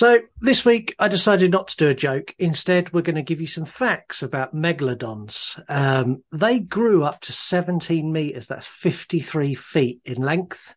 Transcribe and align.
So 0.00 0.20
this 0.40 0.64
week 0.64 0.94
I 0.98 1.08
decided 1.08 1.50
not 1.50 1.68
to 1.68 1.76
do 1.76 1.90
a 1.90 1.94
joke. 1.94 2.34
Instead, 2.38 2.90
we're 2.90 3.02
going 3.02 3.16
to 3.16 3.22
give 3.22 3.42
you 3.42 3.46
some 3.46 3.66
facts 3.66 4.22
about 4.22 4.56
megalodons. 4.56 5.62
Um, 5.68 6.24
they 6.32 6.58
grew 6.58 7.04
up 7.04 7.20
to 7.20 7.34
17 7.34 8.10
meters. 8.10 8.46
That's 8.46 8.66
53 8.66 9.54
feet 9.54 10.00
in 10.06 10.22
length. 10.22 10.74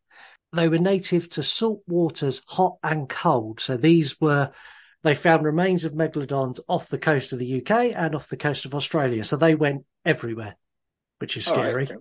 They 0.52 0.68
were 0.68 0.78
native 0.78 1.30
to 1.30 1.42
salt 1.42 1.84
waters, 1.88 2.42
hot 2.48 2.76
and 2.84 3.08
cold. 3.08 3.62
So 3.62 3.78
these 3.78 4.20
were, 4.20 4.52
they 5.04 5.16
found 5.16 5.46
remains 5.46 5.86
of 5.86 5.94
megalodons 5.94 6.60
off 6.68 6.90
the 6.90 6.98
coast 6.98 7.32
of 7.32 7.40
the 7.40 7.62
UK 7.62 7.94
and 7.96 8.16
off 8.16 8.28
the 8.28 8.36
coast 8.36 8.66
of 8.66 8.76
Australia. 8.76 9.24
So 9.24 9.38
they 9.38 9.56
went 9.56 9.86
everywhere, 10.04 10.58
which 11.20 11.38
is 11.38 11.46
scary. 11.46 11.86
okay. 11.86 11.96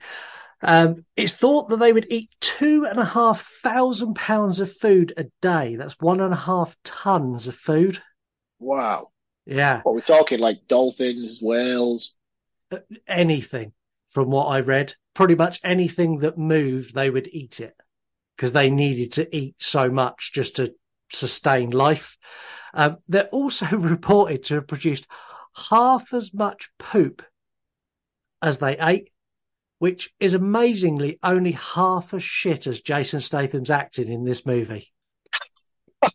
Um, 0.63 1.05
it's 1.17 1.35
thought 1.35 1.69
that 1.69 1.79
they 1.79 1.93
would 1.93 2.07
eat 2.11 2.35
two 2.41 2.87
and 2.89 2.99
a 2.99 3.05
half 3.05 3.51
thousand 3.63 4.15
pounds 4.15 4.61
of 4.61 4.73
food 4.73 5.13
a 5.17 5.25
day. 5.41 5.77
That's 5.77 5.99
one 5.99 6.21
and 6.21 6.33
a 6.33 6.37
half 6.37 6.77
tons 6.85 7.47
of 7.49 7.57
food. 7.57 8.01
Wow. 8.59 9.11
Yeah, 9.45 9.81
What 9.83 9.97
we're 9.97 10.03
talking 10.03 10.39
like 10.39 10.69
dolphins, 10.69 11.41
whales. 11.43 12.15
anything 13.09 13.73
from 14.11 14.31
what 14.31 14.45
I 14.47 14.61
read, 14.61 14.95
pretty 15.15 15.35
much 15.35 15.59
anything 15.65 16.19
that 16.21 16.39
moved, 16.39 16.95
they 16.95 17.11
would 17.11 17.29
eat 17.33 17.59
it 17.61 17.75
because 18.37 18.53
they 18.53 18.71
needed 18.71 19.13
to 19.13 19.37
eat 19.37 19.57
so 19.59 19.91
much 19.91 20.33
just 20.33 20.57
to 20.57 20.75
sustain 21.11 21.71
life. 21.71 22.17
Um, 22.73 22.99
they're 23.09 23.29
also 23.29 23.67
reported 23.77 24.45
to 24.45 24.55
have 24.57 24.69
produced 24.69 25.07
half 25.71 26.13
as 26.15 26.33
much 26.33 26.71
poop 26.79 27.23
as 28.41 28.59
they 28.59 28.77
ate, 28.79 29.12
which 29.83 30.11
is 30.21 30.33
amazingly 30.33 31.19
only 31.25 31.51
half 31.51 32.15
as 32.15 32.23
shit 32.23 32.69
as 32.69 32.83
Jason 32.83 33.19
Statham's 33.19 33.69
acting 33.69 34.13
in 34.13 34.25
this 34.25 34.47
movie. 34.47 34.93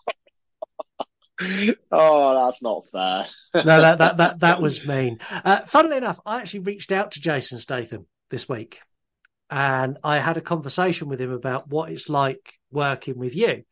Oh, 1.92 2.46
that's 2.46 2.64
not 2.64 2.88
fair. 2.88 3.28
no, 3.54 3.80
that 3.82 4.00
that 4.00 4.18
that 4.18 4.40
that 4.40 4.60
was 4.60 4.88
mean. 4.88 5.20
Uh, 5.30 5.66
funnily 5.66 5.98
enough, 5.98 6.20
I 6.26 6.38
actually 6.40 6.62
reached 6.62 6.92
out 6.92 7.12
to 7.12 7.22
Jason 7.22 7.60
Statham 7.60 8.08
this 8.32 8.50
week, 8.50 8.80
and 9.52 10.00
I 10.04 10.18
had 10.18 10.38
a 10.38 10.42
conversation 10.42 11.10
with 11.10 11.22
him 11.22 11.32
about 11.32 11.70
what 11.70 11.92
it's 11.92 12.10
like 12.10 12.54
working 12.72 13.20
with 13.20 13.36
you. 13.36 13.66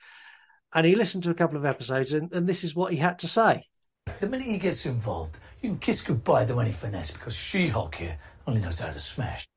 And 0.76 0.86
he 0.86 0.94
listened 0.96 1.24
to 1.24 1.32
a 1.32 1.36
couple 1.36 1.58
of 1.58 1.66
episodes, 1.66 2.14
and, 2.14 2.32
and 2.34 2.46
this 2.46 2.64
is 2.64 2.76
what 2.76 2.92
he 2.92 3.00
had 3.00 3.18
to 3.20 3.28
say. 3.28 3.64
The 4.20 4.28
minute 4.28 4.46
he 4.46 4.60
gets 4.60 4.86
involved, 4.86 5.40
you 5.64 5.70
can 5.70 5.80
kiss 5.80 6.02
goodbye 6.02 6.46
to 6.46 6.60
any 6.60 6.72
finesse 6.72 7.10
because 7.12 7.36
She-Hulk 7.36 7.96
here 7.96 8.20
only 8.46 8.62
knows 8.62 8.78
how 8.78 8.94
to 8.94 9.00
smash. 9.00 9.48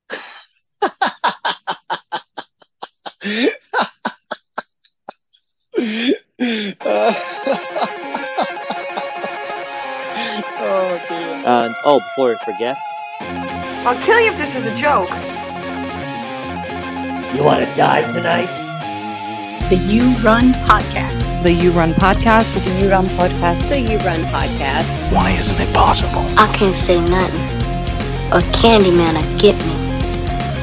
Oh. 10.61 11.45
And 11.45 11.75
oh, 11.85 12.01
before 12.01 12.35
I 12.35 12.45
forget, 12.45 12.77
I'll 13.87 14.03
kill 14.03 14.21
you 14.21 14.33
if 14.33 14.39
this 14.39 14.55
is 14.55 14.67
a 14.67 14.75
joke. 14.75 15.09
You 17.35 17.45
want 17.45 17.61
to 17.61 17.73
die 17.75 18.03
tonight? 18.13 18.53
The 19.69 19.77
You 19.77 20.11
Run 20.25 20.53
Podcast. 20.65 21.43
The 21.43 21.53
You 21.53 21.71
Run 21.73 21.93
podcast. 21.95 22.55
The 22.65 22.85
You 22.85 22.91
Run 22.91 23.07
Podcast. 23.07 23.69
The 23.69 23.81
You 23.81 23.99
Run 23.99 24.25
Podcast. 24.25 25.13
Why 25.13 25.31
isn't 25.33 25.61
it 25.61 25.73
possible? 25.75 26.23
I 26.39 26.53
can't 26.55 26.75
say 26.75 27.01
nothing. 27.01 27.41
Or 28.33 28.41
Candyman 28.53 29.15
will 29.15 29.39
get 29.39 29.57
me. 29.67 29.78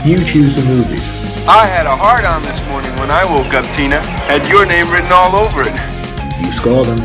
You 0.06 0.18
choose 0.24 0.56
the 0.56 0.64
movies. 0.70 1.10
I 1.48 1.66
had 1.66 1.88
a 1.88 1.96
heart 1.98 2.26
on 2.26 2.44
this 2.44 2.62
morning 2.70 2.94
when 3.02 3.10
I 3.10 3.26
woke 3.26 3.56
up, 3.56 3.66
Tina. 3.76 4.00
Had 4.30 4.48
your 4.48 4.64
name 4.64 4.86
written 4.94 5.12
all 5.12 5.34
over 5.34 5.62
it. 5.66 5.74
You 6.38 6.54
score 6.54 6.86
them. 6.86 7.02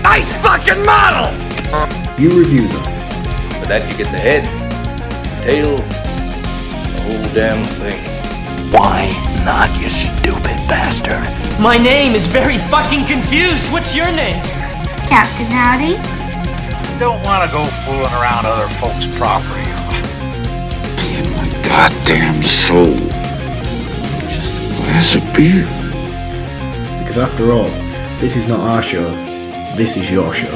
Nice 0.00 0.32
fucking 0.40 0.80
model! 0.80 1.28
You 2.16 2.32
review 2.32 2.64
them. 2.66 2.84
For 3.60 3.68
that, 3.68 3.84
you 3.84 3.98
get 4.00 4.08
the 4.08 4.16
head, 4.16 4.48
the 5.28 5.42
tail, 5.44 5.76
the 5.76 7.02
whole 7.04 7.34
damn 7.36 7.62
thing. 7.76 8.00
Why 8.72 9.12
not, 9.44 9.68
you 9.76 9.90
stupid 9.92 10.56
bastard? 10.72 11.20
My 11.60 11.76
name 11.76 12.14
is 12.14 12.26
very 12.26 12.56
fucking 12.72 13.04
confused. 13.04 13.70
What's 13.70 13.94
your 13.94 14.08
name? 14.08 14.40
Captain 15.12 15.52
Howdy. 15.52 16.00
Don't 16.98 17.20
want 17.28 17.44
to 17.44 17.52
go 17.52 17.66
fooling 17.84 18.08
around 18.16 18.48
other 18.48 18.72
folks' 18.80 19.04
property. 19.18 19.61
Goddamn 21.72 22.42
soul. 22.42 22.84
Just 24.28 24.72
a 24.72 24.76
glass 24.76 25.14
of 25.16 25.22
beer. 25.32 25.64
Because 26.98 27.16
after 27.16 27.50
all, 27.50 27.70
this 28.20 28.36
is 28.36 28.46
not 28.46 28.60
our 28.60 28.82
show. 28.82 29.08
This 29.74 29.96
is 29.96 30.10
your 30.10 30.34
show. 30.34 30.54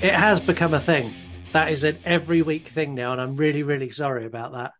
It 0.00 0.14
has 0.14 0.40
become 0.40 0.72
a 0.72 0.80
thing. 0.80 1.12
That 1.52 1.70
is 1.70 1.84
an 1.84 1.98
every 2.06 2.40
week 2.40 2.68
thing 2.68 2.94
now, 2.94 3.12
and 3.12 3.20
I'm 3.20 3.36
really, 3.36 3.62
really 3.62 3.90
sorry 3.90 4.24
about 4.24 4.52
that. 4.54 4.72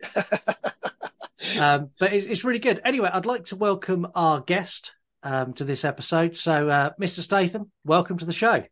um, 1.59 1.91
but 2.01 2.15
it's, 2.15 2.25
it's 2.25 2.45
really 2.45 2.61
good. 2.61 2.81
Anyway, 2.83 3.11
I'd 3.13 3.27
like 3.27 3.45
to 3.47 3.57
welcome 3.57 4.07
our 4.15 4.41
guest 4.41 4.93
um, 5.23 5.53
to 5.55 5.65
this 5.65 5.85
episode. 5.85 6.37
So, 6.37 6.69
uh, 6.69 6.91
Mr. 7.01 7.21
Statham, 7.21 7.71
welcome 7.85 8.19
to 8.19 8.25
the 8.25 8.33
show. 8.33 8.65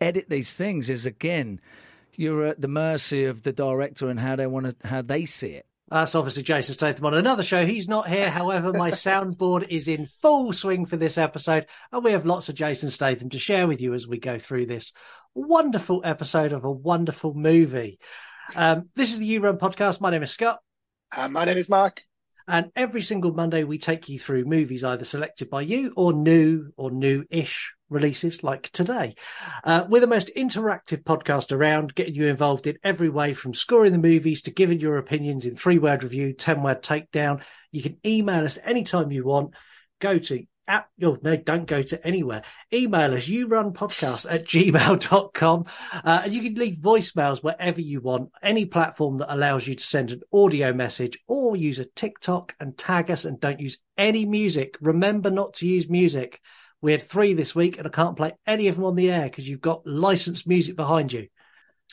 Edit 0.00 0.28
these 0.28 0.54
things 0.54 0.88
is 0.88 1.06
again, 1.06 1.60
you're 2.16 2.44
at 2.44 2.60
the 2.60 2.68
mercy 2.68 3.24
of 3.24 3.42
the 3.42 3.52
director 3.52 4.08
and 4.08 4.18
how 4.18 4.36
they 4.36 4.46
want 4.46 4.66
to, 4.66 4.88
how 4.88 5.02
they 5.02 5.24
see 5.24 5.50
it. 5.50 5.66
That's 5.90 6.14
obviously 6.14 6.44
Jason 6.44 6.74
Statham 6.74 7.04
on 7.04 7.14
another 7.14 7.42
show. 7.42 7.66
He's 7.66 7.88
not 7.88 8.08
here. 8.08 8.30
However, 8.30 8.72
my 8.72 8.90
soundboard 8.92 9.68
is 9.68 9.88
in 9.88 10.06
full 10.22 10.52
swing 10.52 10.86
for 10.86 10.96
this 10.96 11.18
episode, 11.18 11.66
and 11.90 12.04
we 12.04 12.12
have 12.12 12.24
lots 12.24 12.48
of 12.48 12.54
Jason 12.54 12.90
Statham 12.90 13.28
to 13.30 13.40
share 13.40 13.66
with 13.66 13.80
you 13.80 13.92
as 13.92 14.06
we 14.06 14.18
go 14.18 14.38
through 14.38 14.66
this 14.66 14.92
wonderful 15.34 16.00
episode 16.04 16.52
of 16.52 16.64
a 16.64 16.70
wonderful 16.70 17.34
movie. 17.34 17.98
Um, 18.54 18.88
this 18.94 19.12
is 19.12 19.18
the 19.18 19.26
You 19.26 19.40
Run 19.40 19.58
podcast. 19.58 20.00
My 20.00 20.10
name 20.10 20.22
is 20.22 20.30
Scott. 20.30 20.60
Uh, 21.14 21.28
my 21.28 21.44
name 21.44 21.58
is 21.58 21.68
Marc. 21.68 22.02
And 22.50 22.72
every 22.74 23.00
single 23.00 23.32
Monday, 23.32 23.62
we 23.62 23.78
take 23.78 24.08
you 24.08 24.18
through 24.18 24.44
movies 24.44 24.82
either 24.82 25.04
selected 25.04 25.48
by 25.50 25.60
you 25.60 25.92
or 25.96 26.12
new 26.12 26.72
or 26.76 26.90
new 26.90 27.24
ish 27.30 27.72
releases 27.88 28.42
like 28.42 28.70
today. 28.70 29.14
Uh, 29.62 29.84
we're 29.88 30.00
the 30.00 30.08
most 30.08 30.32
interactive 30.36 31.04
podcast 31.04 31.52
around, 31.52 31.94
getting 31.94 32.16
you 32.16 32.26
involved 32.26 32.66
in 32.66 32.76
every 32.82 33.08
way 33.08 33.34
from 33.34 33.54
scoring 33.54 33.92
the 33.92 33.98
movies 33.98 34.42
to 34.42 34.50
giving 34.50 34.80
your 34.80 34.98
opinions 34.98 35.46
in 35.46 35.54
three 35.54 35.78
word 35.78 36.02
review, 36.02 36.32
10 36.32 36.64
word 36.64 36.82
takedown. 36.82 37.40
You 37.70 37.82
can 37.82 37.98
email 38.04 38.44
us 38.44 38.58
anytime 38.64 39.12
you 39.12 39.24
want. 39.24 39.54
Go 40.00 40.18
to 40.18 40.44
at, 40.68 40.86
no, 40.98 41.16
don't 41.16 41.66
go 41.66 41.82
to 41.82 42.06
anywhere. 42.06 42.42
Email 42.72 43.14
us, 43.14 43.26
you 43.26 43.48
run 43.48 43.72
podcast 43.72 44.26
at 44.30 44.46
gmail.com. 44.46 45.64
Uh, 45.92 46.20
and 46.24 46.32
you 46.32 46.42
can 46.42 46.54
leave 46.54 46.76
voicemails 46.76 47.42
wherever 47.42 47.80
you 47.80 48.00
want, 48.00 48.30
any 48.42 48.66
platform 48.66 49.18
that 49.18 49.34
allows 49.34 49.66
you 49.66 49.74
to 49.74 49.84
send 49.84 50.12
an 50.12 50.20
audio 50.32 50.72
message 50.72 51.18
or 51.26 51.56
use 51.56 51.78
a 51.78 51.84
TikTok 51.84 52.54
and 52.60 52.78
tag 52.78 53.10
us 53.10 53.24
and 53.24 53.40
don't 53.40 53.60
use 53.60 53.78
any 53.98 54.26
music. 54.26 54.76
Remember 54.80 55.30
not 55.30 55.54
to 55.54 55.66
use 55.66 55.88
music. 55.88 56.40
We 56.80 56.92
had 56.92 57.02
three 57.02 57.34
this 57.34 57.54
week 57.54 57.78
and 57.78 57.86
I 57.86 57.90
can't 57.90 58.16
play 58.16 58.32
any 58.46 58.68
of 58.68 58.76
them 58.76 58.84
on 58.84 58.94
the 58.94 59.10
air 59.10 59.24
because 59.24 59.48
you've 59.48 59.60
got 59.60 59.86
licensed 59.86 60.46
music 60.46 60.76
behind 60.76 61.12
you. 61.12 61.28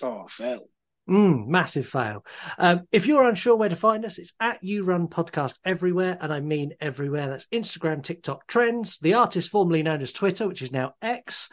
Oh, 0.01 0.27
fail. 0.27 0.69
Mm, 1.09 1.47
massive 1.47 1.88
fail. 1.88 2.25
Um, 2.57 2.81
if 2.91 3.07
you're 3.07 3.28
unsure 3.28 3.56
where 3.56 3.69
to 3.69 3.78
find 3.78 4.03
us, 4.03 4.18
it's 4.18 4.34
at 4.41 4.62
You 4.62 4.84
Run 4.84 5.07
Podcast 5.07 5.56
everywhere, 5.63 6.18
and 6.19 6.34
I 6.34 6.41
mean 6.41 6.73
everywhere. 6.81 7.29
That's 7.29 7.47
Instagram, 7.47 8.03
TikTok, 8.03 8.51
Threads, 8.51 9.00
the 9.00 9.13
artist 9.13 9.50
formerly 9.50 9.84
known 9.84 10.01
as 10.01 10.12
Twitter, 10.12 10.47
which 10.47 10.62
is 10.62 10.72
now 10.72 10.95
X, 11.01 11.47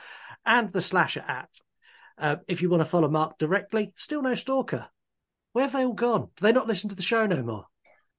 and 0.44 0.72
the 0.72 0.80
Slasher 0.80 1.24
app. 1.26 1.50
Uh, 2.18 2.36
if 2.48 2.62
you 2.62 2.68
want 2.68 2.80
to 2.80 2.88
follow 2.88 3.08
Marc 3.08 3.38
directly, 3.38 3.92
still 3.96 4.22
no 4.22 4.34
stalker. 4.34 4.86
Where 5.52 5.64
have 5.64 5.72
they 5.72 5.84
all 5.84 5.92
gone? 5.92 6.30
Do 6.36 6.42
they 6.42 6.52
not 6.52 6.66
listen 6.66 6.90
to 6.90 6.96
the 6.96 7.02
show 7.02 7.26
no 7.26 7.42
more? 7.42 7.66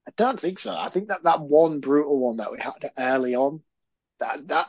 I 0.08 0.12
don't 0.16 0.40
think 0.40 0.58
so. 0.58 0.74
I 0.74 0.88
think 0.88 1.08
that 1.08 1.24
that 1.24 1.40
one 1.40 1.80
brutal 1.80 2.18
one 2.18 2.38
that 2.38 2.52
we 2.52 2.58
had 2.60 2.92
early 2.96 3.34
on, 3.34 3.60
that 4.20 4.46
that 4.48 4.68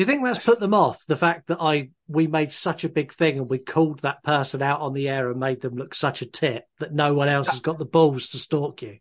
Do 0.00 0.02
you 0.04 0.06
think 0.06 0.24
that's 0.24 0.42
put 0.42 0.60
them 0.60 0.72
off? 0.72 1.04
The 1.04 1.16
fact 1.16 1.48
that 1.48 1.58
I 1.60 1.90
we 2.08 2.26
made 2.26 2.52
such 2.52 2.84
a 2.84 2.88
big 2.88 3.12
thing 3.12 3.36
and 3.36 3.50
we 3.50 3.58
called 3.58 3.98
that 3.98 4.22
person 4.22 4.62
out 4.62 4.80
on 4.80 4.94
the 4.94 5.10
air 5.10 5.30
and 5.30 5.38
made 5.38 5.60
them 5.60 5.74
look 5.74 5.94
such 5.94 6.22
a 6.22 6.26
tit 6.26 6.66
that 6.78 6.94
no 6.94 7.12
one 7.12 7.28
else 7.28 7.48
has 7.48 7.60
got 7.60 7.78
the 7.78 7.84
balls 7.84 8.30
to 8.30 8.38
stalk 8.38 8.80
you. 8.80 8.96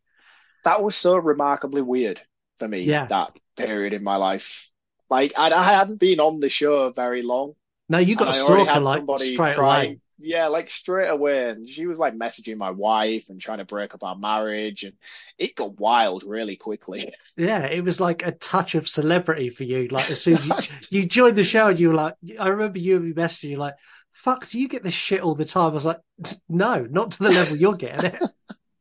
that 0.65 0.83
was 0.83 0.97
so 0.97 1.15
remarkably 1.15 1.81
weird 1.81 2.21
for 2.57 2.67
me. 2.67 2.81
Yeah. 2.81 3.05
That 3.05 3.31
period 3.55 3.93
in 3.93 4.03
my 4.03 4.17
life, 4.17 4.67
like 5.09 5.39
I, 5.39 5.49
I 5.51 5.63
hadn't 5.63 6.01
been 6.01 6.19
on 6.19 6.41
the 6.41 6.49
show 6.49 6.91
very 6.91 7.21
long. 7.21 7.53
No, 7.87 7.99
you 7.99 8.17
got 8.17 8.27
a 8.27 8.33
stalker 8.33 8.81
like 8.81 9.03
straight 9.21 9.55
trying- 9.55 9.57
away. 9.57 9.99
Yeah, 10.19 10.47
like 10.47 10.69
straight 10.69 11.07
away, 11.07 11.49
and 11.49 11.67
she 11.67 11.87
was 11.87 11.97
like 11.97 12.13
messaging 12.13 12.57
my 12.57 12.71
wife 12.71 13.29
and 13.29 13.39
trying 13.39 13.59
to 13.59 13.65
break 13.65 13.93
up 13.95 14.03
our 14.03 14.17
marriage, 14.17 14.83
and 14.83 14.93
it 15.37 15.55
got 15.55 15.79
wild 15.79 16.23
really 16.23 16.57
quickly. 16.57 17.13
Yeah, 17.37 17.65
it 17.65 17.85
was 17.85 18.01
like 18.01 18.21
a 18.25 18.33
touch 18.33 18.75
of 18.75 18.89
celebrity 18.89 19.49
for 19.49 19.63
you. 19.63 19.87
Like 19.87 20.11
as 20.11 20.21
soon 20.21 20.37
as 20.37 20.45
you, 20.45 20.53
you 20.89 21.05
joined 21.05 21.37
the 21.37 21.43
show, 21.43 21.69
and 21.69 21.79
you 21.79 21.89
were 21.89 21.95
like, 21.95 22.15
I 22.37 22.49
remember 22.49 22.79
you 22.79 22.97
and 22.97 23.05
me 23.05 23.13
messaging 23.13 23.51
you 23.51 23.57
like, 23.57 23.75
fuck, 24.11 24.49
do 24.49 24.59
you 24.59 24.67
get 24.67 24.83
this 24.83 24.93
shit 24.93 25.21
all 25.21 25.35
the 25.35 25.45
time? 25.45 25.71
I 25.71 25.73
was 25.73 25.85
like, 25.85 26.01
no, 26.49 26.85
not 26.89 27.11
to 27.11 27.23
the 27.23 27.29
level 27.29 27.55
you're 27.55 27.75
getting 27.75 28.11
it. 28.11 28.23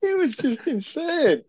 It 0.01 0.17
was 0.17 0.37
just 0.37 0.65
insane. 0.69 1.43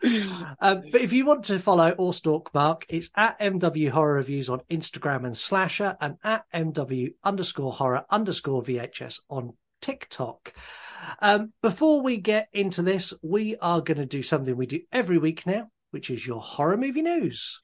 Um, 0.60 0.82
but 0.92 1.02
if 1.02 1.14
you 1.14 1.24
want 1.24 1.46
to 1.46 1.60
follow 1.60 1.92
or 1.92 2.16
stalk 2.16 2.52
Marc, 2.52 2.84
it's 2.90 3.12
at 3.16 3.40
MW 3.40 3.92
Horror 3.92 4.16
Reviews 4.16 4.50
on 4.50 4.62
Instagram 4.72 5.26
and 5.26 5.38
Slasher 5.38 5.96
and 6.02 6.18
at 6.24 6.46
MW 6.54 7.14
underscore 7.24 7.72
horror 7.72 8.06
underscore 8.10 8.64
VHS 8.64 9.20
on 9.30 9.54
TikTok. 9.82 10.54
Um, 11.22 11.54
before 11.62 12.02
we 12.02 12.18
get 12.18 12.50
into 12.54 12.82
this, 12.82 13.14
we 13.22 13.56
are 13.62 13.82
going 13.82 13.98
to 13.98 14.06
do 14.06 14.24
something 14.24 14.56
we 14.56 14.66
do 14.66 14.82
every 14.92 15.18
week 15.18 15.46
now, 15.46 15.70
which 15.92 16.10
is 16.10 16.26
your 16.26 16.42
horror 16.42 16.78
movie 16.78 17.02
news. 17.02 17.60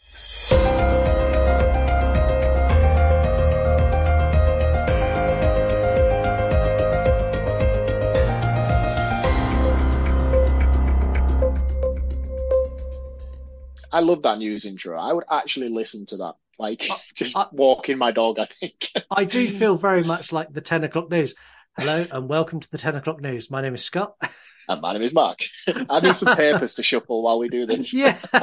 I 13.95 14.01
love 14.01 14.23
that 14.23 14.39
news 14.39 14.65
intro. 14.65 15.00
I 15.00 15.13
would 15.13 15.23
actually 15.31 15.69
listen 15.69 16.06
to 16.07 16.17
that. 16.17 16.33
Like 16.59 16.85
just 17.15 17.35
walking 17.53 17.97
my 17.97 18.12
dog, 18.12 18.39
I 18.39 18.45
think. 18.45 18.91
I 19.09 19.23
do 19.23 19.50
feel 19.57 19.75
very 19.75 20.03
much 20.03 20.33
like 20.33 20.51
the 20.51 20.59
10 20.59 20.83
o'clock 20.83 21.09
news. 21.09 21.33
Hello 21.77 22.07
and 22.10 22.30
welcome 22.30 22.60
to 22.62 22.72
the 22.72 22.77
10 22.77 22.95
o'clock 22.95 23.22
news. 23.22 23.51
My 23.51 23.62
name 23.62 23.75
is 23.75 23.83
Scott. 23.83 24.16
And 24.68 24.81
my 24.81 24.94
name 24.94 25.04
is 25.04 25.13
Marc. 25.13 25.42
I 25.88 26.00
need 26.00 26.16
some 26.18 26.31
papers 26.31 26.74
to 26.75 26.83
shuffle 26.83 27.22
while 27.22 27.38
we 27.38 27.50
do 27.50 27.68
this. 27.68 27.94
Yeah. 27.94 28.18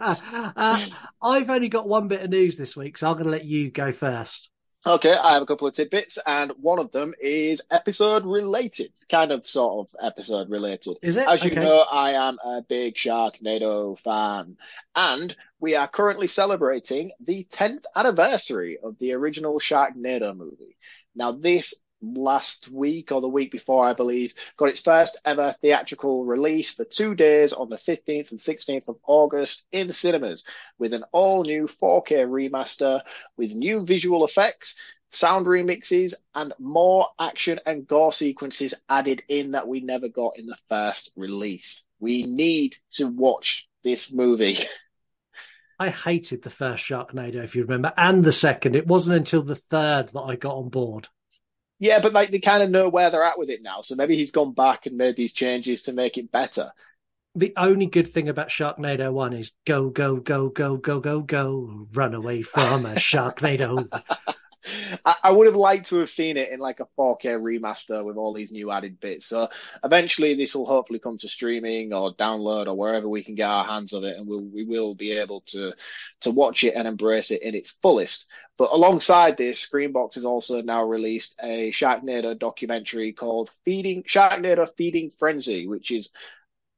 uh, 0.00 0.78
I've 1.20 1.50
only 1.50 1.68
got 1.68 1.88
one 1.88 2.06
bit 2.06 2.22
of 2.22 2.30
news 2.30 2.56
this 2.56 2.76
week, 2.76 2.96
so 2.96 3.08
I'm 3.08 3.14
going 3.14 3.24
to 3.24 3.30
let 3.32 3.44
you 3.44 3.68
go 3.72 3.90
first. 3.90 4.50
Okay, 4.84 5.12
I 5.12 5.34
have 5.34 5.42
a 5.42 5.46
couple 5.46 5.68
of 5.68 5.74
tidbits, 5.74 6.18
and 6.26 6.50
one 6.60 6.80
of 6.80 6.90
them 6.90 7.14
is 7.20 7.60
episode 7.70 8.24
related, 8.24 8.92
kind 9.08 9.30
of 9.30 9.46
sort 9.46 9.88
of 9.88 9.96
episode 10.04 10.50
related. 10.50 10.98
Is 11.02 11.16
it? 11.16 11.26
As 11.28 11.44
you 11.44 11.50
Okay. 11.52 11.60
know, 11.60 11.78
I 11.80 12.12
am 12.28 12.38
a 12.44 12.62
big 12.62 12.96
Sharknado 12.96 13.96
fan, 14.00 14.56
and 14.96 15.36
we 15.60 15.76
are 15.76 15.86
currently 15.86 16.26
celebrating 16.26 17.12
the 17.24 17.46
10th 17.52 17.84
anniversary 17.94 18.78
of 18.82 18.98
the 18.98 19.12
original 19.12 19.60
Sharknado 19.60 20.36
movie. 20.36 20.76
Now, 21.14 21.30
this 21.32 21.74
last 22.02 22.68
week 22.68 23.12
or 23.12 23.20
the 23.20 23.28
week 23.28 23.50
before, 23.50 23.84
I 23.86 23.94
believe, 23.94 24.34
got 24.56 24.68
its 24.68 24.80
first 24.80 25.18
ever 25.24 25.54
theatrical 25.60 26.24
release 26.24 26.72
for 26.72 26.84
two 26.84 27.14
days 27.14 27.52
on 27.52 27.68
the 27.68 27.76
15th 27.76 28.30
and 28.32 28.40
16th 28.40 28.88
of 28.88 28.96
August 29.06 29.64
in 29.72 29.92
cinemas 29.92 30.44
with 30.78 30.92
an 30.92 31.04
all 31.12 31.44
new 31.44 31.66
4K 31.66 32.26
remaster 32.26 33.02
with 33.36 33.54
new 33.54 33.84
visual 33.86 34.24
effects, 34.24 34.74
sound 35.10 35.46
remixes, 35.46 36.14
and 36.34 36.52
more 36.58 37.08
action 37.18 37.60
and 37.66 37.86
gore 37.86 38.12
sequences 38.12 38.74
added 38.88 39.22
in 39.28 39.52
that 39.52 39.68
we 39.68 39.80
never 39.80 40.08
got 40.08 40.38
in 40.38 40.46
the 40.46 40.58
first 40.68 41.10
release. 41.16 41.82
We 42.00 42.24
need 42.24 42.76
to 42.92 43.06
watch 43.06 43.68
this 43.84 44.12
movie. 44.12 44.58
I 45.78 45.88
hated 45.90 46.42
the 46.42 46.50
first 46.50 46.84
Sharknado, 46.84 47.42
if 47.42 47.56
you 47.56 47.62
remember, 47.62 47.92
and 47.96 48.22
the 48.22 48.32
second. 48.32 48.76
It 48.76 48.86
wasn't 48.86 49.16
until 49.16 49.42
the 49.42 49.56
third 49.56 50.10
that 50.10 50.20
I 50.20 50.36
got 50.36 50.54
on 50.54 50.68
board. 50.68 51.08
Yeah, 51.82 51.98
but 51.98 52.12
like 52.12 52.30
they 52.30 52.38
kind 52.38 52.62
of 52.62 52.70
know 52.70 52.88
where 52.88 53.10
they're 53.10 53.24
at 53.24 53.40
with 53.40 53.50
it 53.50 53.60
now. 53.60 53.82
So 53.82 53.96
maybe 53.96 54.16
he's 54.16 54.30
gone 54.30 54.54
back 54.54 54.86
and 54.86 54.96
made 54.96 55.16
these 55.16 55.32
changes 55.32 55.82
to 55.82 55.92
make 55.92 56.16
it 56.16 56.30
better. 56.30 56.70
The 57.34 57.52
only 57.56 57.86
good 57.86 58.12
thing 58.12 58.28
about 58.28 58.50
Sharknado 58.50 59.12
1 59.12 59.32
is 59.32 59.50
go, 59.66 59.90
go, 59.90 60.14
go, 60.14 60.48
go, 60.48 60.76
go, 60.76 61.00
go, 61.00 61.22
go, 61.22 61.88
run 61.92 62.14
away 62.14 62.42
from 62.42 62.86
a 62.86 62.94
Sharknado. 62.94 63.88
I, 65.04 65.16
I 65.24 65.30
would 65.30 65.46
have 65.46 65.56
liked 65.56 65.86
to 65.86 65.98
have 65.98 66.10
seen 66.10 66.36
it 66.36 66.50
in 66.50 66.60
like 66.60 66.80
a 66.80 66.86
4K 66.98 67.40
remaster 67.40 68.04
with 68.04 68.16
all 68.16 68.32
these 68.32 68.52
new 68.52 68.70
added 68.70 69.00
bits. 69.00 69.26
So 69.26 69.48
eventually 69.82 70.34
this 70.34 70.54
will 70.54 70.66
hopefully 70.66 70.98
come 70.98 71.18
to 71.18 71.28
streaming 71.28 71.92
or 71.92 72.14
download 72.14 72.66
or 72.66 72.74
wherever 72.74 73.08
we 73.08 73.24
can 73.24 73.34
get 73.34 73.48
our 73.48 73.64
hands 73.64 73.92
of 73.92 74.04
it 74.04 74.16
and 74.16 74.26
we'll, 74.26 74.44
we 74.44 74.64
will 74.64 74.94
be 74.94 75.12
able 75.12 75.42
to, 75.48 75.72
to 76.22 76.30
watch 76.30 76.64
it 76.64 76.74
and 76.74 76.86
embrace 76.86 77.30
it 77.30 77.42
in 77.42 77.54
its 77.54 77.72
fullest. 77.82 78.26
But 78.56 78.70
alongside 78.72 79.36
this, 79.36 79.66
Screambox 79.66 80.14
has 80.14 80.24
also 80.24 80.62
now 80.62 80.84
released 80.84 81.36
a 81.42 81.70
Sharknado 81.72 82.38
documentary 82.38 83.12
called 83.12 83.50
Feeding, 83.64 84.04
Sharknado 84.04 84.68
Feeding 84.76 85.10
Frenzy, 85.18 85.66
which 85.66 85.90
is 85.90 86.10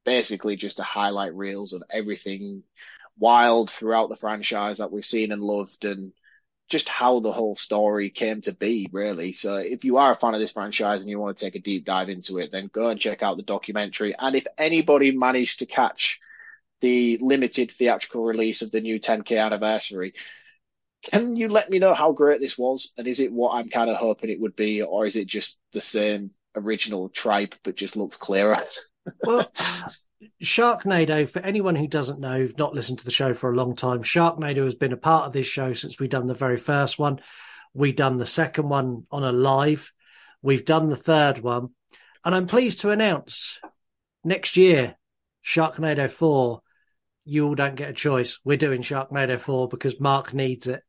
basically 0.05 0.55
just 0.55 0.79
a 0.79 0.83
highlight 0.83 1.35
reels 1.35 1.73
of 1.73 1.83
everything 1.89 2.63
wild 3.17 3.69
throughout 3.69 4.09
the 4.09 4.15
franchise 4.15 4.77
that 4.77 4.91
we've 4.91 5.05
seen 5.05 5.31
and 5.31 5.41
loved 5.41 5.85
and 5.85 6.13
just 6.67 6.89
how 6.89 7.19
the 7.19 7.31
whole 7.31 7.55
story 7.55 8.09
came 8.09 8.41
to 8.41 8.53
be, 8.53 8.89
really. 8.91 9.33
So 9.33 9.55
if 9.55 9.85
you 9.85 9.97
are 9.97 10.11
a 10.11 10.15
fan 10.15 10.33
of 10.33 10.39
this 10.39 10.51
franchise 10.51 11.01
and 11.01 11.09
you 11.09 11.19
want 11.19 11.37
to 11.37 11.45
take 11.45 11.55
a 11.55 11.59
deep 11.59 11.85
dive 11.85 12.09
into 12.09 12.39
it, 12.39 12.51
then 12.51 12.69
go 12.73 12.87
and 12.87 12.99
check 12.99 13.21
out 13.21 13.37
the 13.37 13.43
documentary. 13.43 14.15
And 14.17 14.35
if 14.35 14.47
anybody 14.57 15.11
managed 15.11 15.59
to 15.59 15.65
catch 15.65 16.19
the 16.81 17.17
limited 17.21 17.71
theatrical 17.71 18.23
release 18.23 18.61
of 18.61 18.71
the 18.71 18.81
new 18.81 18.99
10K 18.99 19.39
anniversary, 19.39 20.13
can 21.03 21.35
you 21.35 21.49
let 21.49 21.69
me 21.69 21.77
know 21.77 21.93
how 21.93 22.13
great 22.13 22.41
this 22.41 22.57
was? 22.57 22.91
And 22.97 23.07
is 23.07 23.19
it 23.19 23.31
what 23.31 23.53
I'm 23.53 23.69
kind 23.69 23.91
of 23.91 23.97
hoping 23.97 24.31
it 24.31 24.39
would 24.39 24.55
be, 24.55 24.81
or 24.81 25.05
is 25.05 25.15
it 25.15 25.27
just 25.27 25.59
the 25.71 25.81
same 25.81 26.31
original 26.55 27.09
tripe 27.09 27.53
but 27.63 27.75
just 27.75 27.95
looks 27.95 28.17
clearer? 28.17 28.57
Well, 29.23 29.51
Sharknado, 30.41 31.29
for 31.29 31.39
anyone 31.39 31.75
who 31.75 31.87
doesn't 31.87 32.19
know, 32.19 32.37
who've 32.37 32.57
not 32.57 32.73
listened 32.73 32.99
to 32.99 33.05
the 33.05 33.11
show 33.11 33.33
for 33.33 33.51
a 33.51 33.55
long 33.55 33.75
time, 33.75 34.03
Sharknado 34.03 34.63
has 34.63 34.75
been 34.75 34.93
a 34.93 34.97
part 34.97 35.25
of 35.25 35.33
this 35.33 35.47
show 35.47 35.73
since 35.73 35.99
we 35.99 36.07
done 36.07 36.27
the 36.27 36.33
very 36.33 36.57
first 36.57 36.99
one. 36.99 37.19
We 37.73 37.91
done 37.91 38.17
the 38.17 38.25
second 38.25 38.69
one 38.69 39.05
on 39.11 39.23
a 39.23 39.31
live. 39.31 39.91
We've 40.41 40.65
done 40.65 40.89
the 40.89 40.95
third 40.95 41.39
one. 41.39 41.69
And 42.23 42.33
I'm 42.33 42.47
pleased 42.47 42.81
to 42.81 42.91
announce 42.91 43.59
next 44.23 44.57
year, 44.57 44.95
Sharknado 45.45 46.09
4, 46.09 46.61
you 47.25 47.47
all 47.47 47.55
don't 47.55 47.75
get 47.75 47.89
a 47.89 47.93
choice. 47.93 48.39
We're 48.43 48.57
doing 48.57 48.81
Sharknado 48.81 49.39
4 49.39 49.67
because 49.67 49.99
Marc 49.99 50.33
needs 50.33 50.67
it. 50.67 50.81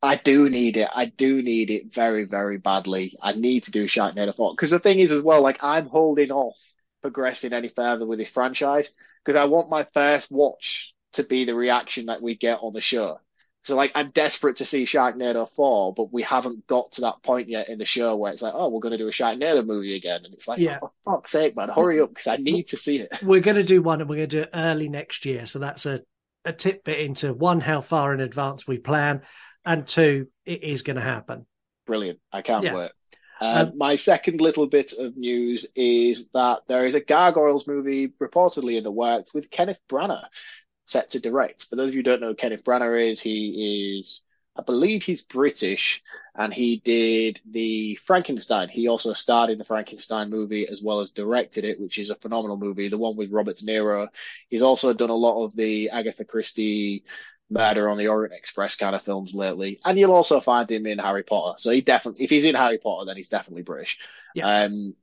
I 0.00 0.16
do 0.16 0.48
need 0.48 0.76
it. 0.76 0.88
I 0.94 1.06
do 1.06 1.42
need 1.42 1.70
it 1.70 1.92
very, 1.92 2.24
very 2.24 2.58
badly. 2.58 3.16
I 3.20 3.32
need 3.32 3.64
to 3.64 3.70
do 3.70 3.86
Sharknado 3.86 4.34
4. 4.34 4.52
Because 4.52 4.70
the 4.70 4.78
thing 4.78 5.00
is, 5.00 5.10
as 5.10 5.22
well, 5.22 5.42
like, 5.42 5.62
I'm 5.62 5.86
holding 5.86 6.30
off 6.30 6.56
progressing 7.02 7.52
any 7.52 7.68
further 7.68 8.06
with 8.06 8.18
this 8.18 8.30
franchise 8.30 8.90
because 9.24 9.36
I 9.38 9.44
want 9.46 9.70
my 9.70 9.86
first 9.94 10.30
watch 10.30 10.94
to 11.14 11.22
be 11.24 11.44
the 11.44 11.54
reaction 11.54 12.06
that 12.06 12.22
we 12.22 12.36
get 12.36 12.58
on 12.62 12.72
the 12.72 12.80
show. 12.80 13.18
So, 13.64 13.76
like, 13.76 13.92
I'm 13.94 14.10
desperate 14.10 14.56
to 14.58 14.64
see 14.64 14.84
Sharknado 14.84 15.50
4, 15.50 15.92
but 15.92 16.12
we 16.12 16.22
haven't 16.22 16.66
got 16.66 16.92
to 16.92 17.02
that 17.02 17.22
point 17.22 17.48
yet 17.48 17.68
in 17.68 17.78
the 17.78 17.84
show 17.84 18.16
where 18.16 18.32
it's 18.32 18.40
like, 18.40 18.54
oh, 18.56 18.68
we're 18.70 18.80
going 18.80 18.92
to 18.92 18.98
do 18.98 19.08
a 19.08 19.12
Sharknado 19.12 19.66
movie 19.66 19.94
again. 19.96 20.24
And 20.24 20.32
it's 20.32 20.48
like, 20.48 20.58
Yeah. 20.58 20.78
oh, 20.80 20.90
for 21.04 21.16
fuck's 21.16 21.32
sake, 21.32 21.54
man, 21.56 21.68
hurry 21.68 22.00
up 22.00 22.08
because 22.10 22.28
I 22.28 22.36
need 22.36 22.68
to 22.68 22.76
see 22.78 23.00
it. 23.00 23.12
We're 23.22 23.40
going 23.40 23.56
to 23.56 23.64
do 23.64 23.82
one 23.82 24.00
and 24.00 24.08
we're 24.08 24.16
going 24.16 24.28
to 24.30 24.36
do 24.36 24.42
it 24.42 24.50
early 24.54 24.88
next 24.88 25.26
year. 25.26 25.44
So 25.44 25.58
that's 25.58 25.84
a, 25.84 26.00
a 26.46 26.52
tidbit 26.52 27.00
into 27.00 27.34
one, 27.34 27.60
how 27.60 27.82
far 27.82 28.14
in 28.14 28.20
advance 28.20 28.66
we 28.66 28.78
plan, 28.78 29.22
and 29.66 29.86
two, 29.86 30.28
it 30.46 30.62
is 30.62 30.80
going 30.82 30.96
to 30.96 31.02
happen. 31.02 31.44
Brilliant. 31.86 32.20
I 32.32 32.40
can't 32.42 32.64
Yeah. 32.64 32.74
wait. 32.74 32.90
Uh, 33.40 33.66
Um, 33.68 33.78
my 33.78 33.96
second 33.96 34.40
little 34.40 34.66
bit 34.66 34.92
of 34.92 35.16
news 35.16 35.66
is 35.74 36.28
that 36.34 36.62
there 36.66 36.86
is 36.86 36.94
a 36.94 37.00
Gargoyles 37.00 37.66
movie 37.66 38.08
reportedly 38.08 38.76
in 38.76 38.84
the 38.84 38.90
works 38.90 39.32
with 39.32 39.50
Kenneth 39.50 39.80
Branagh 39.88 40.26
set 40.86 41.10
to 41.10 41.20
direct. 41.20 41.64
For 41.64 41.76
those 41.76 41.88
of 41.88 41.94
you 41.94 41.98
who 41.98 42.04
don't 42.04 42.20
know 42.20 42.28
who 42.28 42.34
Kenneth 42.34 42.64
Branagh 42.64 43.10
is, 43.12 43.20
he 43.20 43.98
is, 44.00 44.22
I 44.56 44.62
believe 44.62 45.02
he's 45.02 45.22
British 45.22 46.02
and 46.34 46.52
he 46.52 46.78
did 46.78 47.40
the 47.50 47.96
Frankenstein. 48.06 48.68
He 48.68 48.88
also 48.88 49.12
starred 49.12 49.50
in 49.50 49.58
the 49.58 49.64
Frankenstein 49.64 50.30
movie 50.30 50.66
as 50.66 50.82
well 50.82 51.00
as 51.00 51.10
directed 51.10 51.64
it, 51.64 51.80
which 51.80 51.98
is 51.98 52.10
a 52.10 52.14
phenomenal 52.14 52.56
movie, 52.56 52.88
the 52.88 52.98
one 52.98 53.16
with 53.16 53.30
Robert 53.30 53.58
De 53.58 53.66
Niro. 53.66 54.08
He's 54.48 54.62
also 54.62 54.92
done 54.92 55.10
a 55.10 55.14
lot 55.14 55.44
of 55.44 55.54
the 55.54 55.90
Agatha 55.90 56.24
Christie 56.24 57.04
Murder 57.50 57.88
on 57.88 57.96
the 57.98 58.08
Orient 58.08 58.34
Express 58.34 58.76
kind 58.76 58.94
of 58.94 59.02
films 59.02 59.34
lately. 59.34 59.80
And 59.84 59.98
you'll 59.98 60.12
also 60.12 60.40
find 60.40 60.70
him 60.70 60.86
in 60.86 60.98
Harry 60.98 61.22
Potter. 61.22 61.56
So 61.58 61.70
he 61.70 61.80
definitely, 61.80 62.24
if 62.24 62.30
he's 62.30 62.44
in 62.44 62.54
Harry 62.54 62.78
Potter, 62.78 63.06
then 63.06 63.16
he's 63.16 63.28
definitely 63.30 63.62
British. 63.62 63.98
Yeah. 64.34 64.64
Um, 64.64 64.94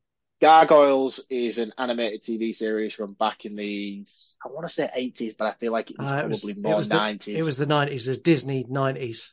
Gargoyles 0.42 1.22
is 1.30 1.58
an 1.58 1.74
animated 1.78 2.22
TV 2.24 2.54
series 2.54 2.94
from 2.94 3.14
back 3.14 3.46
in 3.46 3.56
the, 3.56 4.06
I 4.44 4.50
want 4.50 4.68
to 4.68 4.74
say 4.74 4.90
80s, 4.96 5.38
but 5.38 5.46
I 5.48 5.54
feel 5.54 5.72
like 5.72 5.90
it 5.90 5.98
was 5.98 6.08
Uh, 6.08 6.20
probably 6.20 6.52
it 6.52 6.58
more 6.62 6.76
was 6.78 6.90
the- 6.90 6.96
90s. 6.96 7.36
It 7.36 7.44
was 7.44 7.58
the 7.58 7.66
90s, 7.66 8.06
the 8.06 8.18
Disney 8.18 8.66
90s. 8.66 9.32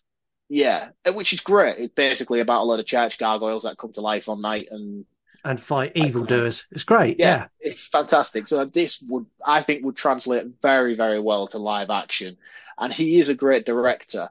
Yeah, 0.49 0.91
which 1.13 1.33
is 1.33 1.41
great. 1.41 1.79
It's 1.79 1.95
basically 1.95 2.41
about 2.41 2.63
a 2.63 2.65
lot 2.65 2.79
of 2.79 2.87
church 2.87 3.19
gargoyles 3.19 3.65
that 3.65 3.79
come 3.79 3.93
to 3.95 4.01
life 4.01 4.29
on 4.29 4.41
night 4.43 4.69
and 4.71 5.05
and 5.45 5.61
fight 5.61 5.93
evildoers. 5.97 6.65
It's 6.71 6.85
great. 6.85 7.19
yeah, 7.19 7.27
Yeah. 7.29 7.47
it's 7.61 7.87
fantastic. 7.87 8.49
So 8.49 8.65
this 8.65 9.03
would, 9.09 9.27
I 9.45 9.63
think, 9.63 9.85
would 9.85 9.97
translate 9.97 10.47
very, 10.63 10.95
very 10.95 11.21
well 11.21 11.49
to 11.49 11.59
live 11.59 11.91
action. 11.91 12.37
And 12.79 12.93
he 12.93 13.19
is 13.19 13.29
a 13.29 13.35
great 13.35 13.67
director. 13.67 14.31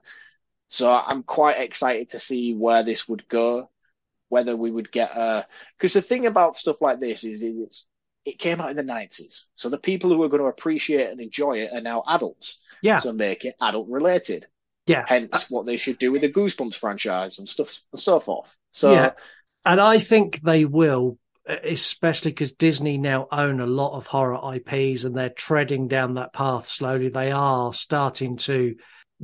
So 0.70 0.90
I'm 0.92 1.24
quite 1.24 1.60
excited 1.60 2.12
to 2.12 2.20
see 2.20 2.54
where 2.56 2.84
this 2.84 3.08
would 3.10 3.28
go, 3.28 3.70
whether 4.30 4.56
we 4.56 4.72
would 4.72 4.92
get 4.92 5.12
a, 5.12 5.46
because 5.78 5.94
the 5.94 6.02
thing 6.02 6.26
about 6.28 6.58
stuff 6.58 6.82
like 6.82 7.00
this 7.00 7.24
is, 7.24 7.42
is 7.42 7.58
it's, 7.58 7.86
it 8.24 8.40
came 8.40 8.62
out 8.62 8.70
in 8.72 8.78
the 8.78 8.84
90s. 8.84 9.46
So 9.56 9.70
the 9.70 9.78
people 9.78 10.12
who 10.12 10.22
are 10.24 10.30
going 10.30 10.42
to 10.42 10.48
appreciate 10.48 11.10
and 11.10 11.20
enjoy 11.20 11.60
it 11.60 11.72
are 11.74 11.82
now 11.82 12.04
adults. 12.08 12.62
Yeah. 12.82 13.00
So 13.00 13.12
make 13.12 13.46
it 13.46 13.56
adult 13.60 13.90
related. 13.90 14.48
Yeah. 14.86 15.04
Hence 15.08 15.50
what 15.50 15.66
they 15.66 15.78
should 15.78 16.00
do 16.00 16.12
with 16.12 16.22
the 16.22 16.32
Goosebumps 16.32 16.76
franchise 16.76 17.38
and 17.40 17.50
stuff 17.50 17.80
and 17.92 18.02
so 18.02 18.20
forth. 18.20 18.58
So 18.72 18.94
Yeah. 18.94 19.12
And 19.66 19.80
I 19.80 20.00
think 20.00 20.42
they 20.42 20.66
will, 20.66 21.18
especially 21.48 22.32
because 22.32 22.54
Disney 22.54 22.98
now 22.98 23.28
own 23.32 23.60
a 23.60 23.66
lot 23.68 23.96
of 23.96 24.08
horror 24.08 24.56
IPs 24.56 25.04
and 25.04 25.16
they're 25.16 25.30
treading 25.30 25.88
down 25.88 26.16
that 26.16 26.34
path 26.34 26.66
slowly. 26.66 27.10
They 27.10 27.32
are 27.32 27.74
starting 27.74 28.38
to 28.38 28.76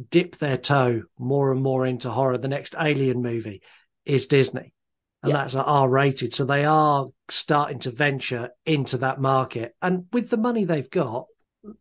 dip 0.10 0.38
their 0.38 0.58
toe 0.58 1.04
more 1.18 1.52
and 1.52 1.62
more 1.62 1.86
into 1.86 2.10
horror. 2.12 2.38
The 2.38 2.48
next 2.48 2.76
Alien 2.80 3.22
movie 3.22 3.62
is 4.06 4.28
Disney, 4.28 4.74
and 5.24 5.32
Yeah. 5.32 5.38
that's 5.38 5.56
R 5.56 5.90
rated. 5.90 6.34
So 6.36 6.46
they 6.46 6.66
are 6.66 7.08
starting 7.30 7.80
to 7.80 7.92
venture 7.92 8.52
into 8.66 8.98
that 9.00 9.20
market. 9.20 9.76
And 9.82 10.06
with 10.14 10.30
the 10.30 10.38
money 10.38 10.66
they've 10.66 10.90
got, 10.90 11.26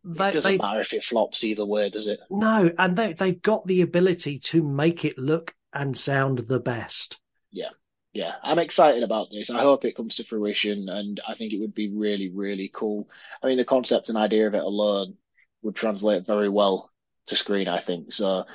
they, 0.03 0.29
it 0.29 0.33
doesn't 0.33 0.51
they 0.51 0.57
matter 0.57 0.81
if 0.81 0.93
it 0.93 1.03
flops 1.03 1.43
either 1.43 1.65
way, 1.65 1.89
does 1.89 2.07
it? 2.07 2.19
no, 2.31 2.71
and 2.77 2.97
they 2.97 3.13
they've 3.13 3.41
got 3.41 3.65
the 3.67 3.81
ability 3.81 4.39
to 4.39 4.63
make 4.63 5.05
it 5.05 5.17
look 5.17 5.53
and 5.71 5.95
sound 5.97 6.39
the 6.39 6.59
best. 6.59 7.19
Yeah. 7.51 7.69
Yeah, 8.17 8.33
I'm 8.41 8.57
excited 8.57 9.03
about 9.03 9.29
this. 9.29 9.51
I 9.51 9.59
hope 9.59 9.85
it 9.85 9.95
comes 9.95 10.15
to 10.15 10.23
fruition, 10.23 10.89
and 10.89 11.21
I 11.27 11.35
think 11.35 11.53
it 11.53 11.59
would 11.59 11.75
be 11.75 11.91
really, 11.95 12.31
really 12.33 12.67
cool. 12.73 13.07
I 13.43 13.45
mean, 13.45 13.57
the 13.57 13.63
concept 13.63 14.09
and 14.09 14.17
idea 14.17 14.47
of 14.47 14.55
it 14.55 14.63
alone 14.63 15.17
would 15.61 15.75
translate 15.75 16.25
very 16.25 16.49
well 16.49 16.89
to 17.27 17.35
screen, 17.35 17.67
I 17.67 17.77
think. 17.77 18.11
So 18.11 18.45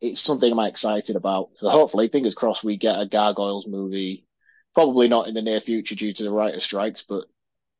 it's 0.00 0.20
something 0.20 0.50
I'm 0.50 0.58
excited 0.58 1.14
about. 1.14 1.50
So 1.54 1.70
hopefully, 1.70 2.08
fingers 2.08 2.34
crossed, 2.34 2.64
we 2.64 2.78
get 2.78 3.00
a 3.00 3.06
Gargoyles 3.06 3.68
movie. 3.68 4.26
Probably 4.74 5.06
not 5.06 5.28
in 5.28 5.34
the 5.34 5.42
near 5.42 5.60
future 5.60 5.94
due 5.94 6.12
to 6.12 6.24
the 6.24 6.32
writer 6.32 6.58
strikes, 6.58 7.04
but 7.08 7.26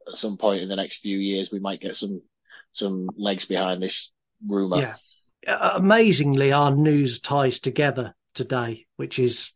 at 0.06 0.16
some 0.16 0.36
point 0.36 0.62
in 0.62 0.68
the 0.68 0.76
next 0.76 0.98
few 0.98 1.18
years, 1.18 1.50
we 1.50 1.58
might 1.58 1.80
get 1.80 1.96
some 1.96 2.22
some 2.72 3.08
legs 3.16 3.46
behind 3.46 3.82
this 3.82 4.12
rumor. 4.46 4.78
Yeah. 4.78 4.94
Uh, 5.44 5.72
Amazingly, 5.74 6.52
our 6.52 6.70
news 6.70 7.18
ties 7.18 7.58
together 7.58 8.14
today, 8.32 8.86
which 8.94 9.18
is, 9.18 9.54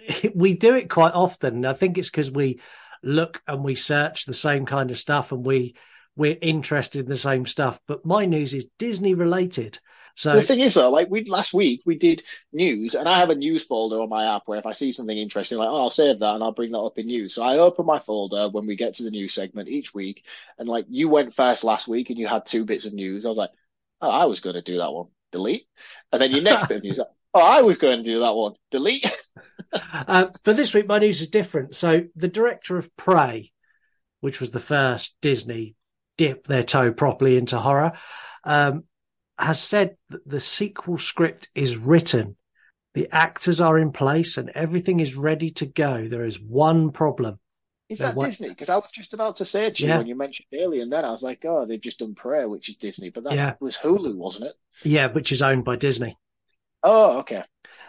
we 0.34 0.54
do 0.54 0.74
it 0.74 0.90
quite 0.90 1.14
often. 1.14 1.64
I 1.64 1.72
think 1.72 1.98
it's 1.98 2.10
because 2.10 2.30
we 2.30 2.60
look 3.02 3.42
and 3.46 3.62
we 3.62 3.74
search 3.74 4.24
the 4.24 4.34
same 4.34 4.66
kind 4.66 4.90
of 4.90 4.98
stuff 4.98 5.32
and 5.32 5.44
we, 5.44 5.76
we're 6.16 6.38
interested 6.40 7.00
in 7.00 7.06
the 7.06 7.16
same 7.16 7.46
stuff. 7.46 7.80
But 7.86 8.04
my 8.04 8.26
news 8.26 8.54
is 8.54 8.66
Disney 8.78 9.14
related. 9.14 9.78
So 10.18 10.34
The 10.34 10.42
thing 10.42 10.58
is, 10.58 10.74
though, 10.74 10.90
like 10.90 11.08
we 11.08 11.22
last 11.26 11.54
week 11.54 11.82
we 11.86 11.96
did 11.96 12.24
news, 12.52 12.96
and 12.96 13.08
I 13.08 13.20
have 13.20 13.30
a 13.30 13.36
news 13.36 13.62
folder 13.62 14.00
on 14.00 14.08
my 14.08 14.34
app 14.34 14.42
where 14.46 14.58
if 14.58 14.66
I 14.66 14.72
see 14.72 14.90
something 14.90 15.16
interesting, 15.16 15.58
like 15.58 15.68
oh, 15.68 15.76
I'll 15.76 15.90
save 15.90 16.18
that 16.18 16.34
and 16.34 16.42
I'll 16.42 16.50
bring 16.50 16.72
that 16.72 16.80
up 16.80 16.98
in 16.98 17.06
news. 17.06 17.34
So 17.36 17.44
I 17.44 17.58
open 17.58 17.86
my 17.86 18.00
folder 18.00 18.48
when 18.48 18.66
we 18.66 18.74
get 18.74 18.94
to 18.94 19.04
the 19.04 19.12
news 19.12 19.32
segment 19.32 19.68
each 19.68 19.94
week, 19.94 20.24
and 20.58 20.68
like 20.68 20.86
you 20.88 21.08
went 21.08 21.36
first 21.36 21.62
last 21.62 21.86
week 21.86 22.10
and 22.10 22.18
you 22.18 22.26
had 22.26 22.46
two 22.46 22.64
bits 22.64 22.84
of 22.84 22.94
news. 22.94 23.26
I 23.26 23.28
was 23.28 23.38
like, 23.38 23.52
oh, 24.00 24.10
I 24.10 24.24
was 24.24 24.40
going 24.40 24.54
to 24.56 24.62
do 24.62 24.78
that 24.78 24.92
one, 24.92 25.06
delete, 25.30 25.68
and 26.10 26.20
then 26.20 26.32
your 26.32 26.42
next 26.42 26.66
bit 26.66 26.78
of 26.78 26.82
news, 26.82 26.98
oh, 27.34 27.40
I 27.40 27.62
was 27.62 27.78
going 27.78 27.98
to 27.98 28.02
do 28.02 28.18
that 28.18 28.34
one, 28.34 28.54
delete. 28.72 29.04
uh, 29.72 30.26
for 30.44 30.52
this 30.52 30.74
week, 30.74 30.86
my 30.86 30.98
news 30.98 31.20
is 31.20 31.28
different. 31.28 31.74
So 31.74 32.04
the 32.16 32.28
director 32.28 32.76
of 32.78 32.94
Prey, 32.96 33.52
which 34.20 34.40
was 34.40 34.50
the 34.50 34.60
first 34.60 35.14
Disney 35.22 35.74
dip 36.16 36.46
their 36.46 36.64
toe 36.64 36.92
properly 36.92 37.36
into 37.36 37.58
horror, 37.58 37.92
um, 38.44 38.84
has 39.38 39.60
said 39.60 39.96
that 40.10 40.28
the 40.28 40.40
sequel 40.40 40.98
script 40.98 41.50
is 41.54 41.76
written. 41.76 42.36
The 42.94 43.08
actors 43.12 43.60
are 43.60 43.78
in 43.78 43.92
place 43.92 44.36
and 44.38 44.50
everything 44.50 44.98
is 45.00 45.14
ready 45.14 45.50
to 45.52 45.66
go. 45.66 46.08
There 46.08 46.24
is 46.24 46.40
one 46.40 46.90
problem. 46.90 47.38
Is 47.88 48.00
There 48.00 48.12
that 48.12 48.20
Disney? 48.20 48.48
Because 48.48 48.68
I 48.68 48.76
was 48.76 48.90
just 48.90 49.14
about 49.14 49.36
to 49.36 49.44
say 49.44 49.70
to 49.70 49.82
you 49.82 49.88
Yeah. 49.88 49.98
when 49.98 50.06
you 50.06 50.14
mentioned 50.16 50.48
Alien, 50.52 50.90
then 50.90 51.04
I 51.04 51.10
was 51.10 51.22
like, 51.22 51.44
oh, 51.44 51.64
they've 51.64 51.80
just 51.80 52.00
done 52.00 52.14
Prayer, 52.14 52.48
which 52.48 52.68
is 52.68 52.76
Disney, 52.76 53.10
but 53.10 53.24
that 53.24 53.34
Yeah. 53.34 53.54
was 53.60 53.76
Hulu, 53.76 54.14
wasn't 54.14 54.46
it? 54.46 54.56
Yeah, 54.84 55.12
which 55.12 55.32
is 55.32 55.40
owned 55.40 55.64
by 55.64 55.76
Disney. 55.76 56.18
Oh, 56.82 57.20
okay, 57.20 57.42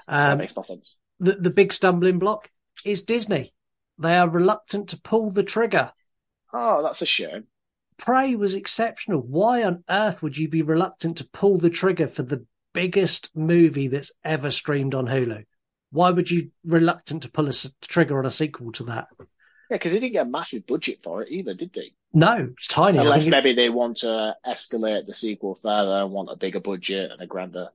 that 0.07 0.31
Um, 0.31 0.37
makes 0.37 0.55
no 0.55 0.63
sense. 0.63 0.95
The, 1.19 1.33
the 1.33 1.49
big 1.49 1.73
stumbling 1.73 2.19
block 2.19 2.49
is 2.85 3.03
Disney. 3.03 3.53
They 3.97 4.15
are 4.15 4.29
reluctant 4.29 4.89
to 4.89 5.01
pull 5.01 5.29
the 5.31 5.43
trigger. 5.43 5.91
Oh, 6.53 6.81
that's 6.83 7.01
a 7.01 7.05
shame. 7.05 7.47
Prey 7.97 8.35
was 8.35 8.53
exceptional. 8.53 9.19
Why 9.19 9.63
on 9.63 9.83
earth 9.89 10.21
would 10.21 10.37
you 10.37 10.47
be 10.47 10.61
reluctant 10.61 11.17
to 11.17 11.29
pull 11.33 11.57
the 11.57 11.69
trigger 11.69 12.07
for 12.07 12.23
the 12.23 12.45
biggest 12.73 13.29
movie 13.35 13.89
that's 13.89 14.11
ever 14.23 14.51
streamed 14.51 14.95
on 14.95 15.05
Hulu? 15.05 15.43
Why 15.91 16.11
would 16.11 16.31
you 16.31 16.51
reluctant 16.63 17.23
to 17.23 17.31
pull 17.31 17.49
a 17.49 17.53
trigger 17.81 18.19
on 18.19 18.25
a 18.25 18.31
sequel 18.31 18.71
to 18.73 18.83
that? 18.85 19.07
Yeah, 19.19 19.25
because 19.75 19.91
they 19.91 19.99
didn't 19.99 20.13
get 20.13 20.27
a 20.27 20.29
massive 20.29 20.65
budget 20.65 20.99
for 21.03 21.23
it 21.23 21.29
either, 21.29 21.53
did 21.53 21.73
they? 21.73 21.93
No, 22.13 22.49
it's 22.57 22.67
tiny. 22.67 22.99
Unless 22.99 23.27
it- 23.27 23.31
maybe 23.31 23.53
they 23.53 23.69
want 23.69 23.97
to 23.97 24.35
escalate 24.45 25.05
the 25.05 25.13
sequel 25.13 25.55
further 25.61 26.01
and 26.03 26.11
want 26.11 26.29
a 26.31 26.35
bigger 26.37 26.59
budget 26.59 27.11
and 27.11 27.21
a 27.21 27.27
grander. 27.27 27.69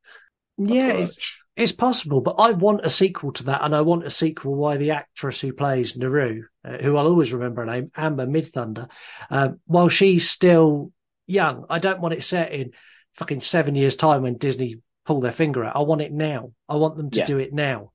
yeah, 0.56 0.88
approach. 0.88 1.38
It's, 1.56 1.72
possible, 1.72 2.20
but 2.20 2.36
I 2.38 2.50
want 2.52 2.84
a 2.84 2.90
sequel 2.90 3.32
to 3.34 3.44
that, 3.44 3.62
and 3.64 3.74
I 3.74 3.82
want 3.82 4.06
a 4.06 4.10
sequel 4.10 4.54
why 4.54 4.76
the 4.76 4.92
actress 4.92 5.40
who 5.40 5.52
plays 5.52 5.96
Naru, 5.96 6.44
uh, 6.64 6.78
who 6.78 6.96
I'll 6.96 7.06
always 7.06 7.32
remember 7.32 7.64
her 7.64 7.70
name, 7.70 7.90
Amber 7.96 8.26
Midthunder, 8.26 8.88
um, 9.30 9.60
while 9.66 9.88
she's 9.88 10.28
still 10.28 10.92
young, 11.26 11.66
I 11.70 11.78
don't 11.78 12.00
want 12.00 12.14
it 12.14 12.24
set 12.24 12.52
in 12.52 12.72
fucking 13.14 13.40
seven 13.40 13.74
years' 13.74 13.96
time 13.96 14.22
when 14.22 14.36
Disney 14.36 14.78
pull 15.06 15.20
their 15.20 15.32
finger 15.32 15.64
out. 15.64 15.76
I 15.76 15.80
want 15.80 16.00
it 16.00 16.12
now. 16.12 16.52
I 16.68 16.76
want 16.76 16.96
them 16.96 17.10
to 17.10 17.18
Yeah. 17.20 17.26
do 17.26 17.38
it 17.38 17.52
now. 17.52 17.92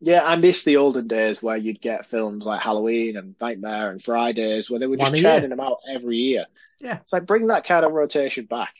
Yeah, 0.00 0.22
I 0.24 0.36
miss 0.36 0.62
the 0.62 0.76
olden 0.76 1.08
days 1.08 1.42
where 1.42 1.56
you'd 1.56 1.80
get 1.80 2.06
films 2.06 2.44
like 2.44 2.60
Halloween 2.60 3.16
and 3.16 3.34
Nightmare 3.40 3.90
and 3.90 4.02
Fridays 4.02 4.70
where 4.70 4.78
they 4.78 4.86
were 4.86 4.96
just 4.96 5.16
churning 5.16 5.50
them 5.50 5.58
out 5.58 5.78
every 5.90 6.18
year. 6.18 6.46
Yeah. 6.80 6.98
So 7.06 7.16
like 7.16 7.26
bring 7.26 7.48
that 7.48 7.64
kind 7.64 7.84
of 7.84 7.92
rotation 7.92 8.46
back. 8.46 8.74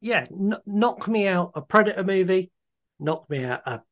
Yeah, 0.00 0.26
kn- 0.26 0.56
knock 0.66 1.06
me 1.06 1.28
out 1.28 1.52
a 1.54 1.62
Predator 1.62 2.02
movie, 2.02 2.50
knock 2.98 3.28
me 3.30 3.44
out 3.44 3.62
a 3.66 3.82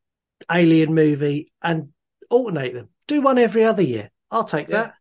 Alien 0.51 0.95
movie, 0.95 1.53
and 1.63 1.91
alternate 2.31 2.75
them. 2.75 2.89
Do 3.07 3.21
one 3.23 3.39
every 3.39 3.65
other 3.65 3.83
year. 3.83 4.11
I'll 4.31 4.45
take 4.45 4.69
Yeah. 4.69 4.83
that. 4.83 4.95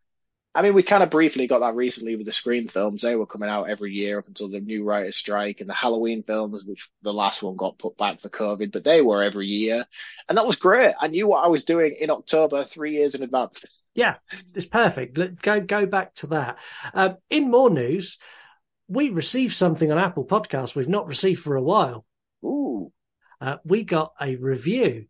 I 0.54 0.62
mean, 0.62 0.74
we 0.74 0.84
kind 0.84 1.02
of 1.02 1.10
briefly 1.10 1.48
got 1.48 1.58
that 1.58 1.74
recently 1.74 2.14
with 2.14 2.26
the 2.26 2.32
Scream 2.32 2.68
films. 2.68 3.02
They 3.02 3.16
were 3.16 3.26
coming 3.26 3.48
out 3.48 3.68
every 3.68 3.92
year 3.92 4.20
up 4.20 4.28
until 4.28 4.48
the 4.48 4.60
new 4.60 4.84
writer's 4.84 5.16
strike, 5.16 5.60
and 5.60 5.68
the 5.68 5.74
Halloween 5.74 6.22
films, 6.22 6.64
which 6.64 6.88
the 7.02 7.12
last 7.12 7.42
one 7.42 7.56
got 7.56 7.76
put 7.76 7.96
back 7.96 8.20
for 8.20 8.28
COVID, 8.28 8.70
but 8.70 8.84
they 8.84 9.02
were 9.02 9.22
every 9.22 9.48
year, 9.48 9.84
and 10.28 10.38
that 10.38 10.46
was 10.46 10.56
great. 10.56 10.94
I 11.00 11.08
knew 11.08 11.26
what 11.26 11.44
I 11.44 11.48
was 11.48 11.64
doing 11.64 11.96
in 11.98 12.08
October, 12.10 12.64
three 12.64 12.92
years 12.92 13.14
in 13.14 13.22
advance. 13.22 13.64
Yeah, 13.96 14.16
it's 14.56 14.66
perfect. 14.66 15.16
Let 15.16 15.40
go 15.40 15.60
go 15.60 15.86
back 15.86 16.16
to 16.16 16.26
that. 16.28 16.58
Um, 16.94 17.18
in 17.30 17.48
more 17.48 17.70
news, 17.70 18.18
we 18.88 19.10
received 19.10 19.54
something 19.54 19.92
on 19.92 19.98
Apple 19.98 20.24
Podcasts 20.24 20.74
we've 20.74 20.88
not 20.88 21.06
received 21.06 21.40
for 21.42 21.54
a 21.54 21.62
while. 21.62 22.04
Ooh, 22.44 22.90
Uh, 23.44 23.58
we 23.62 23.82
got 23.82 24.14
a 24.18 24.36
review 24.36 25.04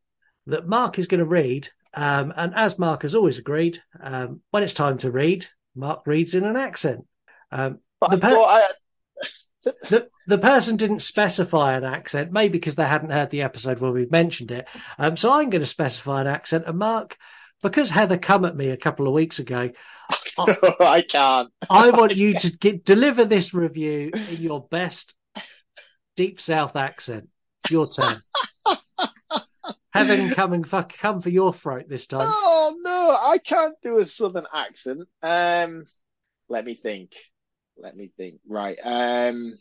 that 0.48 0.66
Marc 0.66 0.98
is 0.98 1.06
going 1.06 1.20
to 1.20 1.24
read, 1.24 1.68
um, 1.94 2.32
and 2.36 2.52
as 2.56 2.80
Marc 2.80 3.02
has 3.02 3.14
always 3.14 3.38
agreed, 3.38 3.80
um, 4.02 4.40
when 4.50 4.64
it's 4.64 4.74
time 4.74 4.98
to 4.98 5.10
read, 5.12 5.46
Marc 5.76 6.04
reads 6.04 6.34
in 6.34 6.42
an 6.42 6.56
accent. 6.56 7.06
Um, 7.52 7.78
the, 8.10 8.18
per- 8.18 8.36
I, 8.36 8.68
the 9.88 10.08
the 10.26 10.38
person 10.38 10.76
didn't 10.76 10.98
specify 10.98 11.74
an 11.76 11.84
accent, 11.84 12.32
maybe 12.32 12.58
because 12.58 12.74
they 12.74 12.84
hadn't 12.84 13.12
heard 13.12 13.30
the 13.30 13.42
episode 13.42 13.78
where 13.78 13.92
we 13.92 14.06
mentioned 14.06 14.50
it. 14.50 14.66
Um, 14.98 15.16
so 15.16 15.30
I'm 15.30 15.50
going 15.50 15.62
to 15.62 15.66
specify 15.66 16.20
an 16.20 16.26
accent, 16.26 16.64
and 16.66 16.76
Marc, 16.76 17.16
because 17.62 17.88
Heather 17.88 18.18
come 18.18 18.44
at 18.44 18.56
me 18.56 18.70
a 18.70 18.76
couple 18.76 19.06
of 19.06 19.14
weeks 19.14 19.38
ago, 19.38 19.70
I 20.38 21.04
can't. 21.08 21.50
I 21.70 21.90
want 21.90 22.16
you 22.16 22.36
to 22.40 22.50
get, 22.50 22.84
deliver 22.84 23.24
this 23.24 23.54
review 23.54 24.10
in 24.28 24.42
your 24.42 24.66
best 24.68 25.14
deep 26.16 26.40
south 26.40 26.74
accent. 26.74 27.28
Your 27.70 27.88
turn. 27.88 28.22
Heaven 29.92 30.34
and 30.36 30.68
fuck, 30.68 30.96
come 30.98 31.22
for 31.22 31.30
your 31.30 31.52
throat 31.52 31.86
this 31.88 32.06
time. 32.06 32.20
Oh 32.22 32.76
no, 32.82 33.16
I 33.30 33.38
can't 33.38 33.74
do 33.82 33.98
a 33.98 34.04
southern 34.04 34.46
accent. 34.52 35.08
Um, 35.22 35.86
let 36.48 36.64
me 36.64 36.74
think. 36.74 37.12
Let 37.76 37.96
me 37.96 38.10
think. 38.16 38.40
Right. 38.46 38.76
Um, 38.82 39.54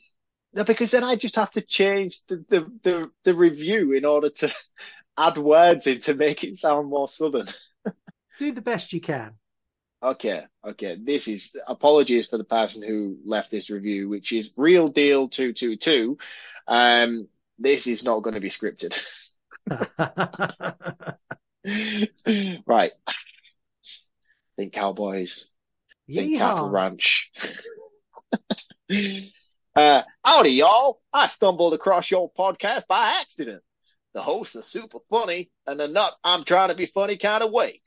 no, 0.53 0.63
because 0.63 0.91
then 0.91 1.03
I 1.03 1.15
just 1.15 1.35
have 1.35 1.51
to 1.51 1.61
change 1.61 2.23
the 2.27 2.43
the 2.49 2.71
the, 2.83 3.11
the 3.23 3.33
review 3.33 3.93
in 3.93 4.05
order 4.05 4.29
to 4.29 4.53
add 5.17 5.37
words 5.37 5.87
in 5.87 6.01
to 6.01 6.13
make 6.13 6.43
it 6.43 6.59
sound 6.59 6.89
more 6.89 7.07
southern. 7.07 7.47
Do 8.39 8.51
the 8.51 8.61
best 8.61 8.93
you 8.93 9.01
can. 9.01 9.33
Okay, 10.01 10.43
okay. 10.67 10.97
This 11.01 11.27
is 11.29 11.55
apologies 11.65 12.29
for 12.29 12.37
the 12.37 12.43
person 12.43 12.83
who 12.83 13.17
left 13.23 13.51
this 13.51 13.69
review, 13.69 14.09
which 14.09 14.33
is 14.33 14.53
real 14.57 14.89
deal 14.89 15.29
two 15.29 15.53
two 15.53 15.77
two. 15.77 16.17
Um, 16.67 17.27
this 17.59 17.87
is 17.87 18.03
not 18.03 18.21
going 18.21 18.35
to 18.35 18.41
be 18.41 18.49
scripted. 18.49 18.97
right. 22.65 22.91
Think 24.57 24.73
Cowboys. 24.73 25.49
Think 26.11 26.37
Cattle. 26.37 26.69
Ranch. 26.69 27.31
uh, 29.75 30.01
howdy, 30.23 30.49
y'all. 30.49 31.01
I 31.11 31.27
stumbled 31.27 31.73
across 31.73 32.11
your 32.11 32.31
podcast 32.31 32.87
by 32.87 33.21
accident. 33.21 33.63
The 34.13 34.21
hosts 34.21 34.55
are 34.55 34.61
super 34.61 34.99
funny 35.09 35.49
and 35.65 35.79
the 35.79 35.87
nut 35.87 36.13
I'm 36.23 36.43
trying 36.43 36.69
to 36.69 36.75
be 36.75 36.85
funny 36.85 37.17
kind 37.17 37.43
of 37.43 37.51
way. 37.51 37.81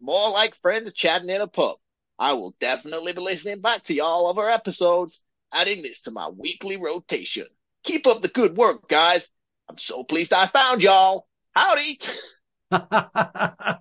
More 0.00 0.30
like 0.30 0.54
friends 0.56 0.92
chatting 0.92 1.30
in 1.30 1.40
a 1.40 1.46
pub. 1.46 1.76
I 2.18 2.34
will 2.34 2.54
definitely 2.60 3.12
be 3.12 3.20
listening 3.20 3.60
back 3.60 3.84
to 3.84 3.94
y'all 3.94 4.28
of 4.28 4.38
our 4.38 4.50
episodes, 4.50 5.22
adding 5.52 5.82
this 5.82 6.02
to 6.02 6.10
my 6.10 6.28
weekly 6.28 6.76
rotation. 6.76 7.46
Keep 7.86 8.06
up 8.08 8.20
the 8.20 8.28
good 8.28 8.56
work, 8.56 8.88
guys. 8.88 9.30
I'm 9.68 9.78
so 9.78 10.04
pleased 10.04 10.32
I 10.32 10.46
found 10.46 10.82
y'all. 10.82 11.26
Howdy. 11.54 12.00
oh, 12.72 12.80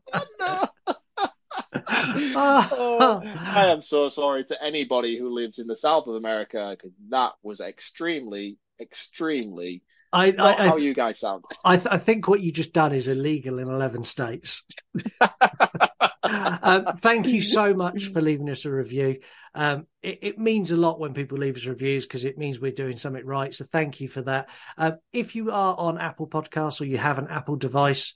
I 2.35 3.67
am 3.71 3.81
so 3.81 4.09
sorry 4.09 4.45
to 4.45 4.63
anybody 4.63 5.17
who 5.17 5.29
lives 5.33 5.59
in 5.59 5.67
the 5.67 5.75
south 5.75 6.07
of 6.07 6.15
America 6.15 6.69
because 6.71 6.93
that 7.09 7.33
was 7.43 7.59
extremely, 7.59 8.57
extremely 8.79 9.81
I, 10.13 10.31
not 10.31 10.59
I, 10.59 10.67
how 10.67 10.77
you 10.77 10.93
guys 10.93 11.19
sound. 11.19 11.43
I, 11.63 11.77
th- 11.77 11.87
I 11.89 11.97
think 11.97 12.27
what 12.27 12.41
you 12.41 12.51
just 12.51 12.73
done 12.73 12.93
is 12.93 13.07
illegal 13.07 13.59
in 13.59 13.67
11 13.67 14.03
states. 14.03 14.63
um, 16.25 16.97
thank 16.97 17.27
you 17.27 17.41
so 17.41 17.73
much 17.73 18.07
for 18.13 18.21
leaving 18.21 18.49
us 18.49 18.65
a 18.65 18.71
review. 18.71 19.19
Um, 19.53 19.87
it, 20.01 20.19
it, 20.21 20.39
means 20.39 20.71
a 20.71 20.77
lot 20.77 20.99
when 20.99 21.13
people 21.13 21.37
leave 21.37 21.55
us 21.55 21.65
reviews 21.65 22.05
because 22.05 22.25
it 22.25 22.37
means 22.37 22.59
we're 22.59 22.71
doing 22.71 22.97
something 22.97 23.25
right. 23.25 23.53
So 23.53 23.65
thank 23.71 24.01
you 24.01 24.07
for 24.07 24.21
that. 24.23 24.49
Uh, 24.77 24.93
if 25.13 25.35
you 25.35 25.51
are 25.51 25.75
on 25.77 25.97
Apple 25.97 26.27
Podcasts 26.27 26.81
or 26.81 26.85
you 26.85 26.97
have 26.97 27.17
an 27.17 27.27
Apple 27.29 27.55
device, 27.55 28.15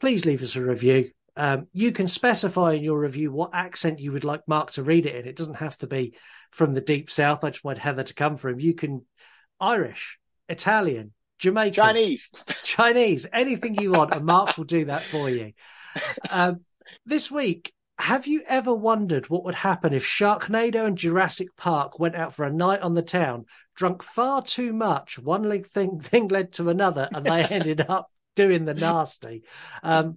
please 0.00 0.24
leave 0.24 0.42
us 0.42 0.56
a 0.56 0.62
review. 0.62 1.10
Um, 1.36 1.66
you 1.72 1.92
can 1.92 2.08
specify 2.08 2.74
in 2.74 2.82
your 2.82 2.98
review 2.98 3.30
what 3.30 3.50
accent 3.52 4.00
you 4.00 4.12
would 4.12 4.24
like 4.24 4.48
Marc 4.48 4.72
to 4.72 4.82
read 4.82 5.06
it 5.06 5.14
in. 5.14 5.26
It 5.26 5.36
doesn't 5.36 5.54
have 5.54 5.76
to 5.78 5.86
be 5.86 6.14
from 6.50 6.74
the 6.74 6.80
deep 6.80 7.10
south. 7.10 7.44
I 7.44 7.50
just 7.50 7.64
want 7.64 7.78
Heather 7.78 8.04
to 8.04 8.14
come 8.14 8.38
from. 8.38 8.58
You 8.58 8.74
can 8.74 9.04
Irish, 9.60 10.18
Italian, 10.48 11.12
Jamaican, 11.38 11.74
Chinese, 11.74 12.30
Chinese, 12.64 13.26
anything 13.32 13.74
you 13.74 13.92
want, 13.92 14.14
and 14.14 14.24
Marc 14.24 14.56
will 14.56 14.64
do 14.64 14.86
that 14.86 15.02
for 15.02 15.28
you. 15.28 15.52
Um, 16.30 16.60
this 17.04 17.30
week, 17.30 17.72
have 17.98 18.26
you 18.26 18.42
ever 18.46 18.74
wondered 18.74 19.30
what 19.30 19.44
would 19.44 19.54
happen 19.54 19.94
if 19.94 20.04
Sharknado 20.04 20.84
and 20.84 20.98
Jurassic 20.98 21.56
Park 21.56 21.98
went 21.98 22.14
out 22.14 22.34
for 22.34 22.44
a 22.44 22.52
night 22.52 22.80
on 22.80 22.94
the 22.94 23.02
town, 23.02 23.46
drunk 23.74 24.02
far 24.02 24.42
too 24.42 24.72
much, 24.72 25.18
one 25.18 25.62
thing 25.64 26.00
thing 26.02 26.28
led 26.28 26.52
to 26.52 26.68
another, 26.68 27.08
and 27.12 27.24
they 27.24 27.44
ended 27.50 27.80
up 27.88 28.10
doing 28.34 28.64
the 28.64 28.74
nasty? 28.74 29.44
Um, 29.82 30.16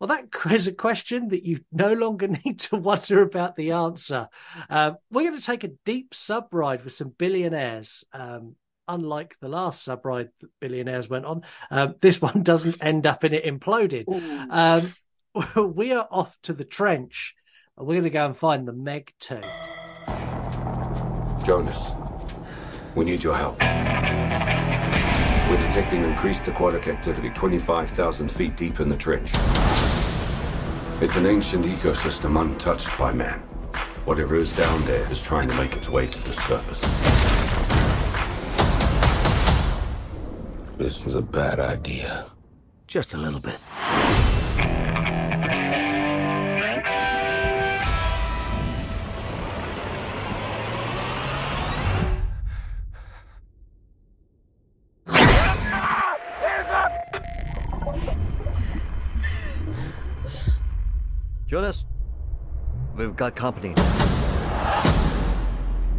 well, 0.00 0.08
that 0.08 0.26
is 0.52 0.66
a 0.66 0.72
question 0.72 1.28
that 1.28 1.44
you 1.44 1.60
no 1.70 1.92
longer 1.92 2.26
need 2.44 2.58
to 2.60 2.76
wonder 2.76 3.22
about 3.22 3.54
the 3.54 3.72
answer. 3.72 4.28
Uh, 4.68 4.92
we're 5.10 5.28
going 5.28 5.38
to 5.38 5.46
take 5.46 5.64
a 5.64 5.72
deep 5.84 6.14
sub 6.14 6.48
ride 6.52 6.82
with 6.82 6.92
some 6.92 7.14
billionaires. 7.16 8.04
Um, 8.12 8.56
unlike 8.88 9.36
the 9.40 9.48
last 9.48 9.84
sub 9.84 10.04
ride 10.04 10.28
that 10.40 10.50
billionaires 10.60 11.08
went 11.08 11.24
on, 11.24 11.42
um, 11.70 11.94
this 12.00 12.20
one 12.20 12.42
doesn't 12.42 12.82
end 12.82 13.06
up 13.06 13.22
in 13.22 13.32
it 13.32 13.44
imploding. 13.44 14.04
Um, 14.50 14.92
we 15.56 15.92
are 15.92 16.06
off 16.10 16.38
to 16.42 16.52
the 16.52 16.64
trench. 16.64 17.34
And 17.76 17.86
we're 17.86 17.94
going 17.94 18.04
to 18.04 18.10
go 18.10 18.26
and 18.26 18.36
find 18.36 18.68
the 18.68 18.72
Meg 18.72 19.12
2. 19.20 19.40
Jonas, 21.44 21.92
we 22.94 23.04
need 23.04 23.22
your 23.22 23.36
help. 23.36 23.58
We're 25.48 25.66
detecting 25.66 26.04
increased 26.04 26.46
aquatic 26.48 26.86
activity 26.88 27.30
25,000 27.30 28.30
feet 28.30 28.56
deep 28.56 28.80
in 28.80 28.88
the 28.88 28.96
trench. 28.96 29.30
It's 31.02 31.16
an 31.16 31.26
ancient 31.26 31.64
ecosystem 31.64 32.40
untouched 32.40 32.96
by 32.98 33.12
man. 33.12 33.40
Whatever 34.04 34.36
is 34.36 34.52
down 34.52 34.84
there 34.84 35.10
is 35.10 35.22
trying 35.22 35.48
to 35.48 35.56
make 35.56 35.74
its 35.74 35.88
way 35.88 36.06
to 36.06 36.24
the 36.24 36.32
surface. 36.32 36.80
This 40.76 41.04
was 41.04 41.14
a 41.14 41.22
bad 41.22 41.58
idea. 41.58 42.26
Just 42.86 43.14
a 43.14 43.16
little 43.16 43.40
bit. 43.40 43.58
Jonas, 61.52 61.84
we've 62.96 63.14
got 63.14 63.36
company. 63.36 63.74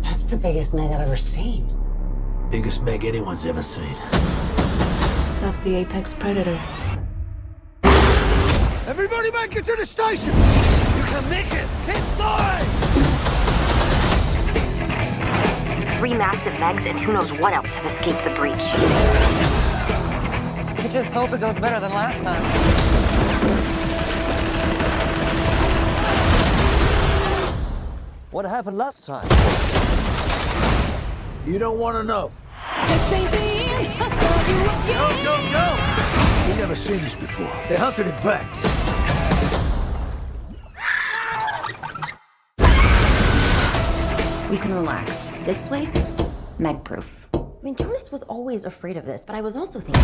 That's 0.01 0.25
the 0.25 0.35
biggest 0.35 0.73
Meg 0.73 0.91
I've 0.91 1.01
ever 1.01 1.15
seen. 1.15 1.71
Biggest 2.49 2.81
Meg 2.81 3.05
anyone's 3.05 3.45
ever 3.45 3.61
seen. 3.61 3.93
That's 5.41 5.59
the 5.59 5.75
apex 5.75 6.15
predator. 6.15 6.59
Everybody 8.87 9.29
make 9.29 9.55
it 9.55 9.63
to 9.65 9.75
the 9.75 9.85
station! 9.85 10.29
You 10.29 11.03
can 11.03 11.29
make 11.29 11.53
it! 11.53 11.67
Hit 11.85 12.01
fly! 12.17 12.59
Three 15.99 16.15
massive 16.15 16.53
Megs 16.53 16.87
and 16.87 16.97
who 16.97 17.13
knows 17.13 17.31
what 17.33 17.53
else 17.53 17.69
have 17.75 17.85
escaped 17.91 18.23
the 18.23 18.31
breach. 18.31 18.57
You 20.83 20.89
just 20.89 21.13
hope 21.13 21.31
it 21.31 21.41
goes 21.41 21.59
better 21.59 21.79
than 21.79 21.91
last 21.91 22.23
time. 22.23 22.92
What 28.33 28.45
happened 28.45 28.79
last 28.79 29.05
time? 29.05 29.27
You 31.45 31.59
don't 31.59 31.77
want 31.77 31.97
to 31.97 32.03
know. 32.03 32.31
Go, 34.87 35.09
go, 35.23 35.37
go! 35.51 36.47
We've 36.47 36.57
never 36.57 36.75
seen 36.75 36.99
this 37.03 37.13
before. 37.13 37.45
They 37.69 37.75
hunted 37.75 38.07
it 38.07 38.23
back. 38.23 38.41
We 44.49 44.57
can 44.57 44.73
relax. 44.73 45.11
This 45.45 45.67
place, 45.67 46.09
Meg 46.57 46.83
proof. 46.83 47.29
I 47.35 47.39
mean, 47.61 47.75
Jonas 47.75 48.11
was 48.11 48.23
always 48.23 48.65
afraid 48.65 48.97
of 48.97 49.05
this, 49.05 49.25
but 49.25 49.35
I 49.35 49.41
was 49.41 49.55
also 49.55 49.79
thinking. 49.79 50.01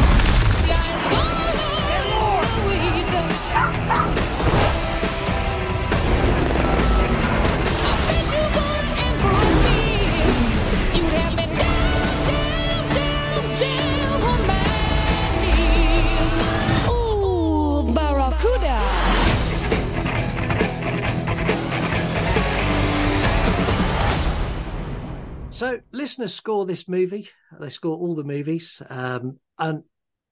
So, 25.60 25.82
listeners 25.92 26.34
score 26.34 26.66
this 26.66 26.88
movie. 26.88 27.28
They 27.60 27.68
score 27.68 27.98
all 27.98 28.16
the 28.16 28.24
movies, 28.24 28.82
um, 28.90 29.40
and 29.58 29.84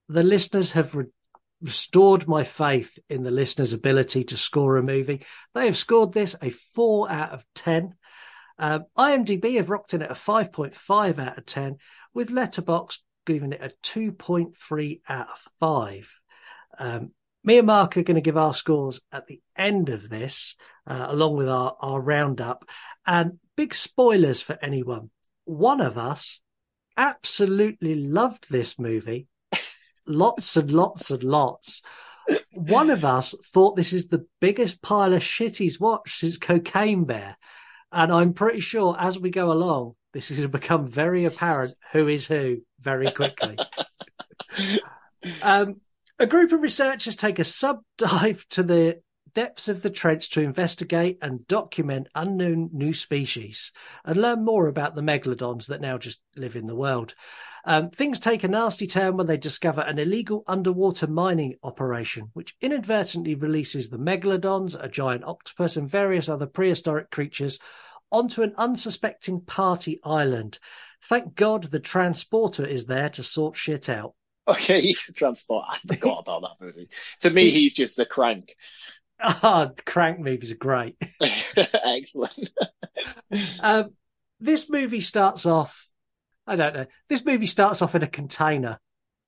the 0.08 0.22
listeners 0.22 0.70
have 0.70 0.94
re- 0.94 1.04
restored 1.60 2.26
my 2.26 2.44
faith 2.44 2.98
in 3.10 3.24
the 3.24 3.30
listeners' 3.30 3.74
ability 3.74 4.24
to 4.24 4.38
score 4.38 4.78
a 4.78 4.82
movie. 4.82 5.26
They 5.52 5.66
have 5.66 5.76
scored 5.76 6.14
this 6.14 6.34
a 6.40 6.48
four 6.48 7.10
out 7.10 7.32
of 7.32 7.44
ten. 7.54 7.96
Um, 8.58 8.86
IMDb 8.96 9.56
have 9.58 9.68
rocked 9.68 9.92
in 9.92 10.00
at 10.00 10.10
a 10.10 10.14
five 10.14 10.50
point 10.50 10.74
five 10.74 11.18
out 11.18 11.36
of 11.36 11.44
ten, 11.44 11.76
with 12.14 12.30
Letterboxd 12.30 13.00
giving 13.26 13.52
it 13.52 13.62
a 13.62 13.74
two 13.82 14.12
point 14.12 14.56
three 14.56 15.02
out 15.06 15.28
of 15.28 15.52
five. 15.60 16.10
Um, 16.78 17.10
me 17.44 17.58
and 17.58 17.66
Mark 17.66 17.98
are 17.98 18.02
going 18.02 18.14
to 18.14 18.22
give 18.22 18.38
our 18.38 18.54
scores 18.54 19.02
at 19.12 19.26
the 19.26 19.42
end 19.54 19.90
of 19.90 20.08
this, 20.08 20.56
uh, 20.86 21.08
along 21.10 21.36
with 21.36 21.50
our, 21.50 21.76
our 21.80 22.00
roundup. 22.00 22.64
And 23.06 23.40
big 23.58 23.74
spoilers 23.74 24.40
for 24.40 24.58
anyone. 24.62 25.10
One 25.48 25.80
of 25.80 25.96
us 25.96 26.42
absolutely 26.98 27.94
loved 27.94 28.50
this 28.50 28.78
movie. 28.78 29.28
lots 30.06 30.58
and 30.58 30.70
lots 30.70 31.10
and 31.10 31.22
lots. 31.22 31.80
One 32.52 32.90
of 32.90 33.02
us 33.02 33.34
thought 33.54 33.74
this 33.74 33.94
is 33.94 34.08
the 34.08 34.26
biggest 34.42 34.82
pile 34.82 35.14
of 35.14 35.22
shit 35.22 35.56
he's 35.56 35.80
watched 35.80 36.18
since 36.18 36.36
Cocaine 36.36 37.04
Bear. 37.04 37.34
And 37.90 38.12
I'm 38.12 38.34
pretty 38.34 38.60
sure 38.60 38.94
as 39.00 39.18
we 39.18 39.30
go 39.30 39.50
along, 39.50 39.94
this 40.12 40.30
is 40.30 40.36
going 40.36 40.50
to 40.52 40.58
become 40.58 40.86
very 40.86 41.24
apparent 41.24 41.74
who 41.92 42.08
is 42.08 42.26
who 42.26 42.58
very 42.82 43.10
quickly. 43.10 43.56
um, 45.42 45.80
a 46.18 46.26
group 46.26 46.52
of 46.52 46.60
researchers 46.60 47.16
take 47.16 47.38
a 47.38 47.44
sub 47.44 47.80
dive 47.96 48.44
to 48.50 48.62
the 48.62 49.00
depths 49.34 49.68
of 49.68 49.82
the 49.82 49.90
trench 49.90 50.30
to 50.30 50.42
investigate 50.42 51.18
and 51.22 51.46
document 51.46 52.08
unknown 52.14 52.70
new 52.72 52.92
species 52.92 53.72
and 54.04 54.20
learn 54.20 54.44
more 54.44 54.66
about 54.66 54.94
the 54.94 55.02
megalodons 55.02 55.66
that 55.66 55.80
now 55.80 55.98
just 55.98 56.20
live 56.36 56.56
in 56.56 56.66
the 56.66 56.76
world. 56.76 57.14
Um, 57.64 57.90
things 57.90 58.18
take 58.18 58.44
a 58.44 58.48
nasty 58.48 58.86
turn 58.86 59.16
when 59.16 59.26
they 59.26 59.36
discover 59.36 59.82
an 59.82 59.98
illegal 59.98 60.42
underwater 60.46 61.06
mining 61.06 61.56
operation, 61.62 62.30
which 62.32 62.54
inadvertently 62.60 63.34
releases 63.34 63.88
the 63.88 63.98
megalodons, 63.98 64.76
a 64.82 64.88
giant 64.88 65.24
octopus, 65.24 65.76
and 65.76 65.90
various 65.90 66.28
other 66.28 66.46
prehistoric 66.46 67.10
creatures 67.10 67.58
onto 68.10 68.42
an 68.42 68.54
unsuspecting 68.56 69.40
party 69.42 70.00
island. 70.02 70.58
Thank 71.04 71.34
God 71.34 71.64
the 71.64 71.80
transporter 71.80 72.64
is 72.64 72.86
there 72.86 73.10
to 73.10 73.22
sort 73.22 73.56
shit 73.56 73.88
out. 73.88 74.14
Okay, 74.48 74.80
he's 74.80 75.04
the 75.04 75.12
transport. 75.12 75.66
I 75.68 75.76
forgot 75.86 76.20
about 76.20 76.40
that 76.40 76.64
movie. 76.64 76.88
To 77.20 77.28
me, 77.28 77.50
he's 77.50 77.74
just 77.74 77.98
a 77.98 78.06
crank. 78.06 78.56
Ah, 79.20 79.68
oh, 79.68 79.74
crank 79.84 80.20
movies 80.20 80.52
are 80.52 80.56
great. 80.56 80.96
Excellent. 81.56 82.50
um, 83.60 83.90
this 84.40 84.68
movie 84.68 85.00
starts 85.00 85.44
off. 85.46 85.88
I 86.46 86.56
don't 86.56 86.74
know. 86.74 86.86
This 87.08 87.24
movie 87.24 87.46
starts 87.46 87.82
off 87.82 87.94
in 87.94 88.02
a 88.02 88.08
container. 88.08 88.78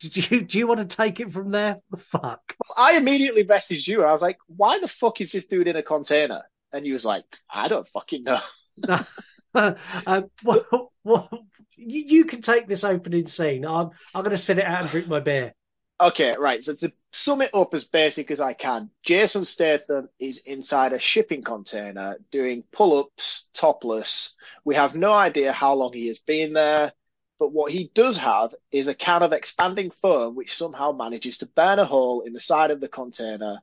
Did 0.00 0.30
you 0.30 0.42
do 0.42 0.58
you 0.58 0.66
want 0.66 0.80
to 0.80 0.96
take 0.96 1.20
it 1.20 1.32
from 1.32 1.50
there? 1.50 1.78
The 1.90 1.98
fuck. 1.98 2.56
Well, 2.58 2.74
I 2.76 2.96
immediately 2.96 3.44
messaged 3.44 3.86
you. 3.86 4.04
I 4.04 4.12
was 4.12 4.22
like, 4.22 4.38
"Why 4.46 4.78
the 4.78 4.88
fuck 4.88 5.20
is 5.20 5.32
this 5.32 5.46
dude 5.46 5.68
in 5.68 5.76
a 5.76 5.82
container?" 5.82 6.42
And 6.72 6.86
he 6.86 6.92
was 6.92 7.04
like, 7.04 7.24
I 7.52 7.68
don't 7.68 7.88
fucking 7.88 8.24
know. 8.24 8.40
uh, 9.54 10.22
well, 10.44 10.92
well, 11.02 11.28
you, 11.76 12.04
you 12.06 12.24
can 12.24 12.40
take 12.42 12.68
this 12.68 12.84
opening 12.84 13.26
scene. 13.26 13.66
I'm 13.66 13.90
I'm 14.14 14.22
going 14.22 14.30
to 14.30 14.38
sit 14.38 14.58
it 14.58 14.64
out 14.64 14.82
and 14.82 14.90
drink 14.90 15.08
my 15.08 15.20
beer. 15.20 15.54
Okay, 16.00 16.34
right. 16.38 16.64
So 16.64 16.74
to 16.76 16.92
sum 17.12 17.42
it 17.42 17.50
up 17.52 17.74
as 17.74 17.84
basic 17.84 18.30
as 18.30 18.40
I 18.40 18.54
can, 18.54 18.90
Jason 19.02 19.44
Statham 19.44 20.08
is 20.18 20.38
inside 20.38 20.94
a 20.94 20.98
shipping 20.98 21.42
container 21.42 22.16
doing 22.30 22.64
pull-ups 22.72 23.48
topless. 23.52 24.34
We 24.64 24.76
have 24.76 24.94
no 24.94 25.12
idea 25.12 25.52
how 25.52 25.74
long 25.74 25.92
he 25.92 26.08
has 26.08 26.18
been 26.18 26.54
there, 26.54 26.92
but 27.38 27.52
what 27.52 27.70
he 27.70 27.90
does 27.94 28.16
have 28.16 28.54
is 28.72 28.88
a 28.88 28.94
can 28.94 29.22
of 29.22 29.34
expanding 29.34 29.90
foam 29.90 30.36
which 30.36 30.56
somehow 30.56 30.92
manages 30.92 31.38
to 31.38 31.46
burn 31.46 31.78
a 31.78 31.84
hole 31.84 32.22
in 32.22 32.32
the 32.32 32.40
side 32.40 32.70
of 32.70 32.80
the 32.80 32.88
container 32.88 33.60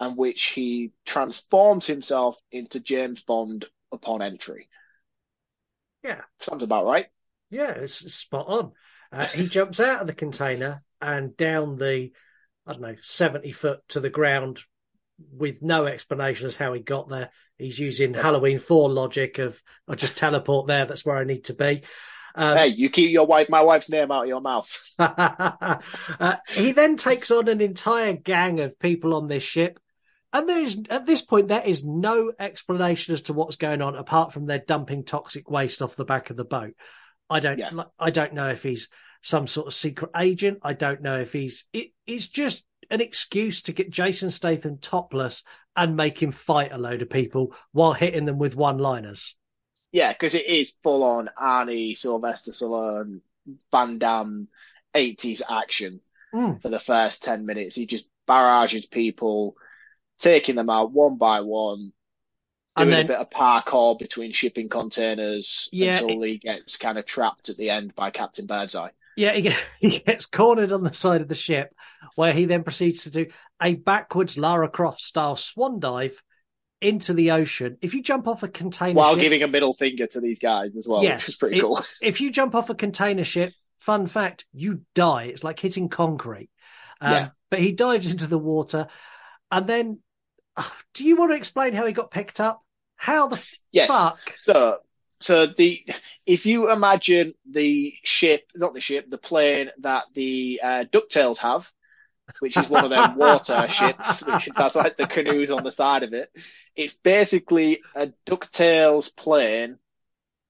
and 0.00 0.16
which 0.16 0.46
he 0.46 0.92
transforms 1.06 1.86
himself 1.86 2.36
into 2.50 2.80
James 2.80 3.22
Bond 3.22 3.66
upon 3.92 4.22
entry. 4.22 4.68
Yeah. 6.02 6.22
Sounds 6.40 6.64
about 6.64 6.86
right. 6.86 7.06
Yeah, 7.48 7.70
it's 7.70 8.12
spot 8.12 8.46
on. 8.48 8.72
Uh, 9.12 9.26
he 9.26 9.46
jumps 9.46 9.78
out 9.78 10.00
of 10.00 10.06
the 10.08 10.14
container 10.14 10.82
and 11.00 11.36
down 11.36 11.76
the, 11.76 12.12
I 12.66 12.72
don't 12.72 12.80
know, 12.80 12.96
70 13.02 13.52
foot 13.52 13.80
to 13.88 14.00
the 14.00 14.10
ground 14.10 14.60
with 15.32 15.62
no 15.62 15.86
explanation 15.86 16.46
as 16.46 16.56
how 16.56 16.72
he 16.72 16.80
got 16.80 17.08
there. 17.08 17.30
He's 17.58 17.78
using 17.78 18.14
Halloween 18.14 18.58
4 18.58 18.90
logic 18.90 19.38
of, 19.38 19.60
I 19.88 19.94
just 19.94 20.16
teleport 20.16 20.66
there, 20.66 20.86
that's 20.86 21.04
where 21.04 21.16
I 21.16 21.24
need 21.24 21.44
to 21.44 21.54
be. 21.54 21.82
Um, 22.34 22.56
hey, 22.56 22.66
you 22.68 22.90
keep 22.90 23.10
your 23.10 23.26
wife, 23.26 23.48
my 23.48 23.62
wife's 23.62 23.90
name 23.90 24.10
out 24.10 24.22
of 24.22 24.28
your 24.28 24.40
mouth. 24.40 24.70
uh, 24.98 26.36
he 26.48 26.72
then 26.72 26.96
takes 26.96 27.30
on 27.30 27.48
an 27.48 27.60
entire 27.60 28.12
gang 28.12 28.60
of 28.60 28.78
people 28.78 29.14
on 29.14 29.28
this 29.28 29.42
ship. 29.42 29.78
And 30.32 30.48
there 30.48 30.60
is, 30.60 30.78
at 30.90 31.06
this 31.06 31.22
point, 31.22 31.48
there 31.48 31.64
is 31.64 31.82
no 31.84 32.32
explanation 32.38 33.14
as 33.14 33.22
to 33.22 33.32
what's 33.32 33.56
going 33.56 33.82
on 33.82 33.96
apart 33.96 34.32
from 34.32 34.46
they're 34.46 34.62
dumping 34.64 35.04
toxic 35.04 35.50
waste 35.50 35.82
off 35.82 35.96
the 35.96 36.04
back 36.04 36.30
of 36.30 36.36
the 36.36 36.44
boat. 36.44 36.74
I 37.28 37.40
don't, 37.40 37.58
yeah. 37.58 37.70
I 37.98 38.10
don't 38.10 38.34
know 38.34 38.48
if 38.48 38.62
he's 38.62 38.88
some 39.22 39.46
sort 39.46 39.66
of 39.66 39.74
secret 39.74 40.10
agent. 40.16 40.58
I 40.62 40.72
don't 40.72 41.02
know 41.02 41.18
if 41.18 41.32
he's. 41.32 41.64
It, 41.72 41.88
it's 42.06 42.28
just 42.28 42.64
an 42.90 43.00
excuse 43.00 43.62
to 43.62 43.72
get 43.72 43.90
Jason 43.90 44.30
Statham 44.30 44.78
topless 44.78 45.42
and 45.76 45.96
make 45.96 46.20
him 46.20 46.32
fight 46.32 46.72
a 46.72 46.78
load 46.78 47.02
of 47.02 47.10
people 47.10 47.54
while 47.72 47.92
hitting 47.92 48.24
them 48.24 48.38
with 48.38 48.56
one-liners. 48.56 49.36
Yeah, 49.92 50.12
because 50.12 50.34
it 50.34 50.46
is 50.46 50.76
full 50.82 51.04
on 51.04 51.30
Arnie, 51.40 51.96
Sylvester 51.96 52.52
Stallone, 52.52 53.20
Van 53.70 53.98
Damme, 53.98 54.48
eighties 54.94 55.42
action 55.48 56.00
mm. 56.34 56.60
for 56.62 56.68
the 56.68 56.78
first 56.78 57.22
ten 57.22 57.46
minutes. 57.46 57.76
He 57.76 57.86
just 57.86 58.08
barrages 58.26 58.86
people, 58.86 59.56
taking 60.18 60.54
them 60.54 60.70
out 60.70 60.92
one 60.92 61.16
by 61.16 61.40
one, 61.40 61.92
doing 62.76 62.90
then, 62.90 63.04
a 63.04 63.08
bit 63.08 63.18
of 63.18 63.30
parkour 63.30 63.98
between 63.98 64.32
shipping 64.32 64.68
containers 64.68 65.68
yeah, 65.72 65.98
until 65.98 66.22
it, 66.22 66.28
he 66.28 66.38
gets 66.38 66.76
kind 66.76 66.98
of 66.98 67.06
trapped 67.06 67.48
at 67.48 67.56
the 67.56 67.70
end 67.70 67.94
by 67.94 68.10
Captain 68.10 68.46
Birdseye. 68.46 68.90
Yeah, 69.16 69.34
he, 69.34 69.52
he 69.80 69.98
gets 69.98 70.26
cornered 70.26 70.72
on 70.72 70.84
the 70.84 70.92
side 70.92 71.20
of 71.20 71.28
the 71.28 71.34
ship, 71.34 71.74
where 72.14 72.32
he 72.32 72.44
then 72.44 72.62
proceeds 72.62 73.04
to 73.04 73.10
do 73.10 73.26
a 73.62 73.74
backwards 73.74 74.38
Lara 74.38 74.68
Croft 74.68 75.00
style 75.00 75.36
swan 75.36 75.80
dive 75.80 76.22
into 76.80 77.12
the 77.12 77.32
ocean. 77.32 77.76
If 77.82 77.94
you 77.94 78.02
jump 78.02 78.26
off 78.26 78.42
a 78.42 78.48
container 78.48 78.96
while 78.96 79.14
ship, 79.14 79.20
giving 79.20 79.42
a 79.42 79.48
middle 79.48 79.74
finger 79.74 80.06
to 80.08 80.20
these 80.20 80.38
guys 80.38 80.76
as 80.76 80.88
well, 80.88 81.02
yes, 81.02 81.20
which 81.20 81.28
is 81.28 81.36
pretty 81.36 81.58
it, 81.58 81.62
cool. 81.62 81.84
If 82.02 82.20
you 82.20 82.30
jump 82.30 82.54
off 82.54 82.70
a 82.70 82.74
container 82.74 83.24
ship, 83.24 83.52
fun 83.78 84.06
fact, 84.06 84.46
you 84.52 84.82
die. 84.94 85.24
It's 85.24 85.44
like 85.44 85.58
hitting 85.58 85.88
concrete. 85.88 86.50
Um, 87.00 87.12
yeah. 87.12 87.28
But 87.50 87.60
he 87.60 87.72
dives 87.72 88.10
into 88.10 88.26
the 88.26 88.38
water, 88.38 88.86
and 89.50 89.66
then, 89.66 89.98
uh, 90.56 90.68
do 90.94 91.04
you 91.04 91.16
want 91.16 91.32
to 91.32 91.36
explain 91.36 91.74
how 91.74 91.86
he 91.86 91.92
got 91.92 92.10
picked 92.10 92.40
up? 92.40 92.62
How 92.96 93.28
the 93.28 93.42
yes. 93.72 93.88
fuck? 93.88 94.18
So, 94.36 94.78
so 95.20 95.46
the 95.46 95.84
if 96.26 96.46
you 96.46 96.70
imagine 96.70 97.34
the 97.48 97.94
ship, 98.02 98.50
not 98.54 98.74
the 98.74 98.80
ship, 98.80 99.10
the 99.10 99.18
plane 99.18 99.70
that 99.80 100.04
the 100.14 100.60
uh, 100.62 100.84
Ducktales 100.90 101.38
have, 101.38 101.70
which 102.40 102.56
is 102.56 102.68
one 102.68 102.84
of 102.84 102.90
their 102.90 103.12
water 103.16 103.68
ships, 103.68 104.24
which 104.24 104.48
has 104.56 104.74
like 104.74 104.96
the 104.96 105.06
canoes 105.06 105.50
on 105.50 105.62
the 105.62 105.72
side 105.72 106.02
of 106.02 106.12
it. 106.12 106.30
It's 106.74 106.94
basically 106.94 107.80
a 107.94 108.12
Ducktales 108.26 109.14
plane 109.14 109.78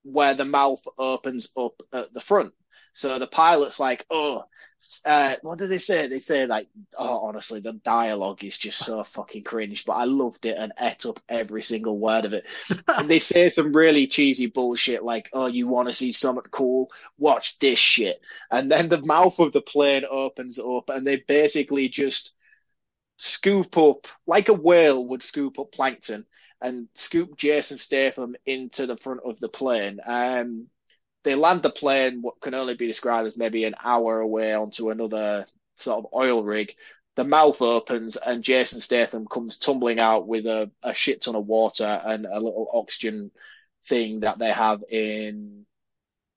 where 0.02 0.35
the 0.35 0.44
mouth 0.44 0.83
opens 0.98 1.48
up 1.56 1.74
at 1.92 2.12
the 2.14 2.20
front. 2.20 2.52
So 3.00 3.18
the 3.18 3.26
pilot's 3.26 3.80
like, 3.80 4.04
oh, 4.10 4.44
uh, 5.06 5.36
what 5.40 5.58
do 5.58 5.66
they 5.66 5.78
say? 5.78 6.06
They 6.06 6.18
say 6.18 6.44
like, 6.44 6.68
oh, 6.98 7.20
honestly, 7.28 7.60
the 7.60 7.72
dialogue 7.72 8.44
is 8.44 8.58
just 8.58 8.78
so 8.78 9.02
fucking 9.02 9.42
cringe, 9.42 9.86
but 9.86 9.94
I 9.94 10.04
loved 10.04 10.44
it 10.44 10.58
and 10.58 10.74
ate 10.78 11.06
up 11.06 11.18
every 11.26 11.62
single 11.62 11.98
word 11.98 12.26
of 12.26 12.34
it. 12.34 12.46
and 12.88 13.08
they 13.08 13.18
say 13.18 13.48
some 13.48 13.72
really 13.72 14.06
cheesy 14.06 14.48
bullshit 14.48 15.02
like, 15.02 15.30
oh, 15.32 15.46
you 15.46 15.66
want 15.66 15.88
to 15.88 15.94
see 15.94 16.12
something 16.12 16.44
cool? 16.50 16.90
Watch 17.16 17.58
this 17.58 17.78
shit. 17.78 18.20
And 18.50 18.70
then 18.70 18.90
the 18.90 19.00
mouth 19.00 19.38
of 19.38 19.52
the 19.52 19.62
plane 19.62 20.04
opens 20.08 20.58
up 20.58 20.90
and 20.90 21.06
they 21.06 21.16
basically 21.16 21.88
just 21.88 22.32
scoop 23.16 23.78
up, 23.78 24.08
like 24.26 24.50
a 24.50 24.54
whale 24.54 25.06
would 25.06 25.22
scoop 25.22 25.58
up 25.58 25.72
plankton 25.72 26.26
and 26.60 26.88
scoop 26.96 27.38
Jason 27.38 27.78
Statham 27.78 28.36
into 28.44 28.84
the 28.86 28.98
front 28.98 29.20
of 29.24 29.40
the 29.40 29.48
plane. 29.48 30.00
Um, 30.04 30.66
they 31.22 31.35
land 31.35 31.62
the 31.62 31.70
plane 31.70 32.22
what 32.22 32.40
can 32.40 32.54
only 32.54 32.74
be 32.74 32.87
described 32.87 33.26
as 33.26 33.37
maybe 33.37 33.64
an 33.64 33.74
hour 33.83 34.20
away 34.20 34.54
onto 34.54 34.90
another 34.90 35.46
sort 35.76 35.98
of 35.98 36.12
oil 36.14 36.44
rig. 36.44 36.74
The 37.16 37.24
mouth 37.24 37.61
opens 37.61 38.16
and 38.16 38.42
Jason 38.42 38.80
Statham 38.80 39.26
comes 39.26 39.59
tumbling 39.59 39.98
out 39.98 40.26
with 40.26 40.46
a, 40.46 40.70
a 40.83 40.94
shit 40.94 41.22
ton 41.22 41.35
of 41.35 41.46
water 41.46 41.85
and 42.04 42.24
a 42.24 42.40
little 42.40 42.68
oxygen 42.72 43.30
thing 43.88 44.20
that 44.20 44.38
they 44.38 44.50
have 44.50 44.83
in. 44.88 45.66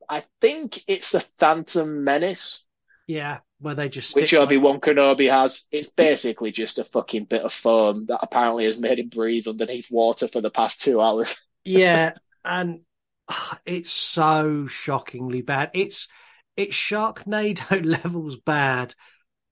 I 0.09 0.23
think 0.41 0.83
it's 0.87 1.11
the 1.11 1.21
Phantom 1.39 2.03
Menace. 2.03 2.65
Yeah, 3.07 3.39
where 3.59 3.75
they 3.75 3.89
just 3.89 4.15
which 4.15 4.33
Obi 4.33 4.57
Wan 4.57 4.79
Kenobi 4.79 5.29
has. 5.29 5.67
It's 5.71 5.91
basically 5.91 6.51
just 6.51 6.79
a 6.79 6.83
fucking 6.83 7.25
bit 7.25 7.41
of 7.41 7.53
foam 7.53 8.05
that 8.07 8.19
apparently 8.21 8.65
has 8.65 8.77
made 8.77 8.99
him 8.99 9.09
breathe 9.09 9.47
underneath 9.47 9.91
water 9.91 10.27
for 10.27 10.41
the 10.41 10.49
past 10.49 10.81
two 10.81 11.01
hours. 11.01 11.35
yeah, 11.63 12.13
and 12.43 12.81
Ah, 13.29 13.59
it's 13.65 13.91
so 13.91 14.67
shockingly 14.67 15.41
bad. 15.41 15.71
It's 15.73 16.07
it's 16.55 16.75
Sharknado 16.75 17.83
levels 18.03 18.37
bad 18.37 18.95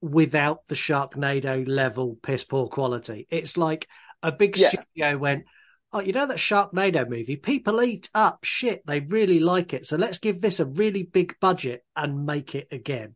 without 0.01 0.67
the 0.67 0.75
Sharknado 0.75 1.67
level 1.67 2.17
piss 2.21 2.43
poor 2.43 2.67
quality. 2.67 3.27
It's 3.29 3.57
like 3.57 3.87
a 4.23 4.31
big 4.31 4.57
Yeah. 4.57 4.69
studio 4.69 5.17
went, 5.17 5.45
Oh, 5.93 5.99
you 5.99 6.13
know 6.13 6.25
that 6.25 6.37
Sharknado 6.37 7.07
movie? 7.09 7.35
People 7.35 7.83
eat 7.83 8.09
up 8.13 8.45
shit. 8.45 8.85
They 8.85 9.01
really 9.01 9.39
like 9.39 9.73
it. 9.73 9.85
So 9.85 9.97
let's 9.97 10.19
give 10.19 10.39
this 10.39 10.61
a 10.61 10.65
really 10.65 11.03
big 11.03 11.35
budget 11.41 11.83
and 11.95 12.25
make 12.25 12.55
it 12.55 12.69
again. 12.71 13.15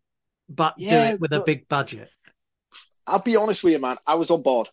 But 0.50 0.76
do 0.78 0.86
it 0.86 1.20
with 1.20 1.32
a 1.32 1.39
big 1.39 1.70
budget. 1.70 2.10
I'll 3.08 3.20
be 3.20 3.38
honest 3.38 3.63
with 3.63 3.74
you, 3.74 3.80
man. 3.80 3.98
I 4.06 4.15
was 4.15 4.30
on 4.30 4.41
board. 4.41 4.68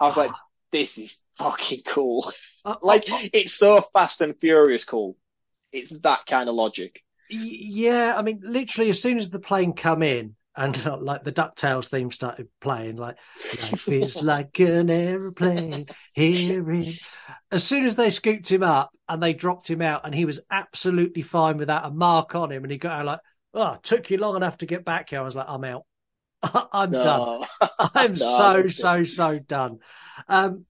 I 0.00 0.06
was 0.06 0.16
ah. 0.16 0.20
like, 0.20 0.30
this 0.70 0.96
is 0.96 1.18
fucking 1.34 1.82
cool. 1.86 2.32
Uh, 2.64 2.76
like, 2.82 3.10
uh, 3.10 3.16
uh. 3.16 3.28
it's 3.34 3.52
so 3.52 3.82
fast 3.92 4.22
and 4.22 4.34
furious 4.40 4.84
cool. 4.84 5.16
It's 5.72 5.90
that 6.00 6.26
kind 6.26 6.48
of 6.48 6.54
logic. 6.54 7.02
Yeah, 7.28 8.14
I 8.16 8.22
mean, 8.22 8.40
literally, 8.42 8.90
as 8.90 9.00
soon 9.00 9.16
as 9.18 9.30
the 9.30 9.38
plane 9.40 9.72
come 9.72 10.02
in 10.02 10.36
and 10.54 10.84
like 11.02 11.24
the 11.24 11.32
Ducktales 11.32 11.88
theme 11.88 12.10
started 12.10 12.48
playing, 12.60 12.96
like 12.96 13.16
life 13.58 13.90
is 13.90 14.20
like 14.20 14.58
an 14.60 14.90
aeroplane 14.90 15.88
here 16.12 16.70
in. 16.70 16.98
As 17.50 17.64
soon 17.64 17.84
as 17.84 17.96
they 17.96 18.10
scooped 18.10 18.50
him 18.50 18.62
up 18.62 18.90
and 19.08 19.22
they 19.22 19.32
dropped 19.32 19.70
him 19.70 19.80
out, 19.80 20.02
and 20.04 20.14
he 20.14 20.26
was 20.26 20.40
absolutely 20.50 21.22
fine 21.22 21.56
without 21.56 21.86
a 21.86 21.90
mark 21.90 22.34
on 22.34 22.52
him, 22.52 22.64
and 22.64 22.70
he 22.70 22.78
got 22.78 23.00
out 23.00 23.06
like, 23.06 23.20
"Oh, 23.54 23.72
it 23.74 23.82
took 23.82 24.10
you 24.10 24.18
long 24.18 24.36
enough 24.36 24.58
to 24.58 24.66
get 24.66 24.84
back 24.84 25.08
here." 25.10 25.20
I 25.20 25.24
was 25.24 25.36
like, 25.36 25.48
"I'm 25.48 25.64
out. 25.64 25.86
I'm 26.72 26.96
No. 26.96 26.98
done. 26.98 27.28
I'm 27.94 28.16
No, 28.16 28.62
so 28.62 28.68
so 28.68 29.04
so 29.04 29.38
done." 29.38 29.78
Um, 30.28 30.66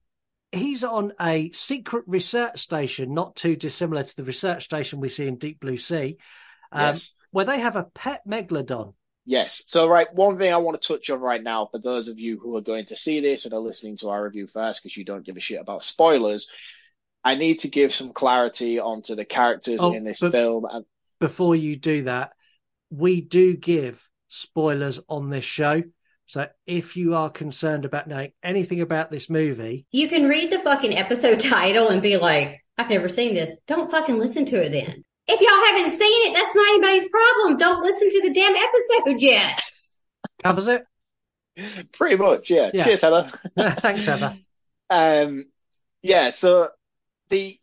he's 0.53 0.83
on 0.83 1.13
a 1.19 1.51
secret 1.51 2.03
research 2.07 2.61
station, 2.61 3.13
not 3.13 3.35
too 3.35 3.55
dissimilar 3.55 4.03
to 4.03 4.15
the 4.15 4.23
research 4.23 4.63
station 4.65 4.99
we 4.99 5.09
see 5.09 5.27
in 5.27 5.37
Deep 5.37 5.59
Blue 5.59 5.77
Sea, 5.77 6.17
um, 6.71 6.93
Yes. 6.95 7.11
where 7.31 7.45
they 7.45 7.59
have 7.59 7.75
a 7.75 7.83
pet 7.83 8.21
megalodon. 8.27 8.93
Yes. 9.25 9.63
So, 9.67 9.87
right, 9.87 10.13
one 10.13 10.37
thing 10.37 10.53
I 10.53 10.57
want 10.57 10.81
to 10.81 10.87
touch 10.87 11.09
on 11.09 11.19
right 11.21 11.41
now 11.41 11.67
for 11.71 11.79
those 11.79 12.09
of 12.09 12.19
you 12.19 12.37
who 12.39 12.55
are 12.57 12.61
going 12.61 12.85
to 12.87 12.95
see 12.95 13.21
this 13.21 13.45
and 13.45 13.53
are 13.53 13.59
listening 13.59 13.97
to 13.97 14.09
our 14.09 14.23
review 14.23 14.47
first 14.47 14.83
because 14.83 14.97
you 14.97 15.05
don't 15.05 15.25
give 15.25 15.37
a 15.37 15.39
shit 15.39 15.61
about 15.61 15.83
spoilers, 15.83 16.49
I 17.23 17.35
need 17.35 17.61
to 17.61 17.69
give 17.69 17.93
some 17.93 18.11
clarity 18.11 18.79
onto 18.79 19.15
the 19.15 19.23
characters 19.25 19.79
Oh, 19.81 19.93
in 19.93 20.03
this 20.03 20.19
film. 20.19 20.65
And 20.69 20.85
Before 21.21 21.55
you 21.55 21.77
do 21.77 22.03
that, 22.03 22.31
we 22.89 23.21
do 23.21 23.55
give 23.55 24.05
spoilers 24.27 24.99
on 25.07 25.29
this 25.29 25.45
show. 25.45 25.83
So 26.25 26.47
if 26.65 26.95
you 26.95 27.15
are 27.15 27.29
concerned 27.29 27.85
about 27.85 28.07
knowing 28.07 28.31
anything 28.43 28.81
about 28.81 29.11
this 29.11 29.29
movie, 29.29 29.85
You 29.91 30.07
can 30.07 30.27
read 30.27 30.51
the 30.51 30.59
fucking 30.59 30.97
episode 30.97 31.39
title 31.39 31.89
and 31.89 32.01
be 32.01 32.17
like, 32.17 32.63
I've 32.77 32.89
never 32.89 33.09
seen 33.09 33.33
this. 33.35 33.53
Don't 33.67 33.91
fucking 33.91 34.17
listen 34.17 34.45
to 34.45 34.61
it 34.61 34.69
then. 34.71 35.03
If 35.27 35.39
y'all 35.39 35.75
haven't 35.77 35.91
seen 35.97 36.31
it, 36.31 36.33
that's 36.33 36.55
not 36.55 36.67
anybody's 36.69 37.07
problem. 37.07 37.57
Don't 37.57 37.83
listen 37.83 38.09
to 38.09 38.21
the 38.27 38.33
damn 38.33 38.55
episode 38.55 39.21
yet. 39.21 39.61
covers 40.43 40.67
it. 40.67 40.83
pretty 41.93 42.15
much, 42.17 42.49
yeah. 42.49 42.71
Yeah. 42.73 42.83
Cheers, 42.83 43.01
Heather. 43.01 43.29
Thanks, 43.57 44.05
Heather. 44.05 44.37
Um, 44.89 45.45
yeah, 46.01 46.31
so 46.31 46.69
the 47.29 47.57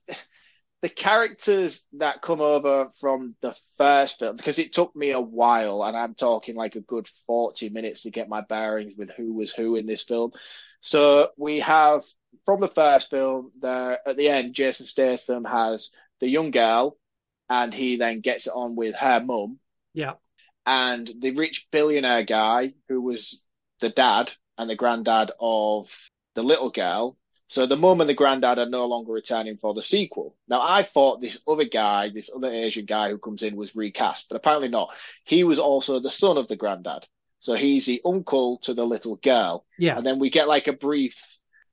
the 0.82 0.88
characters 0.88 1.84
that 1.94 2.22
come 2.22 2.40
over 2.40 2.90
from 3.00 3.34
the 3.42 3.54
first 3.76 4.18
film 4.18 4.36
because 4.36 4.58
it 4.58 4.72
took 4.72 4.94
me 4.96 5.10
a 5.10 5.20
while 5.20 5.82
and 5.84 5.96
i'm 5.96 6.14
talking 6.14 6.54
like 6.54 6.74
a 6.76 6.80
good 6.80 7.08
40 7.26 7.68
minutes 7.70 8.02
to 8.02 8.10
get 8.10 8.28
my 8.28 8.40
bearings 8.40 8.94
with 8.96 9.10
who 9.10 9.34
was 9.34 9.52
who 9.52 9.76
in 9.76 9.86
this 9.86 10.02
film 10.02 10.32
so 10.80 11.28
we 11.36 11.60
have 11.60 12.04
from 12.46 12.60
the 12.60 12.68
first 12.68 13.10
film 13.10 13.50
there 13.60 13.98
at 14.06 14.16
the 14.16 14.28
end 14.28 14.54
jason 14.54 14.86
statham 14.86 15.44
has 15.44 15.90
the 16.20 16.28
young 16.28 16.50
girl 16.50 16.96
and 17.48 17.74
he 17.74 17.96
then 17.96 18.20
gets 18.20 18.46
it 18.46 18.52
on 18.54 18.76
with 18.76 18.94
her 18.94 19.20
mum 19.20 19.58
Yeah. 19.92 20.14
and 20.66 21.10
the 21.18 21.32
rich 21.32 21.66
billionaire 21.70 22.24
guy 22.24 22.74
who 22.88 23.00
was 23.02 23.42
the 23.80 23.88
dad 23.90 24.32
and 24.56 24.68
the 24.70 24.76
granddad 24.76 25.32
of 25.40 25.90
the 26.34 26.42
little 26.42 26.70
girl. 26.70 27.16
So 27.50 27.66
the 27.66 27.76
mum 27.76 28.00
and 28.00 28.08
the 28.08 28.14
granddad 28.14 28.60
are 28.60 28.68
no 28.68 28.86
longer 28.86 29.12
returning 29.12 29.56
for 29.56 29.74
the 29.74 29.82
sequel. 29.82 30.36
Now 30.46 30.62
I 30.62 30.84
thought 30.84 31.20
this 31.20 31.40
other 31.48 31.64
guy, 31.64 32.08
this 32.08 32.30
other 32.32 32.48
Asian 32.48 32.86
guy 32.86 33.10
who 33.10 33.18
comes 33.18 33.42
in 33.42 33.56
was 33.56 33.74
recast, 33.74 34.28
but 34.30 34.36
apparently 34.36 34.68
not. 34.68 34.94
He 35.24 35.42
was 35.42 35.58
also 35.58 35.98
the 35.98 36.10
son 36.10 36.38
of 36.38 36.46
the 36.46 36.54
granddad. 36.54 37.08
So 37.40 37.54
he's 37.54 37.86
the 37.86 38.02
uncle 38.04 38.58
to 38.58 38.72
the 38.72 38.86
little 38.86 39.16
girl. 39.16 39.66
Yeah. 39.76 39.96
And 39.96 40.06
then 40.06 40.20
we 40.20 40.30
get 40.30 40.46
like 40.46 40.68
a 40.68 40.72
brief, 40.72 41.16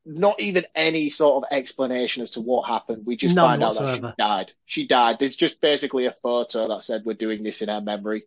not 0.03 0.39
even 0.39 0.65
any 0.73 1.11
sort 1.11 1.43
of 1.43 1.55
explanation 1.55 2.23
as 2.23 2.31
to 2.31 2.41
what 2.41 2.67
happened. 2.67 3.03
We 3.05 3.15
just 3.15 3.35
None 3.35 3.45
find 3.45 3.63
out 3.63 3.75
that 3.75 3.93
she 3.93 4.13
died. 4.17 4.51
She 4.65 4.87
died. 4.87 5.19
There's 5.19 5.35
just 5.35 5.61
basically 5.61 6.07
a 6.07 6.11
photo 6.11 6.69
that 6.69 6.81
said 6.81 7.03
we're 7.05 7.13
doing 7.13 7.43
this 7.43 7.61
in 7.61 7.69
her 7.69 7.81
memory. 7.81 8.23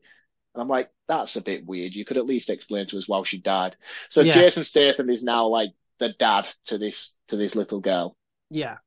And 0.54 0.62
I'm 0.62 0.68
like, 0.68 0.88
that's 1.08 1.34
a 1.34 1.42
bit 1.42 1.66
weird. 1.66 1.94
You 1.94 2.04
could 2.04 2.16
at 2.16 2.26
least 2.26 2.48
explain 2.48 2.86
to 2.86 2.98
us 2.98 3.08
why 3.08 3.20
she 3.24 3.38
died. 3.38 3.74
So 4.08 4.20
Yeah. 4.20 4.34
Jason 4.34 4.62
Statham 4.62 5.10
is 5.10 5.24
now 5.24 5.48
like 5.48 5.70
the 6.00 6.08
dad 6.08 6.48
to 6.66 6.78
this 6.78 7.14
to 7.28 7.36
this 7.36 7.54
little 7.54 7.80
girl. 7.80 8.16
Yeah. 8.50 8.78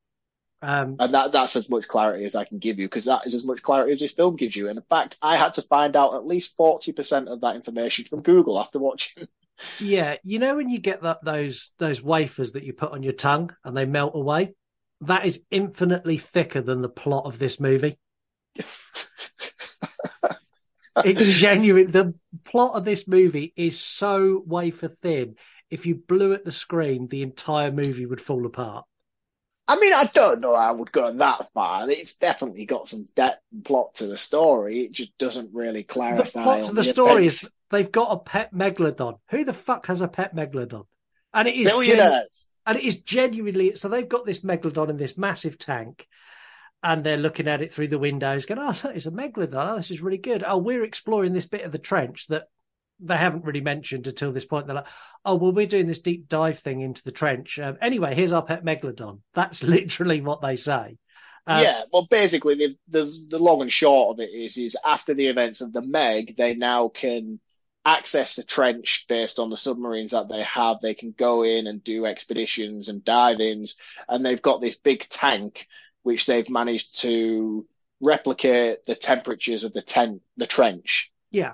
Um, 0.61 0.95
And 0.99 1.13
that 1.13 1.31
that's 1.31 1.55
as 1.55 1.69
much 1.69 1.87
clarity 1.87 2.25
as 2.25 2.35
I 2.35 2.45
can 2.45 2.59
give 2.59 2.79
you, 2.79 2.87
because 2.87 3.05
that 3.05 3.27
is 3.27 3.35
as 3.35 3.45
much 3.45 3.61
clarity 3.61 3.93
as 3.93 3.99
this 3.99 4.13
film 4.13 4.35
gives 4.35 4.55
you. 4.55 4.69
And 4.69 4.77
in 4.77 4.85
fact, 4.89 5.17
I 5.21 5.37
had 5.37 5.53
to 5.55 5.61
find 5.61 5.95
out 5.95 6.15
at 6.15 6.25
least 6.25 6.55
forty 6.57 6.91
percent 6.91 7.29
of 7.29 7.41
that 7.41 7.55
information 7.55 8.05
from 8.05 8.21
Google 8.21 8.59
after 8.59 8.79
watching. 8.79 9.27
yeah. 9.79 10.15
You 10.23 10.39
know 10.39 10.55
when 10.55 10.69
you 10.69 10.79
get 10.79 11.03
that 11.03 11.23
those 11.23 11.71
those 11.79 12.01
wafers 12.01 12.53
that 12.53 12.63
you 12.63 12.73
put 12.73 12.91
on 12.91 13.03
your 13.03 13.13
tongue 13.13 13.53
and 13.63 13.75
they 13.77 13.85
melt 13.85 14.15
away? 14.15 14.55
That 15.01 15.25
is 15.25 15.41
infinitely 15.51 16.17
thicker 16.17 16.61
than 16.61 16.81
the 16.81 16.89
plot 16.89 17.25
of 17.25 17.37
this 17.37 17.59
movie. 17.59 17.99
it 21.03 21.17
genuine 21.17 21.91
the 21.91 22.13
plot 22.45 22.75
of 22.75 22.85
this 22.85 23.07
movie 23.07 23.53
is 23.55 23.79
so 23.79 24.41
wafer 24.45 24.89
thin. 25.01 25.35
If 25.69 25.85
you 25.85 25.95
blew 25.95 26.33
at 26.33 26.45
the 26.45 26.51
screen, 26.51 27.07
the 27.07 27.23
entire 27.23 27.71
movie 27.71 28.05
would 28.05 28.21
fall 28.21 28.45
apart. 28.45 28.85
I 29.67 29.79
mean, 29.79 29.93
I 29.93 30.05
don't 30.05 30.41
know 30.41 30.53
I 30.53 30.71
would 30.71 30.91
go 30.91 31.11
that 31.11 31.49
far. 31.53 31.89
It's 31.89 32.15
definitely 32.15 32.65
got 32.65 32.89
some 32.89 33.05
depth 33.15 33.41
plot 33.63 33.95
to 33.95 34.07
the 34.07 34.17
story. 34.17 34.81
It 34.81 34.91
just 34.91 35.17
doesn't 35.17 35.51
really 35.53 35.83
clarify. 35.83 36.23
The 36.23 36.31
plot 36.31 36.59
to 36.59 36.67
on 36.67 36.75
the 36.75 36.83
story 36.83 37.27
events. 37.27 37.43
is 37.43 37.49
they've 37.71 37.91
got 37.91 38.11
a 38.11 38.17
pet 38.19 38.53
megalodon. 38.53 39.19
Who 39.29 39.45
the 39.45 39.53
fuck 39.53 39.87
has 39.87 40.01
a 40.01 40.07
pet 40.07 40.35
megalodon? 40.35 40.85
And 41.33 41.47
it 41.47 41.55
is 41.55 41.67
genu- 41.69 41.85
billionaires. 41.85 42.49
and 42.65 42.77
it 42.77 42.83
is 42.83 42.97
genuinely 42.97 43.75
so 43.75 43.87
they've 43.87 44.07
got 44.07 44.25
this 44.25 44.39
megalodon 44.39 44.89
in 44.89 44.97
this 44.97 45.17
massive 45.17 45.57
tank, 45.57 46.07
and 46.83 47.03
they're 47.03 47.15
looking 47.17 47.47
at 47.47 47.61
it 47.61 47.73
through 47.73 47.87
the 47.87 47.97
windows, 47.97 48.45
going, 48.45 48.59
"Oh, 48.61 48.77
it's 48.89 49.05
a 49.05 49.11
megalodon. 49.11 49.71
Oh, 49.71 49.77
this 49.77 49.91
is 49.91 50.01
really 50.01 50.17
good. 50.17 50.43
Oh, 50.45 50.57
we're 50.57 50.83
exploring 50.83 51.31
this 51.31 51.47
bit 51.47 51.63
of 51.63 51.71
the 51.71 51.79
trench 51.79 52.27
that 52.27 52.49
they 52.99 53.17
haven't 53.17 53.45
really 53.45 53.61
mentioned 53.61 54.07
until 54.07 54.31
this 54.31 54.45
point. 54.45 54.67
They're 54.67 54.75
like, 54.75 54.87
oh, 55.25 55.35
well, 55.35 55.51
we're 55.51 55.67
doing 55.67 55.87
this 55.87 55.99
deep 55.99 56.27
dive 56.27 56.59
thing 56.59 56.81
into 56.81 57.03
the 57.03 57.11
trench. 57.11 57.59
Um, 57.59 57.77
anyway, 57.81 58.15
here's 58.15 58.31
our 58.31 58.43
pet 58.43 58.63
megalodon. 58.63 59.19
That's 59.33 59.63
literally 59.63 60.21
what 60.21 60.41
they 60.41 60.55
say. 60.55 60.97
Um, 61.45 61.61
yeah, 61.61 61.81
well, 61.91 62.07
basically, 62.09 62.55
the, 62.55 62.77
the 62.87 63.25
the 63.29 63.39
long 63.39 63.61
and 63.61 63.71
short 63.71 64.15
of 64.15 64.23
it 64.23 64.31
is, 64.31 64.57
is 64.57 64.77
after 64.85 65.13
the 65.13 65.27
events 65.27 65.59
of 65.59 65.73
the 65.73 65.81
Meg, 65.81 66.37
they 66.37 66.55
now 66.55 66.87
can 66.87 67.39
access 67.85 68.37
the 68.37 68.43
trench 68.43 69.05
based 69.09 69.39
on 69.39 69.49
the 69.49 69.57
submarines 69.57 70.11
that 70.11 70.29
they 70.29 70.41
have. 70.43 70.77
They 70.81 70.93
can 70.93 71.13
go 71.17 71.43
in 71.43 71.67
and 71.67 71.83
do 71.83 72.05
expeditions 72.05 72.87
and 72.87 73.03
dive-ins, 73.03 73.75
and 74.07 74.25
they've 74.25 74.41
got 74.41 74.61
this 74.61 74.75
big 74.75 75.07
tank 75.09 75.67
which 76.03 76.25
they've 76.25 76.49
managed 76.49 77.01
to 77.01 77.65
replicate 77.99 78.85
the 78.85 78.95
temperatures 78.95 79.63
of 79.63 79.73
the 79.73 79.81
tent, 79.81 80.21
the 80.37 80.47
trench. 80.47 81.11
Yeah. 81.31 81.53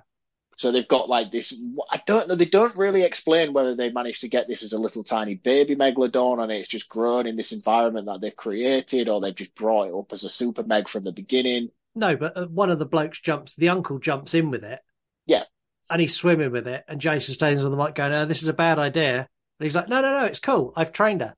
So 0.60 0.74
they've 0.74 0.86
got 0.86 1.08
like 1.08 1.32
this. 1.32 1.58
I 1.90 2.02
don't 2.06 2.28
know. 2.28 2.36
They 2.36 2.44
don't 2.44 2.76
really 2.76 3.04
explain 3.04 3.54
whether 3.54 3.76
they 3.76 3.94
managed 3.94 4.20
to 4.22 4.28
get 4.28 4.50
this 4.50 4.62
as 4.62 4.74
a 4.74 4.78
little 4.78 5.06
tiny 5.06 5.36
baby 5.36 5.74
megalodon 5.74 6.44
and 6.44 6.52
it's 6.52 6.68
just 6.68 6.90
grown 6.90 7.28
in 7.28 7.38
this 7.38 7.54
environment 7.54 8.08
that 8.08 8.20
they've 8.20 8.36
created, 8.36 9.08
or 9.08 9.22
they've 9.22 9.34
just 9.34 9.56
brought 9.56 9.88
it 9.88 9.96
up 9.98 10.12
as 10.12 10.26
a 10.26 10.30
super 10.30 10.64
meg 10.64 10.90
from 10.90 11.04
the 11.04 11.14
beginning. 11.14 11.70
No, 11.96 12.18
but 12.18 12.36
uh, 12.36 12.48
one 12.48 12.70
of 12.70 12.78
the 12.78 12.86
blokes 12.86 13.22
jumps, 13.22 13.56
the 13.56 13.70
uncle 13.70 14.00
jumps 14.00 14.34
in 14.34 14.52
with 14.52 14.66
it. 14.66 14.80
Yeah. 15.26 15.44
And 15.90 16.02
he's 16.02 16.14
swimming 16.14 16.52
with 16.52 16.68
it. 16.68 16.84
And 16.90 17.00
Jason 17.00 17.36
Statham's 17.36 17.64
on 17.64 17.72
the 17.72 17.82
mic 17.82 17.96
going, 17.96 18.12
oh, 18.12 18.26
this 18.26 18.42
is 18.42 18.50
a 18.50 18.54
bad 18.54 18.80
idea. 18.80 19.20
And 19.20 19.28
he's 19.66 19.76
like, 19.76 19.88
no, 19.88 20.02
no, 20.02 20.12
no, 20.12 20.26
it's 20.26 20.42
cool. 20.42 20.74
I've 20.76 20.92
trained 20.92 21.22
her. 21.22 21.36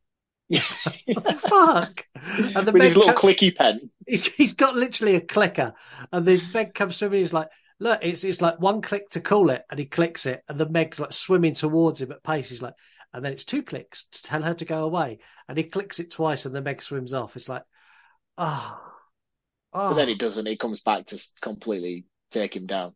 Yeah. 0.50 0.62
Fuck. 1.38 2.08
And 2.16 2.68
the 2.68 2.72
With 2.72 2.82
his 2.82 2.98
little 2.98 3.14
clicky 3.14 3.56
pen. 3.56 3.92
he's, 4.08 4.28
he's 4.30 4.54
got 4.54 4.76
literally 4.76 5.14
a 5.14 5.22
clicker. 5.22 5.76
And 6.12 6.26
the 6.26 6.42
Meg 6.56 6.74
comes 6.74 6.96
swimming. 6.96 7.20
He's 7.20 7.32
like, 7.32 7.50
look, 7.82 8.00
it's, 8.04 8.24
it's 8.24 8.42
like 8.42 8.62
one 8.62 8.82
click 8.82 9.10
to 9.10 9.20
call 9.20 9.50
it. 9.50 9.64
And 9.70 9.80
he 9.80 9.86
clicks 9.88 10.28
it. 10.28 10.44
And 10.48 10.58
the 10.58 10.70
Meg's 10.70 11.00
like 11.00 11.12
swimming 11.12 11.56
towards 11.56 12.00
him 12.00 12.12
at 12.12 12.24
pace. 12.24 12.50
He's 12.50 12.62
like, 12.62 12.76
and 13.12 13.26
then 13.26 13.34
it's 13.34 13.44
two 13.44 13.64
clicks 13.64 14.06
to 14.12 14.24
tell 14.24 14.44
her 14.44 14.54
to 14.54 14.66
go 14.66 14.86
away. 14.86 15.18
And 15.50 15.58
he 15.58 15.66
clicks 15.66 16.00
it 16.00 16.12
twice 16.12 16.46
and 16.46 16.56
the 16.56 16.62
Meg 16.62 16.82
swims 16.82 17.12
off. 17.14 17.36
It's 17.36 17.50
like, 17.50 17.64
oh. 18.38 18.80
oh. 19.74 19.90
But 19.90 19.96
then 19.96 20.08
he 20.08 20.16
doesn't. 20.16 20.46
He 20.46 20.56
comes 20.56 20.80
back 20.82 21.08
to 21.08 21.22
completely 21.42 22.06
take 22.32 22.56
him 22.56 22.68
down. 22.68 22.94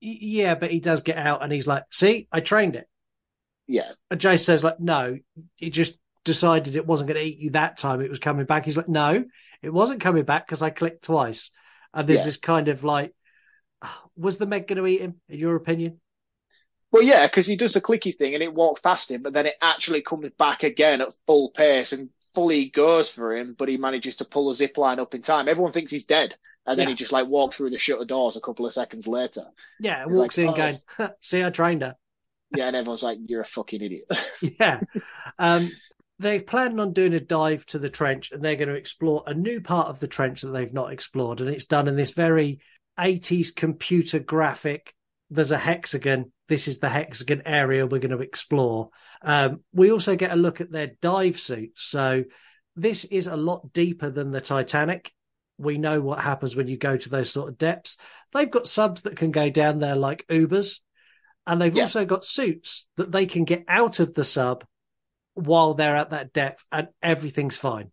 Yeah, 0.00 0.54
but 0.54 0.70
he 0.70 0.80
does 0.80 1.02
get 1.02 1.18
out 1.18 1.42
and 1.42 1.52
he's 1.52 1.66
like, 1.66 1.84
see, 1.90 2.28
I 2.32 2.40
trained 2.40 2.76
it. 2.76 2.88
Yeah. 3.66 3.90
And 4.10 4.18
Jace 4.18 4.44
says, 4.44 4.64
like, 4.64 4.80
no, 4.80 5.18
he 5.56 5.68
just 5.68 5.98
decided 6.24 6.76
it 6.76 6.86
wasn't 6.86 7.08
going 7.08 7.20
to 7.20 7.26
eat 7.26 7.38
you 7.38 7.50
that 7.50 7.76
time. 7.76 8.00
It 8.00 8.10
was 8.10 8.18
coming 8.18 8.46
back. 8.46 8.64
He's 8.64 8.76
like, 8.76 8.88
no, 8.88 9.24
it 9.60 9.72
wasn't 9.72 10.00
coming 10.00 10.24
back 10.24 10.46
because 10.46 10.62
I 10.62 10.70
clicked 10.70 11.04
twice. 11.04 11.50
And 11.92 12.08
there's 12.08 12.20
Yeah. 12.20 12.24
this 12.24 12.36
kind 12.38 12.68
of 12.68 12.84
like, 12.84 13.12
was 14.18 14.38
the 14.38 14.46
Meg 14.46 14.66
going 14.66 14.78
to 14.78 14.86
eat 14.86 15.00
him, 15.00 15.20
in 15.28 15.38
your 15.38 15.56
opinion? 15.56 16.00
Well, 16.90 17.02
yeah, 17.02 17.26
because 17.26 17.46
he 17.46 17.56
does 17.56 17.74
the 17.74 17.80
clicky 17.80 18.16
thing 18.16 18.34
and 18.34 18.42
it 18.42 18.52
walks 18.54 18.80
past 18.80 19.10
him, 19.10 19.22
but 19.22 19.32
then 19.34 19.46
it 19.46 19.56
actually 19.60 20.02
comes 20.02 20.30
back 20.38 20.62
again 20.62 21.00
at 21.00 21.14
full 21.26 21.50
pace 21.50 21.92
and 21.92 22.08
fully 22.34 22.70
goes 22.70 23.10
for 23.10 23.36
him, 23.36 23.54
but 23.58 23.68
he 23.68 23.76
manages 23.76 24.16
to 24.16 24.24
pull 24.24 24.50
a 24.50 24.54
zip 24.54 24.78
line 24.78 24.98
up 24.98 25.14
in 25.14 25.22
time. 25.22 25.48
Everyone 25.48 25.72
thinks 25.72 25.92
he's 25.92 26.06
dead. 26.06 26.34
And 26.66 26.78
then 26.78 26.86
Yeah. 26.86 26.90
he 26.90 26.94
just 26.94 27.12
like 27.12 27.26
walks 27.28 27.56
through 27.56 27.70
the 27.70 27.78
shutter 27.78 28.04
doors 28.04 28.36
a 28.36 28.40
couple 28.40 28.66
of 28.66 28.72
seconds 28.74 29.06
later. 29.06 29.44
Yeah, 29.78 30.04
He's 30.06 30.16
walks 30.16 30.36
like, 30.36 30.44
in 30.44 30.52
"Oh." 30.52 30.56
going, 30.56 30.76
"Huh, 30.86 31.10
see, 31.22 31.42
I 31.42 31.50
trained 31.50 31.82
her. 31.82 31.96
Yeah, 32.50 32.66
and 32.68 32.76
everyone's 32.76 33.02
like, 33.02 33.18
You're 33.26 33.42
a 33.42 33.46
fucking 33.46 33.82
idiot. 33.82 34.04
yeah. 34.60 34.80
Um, 35.38 35.70
they're 36.18 36.40
planning 36.40 36.80
on 36.80 36.92
doing 36.92 37.14
a 37.14 37.20
dive 37.20 37.64
to 37.66 37.78
the 37.78 37.90
trench 37.90 38.32
and 38.32 38.42
they're 38.42 38.56
going 38.56 38.68
to 38.68 38.74
explore 38.74 39.22
a 39.26 39.34
new 39.34 39.60
part 39.60 39.88
of 39.88 40.00
the 40.00 40.08
trench 40.08 40.42
that 40.42 40.50
they've 40.50 40.72
not 40.72 40.92
explored. 40.92 41.40
And 41.40 41.48
it's 41.48 41.66
done 41.66 41.86
in 41.88 41.96
this 41.96 42.10
very 42.10 42.60
80s 42.98 43.54
computer 43.54 44.18
graphic. 44.18 44.94
There's 45.30 45.52
a 45.52 45.58
hexagon. 45.58 46.32
This 46.48 46.68
is 46.68 46.78
the 46.78 46.88
hexagon 46.88 47.42
area 47.46 47.86
we're 47.86 48.00
going 48.00 48.16
to 48.16 48.22
explore. 48.22 48.90
Um, 49.22 49.60
we 49.72 49.92
also 49.92 50.16
get 50.16 50.32
a 50.32 50.36
look 50.36 50.60
at 50.60 50.70
their 50.70 50.92
dive 51.02 51.38
suits. 51.38 51.84
So 51.84 52.24
this 52.76 53.04
is 53.04 53.26
a 53.26 53.36
lot 53.36 53.72
deeper 53.72 54.10
than 54.10 54.30
the 54.30 54.40
Titanic. 54.40 55.12
We 55.58 55.76
know 55.76 56.00
what 56.00 56.20
happens 56.20 56.54
when 56.56 56.68
you 56.68 56.76
go 56.76 56.96
to 56.96 57.08
those 57.10 57.30
sort 57.30 57.48
of 57.48 57.58
depths. 57.58 57.96
They've 58.32 58.50
got 58.50 58.66
subs 58.66 59.02
that 59.02 59.16
can 59.16 59.30
go 59.32 59.50
down 59.50 59.80
there 59.80 59.96
like 59.96 60.26
Ubers. 60.28 60.78
And 61.46 61.60
they've 61.60 61.74
Yeah. 61.74 61.84
also 61.84 62.04
got 62.04 62.24
suits 62.24 62.86
that 62.96 63.10
they 63.10 63.26
can 63.26 63.44
get 63.44 63.64
out 63.68 64.00
of 64.00 64.14
the 64.14 64.24
sub 64.24 64.64
while 65.34 65.74
they're 65.74 65.96
at 65.96 66.10
that 66.10 66.32
depth 66.32 66.64
and 66.72 66.88
everything's 67.02 67.56
fine. 67.56 67.90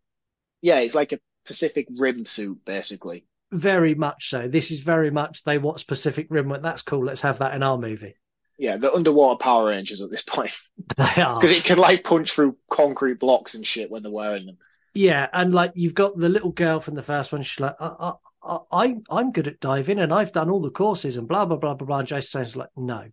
yeah, 0.61 0.79
it's 0.79 0.95
like 0.95 1.11
a 1.11 1.19
Pacific 1.45 1.87
Rim 1.95 2.25
suit, 2.25 2.65
basically. 2.65 3.25
Very 3.55 3.95
much 3.95 4.29
so. 4.29 4.47
This 4.47 4.71
is 4.71 4.79
very 4.79 5.11
much 5.11 5.43
they 5.43 5.57
want 5.57 5.85
Pacific 5.87 6.27
Rim 6.29 6.49
went, 6.49 6.63
that's 6.63 6.81
cool, 6.81 7.05
let's 7.05 7.21
have 7.21 7.39
that 7.39 7.53
in 7.53 7.63
our 7.63 7.77
movie. 7.77 8.15
Yeah, 8.57 8.77
the 8.77 8.93
underwater 8.93 9.37
Power 9.37 9.67
Rangers 9.67 10.01
at 10.01 10.09
this 10.09 10.23
point. 10.23 10.51
They 10.97 11.21
are. 11.21 11.39
Because 11.39 11.55
it 11.55 11.63
can 11.63 11.77
like 11.77 12.03
punch 12.03 12.31
through 12.31 12.57
concrete 12.69 13.19
blocks 13.19 13.53
and 13.55 13.65
shit 13.65 13.89
when 13.91 14.03
they're 14.03 14.11
wearing 14.11 14.45
them. 14.45 14.57
Yeah, 14.93 15.27
and 15.33 15.53
like 15.53 15.73
you've 15.75 15.93
got 15.93 16.17
the 16.17 16.29
little 16.29 16.51
girl 16.51 16.79
from 16.79 16.95
the 16.95 17.03
first 17.03 17.31
one, 17.31 17.43
she's 17.43 17.59
like, 17.59 17.75
I, 17.79 18.13
I, 18.43 18.57
I, 18.71 18.95
I'm 19.09 19.31
good 19.31 19.47
at 19.47 19.59
diving 19.59 19.99
and 19.99 20.13
I've 20.13 20.31
done 20.31 20.49
all 20.49 20.61
the 20.61 20.69
courses 20.69 21.17
and 21.17 21.27
blah, 21.27 21.45
blah, 21.45 21.57
blah, 21.57 21.73
blah, 21.73 21.85
blah. 21.85 21.99
And 21.99 22.07
Jason 22.07 22.45
says 22.45 22.55
like, 22.55 22.69
no, 22.77 23.09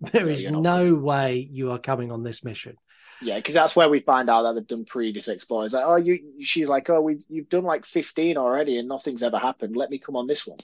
there 0.00 0.26
No, 0.26 0.32
is 0.32 0.46
no 0.46 0.94
way 0.94 1.48
you 1.50 1.70
are 1.70 1.78
coming 1.78 2.12
on 2.12 2.22
this 2.22 2.44
mission. 2.44 2.76
Yeah, 3.22 3.36
because 3.36 3.54
that's 3.54 3.76
where 3.76 3.88
we 3.88 4.00
find 4.00 4.28
out 4.28 4.42
that 4.42 4.54
they've 4.54 4.66
done 4.66 4.84
previous 4.84 5.28
exploits. 5.28 5.74
Like, 5.74 5.84
oh, 5.86 5.96
you, 5.96 6.34
she's 6.42 6.68
like, 6.68 6.90
oh, 6.90 7.00
we, 7.00 7.24
you've 7.28 7.48
done 7.48 7.64
like 7.64 7.86
15 7.86 8.36
already 8.36 8.78
and 8.78 8.88
nothing's 8.88 9.22
ever 9.22 9.38
happened. 9.38 9.76
Let 9.76 9.90
me 9.90 9.98
come 9.98 10.16
on 10.16 10.26
this 10.26 10.46
one. 10.46 10.58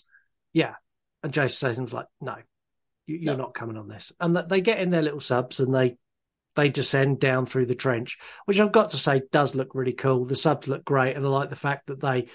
Yeah. 0.53 0.75
And 1.23 1.33
Jason 1.33 1.57
Statham's 1.57 1.93
like, 1.93 2.07
no, 2.21 2.37
you, 3.07 3.17
you're 3.17 3.37
No. 3.37 3.45
not 3.45 3.55
coming 3.55 3.77
on 3.77 3.89
this. 3.89 4.13
And 4.21 4.37
that 4.37 4.49
they 4.49 4.61
get 4.61 4.81
in 4.81 4.91
their 4.91 5.03
little 5.03 5.21
subs 5.21 5.61
and 5.61 5.75
they 5.75 5.97
they 6.57 6.69
descend 6.69 7.21
down 7.21 7.47
through 7.47 7.67
the 7.67 7.77
trench, 7.77 8.19
which 8.47 8.59
I've 8.59 8.73
got 8.73 8.91
to 8.91 8.99
say 8.99 9.23
does 9.31 9.55
look 9.55 9.75
really 9.75 9.93
cool. 9.93 10.25
The 10.25 10.35
subs 10.35 10.67
look 10.67 10.85
great, 10.85 11.15
and 11.15 11.25
I 11.25 11.29
like 11.29 11.51
the 11.51 11.57
fact 11.57 11.87
that 11.87 12.01
they 12.01 12.27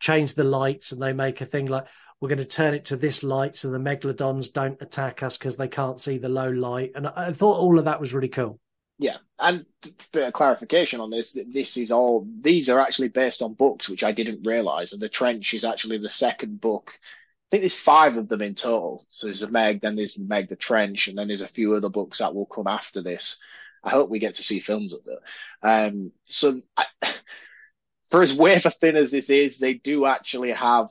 change 0.00 0.34
the 0.34 0.44
lights 0.44 0.92
and 0.92 1.02
they 1.02 1.12
make 1.12 1.42
a 1.42 1.46
thing 1.46 1.66
like 1.66 1.84
we're 2.18 2.30
going 2.30 2.38
to 2.38 2.46
turn 2.46 2.72
it 2.72 2.86
to 2.86 2.96
this 2.96 3.22
light 3.22 3.56
so 3.58 3.68
the 3.68 3.78
megalodons 3.78 4.50
don't 4.50 4.80
attack 4.80 5.22
us 5.22 5.36
because 5.36 5.58
they 5.58 5.68
can't 5.68 6.00
see 6.00 6.16
the 6.16 6.30
low 6.30 6.48
light. 6.48 6.92
And 6.94 7.06
I 7.06 7.32
thought 7.32 7.58
all 7.58 7.78
of 7.78 7.84
that 7.84 8.00
was 8.00 8.14
really 8.14 8.28
cool. 8.28 8.58
Yeah, 8.98 9.18
and 9.38 9.66
a 9.84 9.88
bit 10.12 10.26
of 10.28 10.32
clarification 10.32 11.00
on 11.00 11.10
this. 11.10 11.32
This 11.32 11.76
is 11.76 11.90
all, 11.92 12.26
these 12.40 12.70
are 12.70 12.80
actually 12.80 13.08
based 13.08 13.42
on 13.42 13.52
books, 13.52 13.88
which 13.88 14.02
I 14.02 14.12
didn't 14.12 14.46
realize. 14.46 14.92
And 14.92 15.02
The 15.02 15.08
Trench 15.08 15.52
is 15.52 15.64
actually 15.64 15.98
the 15.98 16.08
second 16.08 16.60
book. 16.60 16.92
I 16.98 17.46
think 17.50 17.62
there's 17.62 17.74
five 17.74 18.16
of 18.16 18.28
them 18.28 18.40
in 18.40 18.54
total. 18.54 19.06
So 19.10 19.26
there's 19.26 19.42
a 19.42 19.50
Meg, 19.50 19.82
then 19.82 19.96
there's 19.96 20.18
Meg 20.18 20.48
the 20.48 20.56
Trench, 20.56 21.08
and 21.08 21.18
then 21.18 21.28
there's 21.28 21.42
a 21.42 21.48
few 21.48 21.74
other 21.74 21.90
books 21.90 22.18
that 22.18 22.34
will 22.34 22.46
come 22.46 22.66
after 22.66 23.02
this. 23.02 23.36
I 23.84 23.90
hope 23.90 24.08
we 24.08 24.18
get 24.18 24.36
to 24.36 24.42
see 24.42 24.60
films 24.60 24.94
of 24.94 25.00
it. 25.06 25.18
Um, 25.62 26.12
so 26.24 26.58
I, 26.76 26.86
for 28.10 28.22
as 28.22 28.32
wafer 28.34 28.70
thin 28.70 28.96
as 28.96 29.10
this 29.10 29.28
is, 29.30 29.58
they 29.58 29.74
do 29.74 30.06
actually 30.06 30.52
have 30.52 30.88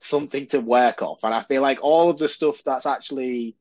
something 0.00 0.46
to 0.48 0.60
work 0.60 1.02
off. 1.02 1.20
And 1.24 1.34
I 1.34 1.42
feel 1.42 1.62
like 1.62 1.80
all 1.82 2.10
of 2.10 2.18
the 2.18 2.28
stuff 2.28 2.62
that's 2.64 2.86
actually 2.86 3.56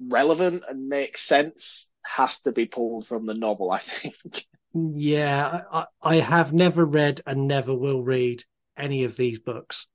relevant 0.00 0.64
and 0.68 0.88
makes 0.88 1.22
sense 1.22 1.88
has 2.06 2.40
to 2.40 2.52
be 2.52 2.66
pulled 2.66 3.06
from 3.06 3.26
the 3.26 3.34
novel, 3.34 3.70
I 3.70 3.80
think. 3.80 4.46
Yeah, 4.74 5.62
I, 5.72 5.84
I 6.02 6.16
have 6.16 6.52
never 6.52 6.84
read 6.84 7.22
and 7.26 7.48
never 7.48 7.74
will 7.74 8.02
read 8.02 8.44
any 8.76 9.04
of 9.04 9.16
these 9.16 9.38
books. 9.38 9.86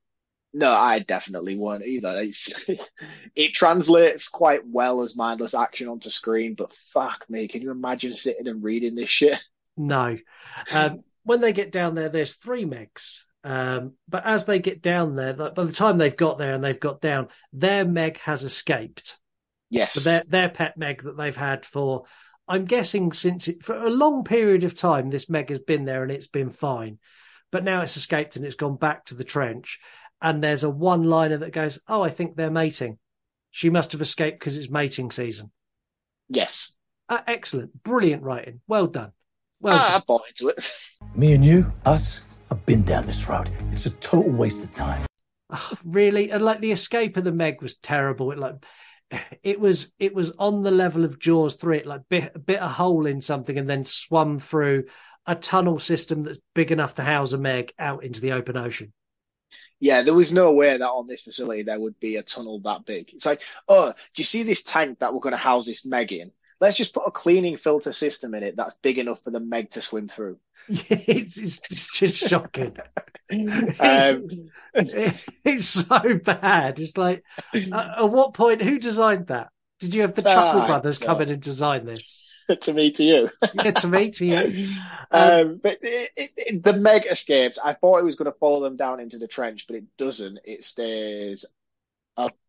No, 0.54 0.70
I 0.70 0.98
definitely 0.98 1.56
won't 1.56 1.84
either. 1.84 2.20
It's, 2.20 2.52
it 3.34 3.54
translates 3.54 4.28
quite 4.28 4.66
well 4.66 5.02
as 5.02 5.16
mindless 5.16 5.54
action 5.54 5.88
onto 5.88 6.10
screen, 6.10 6.54
but 6.54 6.74
fuck 6.74 7.24
me, 7.28 7.48
can 7.48 7.62
you 7.62 7.70
imagine 7.70 8.12
sitting 8.12 8.48
and 8.48 8.62
reading 8.62 8.94
this 8.94 9.10
shit? 9.10 9.38
No. 9.74 10.18
Um, 10.70 11.02
when 11.22 11.40
they 11.40 11.54
get 11.54 11.72
down 11.72 11.94
there, 11.94 12.10
there's 12.10 12.34
three 12.34 12.66
Megs. 12.66 13.20
Um, 13.42 13.94
but 14.06 14.26
as 14.26 14.44
they 14.44 14.58
get 14.58 14.82
down 14.82 15.16
there, 15.16 15.32
by 15.32 15.64
the 15.64 15.72
time 15.72 15.96
they've 15.96 16.14
got 16.14 16.36
there 16.36 16.52
and 16.52 16.62
they've 16.62 16.78
got 16.78 17.00
down, 17.00 17.28
their 17.54 17.86
Meg 17.86 18.18
has 18.18 18.44
escaped. 18.44 19.18
Yes. 19.72 19.94
But 19.94 20.04
their 20.04 20.22
their 20.28 20.48
pet 20.50 20.76
Meg 20.76 21.02
that 21.04 21.16
they've 21.16 21.34
had 21.34 21.64
for, 21.64 22.04
I'm 22.46 22.66
guessing 22.66 23.10
since 23.12 23.48
it, 23.48 23.64
for 23.64 23.74
a 23.74 23.88
long 23.88 24.22
period 24.22 24.64
of 24.64 24.76
time, 24.76 25.08
this 25.08 25.30
Meg 25.30 25.48
has 25.48 25.60
been 25.60 25.86
there 25.86 26.02
and 26.02 26.12
it's 26.12 26.26
been 26.26 26.50
fine. 26.50 26.98
But 27.50 27.64
now 27.64 27.80
it's 27.80 27.96
escaped 27.96 28.36
and 28.36 28.44
it's 28.44 28.54
gone 28.54 28.76
back 28.76 29.06
to 29.06 29.14
the 29.14 29.24
trench. 29.24 29.78
And 30.20 30.44
there's 30.44 30.62
a 30.62 30.68
one 30.68 31.04
liner 31.04 31.38
that 31.38 31.54
goes, 31.54 31.78
Oh, 31.88 32.02
I 32.02 32.10
think 32.10 32.36
they're 32.36 32.50
mating. 32.50 32.98
She 33.50 33.70
must 33.70 33.92
have 33.92 34.02
escaped 34.02 34.38
because 34.38 34.58
it's 34.58 34.70
mating 34.70 35.10
season. 35.10 35.50
Yes. 36.28 36.74
Uh, 37.08 37.20
excellent. 37.26 37.82
Brilliant 37.82 38.22
writing. 38.22 38.60
Well 38.68 38.88
done. 38.88 39.12
Well, 39.58 39.78
ah, 39.78 39.96
I 39.96 40.02
bought 40.06 40.28
into 40.28 40.48
it. 40.48 40.70
Me 41.14 41.32
and 41.32 41.42
you, 41.42 41.72
us, 41.86 42.26
have 42.50 42.64
been 42.66 42.82
down 42.82 43.06
this 43.06 43.26
road. 43.26 43.48
It's 43.70 43.86
a 43.86 43.90
total 43.90 44.32
waste 44.32 44.64
of 44.64 44.70
time. 44.70 45.06
Oh, 45.48 45.72
really? 45.82 46.30
And 46.30 46.42
like 46.42 46.60
the 46.60 46.72
escape 46.72 47.16
of 47.16 47.24
the 47.24 47.32
Meg 47.32 47.62
was 47.62 47.76
terrible. 47.76 48.32
It 48.32 48.38
like 48.38 48.56
it 49.42 49.60
was 49.60 49.92
it 49.98 50.14
was 50.14 50.32
on 50.38 50.62
the 50.62 50.70
level 50.70 51.04
of 51.04 51.18
Jaws 51.18 51.56
three. 51.56 51.78
It 51.78 51.86
like 51.86 52.02
bit 52.08 52.44
bit 52.44 52.60
a 52.60 52.68
hole 52.68 53.06
in 53.06 53.20
something 53.20 53.58
and 53.58 53.68
then 53.68 53.84
swum 53.84 54.38
through 54.38 54.84
a 55.26 55.34
tunnel 55.34 55.78
system 55.78 56.24
that's 56.24 56.38
big 56.54 56.72
enough 56.72 56.96
to 56.96 57.02
house 57.02 57.32
a 57.32 57.38
Meg 57.38 57.72
out 57.78 58.04
into 58.04 58.20
the 58.20 58.32
open 58.32 58.56
ocean. 58.56 58.92
Yeah, 59.78 60.02
there 60.02 60.14
was 60.14 60.32
no 60.32 60.52
way 60.52 60.76
that 60.76 60.88
on 60.88 61.06
this 61.06 61.22
facility 61.22 61.62
there 61.62 61.80
would 61.80 61.98
be 61.98 62.16
a 62.16 62.22
tunnel 62.22 62.60
that 62.60 62.84
big. 62.84 63.10
It's 63.12 63.26
like, 63.26 63.42
oh, 63.68 63.90
do 63.90 63.96
you 64.16 64.24
see 64.24 64.44
this 64.44 64.62
tank 64.62 65.00
that 65.00 65.12
we're 65.12 65.20
going 65.20 65.32
to 65.32 65.36
house 65.36 65.66
this 65.66 65.84
Meg 65.84 66.12
in? 66.12 66.30
Let's 66.60 66.76
just 66.76 66.94
put 66.94 67.06
a 67.06 67.10
cleaning 67.10 67.56
filter 67.56 67.90
system 67.90 68.34
in 68.34 68.44
it 68.44 68.56
that's 68.56 68.76
big 68.82 68.98
enough 68.98 69.22
for 69.24 69.32
the 69.32 69.40
Meg 69.40 69.72
to 69.72 69.82
swim 69.82 70.06
through. 70.06 70.38
it's, 70.68 71.38
it's, 71.38 71.88
just 71.90 72.28
shocking. 72.28 72.76
um, 73.30 74.28
it's, 74.74 75.24
it's, 75.44 75.66
so 75.66 76.18
bad. 76.18 76.78
It's 76.78 76.96
like, 76.96 77.24
uh, 77.54 77.94
at 77.98 78.10
what 78.10 78.34
point, 78.34 78.62
who 78.62 78.78
designed 78.78 79.28
that? 79.28 79.48
Did 79.80 79.94
you 79.94 80.02
have 80.02 80.14
the 80.14 80.22
Chuckle 80.22 80.66
Brothers 80.66 80.98
come 80.98 81.20
in 81.22 81.30
and 81.30 81.42
design 81.42 81.84
this? 81.84 82.30
to 82.60 82.72
me, 82.72 82.90
to 82.92 83.02
you. 83.02 83.30
yeah, 83.54 83.70
to 83.72 83.88
me, 83.88 84.10
to 84.10 84.26
you. 84.26 84.68
Um, 85.10 85.30
um, 85.30 85.60
but 85.62 85.78
it, 85.82 86.30
it, 86.36 86.62
the 86.62 86.72
Meg 86.72 87.06
escapes. 87.06 87.58
I 87.62 87.74
thought 87.74 87.98
it 87.98 88.04
was 88.04 88.16
going 88.16 88.30
to 88.30 88.38
follow 88.38 88.62
them 88.62 88.76
down 88.76 89.00
into 89.00 89.18
the 89.18 89.28
trench, 89.28 89.66
but 89.66 89.76
it 89.76 89.84
doesn't. 89.96 90.38
It 90.44 90.64
stays 90.64 91.44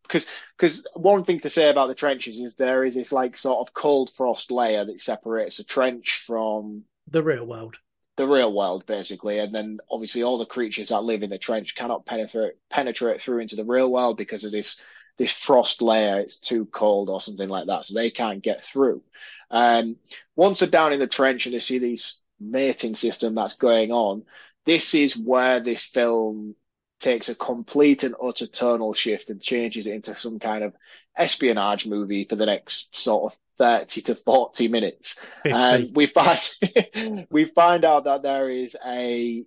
because 0.02 0.26
because 0.56 0.86
one 0.94 1.24
thing 1.24 1.40
to 1.40 1.50
say 1.50 1.70
about 1.70 1.88
the 1.88 1.94
trenches 1.94 2.38
is 2.38 2.54
there 2.54 2.84
is 2.84 2.94
this 2.94 3.12
like 3.12 3.36
sort 3.36 3.66
of 3.66 3.74
cold 3.74 4.10
frost 4.10 4.50
layer 4.50 4.84
that 4.84 5.00
separates 5.00 5.58
a 5.58 5.64
trench 5.64 6.22
from 6.26 6.84
the 7.08 7.22
real 7.22 7.44
world 7.44 7.76
the 8.16 8.28
real 8.28 8.52
world 8.52 8.86
basically. 8.86 9.38
And 9.38 9.54
then 9.54 9.78
obviously 9.90 10.22
all 10.22 10.38
the 10.38 10.46
creatures 10.46 10.88
that 10.88 11.04
live 11.04 11.22
in 11.22 11.30
the 11.30 11.38
trench 11.38 11.74
cannot 11.74 12.06
penetrate 12.06 12.54
penetrate 12.70 13.20
through 13.20 13.40
into 13.40 13.56
the 13.56 13.64
real 13.64 13.90
world 13.90 14.16
because 14.16 14.44
of 14.44 14.52
this 14.52 14.80
this 15.16 15.32
frost 15.32 15.82
layer. 15.82 16.18
It's 16.20 16.38
too 16.40 16.66
cold 16.66 17.08
or 17.08 17.20
something 17.20 17.48
like 17.48 17.66
that 17.66 17.84
so 17.84 17.94
they 17.94 18.10
can't 18.10 18.42
get 18.42 18.64
through. 18.64 19.02
Um 19.50 19.96
once 20.36 20.60
they're 20.60 20.68
down 20.68 20.92
in 20.92 21.00
the 21.00 21.06
trench 21.06 21.46
and 21.46 21.54
they 21.54 21.60
see 21.60 21.78
this 21.78 22.20
mating 22.40 22.94
system 22.96 23.34
that's 23.34 23.54
going 23.54 23.92
on 23.92 24.24
this 24.64 24.94
is 24.94 25.16
where 25.16 25.60
this 25.60 25.82
film 25.82 26.54
takes 27.00 27.28
a 27.28 27.34
complete 27.34 28.02
and 28.02 28.14
utter 28.22 28.46
tonal 28.46 28.94
shift 28.94 29.30
and 29.30 29.40
changes 29.40 29.86
it 29.86 29.94
into 29.94 30.14
some 30.14 30.38
kind 30.38 30.64
of 30.64 30.74
espionage 31.16 31.86
movie 31.86 32.24
for 32.24 32.36
the 32.36 32.46
next 32.46 32.96
sort 32.96 33.32
of 33.32 33.38
30 33.58 34.02
to 34.02 34.14
40 34.14 34.68
minutes. 34.68 35.16
And 35.44 35.94
we 35.94 36.06
find 36.06 36.40
we 37.30 37.44
find 37.44 37.84
out 37.84 38.04
that 38.04 38.22
there 38.22 38.48
is 38.48 38.76
a 38.84 39.44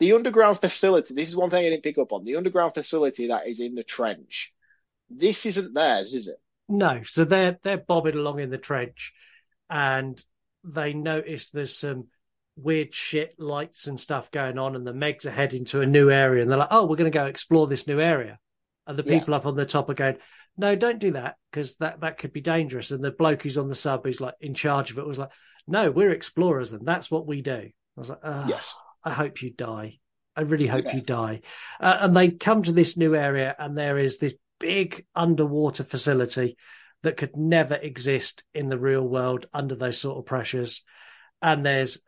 the 0.00 0.12
underground 0.12 0.60
facility. 0.60 1.14
This 1.14 1.28
is 1.28 1.36
one 1.36 1.50
thing 1.50 1.64
I 1.64 1.70
didn't 1.70 1.84
pick 1.84 1.98
up 1.98 2.12
on. 2.12 2.24
The 2.24 2.36
underground 2.36 2.74
facility 2.74 3.28
that 3.28 3.46
is 3.46 3.60
in 3.60 3.74
the 3.74 3.84
trench. 3.84 4.52
This 5.08 5.46
isn't 5.46 5.74
theirs, 5.74 6.14
is 6.14 6.28
it? 6.28 6.36
No. 6.68 7.02
So 7.04 7.24
they're 7.24 7.58
they're 7.62 7.78
bobbing 7.78 8.16
along 8.16 8.40
in 8.40 8.50
the 8.50 8.58
trench 8.58 9.12
and 9.70 10.22
they 10.64 10.92
notice 10.92 11.50
there's 11.50 11.76
some 11.76 12.08
weird 12.56 12.94
shit 12.94 13.34
lights 13.38 13.86
and 13.86 14.00
stuff 14.00 14.30
going 14.30 14.58
on 14.58 14.76
and 14.76 14.86
the 14.86 14.92
Megs 14.92 15.26
are 15.26 15.30
heading 15.30 15.64
to 15.66 15.80
a 15.80 15.86
new 15.86 16.10
area 16.10 16.42
and 16.42 16.50
they're 16.50 16.58
like, 16.58 16.68
Oh, 16.70 16.86
we're 16.86 16.96
gonna 16.96 17.10
go 17.10 17.26
explore 17.26 17.66
this 17.66 17.86
new 17.86 18.00
area. 18.00 18.38
And 18.86 18.98
the 18.98 19.02
people 19.02 19.30
yeah. 19.30 19.36
up 19.36 19.46
on 19.46 19.56
the 19.56 19.64
top 19.64 19.88
are 19.88 19.94
going, 19.94 20.16
no, 20.56 20.76
don't 20.76 20.98
do 20.98 21.12
that 21.12 21.36
because 21.50 21.76
that, 21.76 22.00
that 22.00 22.18
could 22.18 22.32
be 22.32 22.40
dangerous. 22.40 22.90
And 22.90 23.02
the 23.02 23.10
bloke 23.10 23.42
who's 23.42 23.58
on 23.58 23.68
the 23.68 23.74
sub 23.74 24.04
who's 24.04 24.20
like 24.20 24.34
in 24.40 24.54
charge 24.54 24.90
of 24.90 24.98
it 24.98 25.06
was 25.06 25.18
like, 25.18 25.30
no, 25.66 25.90
we're 25.90 26.10
explorers 26.10 26.72
and 26.72 26.86
that's 26.86 27.10
what 27.10 27.26
we 27.26 27.42
do. 27.42 27.70
I 27.96 28.00
was 28.00 28.08
like, 28.08 28.20
oh, 28.22 28.46
yes, 28.48 28.74
I 29.02 29.12
hope 29.12 29.42
you 29.42 29.50
die. 29.50 29.98
I 30.36 30.42
really 30.42 30.66
hope 30.66 30.86
yeah. 30.86 30.96
you 30.96 31.02
die. 31.02 31.42
Uh, 31.80 31.98
and 32.00 32.16
they 32.16 32.30
come 32.30 32.62
to 32.64 32.72
this 32.72 32.96
new 32.96 33.14
area 33.14 33.54
and 33.58 33.76
there 33.76 33.98
is 33.98 34.18
this 34.18 34.34
big 34.58 35.04
underwater 35.14 35.84
facility 35.84 36.56
that 37.02 37.16
could 37.16 37.36
never 37.36 37.74
exist 37.74 38.42
in 38.52 38.68
the 38.68 38.78
real 38.78 39.06
world 39.06 39.46
under 39.52 39.74
those 39.74 39.98
sort 39.98 40.18
of 40.18 40.26
pressures. 40.26 40.82
And 41.40 41.64
there's 41.64 41.98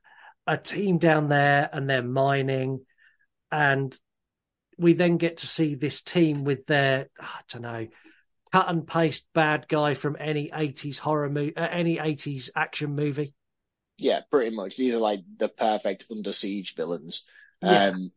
a 0.47 0.57
team 0.57 0.99
down 0.99 1.29
there 1.29 1.69
and 1.73 1.89
they're 1.89 2.03
mining 2.03 2.85
and 3.51 3.97
we 4.79 4.93
then 4.93 5.17
get 5.17 5.39
to 5.39 5.47
see 5.47 5.75
this 5.75 6.03
team 6.03 6.45
with 6.45 6.67
their 6.67 7.09
I 7.19 7.41
don't 7.49 7.63
know 7.63 7.87
cut 8.57 8.71
and 8.71 8.87
paste 8.87 9.27
bad 9.35 9.67
guy 9.69 9.93
from 9.93 10.17
any 10.19 10.49
80s 10.49 10.99
horror 10.99 11.29
movie, 11.29 11.57
uh, 11.57 11.69
any 11.69 11.99
80s 11.99 12.49
action 12.57 12.95
movie. 12.95 13.35
Yeah, 13.99 14.21
pretty 14.31 14.55
much. 14.55 14.77
These 14.77 14.95
are 14.95 14.99
like 14.99 15.21
the 15.39 15.49
perfect 15.49 16.07
under 16.11 16.33
siege 16.33 16.75
villains. 16.75 17.27
Yeah. 17.63 17.89
Um, 17.89 18.13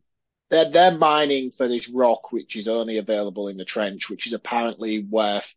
they're 0.48 0.70
they're 0.70 0.96
mining 0.96 1.50
for 1.50 1.68
this 1.68 1.88
rock, 1.88 2.32
which 2.32 2.56
is 2.56 2.68
only 2.68 2.96
available 2.98 3.48
in 3.48 3.56
the 3.56 3.64
trench, 3.64 4.08
which 4.08 4.26
is 4.26 4.32
apparently 4.32 5.04
worth 5.04 5.54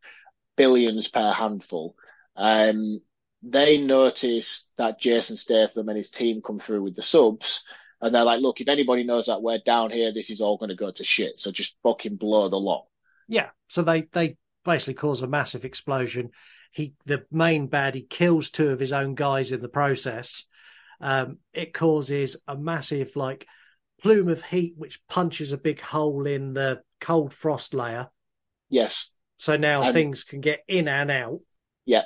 billions 0.56 1.08
per 1.08 1.32
handful. 1.32 1.96
Um, 2.36 3.02
they 3.42 3.78
notice 3.78 4.68
that 4.78 5.00
Jason 5.00 5.38
Statham 5.38 5.90
and 5.90 5.98
his 5.98 6.12
team 6.12 6.42
come 6.42 6.60
through 6.60 6.84
with 6.84 6.96
the 6.96 7.02
subs, 7.02 7.64
and 8.02 8.14
they're 8.14 8.24
like, 8.24 8.42
"Look, 8.42 8.62
if 8.62 8.68
anybody 8.68 9.04
knows 9.04 9.26
that 9.28 9.42
we're 9.42 9.60
down 9.60 9.92
here, 9.92 10.14
this 10.14 10.30
is 10.30 10.42
all 10.42 10.58
going 10.58 10.70
to 10.70 10.76
go 10.76 10.92
to 10.92 11.04
shit. 11.04 11.40
So 11.40 11.52
just 11.52 11.78
fucking 11.84 12.18
blow 12.18 12.50
the 12.50 12.60
lot." 12.60 12.86
Yeah. 13.28 13.50
So 13.70 13.82
they 13.82 14.02
they 14.12 14.38
basically 14.64 14.96
cause 14.96 15.22
a 15.22 15.28
massive 15.28 15.66
explosion. 15.66 16.32
He, 16.72 16.94
the 17.06 17.26
main 17.32 17.68
bad, 17.68 17.96
he 17.96 18.02
kills 18.02 18.50
two 18.50 18.70
of 18.70 18.80
his 18.80 18.94
own 18.94 19.16
guys 19.16 19.52
in 19.52 19.62
the 19.62 19.70
process. 19.70 20.46
Um, 21.00 21.38
it 21.54 21.74
causes 21.74 22.38
a 22.48 22.56
massive 22.56 23.16
like 23.16 23.46
plume 24.02 24.30
of 24.30 24.44
heat, 24.44 24.74
which 24.78 25.06
punches 25.08 25.52
a 25.52 25.58
big 25.58 25.80
hole 25.80 26.26
in 26.26 26.54
the 26.54 26.82
cold 27.00 27.34
frost 27.34 27.74
layer. 27.74 28.10
Yes. 28.70 29.12
So 29.38 29.58
now 29.58 29.84
um, 29.84 29.94
things 29.94 30.24
can 30.24 30.42
get 30.42 30.64
in 30.68 30.88
and 30.88 31.12
out. 31.12 31.40
Yeah. 31.86 32.04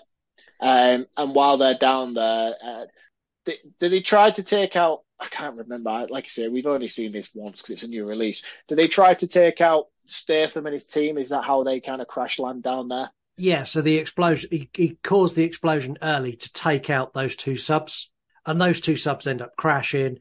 Um, 0.59 1.05
and 1.15 1.35
while 1.35 1.57
they're 1.57 1.77
down 1.77 2.13
there, 2.13 2.55
uh, 2.63 2.85
did, 3.45 3.57
did 3.79 3.91
they 3.91 4.01
try 4.01 4.31
to 4.31 4.43
take 4.43 4.75
out? 4.75 5.03
I 5.20 5.28
can't 5.28 5.55
remember. 5.55 6.07
Like 6.09 6.26
I 6.26 6.28
say, 6.28 6.47
we've 6.47 6.68
only 6.68 6.88
seen 6.88 7.11
this 7.11 7.32
once 7.34 7.61
because 7.61 7.72
it's 7.72 7.84
a 7.84 7.88
new 7.88 8.05
release. 8.05 8.43
Do 8.68 8.76
they 8.76 8.88
try 8.88 9.13
to 9.15 9.28
take 9.28 9.61
out 9.61 9.88
Statham 10.05 10.65
and 10.65 10.74
his 10.74 10.86
team? 10.86 11.18
Is 11.18 11.30
that 11.30 11.43
how 11.43 11.63
they 11.63 11.80
kind 11.80 12.01
of 12.01 12.07
crash 12.07 12.39
land 12.39 12.63
down 12.63 12.88
there? 12.88 13.09
Yeah, 13.38 13.63
so 13.63 13.82
the 13.82 13.97
explosion, 13.97 14.49
he, 14.51 14.70
he 14.74 14.97
caused 15.03 15.36
the 15.36 15.43
explosion 15.43 15.97
early 16.01 16.36
to 16.36 16.53
take 16.53 16.89
out 16.89 17.13
those 17.13 17.36
two 17.36 17.57
subs, 17.57 18.09
and 18.45 18.59
those 18.59 18.82
two 18.82 18.95
subs 18.95 19.28
end 19.28 19.41
up 19.41 19.55
crashing, 19.57 20.20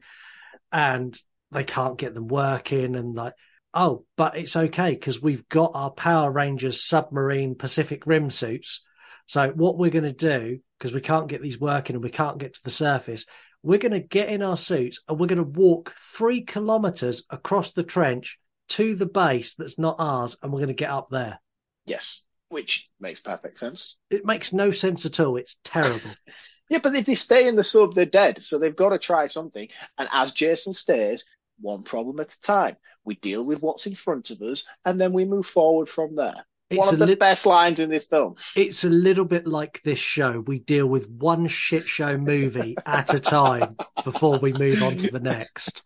and 0.71 1.19
they 1.51 1.63
can't 1.63 1.97
get 1.97 2.13
them 2.13 2.27
working, 2.27 2.95
and 2.95 3.15
like, 3.15 3.33
oh, 3.73 4.05
but 4.17 4.37
it's 4.37 4.55
okay 4.55 4.91
because 4.91 5.21
we've 5.21 5.47
got 5.49 5.71
our 5.73 5.91
Power 5.91 6.31
Rangers 6.31 6.83
submarine 6.83 7.55
Pacific 7.55 8.05
Rim 8.05 8.29
suits. 8.29 8.83
So 9.25 9.49
what 9.49 9.77
we're 9.77 9.91
going 9.91 10.03
to 10.03 10.11
do, 10.11 10.59
because 10.77 10.93
we 10.93 11.01
can't 11.01 11.27
get 11.27 11.41
these 11.41 11.59
working 11.59 11.95
and 11.95 12.03
we 12.03 12.09
can't 12.09 12.37
get 12.37 12.55
to 12.55 12.63
the 12.63 12.69
surface, 12.69 13.25
we're 13.63 13.79
going 13.79 13.91
to 13.91 13.99
get 13.99 14.29
in 14.29 14.41
our 14.41 14.57
suits 14.57 15.01
and 15.07 15.19
we're 15.19 15.27
going 15.27 15.37
to 15.37 15.43
walk 15.43 15.93
three 15.97 16.41
kilometers 16.41 17.23
across 17.29 17.71
the 17.71 17.83
trench 17.83 18.39
to 18.69 18.95
the 18.95 19.05
base 19.05 19.55
that's 19.55 19.79
not 19.79 19.95
ours, 19.99 20.37
and 20.41 20.51
we're 20.51 20.59
going 20.59 20.67
to 20.67 20.73
get 20.73 20.89
up 20.89 21.07
there. 21.09 21.39
Yes, 21.85 22.23
which 22.49 22.89
makes 22.99 23.19
perfect 23.19 23.59
sense. 23.59 23.95
It 24.09 24.25
makes 24.25 24.53
no 24.53 24.71
sense 24.71 25.05
at 25.05 25.19
all. 25.19 25.37
It's 25.37 25.57
terrible. 25.63 26.11
yeah, 26.69 26.79
but 26.79 26.95
if 26.95 27.05
they 27.05 27.15
stay 27.15 27.47
in 27.47 27.55
the 27.55 27.63
sub, 27.63 27.93
they're 27.93 28.05
dead. 28.05 28.43
So 28.43 28.59
they've 28.59 28.75
got 28.75 28.89
to 28.89 28.99
try 28.99 29.27
something. 29.27 29.69
And 29.97 30.09
as 30.11 30.33
Jason 30.33 30.73
stays, 30.73 31.25
one 31.59 31.83
problem 31.83 32.19
at 32.19 32.33
a 32.33 32.41
time. 32.41 32.77
We 33.03 33.15
deal 33.15 33.45
with 33.45 33.61
what's 33.61 33.87
in 33.87 33.95
front 33.95 34.31
of 34.31 34.41
us, 34.41 34.65
and 34.83 34.99
then 34.99 35.13
we 35.13 35.25
move 35.25 35.47
forward 35.47 35.87
from 35.87 36.15
there. 36.15 36.45
It's 36.69 36.79
one 36.79 36.93
of 36.93 36.99
the 36.99 37.05
li- 37.05 37.15
best 37.15 37.45
lines 37.45 37.79
in 37.79 37.89
this 37.89 38.05
film. 38.07 38.35
It's 38.55 38.83
a 38.83 38.89
little 38.89 39.25
bit 39.25 39.47
like 39.47 39.81
this 39.83 39.99
show. 39.99 40.39
We 40.39 40.59
deal 40.59 40.85
with 40.85 41.09
one 41.09 41.47
shit 41.47 41.87
show 41.87 42.17
movie 42.17 42.75
at 42.85 43.13
a 43.13 43.19
time 43.19 43.77
before 44.03 44.39
we 44.39 44.51
move 44.53 44.83
on 44.83 44.97
to 44.97 45.11
the 45.11 45.19
next. 45.19 45.83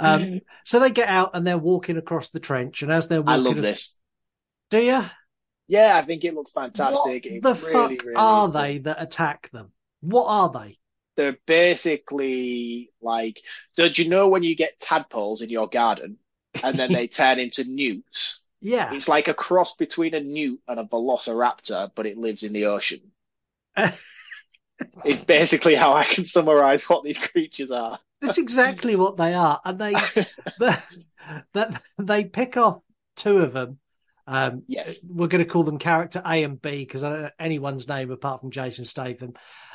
Um, 0.00 0.40
so 0.64 0.80
they 0.80 0.90
get 0.90 1.08
out 1.08 1.30
and 1.34 1.46
they're 1.46 1.58
walking 1.58 1.96
across 1.96 2.30
the 2.30 2.40
trench, 2.40 2.82
and 2.82 2.90
as 2.90 3.06
they're 3.06 3.22
walking, 3.22 3.34
I 3.34 3.36
love 3.48 3.62
this. 3.62 3.96
Do 4.70 4.80
you? 4.80 5.04
Yeah, 5.68 5.96
I 5.96 6.02
think 6.02 6.24
it 6.24 6.34
looks 6.34 6.52
fantastic. 6.52 7.24
What 7.24 7.32
It 7.32 7.42
the 7.42 7.54
really, 7.54 7.72
fuck 7.72 8.04
really 8.04 8.14
are 8.16 8.48
they 8.48 8.78
that 8.78 9.00
attack 9.00 9.50
them? 9.50 9.72
What 10.00 10.26
are 10.26 10.50
they? 10.50 10.78
They're 11.16 11.36
basically 11.46 12.90
like, 13.02 13.42
did 13.76 13.98
you 13.98 14.08
know 14.08 14.28
when 14.28 14.42
you 14.42 14.54
get 14.54 14.80
tadpoles 14.80 15.42
in 15.42 15.50
your 15.50 15.68
garden 15.68 16.18
and 16.62 16.78
then 16.78 16.92
they 16.92 17.08
turn 17.08 17.38
into 17.38 17.64
newts? 17.64 18.40
Yeah. 18.60 18.92
It's 18.92 19.08
like 19.08 19.28
a 19.28 19.34
cross 19.34 19.74
between 19.74 20.14
a 20.14 20.20
newt 20.20 20.60
and 20.66 20.80
a 20.80 20.84
velociraptor, 20.84 21.90
but 21.94 22.06
it 22.06 22.18
lives 22.18 22.42
in 22.42 22.52
the 22.52 22.66
ocean. 22.66 23.00
it's 23.76 25.24
basically 25.24 25.74
how 25.74 25.92
I 25.92 26.04
can 26.04 26.24
summarize 26.24 26.88
what 26.88 27.04
these 27.04 27.18
creatures 27.18 27.70
are. 27.70 27.98
That's 28.20 28.38
exactly 28.38 28.96
what 28.96 29.16
they 29.16 29.32
are, 29.34 29.60
and 29.64 29.78
they 29.78 29.92
that 31.54 31.82
they 31.98 32.24
pick 32.24 32.56
off 32.56 32.80
two 33.16 33.38
of 33.38 33.52
them. 33.52 33.78
Um, 34.26 34.64
yes. 34.66 34.98
we're 35.08 35.28
going 35.28 35.44
to 35.44 35.50
call 35.50 35.62
them 35.62 35.78
character 35.78 36.20
A 36.26 36.42
and 36.42 36.60
B 36.60 36.84
because 36.84 37.02
I 37.02 37.10
don't 37.10 37.22
know 37.22 37.30
anyone's 37.38 37.88
name 37.88 38.10
apart 38.10 38.40
from 38.40 38.50
Jason 38.50 38.84
Statham. 38.84 39.32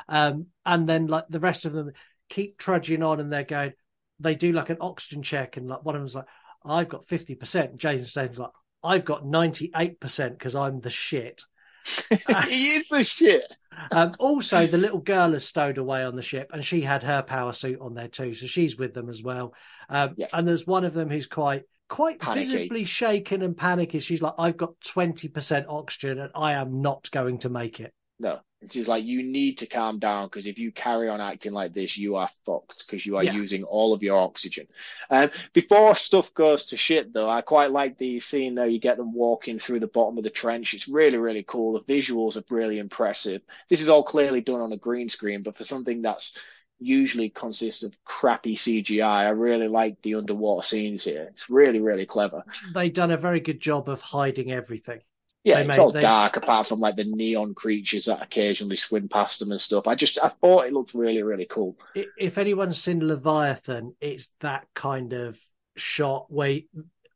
Um, 0.07 0.47
and 0.63 0.87
then 0.87 1.07
like 1.07 1.25
the 1.29 1.39
rest 1.39 1.65
of 1.65 1.73
them 1.73 1.91
keep 2.29 2.57
trudging 2.57 3.01
on, 3.01 3.19
and 3.19 3.31
they're 3.31 3.43
going. 3.43 3.73
They 4.19 4.35
do 4.35 4.51
like 4.51 4.69
an 4.69 4.77
oxygen 4.81 5.23
check, 5.23 5.55
and 5.57 5.67
like 5.67 5.83
one 5.83 5.95
of 5.95 6.01
them's 6.01 6.15
like, 6.15 6.27
"I've 6.65 6.89
got 6.89 7.07
fifty 7.07 7.35
percent." 7.35 7.77
Jason 7.77 8.05
Statham's 8.05 8.39
like, 8.39 8.51
"I've 8.83 9.05
got 9.05 9.25
ninety 9.25 9.71
eight 9.75 9.99
percent 9.99 10.37
because 10.37 10.55
I'm 10.55 10.81
the 10.81 10.89
shit." 10.89 11.43
he 12.47 12.75
is 12.75 12.87
the 12.89 13.03
shit. 13.03 13.51
Um, 13.91 14.13
also, 14.19 14.67
the 14.67 14.77
little 14.77 14.99
girl 14.99 15.33
is 15.33 15.45
stowed 15.47 15.79
away 15.79 16.03
on 16.03 16.15
the 16.15 16.21
ship, 16.21 16.51
and 16.53 16.63
she 16.63 16.81
had 16.81 17.01
her 17.01 17.23
power 17.23 17.51
suit 17.53 17.79
on 17.81 17.95
there 17.95 18.07
too, 18.07 18.35
so 18.35 18.45
she's 18.45 18.77
with 18.77 18.93
them 18.93 19.09
as 19.09 19.23
well. 19.23 19.55
Um, 19.89 20.13
Yeah. 20.15 20.27
And 20.31 20.47
there's 20.47 20.67
one 20.67 20.83
of 20.83 20.93
them 20.93 21.09
who's 21.09 21.25
quite 21.25 21.63
quite 21.89 22.19
Panicky. 22.19 22.45
visibly 22.51 22.85
shaken 22.85 23.41
and 23.41 23.57
panicky. 23.57 23.99
She's 23.99 24.21
like, 24.21 24.35
"I've 24.37 24.57
got 24.57 24.79
twenty 24.81 25.27
percent 25.27 25.65
oxygen, 25.67 26.19
and 26.19 26.29
I 26.35 26.53
am 26.53 26.81
not 26.83 27.09
going 27.09 27.39
to 27.39 27.49
make 27.49 27.79
it." 27.79 27.93
No, 28.19 28.39
she's 28.69 28.87
like, 28.87 29.03
you 29.03 29.23
need 29.23 29.57
to 29.57 29.65
calm 29.65 29.99
down 29.99 30.27
because 30.27 30.45
if 30.45 30.59
you 30.59 30.71
carry 30.71 31.09
on 31.09 31.19
acting 31.19 31.51
like 31.51 31.73
this, 31.73 31.97
you 31.97 32.15
are 32.15 32.29
fucked 32.45 32.85
because 32.85 33.05
you 33.05 33.17
are 33.17 33.23
Yeah. 33.23 33.33
using 33.33 33.63
all 33.63 33.93
of 33.93 34.03
your 34.03 34.17
oxygen. 34.19 34.67
Um, 35.09 35.31
before 35.51 35.95
stuff 35.95 36.33
goes 36.33 36.65
to 36.65 36.77
shit, 36.77 37.11
though, 37.11 37.29
I 37.29 37.41
quite 37.41 37.71
like 37.71 37.97
the 37.97 38.19
scene 38.19 38.55
there. 38.55 38.67
You 38.67 38.79
get 38.79 38.97
them 38.97 39.13
walking 39.13 39.59
through 39.59 39.79
the 39.79 39.87
bottom 39.87 40.17
of 40.17 40.23
the 40.23 40.29
trench. 40.29 40.73
It's 40.73 40.87
really, 40.87 41.17
really 41.17 41.43
cool. 41.43 41.73
The 41.73 41.81
visuals 41.93 42.37
are 42.37 42.43
really 42.53 42.79
impressive. 42.79 43.41
This 43.69 43.81
is 43.81 43.89
all 43.89 44.03
clearly 44.03 44.41
done 44.41 44.61
on 44.61 44.71
a 44.71 44.77
green 44.77 45.09
screen, 45.09 45.43
but 45.43 45.57
for 45.57 45.63
something 45.63 46.01
that's 46.01 46.37
usually 46.79 47.29
consists 47.29 47.83
of 47.83 47.97
crappy 48.03 48.55
CGI, 48.55 49.25
I 49.25 49.29
really 49.29 49.67
like 49.67 50.01
the 50.01 50.15
underwater 50.15 50.65
scenes 50.67 51.03
here. 51.03 51.29
It's 51.31 51.49
really, 51.49 51.79
really 51.79 52.05
clever. 52.05 52.43
They've 52.73 52.93
done 52.93 53.11
a 53.11 53.17
very 53.17 53.39
good 53.39 53.59
job 53.59 53.89
of 53.89 54.01
hiding 54.01 54.51
everything. 54.51 55.01
Yeah, 55.43 55.55
They 55.55 55.61
it's 55.61 55.67
made- 55.69 55.79
all 55.79 55.91
they- 55.91 55.99
dark 56.01 56.37
apart 56.37 56.67
from 56.67 56.79
like 56.79 56.95
the 56.95 57.03
neon 57.03 57.53
creatures 57.53 58.05
that 58.05 58.21
occasionally 58.21 58.77
swim 58.77 59.09
past 59.09 59.39
them 59.39 59.51
and 59.51 59.59
stuff. 59.59 59.87
I 59.87 59.95
just 59.95 60.17
I 60.23 60.29
thought 60.29 60.65
it 60.65 60.73
looked 60.73 60.93
really 60.93 61.21
really 61.23 61.45
cool. 61.45 61.77
If 62.17 62.37
anyone's 62.37 62.81
seen 62.81 63.05
Leviathan, 63.05 63.95
it's 63.99 64.29
that 64.39 64.67
kind 64.73 65.11
of 65.13 65.37
shot 65.75 66.31
where 66.31 66.59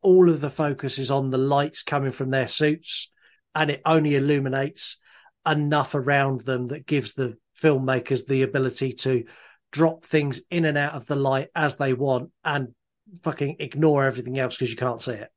all 0.02 0.30
of 0.30 0.42
the 0.42 0.50
focus 0.50 1.00
is 1.00 1.10
on 1.10 1.30
the 1.30 1.38
lights 1.38 1.84
coming 1.84 2.12
from 2.12 2.30
their 2.30 2.48
suits, 2.48 3.10
and 3.56 3.70
it 3.70 3.82
only 3.86 4.16
illuminates 4.16 4.98
enough 5.48 5.96
around 5.96 6.42
them 6.42 6.68
that 6.68 6.86
gives 6.86 7.14
the 7.14 7.38
filmmakers 7.62 8.26
the 8.26 8.42
ability 8.44 8.92
to 8.94 9.24
drop 9.72 10.04
things 10.06 10.42
in 10.52 10.66
and 10.66 10.78
out 10.78 10.94
of 10.96 11.06
the 11.08 11.16
light 11.16 11.48
as 11.56 11.78
they 11.78 11.94
want 11.94 12.32
and 12.44 12.74
fucking 13.22 13.56
ignore 13.60 14.04
everything 14.04 14.38
else 14.38 14.56
because 14.56 14.70
you 14.70 14.76
can't 14.76 15.02
see 15.02 15.14
it. 15.14 15.30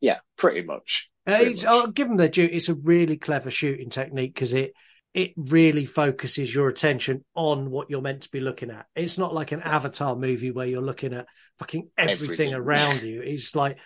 Yeah, 0.00 0.18
pretty 0.36 0.62
much. 0.62 1.09
Uh, 1.28 1.32
it's. 1.40 1.64
I'll 1.64 1.88
give 1.88 2.08
them 2.08 2.16
their 2.16 2.28
due. 2.28 2.48
It's 2.50 2.68
a 2.68 2.74
really 2.74 3.16
clever 3.16 3.50
shooting 3.50 3.90
technique 3.90 4.34
because 4.34 4.52
it 4.52 4.72
it 5.12 5.32
really 5.36 5.86
focuses 5.86 6.54
your 6.54 6.68
attention 6.68 7.24
on 7.34 7.70
what 7.70 7.90
you're 7.90 8.00
meant 8.00 8.22
to 8.22 8.30
be 8.30 8.40
looking 8.40 8.70
at. 8.70 8.86
It's 8.94 9.18
not 9.18 9.34
like 9.34 9.52
an 9.52 9.60
Avatar 9.60 10.14
movie 10.14 10.50
where 10.52 10.66
you're 10.66 10.80
looking 10.80 11.12
at 11.12 11.26
fucking 11.58 11.88
everything, 11.98 12.24
Everything. 12.24 12.54
around 12.54 13.02
you. 13.02 13.20
It's 13.20 13.56
like 13.56 13.78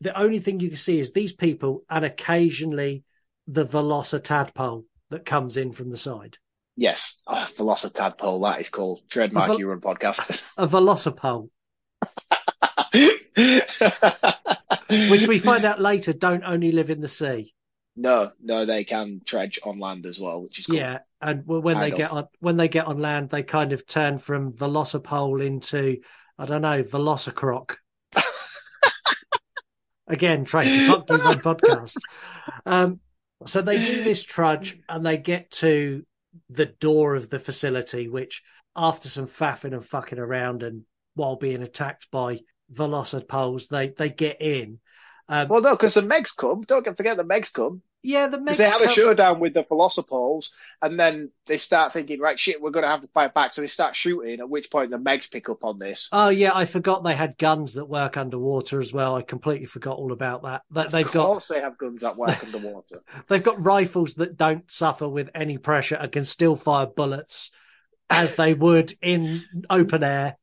the 0.00 0.18
only 0.18 0.38
thing 0.38 0.60
you 0.60 0.68
can 0.68 0.76
see 0.76 0.98
is 1.00 1.12
these 1.12 1.32
people 1.32 1.84
and 1.90 2.04
occasionally 2.04 3.04
the 3.48 3.66
Velocitadpole 3.66 4.84
that 5.10 5.24
comes 5.24 5.56
in 5.56 5.72
from 5.72 5.90
the 5.90 5.96
side. 5.96 6.38
Yes, 6.76 7.20
oh, 7.26 7.46
Velocitadpole, 7.56 8.42
that 8.44 8.60
is 8.60 8.68
called 8.70 9.02
trademark 9.08 9.48
Vel- 9.48 9.58
you 9.58 9.68
run 9.68 9.80
podcast. 9.80 10.40
A 10.56 10.66
Velocipole, 10.66 11.50
which 14.88 15.26
we 15.26 15.38
find 15.38 15.64
out 15.64 15.80
later 15.80 16.12
don't 16.12 16.44
only 16.44 16.72
live 16.72 16.90
in 16.90 17.00
the 17.00 17.08
sea. 17.08 17.54
no, 17.96 18.32
no, 18.42 18.64
they 18.64 18.84
can 18.84 19.20
trudge 19.24 19.58
on 19.64 19.78
land 19.78 20.06
as 20.06 20.18
well, 20.18 20.42
which 20.42 20.58
is 20.58 20.66
cool. 20.66 20.76
Yeah, 20.76 20.98
and 21.20 21.46
when 21.46 21.78
they 21.78 21.90
Kind 21.90 21.96
get 21.96 22.10
on 22.10 22.26
when 22.40 22.56
they 22.56 22.68
get 22.68 22.86
on 22.86 22.98
land, 22.98 23.30
they 23.30 23.42
kind 23.42 23.72
of 23.72 23.86
turn 23.86 24.18
from 24.18 24.52
Velocipole 24.52 25.44
into 25.44 25.98
I 26.38 26.46
don't 26.46 26.62
know 26.62 26.82
Velocicroc. 26.82 27.76
Again, 30.08 30.40
you 30.40 30.44
run 30.44 31.40
podcast. 31.40 31.96
Um, 32.66 33.00
so 33.46 33.62
they 33.62 33.78
do 33.78 34.02
this 34.02 34.22
trudge 34.22 34.78
and 34.88 35.04
they 35.04 35.16
get 35.16 35.50
to 35.52 36.04
the 36.50 36.66
door 36.66 37.14
of 37.14 37.30
the 37.30 37.38
facility, 37.38 38.08
which 38.08 38.42
after 38.74 39.08
some 39.08 39.26
faffing 39.26 39.72
and 39.72 39.84
fucking 39.84 40.18
around 40.18 40.62
and 40.62 40.82
while 41.14 41.36
being 41.36 41.62
attacked 41.62 42.10
by 42.10 42.40
Velocipoles, 42.72 43.68
they 43.68 43.88
they 43.88 44.08
get 44.10 44.40
in. 44.40 44.78
Um, 45.28 45.48
Well, 45.48 45.62
no, 45.62 45.70
because 45.70 45.94
the 45.94 46.02
Megs 46.02 46.36
come. 46.36 46.62
Don't 46.62 46.84
forget 46.96 47.16
the 47.16 47.24
Megs 47.24 47.52
come. 47.52 47.82
yeah, 48.02 48.26
the 48.26 48.38
Because 48.38 48.58
they 48.58 48.68
have 48.68 48.80
a 48.80 48.88
showdown 48.88 49.38
with 49.38 49.54
the 49.54 49.62
Velocipoles, 49.62 50.50
and 50.82 50.98
then 50.98 51.30
they 51.46 51.58
start 51.58 51.92
thinking, 51.92 52.18
right, 52.20 52.38
shit, 52.38 52.60
we're 52.60 52.70
going 52.72 52.82
to 52.82 52.88
have 52.90 53.02
to 53.02 53.08
fight 53.08 53.32
back. 53.32 53.52
So 53.54 53.60
they 53.60 53.68
start 53.68 53.94
shooting, 53.94 54.40
at 54.40 54.48
which 54.50 54.70
point 54.70 54.90
the 54.90 54.98
Megs 54.98 55.30
pick 55.30 55.48
up 55.48 55.64
on 55.64 55.78
this. 55.78 56.08
Oh 56.12 56.28
yeah, 56.28 56.50
I 56.54 56.64
forgot 56.66 57.04
they 57.04 57.14
had 57.14 57.38
guns 57.38 57.74
that 57.74 57.84
work 57.88 58.16
underwater 58.16 58.80
as 58.80 58.92
well. 58.92 59.14
I 59.14 59.22
completely 59.22 59.66
forgot 59.66 59.96
all 59.96 60.12
about 60.12 60.42
that. 60.42 60.62
That 60.72 60.90
they've 60.90 61.06
Of 61.06 61.12
got 61.12 61.26
course 61.26 61.46
they 61.46 61.60
have 61.60 61.78
guns 61.78 62.00
that 62.00 62.16
work 62.16 62.42
underwater. 62.42 63.00
they've 63.28 63.42
got 63.42 63.64
rifles 63.64 64.14
that 64.14 64.36
don't 64.36 64.70
suffer 64.70 65.08
with 65.08 65.30
any 65.34 65.58
pressure 65.58 65.94
and 65.96 66.10
can 66.10 66.24
still 66.24 66.56
fire 66.56 66.86
bullets 66.86 67.52
as 68.10 68.34
they 68.34 68.52
would 68.54 68.92
in 69.00 69.44
open 69.70 70.02
air. 70.02 70.36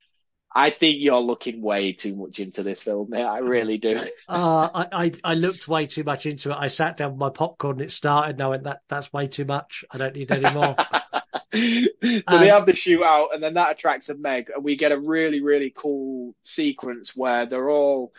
I 0.54 0.72
think 0.72 0.98
you're 1.00 1.20
looking 1.20 1.62
way 1.62 1.94
too 1.94 2.16
much 2.16 2.40
into 2.40 2.64
this 2.64 2.82
film, 2.82 3.10
mate. 3.12 3.24
I 3.24 3.40
really 3.40 3.78
do. 3.78 4.00
Uh, 4.28 4.70
I, 4.76 5.06
I 5.06 5.12
I 5.24 5.34
looked 5.34 5.68
way 5.68 5.88
too 5.88 6.04
much 6.04 6.28
into 6.28 6.52
it. 6.52 6.56
I 6.60 6.68
sat 6.68 6.98
down 6.98 7.12
with 7.12 7.20
my 7.20 7.32
popcorn 7.32 7.78
and 7.78 7.82
it 7.82 7.92
started. 7.92 8.36
And 8.36 8.44
I 8.44 8.48
went, 8.48 8.64
that 8.66 8.82
that's 8.88 9.12
way 9.12 9.28
too 9.28 9.46
much. 9.46 9.84
I 9.90 9.98
don't 9.98 10.16
need 10.16 10.32
any 10.32 10.48
more. 10.48 10.80
so 12.28 12.38
Um, 12.38 12.40
they 12.40 12.48
have 12.48 12.66
the 12.66 12.74
shootout, 12.74 13.34
and 13.34 13.42
then 13.42 13.56
that 13.56 13.72
attracts 13.72 14.10
a 14.10 14.16
Meg, 14.16 14.52
and 14.54 14.64
we 14.64 14.76
get 14.76 14.92
a 14.92 15.00
really, 15.00 15.42
really 15.42 15.74
cool 15.76 16.36
sequence 16.44 17.16
where 17.16 17.46
they're 17.48 17.70
all 17.70 18.14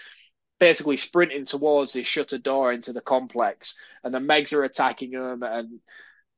basically 0.61 0.97
sprinting 0.99 1.47
towards 1.47 1.93
this 1.95 2.07
shutter 2.07 2.39
door 2.39 2.73
into 2.73 2.93
the 2.93 3.01
complex, 3.03 3.77
and 4.05 4.15
the 4.15 4.21
Megs 4.21 4.53
are 4.53 4.65
attacking 4.65 5.13
them. 5.13 5.43
And 5.43 5.81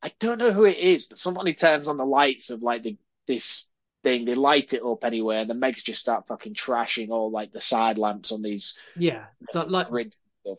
I 0.03 0.13
don't 0.21 0.39
know 0.39 0.53
who 0.53 0.65
it 0.67 0.79
is, 0.79 1.07
but 1.07 1.19
somebody 1.19 1.55
turns 1.55 1.89
on 1.89 1.97
the 1.99 2.07
lights 2.07 2.51
of 2.51 2.63
like 2.63 2.83
the 2.83 2.99
this 3.27 3.67
thing. 4.03 4.25
They 4.25 4.35
light 4.35 4.73
it 4.73 4.83
up 4.83 5.05
anyway, 5.05 5.39
and 5.39 5.51
the 5.51 5.55
Megs 5.55 5.83
just 5.85 6.01
start 6.01 6.27
fucking 6.29 6.55
trashing 6.55 7.11
all 7.11 7.31
like 7.31 7.53
the 7.53 7.61
side 7.61 7.99
lamps 7.99 8.33
on 8.33 8.43
these 8.43 8.75
Yeah, 8.97 9.25
that, 9.53 9.71
like 9.71 9.89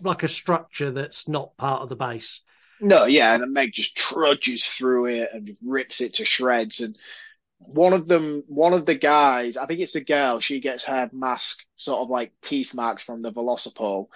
like 0.02 0.24
a 0.24 0.28
structure 0.28 0.92
that's 0.92 1.28
not 1.28 1.58
part 1.58 1.82
of 1.82 1.90
the 1.90 1.96
base. 1.96 2.42
No, 2.80 3.06
yeah, 3.06 3.34
and 3.34 3.44
then 3.44 3.54
Meg 3.54 3.72
just 3.74 3.96
trudges 3.96 4.66
through 4.66 5.06
it 5.08 5.30
and 5.34 5.56
rips 5.64 6.02
it 6.02 6.16
to 6.16 6.26
shreds. 6.26 6.82
And 6.82 6.98
one 7.60 7.94
of 7.94 8.08
them, 8.08 8.44
one 8.48 8.74
of 8.74 8.86
the 8.86 8.96
guys, 8.96 9.56
I 9.58 9.66
think 9.66 9.80
it's 9.80 9.96
a 9.96 10.02
girl, 10.04 10.40
she 10.40 10.60
gets 10.60 10.84
her 10.86 11.10
mask 11.14 11.64
sort 11.76 12.02
of 12.02 12.10
like 12.10 12.34
teeth 12.42 12.74
marks 12.74 13.04
from 13.04 13.20
the 13.20 13.32
Velocipole. 13.32 14.08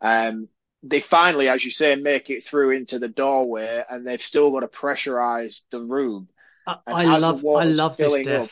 Um, 0.00 0.48
they 0.82 1.00
finally, 1.00 1.48
as 1.48 1.64
you 1.64 1.70
say, 1.70 1.94
make 1.96 2.30
it 2.30 2.44
through 2.44 2.70
into 2.70 2.98
the 2.98 3.08
doorway, 3.08 3.84
and 3.88 4.06
they've 4.06 4.20
still 4.20 4.50
got 4.50 4.60
to 4.60 4.68
pressurize 4.68 5.62
the 5.70 5.80
room. 5.80 6.28
I, 6.66 6.78
I 6.88 7.18
love, 7.18 7.44
I 7.46 7.64
love 7.64 7.96
this 7.96 8.16
death. 8.18 8.44
up- 8.44 8.50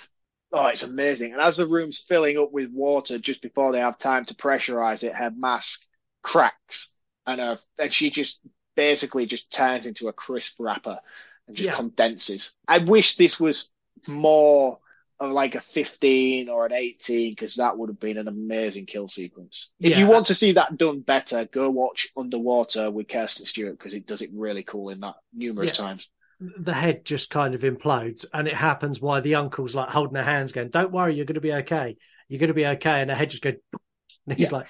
Oh, 0.57 0.67
it's 0.67 0.85
amazing. 0.85 1.33
And 1.33 1.41
as 1.41 1.57
the 1.57 1.67
room's 1.67 1.99
filling 1.99 2.39
up 2.39 2.53
with 2.53 2.71
water 2.71 3.19
just 3.19 3.43
before 3.43 3.73
they 3.73 3.81
have 3.81 3.99
time 3.99 4.25
to 4.27 4.35
pressurize 4.35 5.03
it, 5.03 5.13
her 5.13 5.33
mask 5.37 5.85
cracks 6.23 6.93
and 7.27 7.41
her, 7.41 7.59
and 7.77 7.93
she 7.93 8.11
just 8.11 8.39
basically 8.77 9.27
just 9.27 9.51
turns 9.53 9.87
into 9.87 10.07
a 10.07 10.13
crisp 10.13 10.55
wrapper 10.61 11.01
and 11.49 11.57
just 11.57 11.71
Yeah. 11.71 11.75
condenses. 11.75 12.57
I 12.69 12.79
wish 12.79 13.17
this 13.17 13.41
was 13.41 13.73
more 14.07 14.79
of 15.19 15.33
like 15.33 15.57
a 15.57 15.61
15 15.61 16.49
or 16.49 16.67
an 16.67 16.73
18 16.73 17.33
because 17.33 17.57
that 17.57 17.77
would 17.77 17.89
have 17.89 17.99
been 17.99 18.19
an 18.19 18.29
amazing 18.29 18.87
kill 18.87 19.09
sequence. 19.09 19.73
If 19.81 19.91
Yeah. 19.91 19.99
you 19.99 20.07
want 20.07 20.29
to 20.29 20.37
see 20.37 20.53
that 20.53 20.77
done 20.77 21.01
better, 21.01 21.47
go 21.47 21.69
watch 21.71 22.13
Underwater 22.17 22.93
with 22.93 23.09
Kristen 23.09 23.45
Stewart 23.45 23.77
because 23.77 23.95
it 23.95 24.07
does 24.07 24.23
it 24.23 24.31
really 24.33 24.63
cool 24.63 24.91
in 24.91 25.01
that 25.01 25.17
numerous 25.33 25.71
Yeah. 25.71 25.85
times. 25.85 26.09
The 26.59 26.73
head 26.75 27.05
just 27.05 27.31
kind 27.31 27.55
of 27.55 27.63
implodes 27.63 28.25
and 28.33 28.49
it 28.49 28.55
happens 28.55 29.01
while 29.01 29.23
the 29.23 29.37
uncle's 29.37 29.75
like 29.75 29.89
holding 29.89 30.17
her 30.17 30.23
hands 30.23 30.53
going 30.53 30.69
don't 30.71 30.93
worry 30.93 31.15
you're 31.15 31.25
going 31.25 31.35
to 31.35 31.41
be 31.41 31.53
okay. 31.53 31.97
You're 32.29 32.41
going 32.41 32.49
to 32.49 32.55
be 32.55 32.67
okay. 32.67 33.01
And 33.01 33.11
the 33.11 33.15
head 33.15 33.31
just 33.31 33.43
goes 33.43 33.55
and 34.27 34.37
he's 34.37 34.51
Yeah. 34.51 34.59
like 34.59 34.67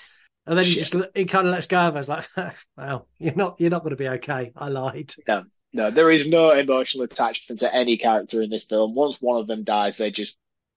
and 0.46 0.58
then 0.58 0.66
he 0.66 0.74
just 0.74 0.94
he 1.14 1.24
kind 1.24 1.46
of 1.46 1.52
lets 1.52 1.66
go 1.66 1.78
of 1.78 1.96
It's 1.96 2.08
like 2.08 2.26
well 2.76 3.08
you're 3.18 3.34
not 3.34 3.56
you're 3.58 3.70
not 3.70 3.82
going 3.82 3.90
to 3.90 3.96
be 3.96 4.08
okay. 4.08 4.52
I 4.56 4.68
lied. 4.68 5.14
No, 5.26 5.44
no, 5.72 5.90
there 5.90 6.10
is 6.10 6.28
no 6.28 6.50
emotional 6.52 7.04
attachment 7.04 7.60
to 7.60 7.74
any 7.74 7.96
character 7.96 8.42
in 8.42 8.50
this 8.50 8.64
film. 8.66 8.94
Once 8.94 9.20
one 9.20 9.40
of 9.40 9.46
them 9.46 9.64
dies, 9.64 9.96
they 9.96 10.10
just 10.10 10.36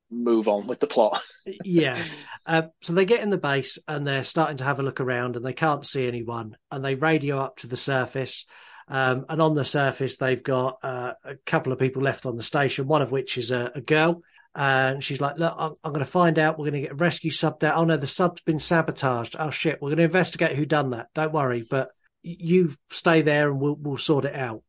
move 0.10 0.48
on 0.48 0.68
with 0.68 0.80
the 0.80 0.88
plot. 0.88 1.22
yeah. 1.64 2.02
Uh, 2.46 2.64
so 2.82 2.94
they 2.94 3.06
get 3.06 3.22
in 3.22 3.30
the 3.30 3.38
base 3.38 3.78
and 3.88 4.08
they're 4.08 4.24
starting 4.24 4.58
to 4.58 4.64
have 4.64 4.80
a 4.80 4.84
look 4.84 5.02
around 5.02 5.36
and 5.36 5.46
they 5.46 5.54
can't 5.54 5.86
see 5.86 6.08
anyone 6.08 6.56
and 6.72 6.84
they 6.84 6.96
radio 6.96 7.40
up 7.40 7.58
to 7.58 7.68
the 7.68 7.76
surface 7.78 8.46
um, 8.88 9.26
and 9.30 9.42
on 9.42 9.54
the 9.54 9.66
surface 9.66 10.18
they've 10.18 10.44
got 10.44 10.80
uh, 10.84 11.14
a 11.24 11.36
couple 11.46 11.74
of 11.74 11.80
people 11.80 12.02
left 12.02 12.26
on 12.26 12.38
the 12.38 12.44
station 12.44 12.88
one 12.88 13.02
of 13.02 13.12
which 13.12 13.38
is 13.38 13.52
a, 13.52 13.72
a 13.76 13.82
girl. 13.82 14.22
And 14.56 15.04
she's 15.04 15.22
like 15.22 15.38
look 15.38 15.54
i'm, 15.58 15.76
I'm 15.84 15.92
going 15.94 16.04
to 16.04 16.12
find 16.12 16.40
out. 16.40 16.58
We're 16.58 16.72
going 16.72 16.82
to 16.82 16.88
get 16.88 16.92
a 16.94 16.96
rescue 16.96 17.30
sub 17.30 17.60
down. 17.60 17.74
Oh 17.76 17.84
no 17.84 17.98
the 17.98 18.08
sub's 18.08 18.42
been 18.42 18.60
sabotaged. 18.60 19.36
Oh 19.38 19.52
shit 19.52 19.82
we're 19.82 19.90
going 19.90 19.98
to 19.98 20.04
investigate 20.04 20.56
who 20.56 20.66
done 20.66 20.92
that. 20.92 21.08
Don't 21.14 21.34
worry 21.34 21.66
but 21.70 21.90
you 22.24 22.76
stay 22.90 23.22
there 23.22 23.50
and 23.50 23.60
we'll, 23.60 23.76
we'll 23.76 23.98
sort 23.98 24.26
it 24.26 24.36
out. 24.36 24.64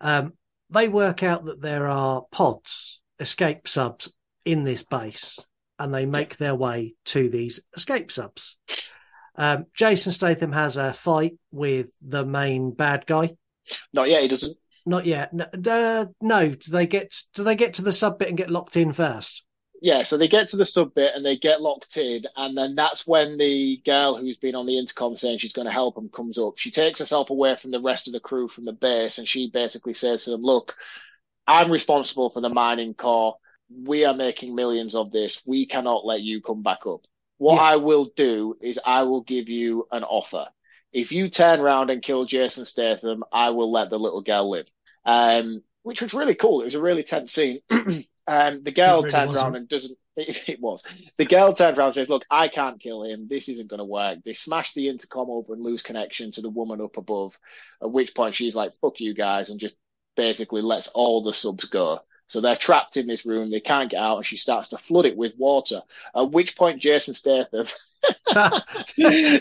Um, 0.00 0.32
they 0.70 0.88
work 0.88 1.22
out 1.22 1.46
that 1.46 1.60
there 1.60 1.88
are 1.88 2.24
pods 2.30 3.00
escape 3.20 3.66
subs 3.66 4.12
in 4.44 4.64
this 4.64 4.82
base 4.82 5.38
and 5.78 5.92
they 5.92 6.06
make 6.06 6.36
their 6.36 6.54
way 6.54 6.94
to 7.06 7.28
these 7.28 7.60
escape 7.76 8.10
subs. 8.10 8.56
Um, 9.36 9.66
Jason 9.74 10.12
Statham 10.12 10.52
has 10.52 10.76
a 10.76 10.92
fight 10.92 11.38
with 11.52 11.88
the 12.02 12.24
main 12.24 12.72
bad 12.72 13.06
guy. 13.06 13.36
Not 13.92 14.08
yet, 14.08 14.22
he 14.22 14.28
doesn't. 14.28 14.56
Not 14.86 15.06
yet. 15.06 15.32
No, 15.32 15.46
uh, 15.66 16.06
no. 16.20 16.48
Do 16.48 16.70
they 16.70 16.86
get? 16.86 17.14
Do 17.34 17.44
they 17.44 17.56
get 17.56 17.74
to 17.74 17.82
the 17.82 17.92
sub 17.92 18.18
bit 18.18 18.28
and 18.28 18.36
get 18.36 18.50
locked 18.50 18.76
in 18.76 18.92
first? 18.92 19.44
Yeah, 19.80 20.02
so 20.02 20.16
they 20.16 20.26
get 20.26 20.48
to 20.48 20.56
the 20.56 20.66
sub 20.66 20.94
bit 20.94 21.14
and 21.14 21.24
they 21.24 21.36
get 21.36 21.60
locked 21.60 21.96
in, 21.96 22.24
and 22.36 22.56
then 22.56 22.74
that's 22.74 23.06
when 23.06 23.38
the 23.38 23.80
girl 23.84 24.16
who's 24.16 24.38
been 24.38 24.56
on 24.56 24.66
the 24.66 24.76
intercom 24.76 25.16
saying 25.16 25.38
she's 25.38 25.52
going 25.52 25.66
to 25.66 25.72
help 25.72 25.94
them 25.94 26.08
comes 26.08 26.36
up. 26.36 26.58
She 26.58 26.72
takes 26.72 26.98
herself 26.98 27.30
away 27.30 27.54
from 27.54 27.70
the 27.70 27.80
rest 27.80 28.08
of 28.08 28.12
the 28.12 28.18
crew 28.20 28.48
from 28.48 28.64
the 28.64 28.72
base, 28.72 29.18
and 29.18 29.28
she 29.28 29.50
basically 29.50 29.94
says 29.94 30.24
to 30.24 30.30
them, 30.30 30.42
"Look, 30.42 30.76
I'm 31.46 31.70
responsible 31.70 32.30
for 32.30 32.40
the 32.40 32.48
mining 32.48 32.94
core. 32.94 33.36
We 33.70 34.04
are 34.04 34.14
making 34.14 34.54
millions 34.54 34.94
of 34.94 35.12
this. 35.12 35.42
We 35.46 35.66
cannot 35.66 36.04
let 36.04 36.22
you 36.22 36.40
come 36.40 36.62
back 36.62 36.86
up. 36.86 37.02
What 37.36 37.56
Yeah. 37.56 37.62
I 37.62 37.76
will 37.76 38.06
do 38.16 38.56
is 38.60 38.80
I 38.84 39.04
will 39.04 39.20
give 39.22 39.48
you 39.48 39.86
an 39.92 40.02
offer. 40.02 40.48
If 40.92 41.12
you 41.12 41.28
turn 41.28 41.60
around 41.60 41.90
and 41.90 42.02
kill 42.02 42.24
Jason 42.24 42.64
Statham, 42.64 43.24
I 43.32 43.50
will 43.50 43.70
let 43.70 43.90
the 43.90 43.98
little 43.98 44.22
girl 44.22 44.50
live." 44.50 44.70
Um, 45.04 45.62
which 45.82 46.02
was 46.02 46.12
really 46.14 46.34
cool. 46.34 46.60
It 46.60 46.66
was 46.66 46.74
a 46.74 46.82
really 46.82 47.02
tense 47.02 47.32
scene. 47.32 47.60
um, 47.70 48.62
the 48.62 48.72
girl 48.72 49.02
really 49.02 49.10
turns 49.10 49.36
around 49.36 49.56
and 49.56 49.68
doesn't. 49.68 49.98
It, 50.18 50.48
it 50.48 50.60
was. 50.60 50.82
The 51.16 51.26
girl 51.26 51.52
turns 51.52 51.78
around 51.78 51.86
and 51.86 51.94
says, 51.94 52.08
"Look, 52.08 52.24
I 52.28 52.48
can't 52.48 52.80
kill 52.80 53.04
him. 53.04 53.28
This 53.28 53.48
isn't 53.48 53.68
going 53.68 53.78
to 53.78 53.84
work." 53.84 54.18
They 54.24 54.34
smash 54.34 54.74
the 54.74 54.88
intercom 54.88 55.30
over 55.30 55.52
and 55.54 55.62
lose 55.62 55.80
connection 55.80 56.32
to 56.32 56.40
the 56.40 56.50
woman 56.50 56.80
up 56.80 56.96
above. 56.96 57.38
At 57.80 57.92
which 57.92 58.16
point 58.16 58.34
she's 58.34 58.56
like, 58.56 58.72
"Fuck 58.80 58.98
you 58.98 59.14
guys," 59.14 59.50
and 59.50 59.60
just 59.60 59.76
basically 60.16 60.60
lets 60.60 60.88
all 60.88 61.22
the 61.22 61.32
subs 61.32 61.66
go. 61.66 62.00
So 62.28 62.40
they're 62.40 62.56
trapped 62.56 62.96
in 62.96 63.06
this 63.06 63.26
room. 63.26 63.50
They 63.50 63.60
can't 63.60 63.90
get 63.90 64.00
out, 64.00 64.18
and 64.18 64.26
she 64.26 64.36
starts 64.36 64.68
to 64.68 64.78
flood 64.78 65.06
it 65.06 65.16
with 65.16 65.36
water. 65.36 65.80
At 66.14 66.30
which 66.30 66.56
point 66.56 66.80
Jason 66.80 67.14
Statham. 67.14 67.66
yeah, 68.96 69.40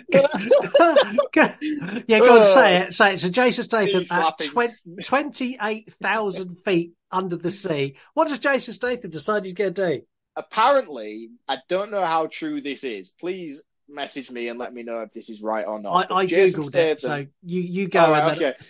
go 2.19 2.39
on, 2.39 2.45
say 2.45 2.77
it. 2.77 2.93
Say 2.93 3.13
it. 3.13 3.19
So 3.19 3.29
Jason 3.29 3.63
Statham 3.65 4.01
at 4.09 4.37
flapping. 4.39 4.73
twenty-eight 5.03 5.93
thousand 6.01 6.55
feet 6.65 6.93
under 7.11 7.35
the 7.35 7.51
sea. 7.51 7.97
What 8.13 8.27
does 8.29 8.39
Jason 8.39 8.73
Statham 8.73 9.11
decide 9.11 9.45
he's 9.45 9.53
going 9.53 9.73
to 9.73 9.89
do? 9.97 10.01
apparently, 10.37 11.29
I 11.47 11.57
don't 11.67 11.91
know 11.91 12.05
how 12.05 12.27
true 12.27 12.61
this 12.61 12.83
is. 12.83 13.11
Please 13.19 13.61
message 13.89 14.29
me 14.29 14.47
and 14.49 14.59
let 14.59 14.73
me 14.73 14.83
know 14.83 15.01
if 15.01 15.11
this 15.11 15.29
is 15.29 15.41
right 15.41 15.65
or 15.65 15.81
not. 15.81 16.11
I, 16.11 16.15
I 16.19 16.25
googled 16.25 16.75
it, 16.75 17.01
so 17.01 17.25
you 17.43 17.61
you 17.61 17.87
go. 17.89 18.11
Right, 18.11 18.29
and 18.29 18.39
then- 18.39 18.49
okay. 18.53 18.65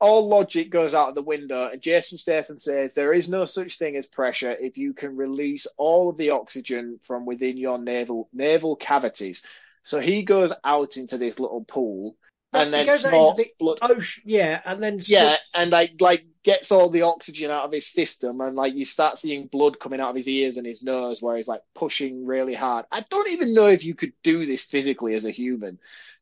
All 0.00 0.28
logic 0.28 0.70
goes 0.70 0.94
out 0.94 1.08
of 1.08 1.14
the 1.14 1.22
window, 1.22 1.68
and 1.72 1.82
Jason 1.82 2.18
Statham 2.18 2.60
says 2.60 2.94
there 2.94 3.12
is 3.12 3.28
no 3.28 3.44
such 3.44 3.78
thing 3.78 3.96
as 3.96 4.06
pressure 4.06 4.50
if 4.50 4.78
you 4.78 4.94
can 4.94 5.16
release 5.16 5.66
all 5.76 6.10
of 6.10 6.16
the 6.16 6.30
oxygen 6.30 7.00
from 7.06 7.26
within 7.26 7.56
your 7.56 7.78
naval 7.78 8.28
naval 8.32 8.76
cavities. 8.76 9.42
So 9.82 10.00
he 10.00 10.22
goes 10.22 10.52
out 10.64 10.96
into 10.96 11.18
this 11.18 11.40
little 11.40 11.64
pool 11.64 12.16
and 12.52 12.72
then 12.72 12.90
snorts 12.98 13.38
the 13.38 13.50
blood. 13.58 13.78
ocean, 13.82 14.22
yeah, 14.26 14.60
and 14.64 14.82
then 14.82 15.00
Yeah, 15.06 15.36
and 15.54 15.70
like 15.70 15.94
like 16.00 16.24
gets 16.42 16.72
all 16.72 16.88
the 16.88 17.02
oxygen 17.02 17.50
out 17.50 17.64
of 17.64 17.72
his 17.72 17.86
system, 17.86 18.40
and 18.40 18.56
like 18.56 18.74
you 18.74 18.84
start 18.84 19.18
seeing 19.18 19.46
blood 19.46 19.78
coming 19.78 20.00
out 20.00 20.10
of 20.10 20.16
his 20.16 20.28
ears 20.28 20.56
and 20.56 20.66
his 20.66 20.82
nose, 20.82 21.20
where 21.20 21.36
he's 21.36 21.48
like 21.48 21.62
pushing 21.74 22.24
really 22.24 22.54
hard. 22.54 22.86
I 22.90 23.04
don't 23.10 23.28
even 23.30 23.54
know 23.54 23.66
if 23.66 23.84
you 23.84 23.94
could 23.94 24.12
do 24.22 24.46
this 24.46 24.64
physically 24.64 25.14
as 25.14 25.24
a 25.24 25.30
human 25.30 25.78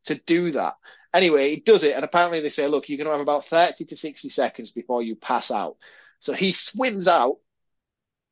to 0.07 0.15
do 0.15 0.53
that. 0.53 0.77
Anyway, 1.15 1.51
he 1.51 1.61
does 1.61 1.85
it, 1.85 1.95
and 1.95 2.05
apparently 2.05 2.41
they 2.41 2.49
say, 2.49 2.67
look, 2.69 2.89
you're 2.89 2.99
going 2.99 3.07
to 3.07 3.13
have 3.13 3.21
about 3.21 3.47
thirty 3.47 3.85
to 3.87 3.97
sixty 3.97 4.29
seconds 4.29 4.73
before 4.73 5.03
you 5.03 5.17
pass 5.17 5.51
out. 5.51 5.77
So 6.21 6.33
he 6.33 6.53
swims 6.53 7.09
out 7.09 7.37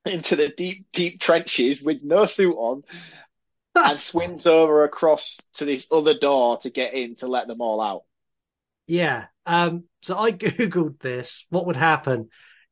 into 0.05 0.37
the 0.37 0.49
deep, 0.49 0.87
deep 0.93 1.21
trenches 1.21 1.83
with 1.83 2.03
no 2.03 2.27
suit 2.27 2.57
on. 2.57 2.83
and 3.75 4.01
swims 4.01 4.47
over 4.47 4.85
across 4.85 5.41
to 5.55 5.65
this 5.65 5.87
other 5.91 6.15
door 6.15 6.59
to 6.59 6.71
get 6.71 6.95
in 6.95 7.17
to 7.17 7.27
let 7.27 7.49
them 7.49 7.61
all 7.61 7.81
out. 7.81 8.03
Yeah. 8.87 9.27
Um, 9.47 9.85
so 10.03 10.17
I 10.17 10.33
Googled 10.33 11.01
this. 11.01 11.47
What 11.51 11.67
would 11.67 11.77
happen 11.77 12.29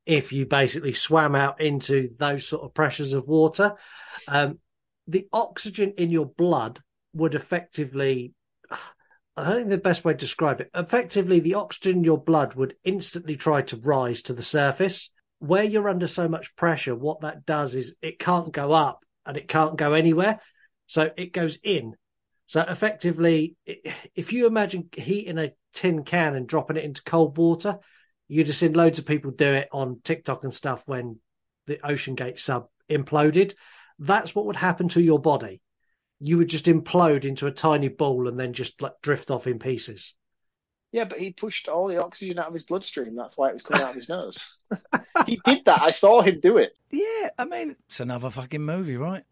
if 0.07 0.33
you 0.33 0.47
basically 0.47 0.93
swam 0.93 1.35
out 1.35 1.61
into 1.61 2.11
those 2.17 2.47
sort 2.47 2.63
of 2.63 2.75
pressures 2.75 3.15
of 3.15 3.27
water? 3.27 3.75
Um, 4.29 4.59
the 5.09 5.27
oxygen 5.33 5.95
in 5.99 6.11
your 6.11 6.27
blood 6.27 6.81
would 7.15 7.35
effectively, 7.35 8.33
I 9.37 9.55
think 9.55 9.69
the 9.69 9.79
best 9.79 10.05
way 10.05 10.13
to 10.13 10.19
describe 10.19 10.61
it, 10.61 10.71
effectively, 10.75 11.41
the 11.41 11.55
oxygen 11.55 11.99
in 11.99 12.05
your 12.05 12.19
blood 12.19 12.55
would 12.55 12.77
instantly 12.85 13.37
try 13.37 13.63
to 13.63 13.77
rise 13.79 14.23
to 14.23 14.35
the 14.35 14.43
surface. 14.43 15.11
Where 15.39 15.65
you're 15.65 15.89
under 15.89 16.07
so 16.07 16.29
much 16.29 16.55
pressure, 16.55 16.95
what 16.95 17.23
that 17.23 17.47
does 17.47 17.75
is 17.75 17.97
it 18.03 18.19
can't 18.19 18.53
go 18.53 18.73
up 18.73 19.01
and 19.25 19.37
it 19.37 19.49
can't 19.49 19.77
go 19.77 19.95
anywhere. 19.95 20.41
So 20.87 21.11
it 21.17 21.33
goes 21.33 21.59
in. 21.65 21.95
So 22.47 22.61
effectively, 22.61 23.57
if 24.15 24.33
you 24.33 24.47
imagine 24.47 24.91
heating 24.95 25.39
a 25.39 25.53
tin 25.73 26.05
can 26.05 26.35
and 26.35 26.47
dropping 26.47 26.77
it 26.77 26.85
into 26.85 27.03
cold 27.03 27.39
water, 27.39 27.79
you'd 28.29 28.49
have 28.49 28.57
seen 28.57 28.75
loads 28.75 28.99
of 28.99 29.07
people 29.07 29.31
do 29.31 29.51
it 29.53 29.69
on 29.73 30.01
TikTok 30.05 30.45
and 30.45 30.53
stuff 30.53 30.83
when 30.87 31.19
the 31.67 31.77
OceanGate 31.77 32.39
sub 32.39 32.67
imploded. 32.91 33.55
That's 33.99 34.35
what 34.35 34.45
would 34.47 34.57
happen 34.57 34.89
to 34.91 35.01
your 35.01 35.19
body. 35.19 35.63
You 36.25 36.39
would 36.39 36.49
just 36.49 36.67
implode 36.67 37.25
into 37.25 37.49
a 37.49 37.51
tiny 37.51 37.89
ball 37.89 38.29
and 38.29 38.39
then 38.39 38.53
just 38.53 38.81
like 38.81 38.93
drift 39.03 39.31
off 39.31 39.49
in 39.49 39.59
pieces. 39.59 40.15
Yeah, 40.93 41.05
but 41.05 41.19
he 41.19 41.33
pushed 41.33 41.69
all 41.69 41.89
the 41.89 42.01
oxygen 42.01 42.39
out 42.39 42.47
of 42.49 42.55
his 42.55 42.63
bloodstream. 42.65 43.17
That's 43.17 43.37
why 43.37 43.49
it 43.49 43.55
was 43.55 43.63
coming 43.63 43.83
out 43.83 43.91
of 43.91 43.97
his 43.97 44.09
nose. 44.09 44.59
he 45.27 45.41
did 45.45 45.65
that. 45.65 45.83
I 45.83 45.91
saw 45.91 46.21
him 46.21 46.39
do 46.41 46.59
it. 46.59 46.75
Yeah, 46.91 47.31
I 47.39 47.45
mean, 47.47 47.75
it's 47.89 47.99
another 47.99 48.31
fucking 48.31 48.63
movie, 48.63 48.97
right? 48.97 49.25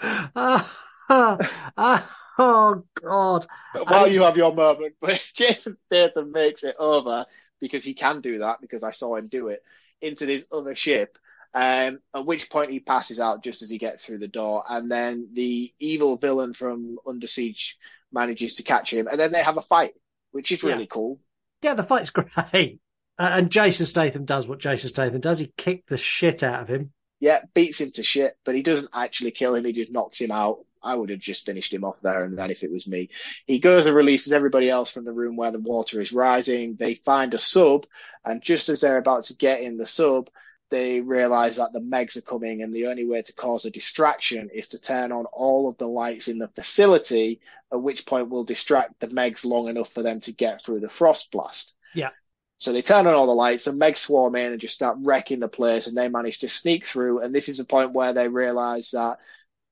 Ah, 0.00 0.74
ah, 1.08 1.72
ah, 1.76 2.18
oh 2.38 2.84
God! 2.94 3.46
But 3.74 3.88
while 3.90 4.00
it's- 4.06 4.16
you 4.16 4.22
have 4.22 4.36
your 4.36 4.54
moment, 4.54 4.94
but 5.00 5.22
Jason 5.34 5.76
Statham 5.86 6.32
makes 6.32 6.64
it 6.64 6.76
over 6.78 7.26
because 7.60 7.84
he 7.84 7.94
can 7.94 8.20
do 8.20 8.38
that 8.38 8.60
because 8.60 8.82
I 8.82 8.90
saw 8.90 9.14
him 9.16 9.28
do 9.28 9.48
it 9.48 9.62
into 10.00 10.26
this 10.26 10.46
other 10.50 10.74
ship. 10.74 11.18
Um, 11.54 11.98
at 12.14 12.24
which 12.24 12.48
point 12.48 12.70
he 12.70 12.80
passes 12.80 13.20
out 13.20 13.44
just 13.44 13.60
as 13.62 13.68
he 13.68 13.76
gets 13.78 14.04
through 14.04 14.18
the 14.18 14.28
door, 14.28 14.64
and 14.68 14.90
then 14.90 15.28
the 15.34 15.72
evil 15.78 16.16
villain 16.16 16.54
from 16.54 16.98
Under 17.06 17.26
Siege 17.26 17.76
manages 18.10 18.54
to 18.56 18.62
catch 18.62 18.90
him, 18.92 19.06
and 19.06 19.20
then 19.20 19.32
they 19.32 19.42
have 19.42 19.58
a 19.58 19.62
fight, 19.62 19.92
which 20.30 20.50
is 20.52 20.62
really 20.62 20.82
Yeah. 20.84 20.86
cool. 20.90 21.20
Yeah, 21.62 21.74
the 21.74 21.82
fight's 21.84 22.10
great. 22.10 22.80
Uh, 23.18 23.28
and 23.32 23.50
Jason 23.50 23.84
Statham 23.86 24.24
does 24.24 24.48
what 24.48 24.58
Jason 24.60 24.88
Statham 24.88 25.20
does. 25.20 25.38
He 25.38 25.52
kicked 25.56 25.88
the 25.90 25.98
shit 25.98 26.42
out 26.42 26.62
of 26.62 26.68
him. 26.68 26.92
Yeah, 27.20 27.42
beats 27.54 27.80
him 27.80 27.92
to 27.92 28.02
shit, 28.02 28.34
but 28.44 28.54
he 28.54 28.62
doesn't 28.62 28.88
actually 28.92 29.30
kill 29.32 29.54
him. 29.54 29.64
He 29.64 29.72
just 29.72 29.92
knocks 29.92 30.20
him 30.20 30.30
out. 30.32 30.64
I 30.82 30.96
would 30.96 31.10
have 31.10 31.20
just 31.20 31.46
finished 31.46 31.72
him 31.72 31.84
off 31.84 32.00
there 32.02 32.24
and 32.24 32.36
then 32.36 32.50
if 32.50 32.64
it 32.64 32.72
was 32.72 32.88
me. 32.88 33.10
He 33.46 33.60
goes 33.60 33.86
and 33.86 33.94
releases 33.94 34.32
everybody 34.32 34.68
else 34.68 34.90
from 34.90 35.04
the 35.04 35.12
room 35.12 35.36
where 35.36 35.52
the 35.52 35.60
water 35.60 36.00
is 36.00 36.12
rising. 36.12 36.74
They 36.74 36.94
find 36.94 37.32
a 37.34 37.38
sub, 37.38 37.86
and 38.24 38.42
just 38.42 38.68
as 38.70 38.80
they're 38.80 38.96
about 38.98 39.24
to 39.24 39.34
get 39.36 39.60
in 39.60 39.76
the 39.76 39.86
sub, 39.86 40.28
they 40.72 41.02
realize 41.02 41.56
that 41.56 41.72
the 41.72 41.80
Megs 41.80 42.16
are 42.16 42.22
coming, 42.22 42.62
and 42.62 42.72
the 42.72 42.86
only 42.86 43.04
way 43.04 43.20
to 43.20 43.32
cause 43.34 43.66
a 43.66 43.70
distraction 43.70 44.48
is 44.52 44.68
to 44.68 44.80
turn 44.80 45.12
on 45.12 45.26
all 45.26 45.68
of 45.68 45.76
the 45.76 45.86
lights 45.86 46.28
in 46.28 46.38
the 46.38 46.48
facility, 46.48 47.40
at 47.70 47.80
which 47.80 48.06
point 48.06 48.30
we'll 48.30 48.42
distract 48.42 48.98
the 48.98 49.08
Megs 49.08 49.44
long 49.44 49.68
enough 49.68 49.92
for 49.92 50.02
them 50.02 50.20
to 50.20 50.32
get 50.32 50.64
through 50.64 50.80
the 50.80 50.88
frost 50.88 51.30
blast. 51.30 51.74
Yeah. 51.94 52.08
So 52.56 52.72
they 52.72 52.80
turn 52.80 53.06
on 53.06 53.14
all 53.14 53.26
the 53.26 53.32
lights, 53.32 53.66
and 53.66 53.80
megs 53.80 53.98
swarm 53.98 54.34
in 54.36 54.52
and 54.52 54.60
just 54.60 54.74
start 54.74 54.96
wrecking 55.00 55.40
the 55.40 55.48
place, 55.48 55.88
and 55.88 55.96
they 55.96 56.08
manage 56.08 56.38
to 56.38 56.48
sneak 56.48 56.86
through. 56.86 57.20
And 57.20 57.34
this 57.34 57.48
is 57.48 57.58
the 57.58 57.64
point 57.64 57.92
where 57.92 58.12
they 58.12 58.28
realize 58.28 58.92
that 58.92 59.18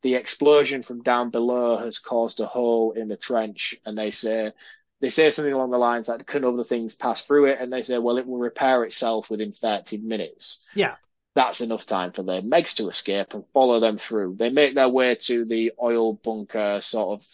the 0.03 0.17
explosion 0.17 0.83
from 0.83 1.03
down 1.03 1.31
below 1.31 1.77
has 1.77 1.99
caused 1.99 2.41
a 2.41 2.47
hole 2.47 2.93
in 2.93 3.09
the 3.09 3.17
trench, 3.17 3.77
and 3.87 3.97
they 3.97 4.11
say 4.11 4.53
they 5.01 5.11
say 5.11 5.31
something 5.31 5.53
along 5.53 5.71
the 5.71 5.79
lines 5.79 6.09
like, 6.09 6.27
"Can 6.27 6.45
other 6.45 6.65
things 6.65 6.95
pass 6.95 7.23
through 7.23 7.47
it?" 7.47 7.59
And 7.61 7.73
they 7.73 7.83
say, 7.83 7.99
"Well, 7.99 8.19
it 8.19 8.27
will 8.27 8.39
repair 8.39 8.85
itself 8.85 9.31
within 9.31 9.53
30 9.53 9.99
minutes." 9.99 10.61
Yeah. 10.75 10.97
That's 11.35 11.61
enough 11.61 11.87
time 11.87 12.13
for 12.13 12.23
the 12.23 12.43
Megs 12.43 12.75
to 12.77 12.89
escape 12.89 13.35
and 13.35 13.45
follow 13.55 13.79
them 13.81 13.99
through. 13.99 14.37
They 14.37 14.51
make 14.51 14.75
their 14.75 14.89
way 14.89 15.15
to 15.15 15.45
the 15.45 15.73
oil 15.81 16.15
bunker 16.15 16.81
sort 16.83 17.21
of 17.21 17.27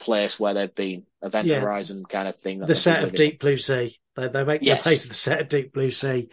place 0.00 0.38
where 0.40 0.54
they've 0.54 0.74
been, 0.74 1.04
Event 1.22 1.46
Yeah. 1.46 1.60
Horizon 1.60 2.04
kind 2.04 2.26
of 2.28 2.36
thing. 2.36 2.58
that 2.58 2.66
the 2.68 2.74
set 2.74 2.98
of 3.04 3.12
living 3.12 3.30
Deep 3.30 3.40
Blue 3.40 3.56
Sea. 3.56 3.98
They, 4.16 4.28
they 4.28 4.44
make 4.44 4.62
Yes. 4.62 4.82
their 4.84 4.92
way 4.92 4.98
to 4.98 5.08
the 5.08 5.14
set 5.14 5.40
of 5.40 5.48
Deep 5.48 5.72
Blue 5.72 5.90
Sea. 5.92 6.28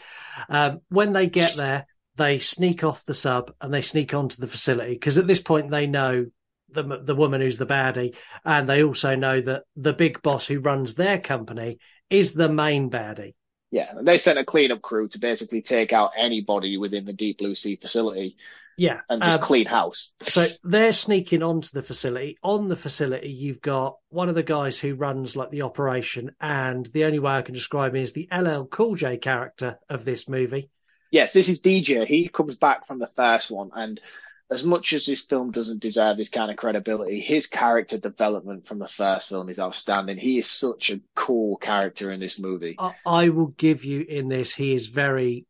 Um, 0.50 0.82
when 0.90 1.14
they 1.14 1.28
get 1.28 1.56
there, 1.56 1.86
they 2.18 2.40
sneak 2.40 2.84
off 2.84 3.06
the 3.06 3.14
sub 3.14 3.54
and 3.62 3.74
they 3.74 3.82
sneak 3.82 4.14
onto 4.14 4.38
the 4.42 4.48
facility 4.48 4.94
because 4.94 5.18
at 5.18 5.28
this 5.28 5.40
point 5.42 5.70
they 5.72 5.88
know 5.88 6.26
the 6.74 7.02
the 7.04 7.16
woman 7.16 7.42
who's 7.42 7.58
the 7.58 7.66
baddie, 7.66 8.16
and 8.46 8.68
they 8.68 8.84
also 8.84 9.16
know 9.16 9.42
that 9.42 9.64
the 9.76 9.94
big 9.94 10.22
boss 10.22 10.46
who 10.46 10.60
runs 10.60 10.94
their 10.94 11.20
company 11.20 11.80
is 12.10 12.34
the 12.34 12.50
main 12.50 12.90
baddie. 12.90 13.36
Yeah, 13.72 13.98
and 13.98 14.08
they 14.08 14.18
sent 14.18 14.38
a 14.38 14.44
cleanup 14.44 14.82
crew 14.82 15.08
to 15.10 15.20
basically 15.20 15.62
take 15.62 15.94
out 15.94 16.12
anybody 16.18 16.78
within 16.78 17.06
the 17.06 17.14
Deep 17.14 17.38
Blue 17.38 17.56
Sea 17.56 17.78
facility 17.78 18.36
Yeah, 18.78 19.00
and 19.10 19.22
just 19.22 19.38
um, 19.38 19.44
clean 19.44 19.66
house. 19.66 20.12
So 20.28 20.48
they're 20.64 20.92
sneaking 20.92 21.42
onto 21.42 21.70
the 21.72 21.82
facility. 21.82 22.38
On 22.44 22.68
the 22.68 22.76
facility, 22.76 23.30
you've 23.30 23.62
got 23.62 23.98
one 24.10 24.28
of 24.28 24.36
the 24.36 24.44
guys 24.44 24.78
who 24.78 24.96
runs 24.96 25.38
like 25.38 25.52
the 25.52 25.62
operation, 25.62 26.32
and 26.42 26.86
the 26.88 27.06
only 27.06 27.20
way 27.20 27.34
I 27.34 27.44
can 27.44 27.56
describe 27.56 27.96
him 27.96 28.02
is 28.02 28.12
the 28.12 28.28
LL 28.32 28.66
Cool 28.66 28.96
J 28.96 29.18
character 29.18 29.80
of 29.90 30.04
this 30.04 30.28
movie. 30.28 30.70
Yes, 31.10 31.32
this 31.32 31.48
is 31.48 31.62
DJ. 31.62 32.06
He 32.06 32.28
comes 32.28 32.58
back 32.58 32.88
from 32.88 33.00
the 33.00 33.08
first 33.08 33.52
one, 33.52 33.72
and 33.74 34.02
as 34.52 34.66
much 34.66 34.92
as 34.92 35.06
this 35.06 35.22
film 35.22 35.52
doesn't 35.52 35.80
deserve 35.80 36.18
this 36.18 36.30
kind 36.30 36.52
of 36.52 36.58
credibility, 36.58 37.22
his 37.22 37.48
character 37.48 37.98
development 37.98 38.68
from 38.68 38.80
the 38.80 38.88
first 38.88 39.30
film 39.30 39.48
is 39.48 39.60
outstanding. 39.60 40.18
He 40.18 40.38
is 40.40 40.50
such 40.50 40.90
a 40.90 41.00
cool 41.16 41.56
character 41.56 42.12
in 42.12 42.20
this 42.20 42.38
movie. 42.38 42.76
I, 42.78 42.94
I 43.06 43.30
will 43.30 43.48
give 43.48 43.86
you 43.86 44.02
in 44.02 44.28
this. 44.28 44.54
He 44.54 44.74
is 44.74 44.88
very, 44.88 45.46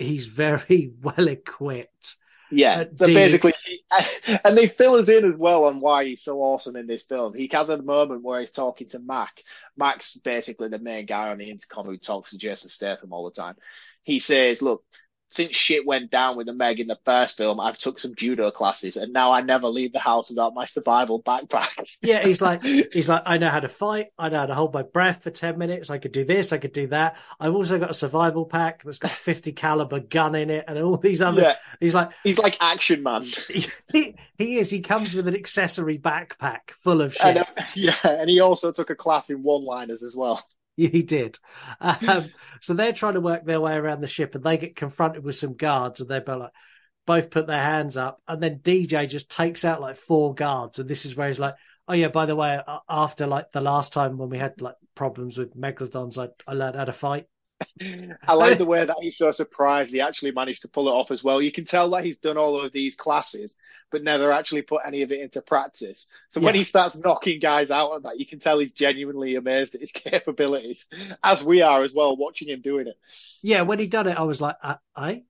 he's 0.00 0.26
very 0.26 0.92
well 1.00 1.28
equipped. 1.28 2.16
Yeah, 2.52 2.82
so 2.96 3.06
basically, 3.06 3.54
and 4.44 4.56
they 4.56 4.66
fill 4.66 4.94
us 4.94 5.08
in 5.08 5.24
as 5.24 5.36
well 5.36 5.66
on 5.66 5.78
why 5.78 6.04
he's 6.04 6.24
so 6.24 6.40
awesome 6.40 6.74
in 6.74 6.88
this 6.88 7.04
film. 7.04 7.32
He 7.32 7.48
has 7.52 7.68
a 7.68 7.80
moment 7.80 8.24
where 8.24 8.40
he's 8.40 8.50
talking 8.50 8.88
to 8.88 8.98
Mac. 8.98 9.44
Mac's 9.76 10.16
basically 10.16 10.68
the 10.68 10.80
main 10.80 11.06
guy 11.06 11.30
on 11.30 11.38
the 11.38 11.48
intercom 11.48 11.86
who 11.86 11.96
talks 11.96 12.30
to 12.30 12.38
Jason 12.38 12.68
Statham 12.68 13.12
all 13.12 13.24
the 13.24 13.40
time. 13.40 13.54
He 14.02 14.18
says, 14.18 14.62
"Look, 14.62 14.82
since 15.30 15.54
shit 15.54 15.86
went 15.86 16.10
down 16.10 16.36
with 16.36 16.46
the 16.46 16.52
Meg 16.52 16.80
in 16.80 16.88
the 16.88 16.98
first 17.04 17.36
film, 17.36 17.60
I've 17.60 17.78
took 17.78 17.98
some 17.98 18.14
judo 18.14 18.50
classes, 18.50 18.96
and 18.96 19.12
now 19.12 19.32
I 19.32 19.40
never 19.40 19.68
leave 19.68 19.92
the 19.92 19.98
house 19.98 20.28
without 20.30 20.54
my 20.54 20.66
survival 20.66 21.22
backpack." 21.22 21.68
Yeah, 22.02 22.26
he's 22.26 22.40
like, 22.40 22.62
he's 22.92 23.08
like, 23.08 23.22
I 23.26 23.36
know 23.38 23.50
how 23.50 23.60
to 23.60 23.68
fight. 23.68 24.08
I 24.18 24.28
know 24.28 24.38
how 24.38 24.46
to 24.46 24.54
hold 24.54 24.72
my 24.72 24.82
breath 24.82 25.22
for 25.22 25.30
ten 25.30 25.58
minutes. 25.58 25.90
I 25.90 25.98
could 25.98 26.12
do 26.12 26.24
this. 26.24 26.52
I 26.52 26.58
could 26.58 26.72
do 26.72 26.86
that. 26.88 27.16
I've 27.38 27.54
also 27.54 27.78
got 27.78 27.90
a 27.90 27.94
survival 27.94 28.46
pack 28.46 28.82
that's 28.82 28.98
got 28.98 29.12
a 29.12 29.14
fifty 29.22 29.52
caliber 29.52 30.00
gun 30.00 30.34
in 30.34 30.50
it, 30.50 30.64
and 30.66 30.78
all 30.78 30.96
these 30.96 31.22
other. 31.22 31.42
Yeah. 31.42 31.56
He's 31.78 31.94
like, 31.94 32.10
he's 32.24 32.38
like 32.38 32.56
Action 32.60 33.02
Man. 33.02 33.24
he, 33.92 34.16
he 34.36 34.58
is. 34.58 34.70
He 34.70 34.80
comes 34.80 35.14
with 35.14 35.28
an 35.28 35.34
accessory 35.34 35.98
backpack 35.98 36.70
full 36.82 37.00
of 37.00 37.14
shit. 37.14 37.22
And, 37.22 37.38
uh, 37.38 37.44
yeah, 37.74 37.96
and 38.04 38.28
he 38.28 38.40
also 38.40 38.72
took 38.72 38.90
a 38.90 38.94
class 38.94 39.30
in 39.30 39.42
one-liners 39.42 40.02
as 40.02 40.16
well. 40.16 40.42
He 40.92 41.02
did. 41.02 41.38
Um, 41.80 42.32
so 42.60 42.74
they're 42.74 42.92
trying 42.92 43.14
to 43.14 43.20
work 43.20 43.44
their 43.44 43.60
way 43.60 43.74
around 43.74 44.00
the 44.00 44.06
ship, 44.06 44.34
and 44.34 44.42
they 44.42 44.56
get 44.56 44.76
confronted 44.76 45.22
with 45.24 45.36
some 45.36 45.54
guards, 45.54 46.00
and 46.00 46.08
they're 46.08 46.20
both 46.20 46.40
like, 46.40 46.52
both 47.06 47.30
put 47.30 47.46
their 47.46 47.62
hands 47.62 47.96
up, 47.96 48.22
and 48.26 48.42
then 48.42 48.60
DJ 48.62 49.06
just 49.06 49.30
takes 49.30 49.64
out 49.64 49.80
like 49.80 49.96
four 49.96 50.34
guards, 50.34 50.78
and 50.78 50.88
this 50.88 51.04
is 51.04 51.16
where 51.16 51.28
he's 51.28 51.40
like, 51.40 51.54
"Oh 51.88 51.94
yeah, 51.94 52.08
by 52.08 52.26
the 52.26 52.36
way, 52.36 52.60
after 52.88 53.26
like 53.26 53.52
the 53.52 53.60
last 53.60 53.92
time 53.92 54.16
when 54.16 54.30
we 54.30 54.38
had 54.38 54.60
like 54.60 54.76
problems 54.94 55.36
with 55.36 55.56
megalodons, 55.56 56.18
I, 56.18 56.28
I 56.50 56.54
learned 56.54 56.76
how 56.76 56.84
to 56.84 56.92
fight." 56.92 57.26
I 58.26 58.34
like 58.34 58.58
the 58.58 58.64
way 58.66 58.84
that 58.84 58.96
he's 59.00 59.16
so 59.16 59.30
surprised 59.32 59.90
he 59.90 60.00
actually 60.00 60.32
managed 60.32 60.62
to 60.62 60.68
pull 60.68 60.88
it 60.88 60.92
off 60.92 61.10
as 61.10 61.24
well. 61.24 61.40
You 61.40 61.52
can 61.52 61.64
tell 61.64 61.90
that 61.90 62.04
he's 62.04 62.18
done 62.18 62.36
all 62.36 62.60
of 62.60 62.72
these 62.72 62.94
classes, 62.94 63.56
but 63.90 64.02
never 64.02 64.30
actually 64.32 64.62
put 64.62 64.82
any 64.84 65.02
of 65.02 65.12
it 65.12 65.20
into 65.20 65.42
practice. 65.42 66.06
So 66.28 66.40
when 66.40 66.54
he 66.54 66.64
starts 66.64 66.96
knocking 66.96 67.40
guys 67.40 67.70
out 67.70 67.92
on 67.92 68.02
that, 68.02 68.18
you 68.18 68.26
can 68.26 68.38
tell 68.38 68.58
he's 68.58 68.72
genuinely 68.72 69.34
amazed 69.36 69.74
at 69.74 69.80
his 69.80 69.92
capabilities, 69.94 70.86
as 71.22 71.42
we 71.42 71.62
are 71.62 71.82
as 71.82 71.94
well, 71.94 72.16
watching 72.16 72.48
him 72.48 72.60
doing 72.60 72.86
it. 72.86 72.98
Yeah, 73.42 73.62
when 73.62 73.78
he 73.78 73.86
done 73.86 74.06
it, 74.06 74.16
I 74.16 74.22
was 74.22 74.40
like, 74.40 74.56
uh, 74.62 74.76
"I." 74.94 75.22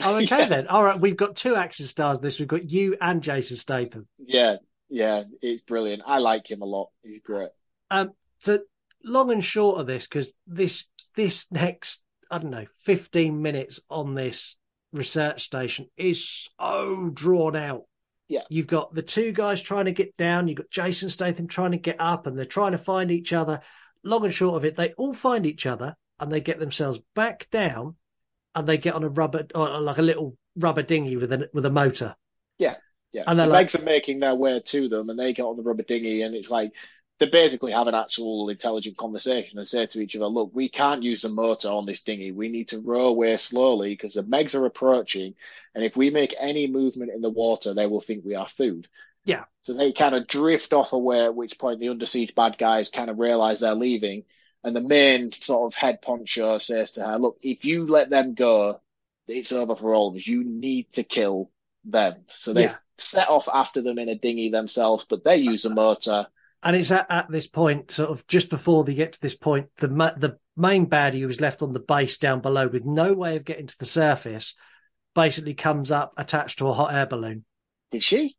Oh, 0.00 0.16
okay 0.16 0.40
Yeah. 0.40 0.48
then. 0.48 0.66
All 0.68 0.84
right, 0.84 0.98
we've 0.98 1.16
got 1.16 1.36
two 1.36 1.56
action 1.56 1.86
stars. 1.86 2.20
This 2.20 2.38
we've 2.38 2.48
got 2.48 2.70
you 2.70 2.96
and 3.00 3.22
Jason 3.22 3.56
Statham. 3.56 4.06
Yeah, 4.18 4.56
yeah, 4.88 5.24
it's 5.42 5.62
brilliant. 5.62 6.02
I 6.06 6.18
like 6.18 6.50
him 6.50 6.62
a 6.62 6.66
lot. 6.66 6.90
He's 7.02 7.20
great. 7.20 7.50
Um, 7.90 8.12
so 8.38 8.60
long 9.04 9.30
and 9.30 9.44
short 9.44 9.80
of 9.80 9.86
this, 9.86 10.06
because 10.06 10.32
this 10.46 10.86
this 11.16 11.46
next 11.50 12.02
I 12.30 12.38
don't 12.38 12.50
know 12.50 12.66
fifteen 12.84 13.42
minutes 13.42 13.80
on 13.90 14.14
this 14.14 14.56
research 14.92 15.42
station 15.42 15.88
is 15.96 16.48
so 16.60 17.10
drawn 17.12 17.56
out. 17.56 17.82
Yeah. 18.28 18.42
You've 18.48 18.66
got 18.66 18.94
the 18.94 19.02
two 19.02 19.32
guys 19.32 19.62
trying 19.62 19.84
to 19.84 19.92
get 19.92 20.16
down. 20.16 20.48
You've 20.48 20.58
got 20.58 20.70
Jason 20.70 21.10
Statham 21.10 21.46
trying 21.46 21.72
to 21.72 21.76
get 21.78 21.96
up, 22.00 22.26
and 22.26 22.36
they're 22.36 22.44
trying 22.44 22.72
to 22.72 22.78
find 22.78 23.10
each 23.10 23.32
other. 23.32 23.60
Long 24.02 24.24
and 24.24 24.34
short 24.34 24.56
of 24.56 24.64
it, 24.64 24.76
they 24.76 24.92
all 24.94 25.14
find 25.14 25.46
each 25.46 25.66
other, 25.66 25.96
and 26.18 26.30
they 26.30 26.40
get 26.40 26.58
themselves 26.58 26.98
back 27.14 27.48
down, 27.50 27.96
and 28.54 28.66
they 28.66 28.78
get 28.78 28.94
on 28.94 29.04
a 29.04 29.08
rubber, 29.08 29.46
or 29.54 29.80
like 29.80 29.98
a 29.98 30.02
little 30.02 30.36
rubber 30.56 30.82
dinghy 30.82 31.16
with 31.16 31.32
a 31.32 31.48
with 31.52 31.66
a 31.66 31.70
motor. 31.70 32.16
Yeah, 32.58 32.76
yeah. 33.12 33.24
And 33.26 33.38
the 33.38 33.46
like- 33.46 33.68
Megs 33.68 33.80
are 33.80 33.84
making 33.84 34.20
their 34.20 34.34
way 34.34 34.60
to 34.64 34.88
them, 34.88 35.10
and 35.10 35.18
they 35.18 35.32
get 35.32 35.42
on 35.44 35.56
the 35.56 35.62
rubber 35.62 35.84
dinghy, 35.84 36.22
and 36.22 36.34
it's 36.34 36.50
like 36.50 36.72
they 37.18 37.26
basically 37.26 37.72
have 37.72 37.86
an 37.86 37.94
actual 37.94 38.48
intelligent 38.50 38.96
conversation 38.96 39.58
and 39.58 39.66
say 39.66 39.86
to 39.86 40.00
each 40.00 40.16
other, 40.16 40.26
"Look, 40.26 40.50
we 40.54 40.68
can't 40.68 41.02
use 41.02 41.22
the 41.22 41.28
motor 41.30 41.68
on 41.68 41.86
this 41.86 42.02
dinghy. 42.02 42.32
We 42.32 42.48
need 42.48 42.68
to 42.68 42.80
row 42.80 43.06
away 43.06 43.36
slowly 43.38 43.90
because 43.90 44.14
the 44.14 44.22
Megs 44.22 44.54
are 44.54 44.66
approaching, 44.66 45.34
and 45.74 45.82
if 45.84 45.96
we 45.96 46.10
make 46.10 46.34
any 46.38 46.66
movement 46.66 47.12
in 47.12 47.22
the 47.22 47.30
water, 47.30 47.72
they 47.74 47.86
will 47.86 48.00
think 48.02 48.24
we 48.24 48.34
are 48.34 48.48
food." 48.48 48.88
Yeah. 49.24 49.44
So 49.62 49.72
they 49.72 49.92
kind 49.92 50.14
of 50.14 50.26
drift 50.28 50.72
off 50.72 50.92
away, 50.92 51.24
at 51.24 51.34
which 51.34 51.58
point 51.58 51.80
the 51.80 51.88
under 51.88 52.06
siege 52.06 52.34
bad 52.34 52.56
guys 52.58 52.90
kind 52.90 53.10
of 53.10 53.18
realize 53.18 53.60
they're 53.60 53.74
leaving. 53.74 54.24
And 54.62 54.74
the 54.74 54.80
main 54.80 55.32
sort 55.32 55.72
of 55.72 55.76
head 55.76 56.02
poncho 56.02 56.58
says 56.58 56.92
to 56.92 57.04
her, 57.04 57.18
Look, 57.18 57.38
if 57.42 57.64
you 57.64 57.86
let 57.86 58.10
them 58.10 58.34
go, 58.34 58.80
it's 59.26 59.52
over 59.52 59.74
for 59.74 59.94
all 59.94 60.08
of 60.08 60.16
us. 60.16 60.26
You 60.26 60.44
need 60.44 60.92
to 60.92 61.02
kill 61.02 61.50
them. 61.84 62.24
So 62.28 62.52
they 62.52 62.64
Yeah. 62.64 62.76
set 62.98 63.28
off 63.28 63.48
after 63.52 63.82
them 63.82 63.98
in 63.98 64.08
a 64.08 64.14
dinghy 64.14 64.50
themselves, 64.50 65.04
but 65.04 65.24
they 65.24 65.38
use 65.38 65.64
a 65.64 65.70
motor. 65.70 66.28
And 66.66 66.74
it's 66.74 66.90
at, 66.90 67.06
at 67.08 67.30
this 67.30 67.46
point, 67.46 67.92
sort 67.92 68.10
of 68.10 68.26
just 68.26 68.50
before 68.50 68.82
they 68.82 68.94
get 68.94 69.12
to 69.12 69.20
this 69.20 69.36
point, 69.36 69.68
the 69.76 69.86
the 69.86 70.36
main 70.56 70.86
baddie 70.86 71.20
who 71.20 71.28
was 71.28 71.40
left 71.40 71.62
on 71.62 71.72
the 71.72 71.78
base 71.78 72.18
down 72.18 72.40
below 72.40 72.66
with 72.66 72.84
no 72.84 73.12
way 73.12 73.36
of 73.36 73.44
getting 73.44 73.68
to 73.68 73.78
the 73.78 73.84
surface, 73.84 74.54
basically 75.14 75.54
comes 75.54 75.92
up 75.92 76.12
attached 76.16 76.58
to 76.58 76.66
a 76.66 76.72
hot 76.72 76.92
air 76.92 77.06
balloon. 77.06 77.44
Did 77.92 78.02
she? 78.02 78.34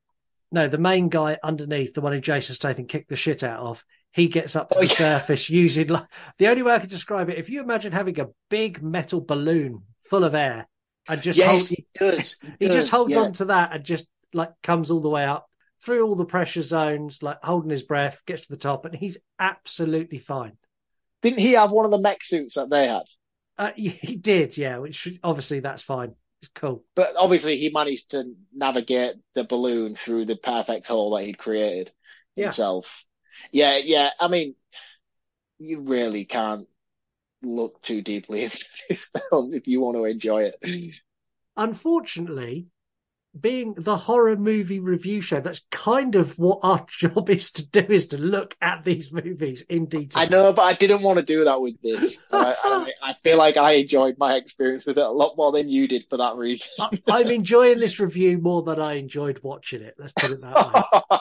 No, 0.51 0.67
the 0.67 0.77
main 0.77 1.07
guy 1.07 1.37
underneath, 1.41 1.93
the 1.93 2.01
one 2.01 2.11
who 2.11 2.19
Jason 2.19 2.53
Statham 2.53 2.85
kicked 2.85 3.07
the 3.07 3.15
shit 3.15 3.43
out 3.43 3.61
of, 3.61 3.85
he 4.11 4.27
gets 4.27 4.57
up 4.57 4.71
to 4.71 4.77
Oh, 4.77 4.81
the 4.81 4.87
yeah. 4.87 4.93
surface 4.93 5.49
using 5.49 5.87
like 5.87 6.07
the 6.37 6.49
only 6.49 6.63
way 6.63 6.73
I 6.73 6.79
could 6.79 6.89
describe 6.89 7.29
it. 7.29 7.37
If 7.37 7.49
you 7.49 7.61
imagine 7.61 7.93
having 7.93 8.19
a 8.19 8.27
big 8.49 8.83
metal 8.83 9.21
balloon 9.21 9.83
full 10.09 10.25
of 10.25 10.35
air 10.35 10.67
and 11.07 11.21
just 11.21 11.39
yes, 11.39 11.49
hold, 11.49 11.63
he 11.69 11.87
does. 11.97 12.37
he 12.59 12.67
does, 12.67 12.75
just 12.75 12.91
holds 12.91 13.13
yeah. 13.13 13.21
on 13.21 13.31
to 13.33 13.45
that 13.45 13.73
and 13.73 13.85
just 13.85 14.05
like 14.33 14.51
comes 14.63 14.91
all 14.91 14.99
the 14.99 15.07
way 15.07 15.23
up 15.23 15.49
through 15.81 16.05
all 16.05 16.15
the 16.15 16.25
pressure 16.25 16.61
zones, 16.61 17.21
like 17.21 17.43
holding 17.43 17.69
his 17.69 17.83
breath, 17.83 18.23
gets 18.25 18.43
to 18.43 18.49
the 18.49 18.57
top, 18.57 18.85
and 18.85 18.95
he's 18.95 19.17
absolutely 19.39 20.19
fine. 20.19 20.57
Didn't 21.21 21.39
he 21.39 21.53
have 21.53 21.71
one 21.71 21.85
of 21.85 21.91
the 21.91 21.99
mech 21.99 22.23
suits 22.23 22.55
that 22.55 22.69
they 22.69 22.87
had? 22.87 23.03
Uh, 23.57 23.71
he 23.75 24.15
did, 24.15 24.57
yeah. 24.57 24.77
Which 24.77 25.07
obviously 25.23 25.59
that's 25.59 25.83
fine. 25.83 26.13
It's 26.41 26.51
cool. 26.53 26.83
But 26.95 27.15
obviously, 27.17 27.57
he 27.57 27.69
managed 27.69 28.11
to 28.11 28.31
navigate 28.53 29.15
the 29.33 29.43
balloon 29.43 29.95
through 29.95 30.25
the 30.25 30.35
perfect 30.35 30.87
hole 30.87 31.15
that 31.15 31.23
he'd 31.25 31.37
created 31.37 31.91
Yeah. 32.35 32.45
himself. 32.45 33.05
Yeah, 33.51 33.77
yeah. 33.77 34.11
I 34.19 34.27
mean, 34.27 34.55
you 35.59 35.81
really 35.81 36.25
can't 36.25 36.67
look 37.43 37.81
too 37.81 38.01
deeply 38.01 38.43
into 38.45 38.65
this 38.89 39.09
film 39.29 39.53
if 39.53 39.67
you 39.67 39.81
want 39.81 39.97
to 39.97 40.05
enjoy 40.05 40.43
it. 40.43 40.93
Unfortunately, 41.57 42.67
being 43.41 43.73
the 43.77 43.95
horror 43.95 44.35
movie 44.35 44.79
review 44.79 45.21
show, 45.21 45.39
that's 45.39 45.61
kind 45.71 46.15
of 46.15 46.37
what 46.37 46.59
our 46.63 46.85
job 46.99 47.29
is 47.29 47.51
to 47.51 47.67
do 47.67 47.85
is 47.89 48.07
to 48.07 48.17
look 48.17 48.55
at 48.61 48.83
these 48.83 49.11
movies 49.11 49.63
in 49.69 49.85
detail. 49.85 50.23
I 50.23 50.25
know, 50.25 50.53
but 50.53 50.63
I 50.63 50.73
didn't 50.73 51.01
want 51.01 51.19
to 51.19 51.25
do 51.25 51.43
that 51.45 51.61
with 51.61 51.81
this. 51.81 52.17
I, 52.31 52.55
I, 52.63 53.09
I, 53.09 53.13
feel 53.23 53.37
like 53.37 53.57
I 53.57 53.73
enjoyed 53.73 54.17
my 54.17 54.35
experience 54.35 54.85
with 54.85 54.97
it 54.97 55.03
a 55.03 55.09
lot 55.09 55.37
more 55.37 55.51
than 55.51 55.69
you 55.69 55.87
did 55.87 56.05
for 56.09 56.17
that 56.17 56.35
reason. 56.35 56.67
I, 56.79 57.21
am 57.21 57.27
enjoying 57.27 57.79
this 57.79 57.99
review 57.99 58.37
more 58.37 58.63
than 58.63 58.79
I 58.79 58.93
enjoyed 58.93 59.39
watching 59.43 59.81
it. 59.81 59.95
Let's 59.97 60.13
put 60.13 60.31
it 60.31 60.41
that 60.41 61.11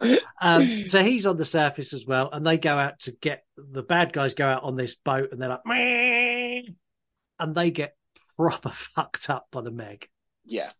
way. 0.00 0.18
um, 0.40 0.86
so 0.86 1.02
he's 1.02 1.26
on 1.26 1.36
the 1.36 1.44
surface 1.44 1.92
as 1.92 2.06
well, 2.06 2.30
and 2.32 2.46
they 2.46 2.58
go 2.58 2.76
out 2.76 3.00
to 3.00 3.12
get 3.12 3.44
the 3.56 3.82
bad 3.82 4.12
guys 4.12 4.34
go 4.34 4.46
out 4.46 4.62
on 4.62 4.76
this 4.76 4.94
boat, 4.94 5.32
and 5.32 5.40
they're 5.40 5.48
like, 5.48 5.66
Meh! 5.66 6.72
and 7.38 7.54
they 7.54 7.70
get 7.70 7.96
proper 8.36 8.70
fucked 8.70 9.30
up 9.30 9.48
by 9.50 9.60
the 9.60 9.70
Meg. 9.70 10.08
Yeah. 10.44 10.70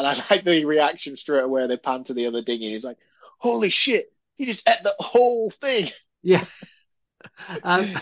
And 0.00 0.06
I 0.06 0.24
like 0.30 0.44
the 0.44 0.64
reaction 0.64 1.14
straight 1.14 1.44
away. 1.44 1.66
They 1.66 1.76
pan 1.76 2.04
to 2.04 2.14
the 2.14 2.26
other 2.26 2.40
dinghy. 2.40 2.72
He's 2.72 2.84
like, 2.84 2.96
"Holy 3.38 3.68
shit! 3.68 4.10
He 4.38 4.46
just 4.46 4.66
ate 4.66 4.82
the 4.82 4.94
whole 4.98 5.50
thing." 5.50 5.90
Yeah. 6.22 6.46
um, 7.62 7.98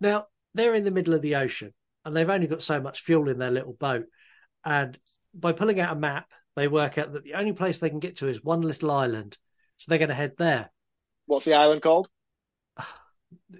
now 0.00 0.28
they're 0.54 0.74
in 0.74 0.84
the 0.84 0.90
middle 0.90 1.12
of 1.12 1.20
the 1.20 1.36
ocean, 1.36 1.74
and 2.06 2.16
they've 2.16 2.30
only 2.30 2.46
got 2.46 2.62
so 2.62 2.80
much 2.80 3.02
fuel 3.02 3.28
in 3.28 3.38
their 3.38 3.50
little 3.50 3.74
boat. 3.74 4.06
And 4.64 4.98
by 5.34 5.52
pulling 5.52 5.78
out 5.78 5.94
a 5.94 6.00
map, 6.00 6.30
they 6.56 6.68
work 6.68 6.96
out 6.96 7.12
that 7.12 7.24
the 7.24 7.34
only 7.34 7.52
place 7.52 7.80
they 7.80 7.90
can 7.90 7.98
get 7.98 8.16
to 8.16 8.28
is 8.28 8.42
one 8.42 8.62
little 8.62 8.90
island. 8.90 9.36
So 9.76 9.86
they're 9.88 9.98
going 9.98 10.08
to 10.08 10.14
head 10.14 10.34
there. 10.38 10.70
What's 11.26 11.44
the 11.44 11.54
island 11.54 11.82
called? 11.82 12.08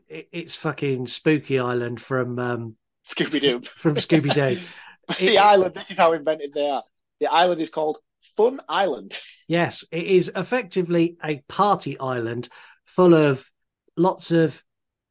It's 0.06 0.54
fucking 0.54 1.06
Spooky 1.06 1.58
Island 1.58 1.98
from 1.98 2.38
um, 2.38 2.76
Scooby 3.08 3.40
Doo. 3.40 3.62
From 3.62 3.96
Scooby 3.96 4.34
Doo. 4.34 4.60
the 5.18 5.38
island. 5.38 5.74
This 5.74 5.90
is 5.90 5.96
how 5.96 6.12
invented 6.12 6.52
they 6.52 6.68
are. 6.68 6.82
The 7.22 7.32
island 7.32 7.60
is 7.60 7.70
called 7.70 7.98
Fun 8.36 8.58
Island. 8.68 9.16
Yes, 9.46 9.84
it 9.92 10.04
is 10.04 10.32
effectively 10.34 11.18
a 11.24 11.40
party 11.46 11.96
island 11.96 12.48
full 12.84 13.14
of 13.14 13.48
lots 13.96 14.32
of 14.32 14.60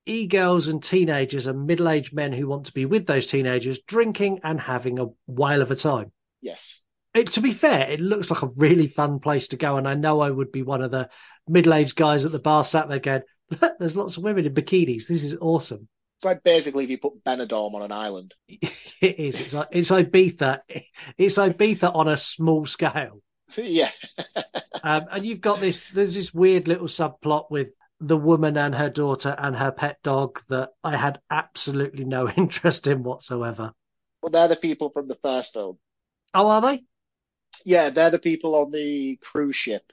e 0.05 0.27
girls 0.27 0.67
and 0.67 0.83
teenagers 0.83 1.47
and 1.47 1.65
middle 1.65 1.87
aged 1.87 2.13
men 2.13 2.33
who 2.33 2.49
want 2.49 2.65
to 2.65 2.73
be 2.73 2.83
with 2.83 3.07
those 3.07 3.27
teenagers, 3.27 3.79
drinking 3.87 4.41
and 4.43 4.59
having 4.59 4.99
a 4.99 5.07
whale 5.25 5.61
of 5.61 5.71
a 5.71 5.75
time. 5.77 6.11
Yes. 6.41 6.81
It, 7.13 7.27
to 7.27 7.39
be 7.39 7.53
fair, 7.53 7.89
it 7.89 8.01
looks 8.01 8.29
like 8.29 8.41
a 8.41 8.51
really 8.57 8.87
fun 8.87 9.19
place 9.19 9.47
to 9.47 9.55
go, 9.55 9.77
and 9.77 9.87
I 9.87 9.93
know 9.93 10.19
I 10.19 10.31
would 10.31 10.51
be 10.51 10.63
one 10.63 10.81
of 10.81 10.91
the 10.91 11.09
middle-aged 11.47 11.95
guys 11.95 12.25
at 12.25 12.33
the 12.33 12.39
bar 12.39 12.65
sat 12.65 12.89
there 12.89 12.99
going, 12.99 13.21
"Look, 13.49 13.79
there's 13.79 13.95
lots 13.95 14.17
of 14.17 14.23
women 14.23 14.45
in 14.45 14.53
bikinis. 14.53 15.07
This 15.07 15.23
is 15.23 15.37
awesome." 15.39 15.87
It's 16.21 16.25
like 16.27 16.43
basically 16.43 16.83
if 16.83 16.91
you 16.91 16.99
put 16.99 17.23
Benidorm 17.23 17.73
on 17.73 17.81
an 17.81 17.91
island. 17.91 18.35
It 19.01 19.17
is. 19.17 19.39
It's 19.41 19.53
like 19.55 19.69
it's 19.71 19.89
Ibiza. 19.89 20.59
It's 21.17 21.39
Ibiza 21.39 21.95
on 21.95 22.07
a 22.07 22.15
small 22.15 22.67
scale. 22.67 23.21
Yeah. 23.57 23.89
um, 24.83 25.05
and 25.11 25.25
you've 25.25 25.41
got 25.41 25.59
this. 25.59 25.83
There's 25.93 26.13
this 26.13 26.33
weird 26.33 26.67
little 26.67 26.87
subplot 26.87 27.49
with 27.49 27.69
the 27.99 28.15
woman 28.15 28.55
and 28.55 28.75
her 28.75 28.89
daughter 28.89 29.35
and 29.37 29.55
her 29.55 29.71
pet 29.71 29.97
dog 30.03 30.39
that 30.47 30.69
I 30.83 30.95
had 30.95 31.19
absolutely 31.31 32.05
no 32.05 32.29
interest 32.37 32.85
in 32.85 33.01
whatsoever. 33.01 33.73
Well, 34.21 34.29
they're 34.29 34.47
the 34.47 34.55
people 34.55 34.91
from 34.91 35.07
the 35.07 35.17
first 35.21 35.53
film. 35.53 35.79
Oh, 36.35 36.47
are 36.47 36.61
they? 36.61 36.83
Yeah, 37.65 37.89
they're 37.89 38.11
the 38.11 38.19
people 38.19 38.53
on 38.55 38.69
the 38.69 39.17
cruise 39.17 39.55
ship. 39.55 39.91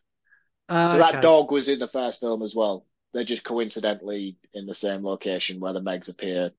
Uh, 0.69 0.91
so 0.91 1.03
okay. 1.03 1.13
that 1.13 1.23
dog 1.23 1.51
was 1.51 1.69
in 1.69 1.79
the 1.79 1.89
first 1.89 2.21
film 2.21 2.43
as 2.43 2.55
well. 2.55 2.87
They're 3.19 3.25
just 3.25 3.43
coincidentally 3.43 4.37
in 4.55 4.67
the 4.67 4.75
same 4.75 5.05
location 5.05 5.59
where 5.59 5.73
the 5.73 5.81
Megs 5.81 6.09
appear 6.09 6.53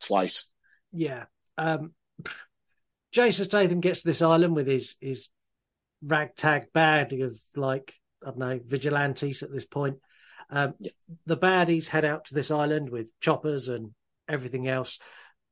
twice. 0.00 0.48
Yeah. 0.92 1.24
Um, 1.56 1.90
Jason 3.10 3.46
Statham 3.46 3.80
gets 3.80 4.02
to 4.02 4.06
this 4.06 4.22
island 4.22 4.54
with 4.54 4.68
his 4.68 4.94
his 5.00 5.28
ragtag 6.00 6.72
band 6.72 7.12
of 7.14 7.36
like 7.56 7.94
I 8.22 8.26
don't 8.26 8.38
know 8.38 8.60
vigilantes 8.64 9.42
at 9.42 9.52
this 9.52 9.64
point. 9.64 9.96
Um, 10.50 10.74
yeah. 10.78 10.92
The 11.26 11.36
baddies 11.36 11.88
head 11.88 12.04
out 12.04 12.26
to 12.26 12.34
this 12.34 12.52
island 12.52 12.90
with 12.90 13.08
choppers 13.20 13.66
and 13.66 13.90
everything 14.28 14.68
else. 14.68 15.00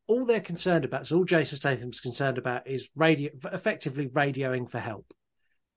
All 0.07 0.27
they're 0.27 0.41
concerned 0.41 0.85
about, 0.85 1.09
so 1.09 1.17
all 1.17 1.25
Jason 1.25 1.59
Statham's 1.59 1.99
concerned 1.99 2.39
about, 2.39 2.69
is 2.69 2.89
radio, 2.95 3.33
effectively 3.53 4.07
radioing 4.07 4.71
for 4.71 4.79
help. 4.79 5.13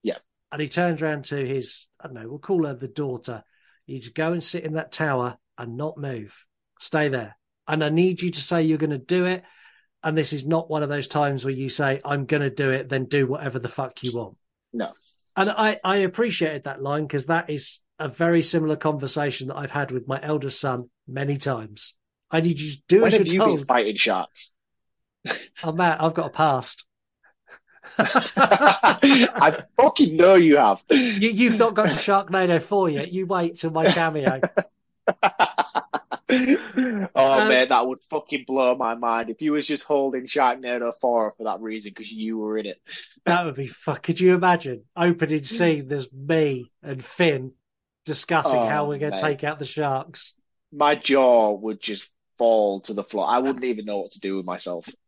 Yeah. 0.04 0.18
And 0.52 0.62
he 0.62 0.68
turns 0.68 1.02
around 1.02 1.24
to 1.24 1.44
his, 1.44 1.88
I 2.00 2.06
don't 2.06 2.14
know, 2.14 2.28
we'll 2.28 2.38
call 2.38 2.66
her 2.66 2.74
the 2.74 2.86
daughter. 2.86 3.42
You 3.90 4.00
just 4.00 4.14
go 4.14 4.32
and 4.32 4.42
sit 4.42 4.64
in 4.64 4.74
that 4.74 4.92
tower 4.92 5.36
and 5.58 5.76
not 5.76 5.98
move. 5.98 6.44
Stay 6.78 7.08
there. 7.08 7.36
And 7.66 7.84
I 7.84 7.88
need 7.88 8.22
you 8.22 8.30
to 8.30 8.40
say 8.40 8.62
you're 8.62 8.78
going 8.78 8.90
to 8.90 8.98
do 8.98 9.26
it. 9.26 9.42
And 10.02 10.16
this 10.16 10.32
is 10.32 10.46
not 10.46 10.70
one 10.70 10.82
of 10.82 10.88
those 10.88 11.08
times 11.08 11.44
where 11.44 11.52
you 11.52 11.68
say, 11.68 12.00
I'm 12.04 12.24
going 12.24 12.42
to 12.42 12.50
do 12.50 12.70
it, 12.70 12.88
then 12.88 13.04
do 13.04 13.26
whatever 13.26 13.58
the 13.58 13.68
fuck 13.68 14.02
you 14.02 14.12
want. 14.14 14.36
No. 14.72 14.92
And 15.36 15.50
I, 15.50 15.78
I 15.84 15.96
appreciated 15.98 16.64
that 16.64 16.82
line 16.82 17.02
because 17.02 17.26
that 17.26 17.50
is 17.50 17.80
a 17.98 18.08
very 18.08 18.42
similar 18.42 18.76
conversation 18.76 19.48
that 19.48 19.56
I've 19.56 19.70
had 19.70 19.90
with 19.90 20.08
my 20.08 20.18
eldest 20.22 20.58
son 20.60 20.88
many 21.06 21.36
times. 21.36 21.96
I 22.30 22.40
need 22.40 22.58
you 22.58 22.72
to 22.72 22.82
do 22.88 23.02
when 23.02 23.12
as 23.12 23.18
have 23.18 23.26
you're 23.26 23.48
you 23.48 23.56
been 23.56 23.66
fighting 23.66 23.96
sharks? 23.96 24.52
Oh, 25.62 25.72
Matt, 25.72 26.02
I've 26.02 26.14
got 26.14 26.26
a 26.28 26.30
past. 26.30 26.86
I 27.98 29.62
fucking 29.76 30.16
know 30.16 30.34
you 30.34 30.56
have. 30.56 30.82
You, 30.90 31.30
you've 31.30 31.58
not 31.58 31.74
got 31.74 31.86
to 31.86 31.94
Sharknado 31.94 32.60
4 32.62 32.90
yet. 32.90 33.12
You 33.12 33.26
wait 33.26 33.58
till 33.58 33.70
my 33.70 33.90
cameo. 33.90 34.40
oh 36.32 37.08
Um, 37.14 37.48
man, 37.48 37.68
that 37.68 37.86
would 37.86 38.00
fucking 38.10 38.44
blow 38.46 38.76
my 38.76 38.94
mind 38.94 39.30
if 39.30 39.42
you 39.42 39.52
was 39.52 39.66
just 39.66 39.84
holding 39.84 40.26
Sharknado 40.26 40.92
4 41.00 41.34
for 41.36 41.44
that 41.44 41.60
reason 41.60 41.90
because 41.90 42.10
you 42.10 42.38
were 42.38 42.58
in 42.58 42.66
it. 42.66 42.80
That 43.26 43.44
would 43.44 43.56
be 43.56 43.66
fuck. 43.66 44.02
Could 44.02 44.20
you 44.20 44.34
imagine 44.34 44.84
opening 44.96 45.44
scene? 45.44 45.88
There's 45.88 46.10
me 46.12 46.70
and 46.82 47.04
Fin 47.04 47.52
discussing 48.06 48.58
Oh, 48.58 48.66
how 48.66 48.86
we're 48.86 48.98
going 48.98 49.12
to 49.12 49.20
take 49.20 49.44
out 49.44 49.58
the 49.58 49.64
sharks. 49.64 50.34
My 50.72 50.94
jaw 50.94 51.52
would 51.52 51.80
just 51.80 52.08
fall 52.38 52.80
to 52.82 52.94
the 52.94 53.04
floor. 53.04 53.26
I 53.28 53.38
wouldn't 53.38 53.64
even 53.64 53.84
know 53.84 53.98
what 53.98 54.12
to 54.12 54.20
do 54.20 54.36
with 54.36 54.46
myself. 54.46 54.88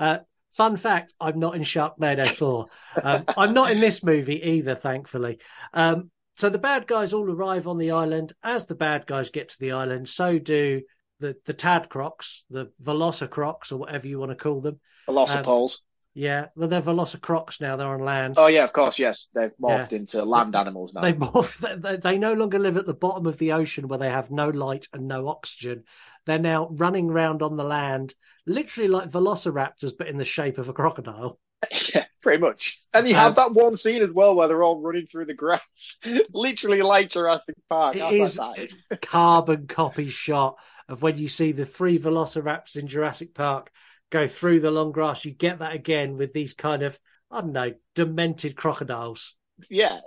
Uh, 0.00 0.18
fun 0.54 0.76
fact: 0.76 1.14
I'm 1.20 1.38
not 1.38 1.54
in 1.54 1.62
Sharknado 1.62 2.26
4. 2.26 2.66
Um, 3.02 3.24
I'm 3.36 3.52
not 3.52 3.70
in 3.70 3.80
this 3.80 4.02
movie 4.02 4.40
either, 4.42 4.74
thankfully. 4.74 5.38
Um, 5.72 6.10
so 6.36 6.48
the 6.48 6.58
bad 6.58 6.86
guys 6.86 7.12
all 7.12 7.30
arrive 7.30 7.68
on 7.68 7.78
the 7.78 7.92
island. 7.92 8.32
As 8.42 8.66
the 8.66 8.74
bad 8.74 9.06
guys 9.06 9.30
get 9.30 9.50
to 9.50 9.60
the 9.60 9.72
island, 9.72 10.08
so 10.08 10.38
do 10.38 10.82
the 11.20 11.36
the 11.44 11.54
Tad 11.54 11.88
Crocs, 11.88 12.44
the 12.50 12.70
Velocicrocs, 12.82 13.72
or 13.72 13.76
whatever 13.76 14.06
you 14.06 14.18
want 14.18 14.30
to 14.30 14.36
call 14.36 14.60
them. 14.60 14.80
Velocipoles. 15.08 15.78
Yeah, 16.14 16.46
well, 16.54 16.68
they're 16.68 16.80
Velocicrocs 16.80 17.60
now. 17.60 17.76
They're 17.76 17.88
on 17.88 18.00
land. 18.04 18.34
oh 18.38 18.46
yeah, 18.46 18.64
of 18.64 18.72
course, 18.72 18.98
yes. 18.98 19.28
They've 19.34 19.52
morphed 19.60 19.92
Yeah. 19.92 19.98
into 19.98 20.24
land 20.24 20.54
animals 20.54 20.94
now. 20.94 21.02
They, 21.02 21.12
morph, 21.12 21.58
they, 21.82 21.96
they 21.96 22.18
no 22.18 22.34
longer 22.34 22.58
live 22.58 22.76
at 22.76 22.86
the 22.86 22.94
bottom 22.94 23.26
of 23.26 23.38
the 23.38 23.52
ocean 23.52 23.88
where 23.88 23.98
they 23.98 24.10
have 24.10 24.30
no 24.30 24.48
light 24.48 24.86
and 24.92 25.08
no 25.08 25.28
oxygen. 25.28 25.84
They're 26.26 26.38
now 26.38 26.68
running 26.70 27.10
around 27.10 27.42
on 27.42 27.56
the 27.56 27.64
land, 27.64 28.14
literally 28.46 28.88
like 28.88 29.10
velociraptors, 29.10 29.92
but 29.98 30.06
in 30.08 30.16
the 30.16 30.24
shape 30.24 30.58
of 30.58 30.68
a 30.68 30.72
crocodile. 30.72 31.38
Yeah, 31.94 32.04
pretty 32.20 32.40
much. 32.42 32.78
And 32.92 33.08
you 33.08 33.14
Um, 33.14 33.20
have 33.22 33.34
that 33.36 33.52
one 33.54 33.76
scene 33.76 34.02
as 34.02 34.12
well 34.12 34.34
where 34.34 34.48
they're 34.48 34.62
all 34.62 34.80
running 34.80 35.06
through 35.06 35.24
the 35.26 35.34
grass, 35.34 35.62
literally 36.32 36.82
like 36.82 37.10
Jurassic 37.10 37.56
Park. 37.70 37.96
It 37.96 38.12
is 38.12 38.36
bad 38.36 38.56
that 38.56 38.62
is. 38.64 38.74
a 38.90 38.96
carbon 38.96 39.66
copy 39.66 40.10
shot 40.10 40.56
of 40.88 41.02
when 41.02 41.16
you 41.16 41.28
see 41.28 41.52
the 41.52 41.64
three 41.64 41.98
velociraptors 41.98 42.76
in 42.76 42.86
Jurassic 42.86 43.34
Park 43.34 43.70
go 44.14 44.28
through 44.28 44.60
the 44.60 44.70
long 44.70 44.92
grass. 44.92 45.24
You 45.24 45.32
get 45.32 45.58
that 45.58 45.74
again 45.74 46.16
with 46.16 46.32
these 46.32 46.54
kind 46.54 46.82
of, 46.84 46.96
I 47.32 47.40
don't 47.40 47.52
know, 47.52 47.72
demented 47.96 48.54
crocodiles. 48.56 49.34
Yeah. 49.68 49.98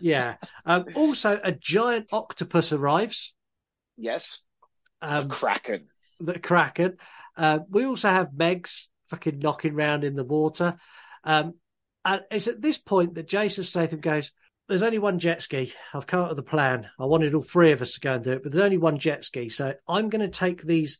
Yeah. 0.00 0.36
Um, 0.66 0.86
also, 0.96 1.40
a 1.42 1.52
giant 1.52 2.08
octopus 2.12 2.72
arrives. 2.72 3.32
yes. 3.96 4.42
Um, 5.00 5.28
Kraken. 5.28 5.86
the 6.18 6.38
Kraken. 6.40 6.96
Uh, 7.36 7.60
we 7.70 7.84
also 7.84 8.08
have 8.08 8.30
Megs 8.30 8.88
fucking 9.10 9.38
knocking 9.38 9.74
around 9.74 10.02
in 10.02 10.16
the 10.16 10.24
water. 10.24 10.76
Um, 11.22 11.54
and 12.04 12.22
it's 12.30 12.48
at 12.48 12.60
this 12.60 12.78
point 12.78 13.14
that 13.14 13.28
Jason 13.28 13.62
Statham 13.62 14.00
goes, 14.00 14.32
There's 14.68 14.82
only 14.82 14.98
one 14.98 15.18
jet 15.20 15.40
ski. 15.40 15.72
I've 15.94 16.06
come 16.08 16.20
up 16.20 16.30
with 16.30 16.38
a 16.40 16.42
plan. 16.42 16.88
I 16.98 17.04
wanted 17.04 17.34
all 17.34 17.42
three 17.42 17.70
of 17.72 17.80
us 17.80 17.92
to 17.92 18.00
go 18.00 18.14
and 18.14 18.24
do 18.24 18.32
it, 18.32 18.42
but 18.42 18.50
there's 18.50 18.64
only 18.64 18.78
one 18.78 18.98
jet 18.98 19.24
ski. 19.24 19.48
So 19.48 19.72
I'm 19.86 20.08
going 20.08 20.28
to 20.28 20.38
take 20.38 20.62
these 20.62 20.98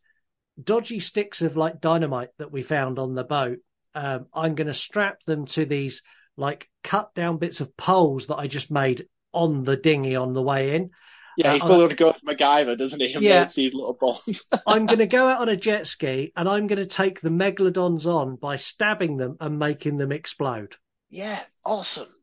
dodgy 0.62 1.00
sticks 1.00 1.42
of 1.42 1.56
like 1.56 1.80
dynamite 1.80 2.30
that 2.38 2.52
we 2.52 2.62
found 2.62 2.98
on 2.98 3.14
the 3.14 3.24
boat. 3.24 3.58
Um, 3.94 4.26
I'm 4.34 4.54
going 4.54 4.66
to 4.68 4.74
strap 4.74 5.22
them 5.22 5.46
to 5.46 5.64
these 5.64 6.02
like 6.36 6.68
cut 6.84 7.14
down 7.14 7.38
bits 7.38 7.60
of 7.60 7.76
poles 7.76 8.26
that 8.26 8.36
I 8.36 8.46
just 8.46 8.70
made 8.70 9.08
on 9.32 9.64
the 9.64 9.76
dinghy 9.76 10.16
on 10.16 10.34
the 10.34 10.42
way 10.42 10.74
in. 10.76 10.90
Yeah, 11.36 11.52
he 11.52 11.60
Uh, 11.60 11.60
fully 11.60 11.94
goes 11.94 12.20
MacGyver, 12.22 12.76
doesn't 12.78 13.00
he? 13.00 13.12
And 13.14 13.24
Yeah. 13.24 13.28
makes 13.28 13.54
these 13.54 13.74
little 13.74 13.92
bombs. 13.94 14.42
I'm 14.66 14.86
going 14.86 15.00
to 15.00 15.06
go 15.06 15.26
out 15.28 15.40
on 15.40 15.48
a 15.48 15.56
jet 15.56 15.88
ski 15.88 16.32
and 16.36 16.48
I'm 16.48 16.66
going 16.68 16.78
to 16.78 16.86
take 16.86 17.20
the 17.20 17.30
megalodons 17.30 18.06
on 18.06 18.36
by 18.36 18.56
stabbing 18.58 19.16
them 19.16 19.36
and 19.40 19.58
making 19.58 19.96
them 19.96 20.12
explode. 20.12 20.76
yeah, 21.08 21.44
awesome. 21.64 22.14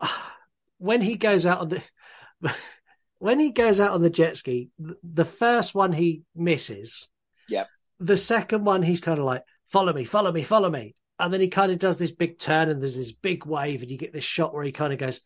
When 0.78 1.00
he 1.00 1.14
goes 1.16 1.46
out 1.46 1.60
on 1.60 1.68
the 1.68 1.82
when 3.18 3.38
he 3.38 3.52
goes 3.52 3.78
out 3.78 3.92
on 3.92 4.02
the 4.02 4.10
jet 4.10 4.36
ski, 4.36 4.70
the 4.78 5.24
first 5.24 5.74
one 5.74 5.92
he 5.92 6.22
misses, 6.34 7.08
Yep. 7.52 7.68
The 8.00 8.16
second 8.16 8.64
one, 8.64 8.82
he's 8.82 9.00
kind 9.00 9.18
of 9.18 9.24
like, 9.24 9.44
follow 9.70 9.92
me, 9.92 10.04
follow 10.04 10.32
me, 10.32 10.42
follow 10.42 10.70
me. 10.70 10.94
And 11.18 11.32
then 11.32 11.40
he 11.40 11.48
kind 11.48 11.70
of 11.70 11.78
does 11.78 11.98
this 11.98 12.10
big 12.10 12.38
turn 12.38 12.68
and 12.68 12.80
there's 12.80 12.96
this 12.96 13.12
big 13.12 13.46
wave 13.46 13.82
and 13.82 13.90
you 13.90 13.96
get 13.96 14.12
this 14.12 14.24
shot 14.24 14.52
where 14.52 14.64
he 14.64 14.72
kind 14.72 14.92
of 14.92 14.98
goes 14.98 15.20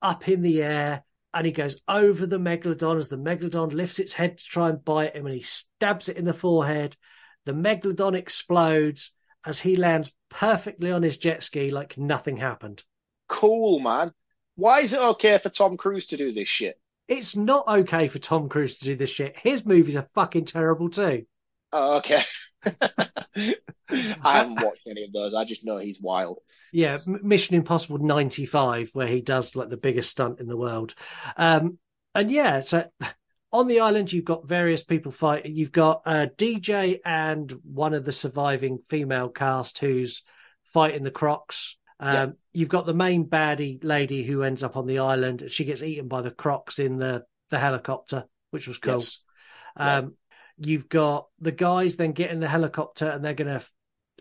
up 0.00 0.28
in 0.28 0.40
the 0.40 0.62
air 0.62 1.04
and 1.34 1.44
he 1.44 1.52
goes 1.52 1.76
over 1.86 2.24
the 2.24 2.38
megalodon 2.38 2.98
as 2.98 3.08
the 3.08 3.18
megalodon 3.18 3.72
lifts 3.72 3.98
its 3.98 4.14
head 4.14 4.38
to 4.38 4.44
try 4.44 4.70
and 4.70 4.82
bite 4.82 5.14
him 5.14 5.26
and 5.26 5.34
he 5.34 5.42
stabs 5.42 6.08
it 6.08 6.16
in 6.16 6.24
the 6.24 6.32
forehead. 6.32 6.96
The 7.44 7.52
megalodon 7.52 8.14
explodes 8.14 9.12
as 9.44 9.60
he 9.60 9.76
lands 9.76 10.10
perfectly 10.30 10.90
on 10.90 11.02
his 11.02 11.18
jet 11.18 11.42
ski 11.42 11.70
like 11.70 11.98
nothing 11.98 12.38
happened. 12.38 12.82
Cool, 13.28 13.80
man. 13.80 14.12
Why 14.54 14.80
is 14.80 14.94
it 14.94 15.00
okay 15.00 15.36
for 15.38 15.50
Tom 15.50 15.76
Cruise 15.76 16.06
to 16.06 16.16
do 16.16 16.32
this 16.32 16.48
shit? 16.48 16.80
It's 17.08 17.36
not 17.36 17.68
okay 17.68 18.08
for 18.08 18.18
Tom 18.18 18.48
Cruise 18.48 18.78
to 18.78 18.84
do 18.86 18.96
this 18.96 19.10
shit. 19.10 19.36
His 19.38 19.66
movies 19.66 19.96
are 19.96 20.08
fucking 20.14 20.46
terrible 20.46 20.88
too. 20.88 21.26
Oh, 21.72 21.96
okay. 21.98 22.22
I 23.88 24.38
haven't 24.38 24.62
watched 24.62 24.86
any 24.88 25.04
of 25.04 25.12
those. 25.12 25.34
I 25.34 25.44
just 25.44 25.64
know 25.64 25.78
he's 25.78 26.00
wild. 26.00 26.38
Yeah, 26.72 26.98
Mission 27.06 27.54
Impossible 27.54 27.98
95, 27.98 28.90
where 28.92 29.06
he 29.06 29.20
does 29.20 29.54
like 29.54 29.68
the 29.68 29.76
biggest 29.76 30.10
stunt 30.10 30.40
in 30.40 30.46
the 30.46 30.56
world. 30.56 30.94
Um, 31.36 31.78
and 32.14 32.30
yeah, 32.30 32.60
so 32.60 32.84
on 33.52 33.68
the 33.68 33.80
island, 33.80 34.12
you've 34.12 34.24
got 34.24 34.48
various 34.48 34.82
people 34.82 35.12
fighting. 35.12 35.54
You've 35.54 35.72
got 35.72 36.02
a 36.06 36.30
DJ 36.36 37.00
and 37.04 37.50
one 37.62 37.94
of 37.94 38.04
the 38.04 38.12
surviving 38.12 38.78
female 38.88 39.28
cast 39.28 39.78
who's 39.78 40.22
fighting 40.72 41.04
the 41.04 41.10
crocs. 41.10 41.76
Um, 42.00 42.14
yeah. 42.14 42.26
You've 42.52 42.68
got 42.68 42.86
the 42.86 42.94
main 42.94 43.26
baddie 43.26 43.82
lady 43.82 44.24
who 44.24 44.42
ends 44.42 44.62
up 44.62 44.76
on 44.76 44.86
the 44.86 44.98
island. 44.98 45.44
She 45.48 45.64
gets 45.64 45.82
eaten 45.82 46.08
by 46.08 46.22
the 46.22 46.30
crocs 46.30 46.78
in 46.78 46.98
the, 46.98 47.24
the 47.50 47.58
helicopter, 47.58 48.24
which 48.50 48.66
was 48.66 48.78
cool. 48.78 48.94
Yes. 48.94 49.20
Um, 49.76 50.14
You've 50.58 50.88
got 50.88 51.28
the 51.40 51.52
guys 51.52 51.96
then 51.96 52.12
getting 52.12 52.40
the 52.40 52.48
helicopter 52.48 53.08
and 53.08 53.24
they're 53.24 53.34
going 53.34 53.58
to. 53.58 53.64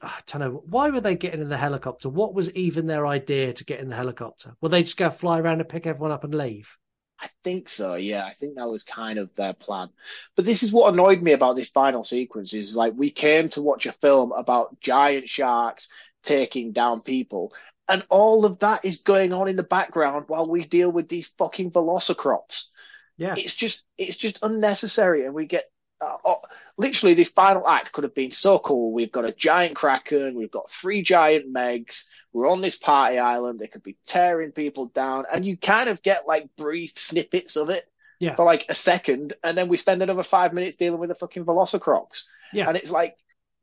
I 0.02 0.20
don't 0.28 0.42
know. 0.42 0.64
Why 0.66 0.90
were 0.90 1.00
they 1.00 1.16
getting 1.16 1.42
in 1.42 1.50
the 1.50 1.58
helicopter? 1.58 2.10
What 2.10 2.34
was 2.34 2.52
even 2.52 2.86
their 2.86 3.08
idea 3.08 3.54
to 3.54 3.64
get 3.64 3.80
in 3.80 3.90
the 3.90 3.96
helicopter? 3.96 4.56
Were 4.60 4.70
they 4.70 4.84
just 4.84 4.98
go 4.98 5.10
fly 5.10 5.40
around 5.40 5.62
and 5.62 5.70
pick 5.70 5.88
everyone 5.88 6.12
up 6.12 6.26
and 6.26 6.36
leave? 6.36 6.78
I 7.20 7.30
think 7.44 7.70
so. 7.70 7.96
Yeah, 7.96 8.26
I 8.26 8.34
think 8.34 8.56
that 8.56 8.68
was 8.68 8.84
kind 8.84 9.18
of 9.20 9.34
their 9.36 9.54
plan. 9.54 9.90
But 10.36 10.46
this 10.46 10.64
is 10.64 10.72
what 10.72 10.94
annoyed 10.94 11.22
me 11.22 11.32
about 11.32 11.56
this 11.56 11.70
final 11.70 12.04
sequence 12.04 12.54
is 12.54 12.76
like 12.76 12.94
we 12.96 13.10
came 13.10 13.50
to 13.50 13.62
watch 13.62 13.86
a 13.86 13.94
film 13.94 14.32
about 14.32 14.80
giant 14.82 15.30
sharks 15.30 15.88
taking 16.24 16.74
down 16.74 17.02
people, 17.02 17.54
and 17.88 18.06
all 18.10 18.46
of 18.46 18.60
that 18.60 18.84
is 18.84 18.98
going 18.98 19.32
on 19.32 19.48
in 19.48 19.56
the 19.56 19.64
background 19.64 20.26
while 20.28 20.48
we 20.48 20.66
deal 20.66 20.92
with 20.92 21.08
these 21.08 21.28
fucking 21.38 21.72
velociraptors. 21.72 22.66
Yeah, 23.18 23.36
it's 23.38 23.56
just 23.56 23.84
it's 23.98 24.18
just 24.18 24.44
unnecessary, 24.44 25.26
and 25.26 25.34
we 25.34 25.46
get 25.46 25.64
uh, 26.02 26.18
oh, 26.26 26.42
literally 26.78 27.14
this 27.14 27.32
final 27.32 27.68
act 27.68 27.92
could 27.92 28.04
have 28.04 28.16
been 28.16 28.32
so 28.32 28.60
cool. 28.60 28.92
We've 28.92 29.12
got 29.12 29.26
a 29.26 29.32
giant 29.32 29.76
kraken, 29.76 30.36
we've 30.36 30.52
got 30.52 30.72
three 30.72 31.02
giant 31.02 31.54
megs, 31.54 32.04
we're 32.34 32.50
on 32.50 32.62
this 32.62 32.76
party 32.76 33.18
island. 33.18 33.60
They 33.60 33.68
could 33.68 33.84
be 33.84 33.98
tearing 34.06 34.52
people 34.52 34.88
down, 34.88 35.26
and 35.32 35.46
you 35.46 35.58
kind 35.58 35.90
of 35.90 36.02
get 36.02 36.28
like 36.28 36.50
brief 36.58 36.98
snippets 36.98 37.56
of 37.56 37.70
it 37.70 37.86
yeah. 38.20 38.36
for 38.36 38.46
like 38.46 38.66
a 38.70 38.76
second, 38.76 39.34
and 39.44 39.58
then 39.58 39.68
we 39.70 39.78
spend 39.78 40.02
another 40.02 40.24
five 40.24 40.54
minutes 40.54 40.78
dealing 40.78 41.00
with 41.00 41.10
the 41.10 41.16
fucking 41.16 41.46
Velociraptors. 41.46 42.24
Yeah, 42.52 42.68
and 42.68 42.78
it's 42.78 42.92
like. 42.92 43.18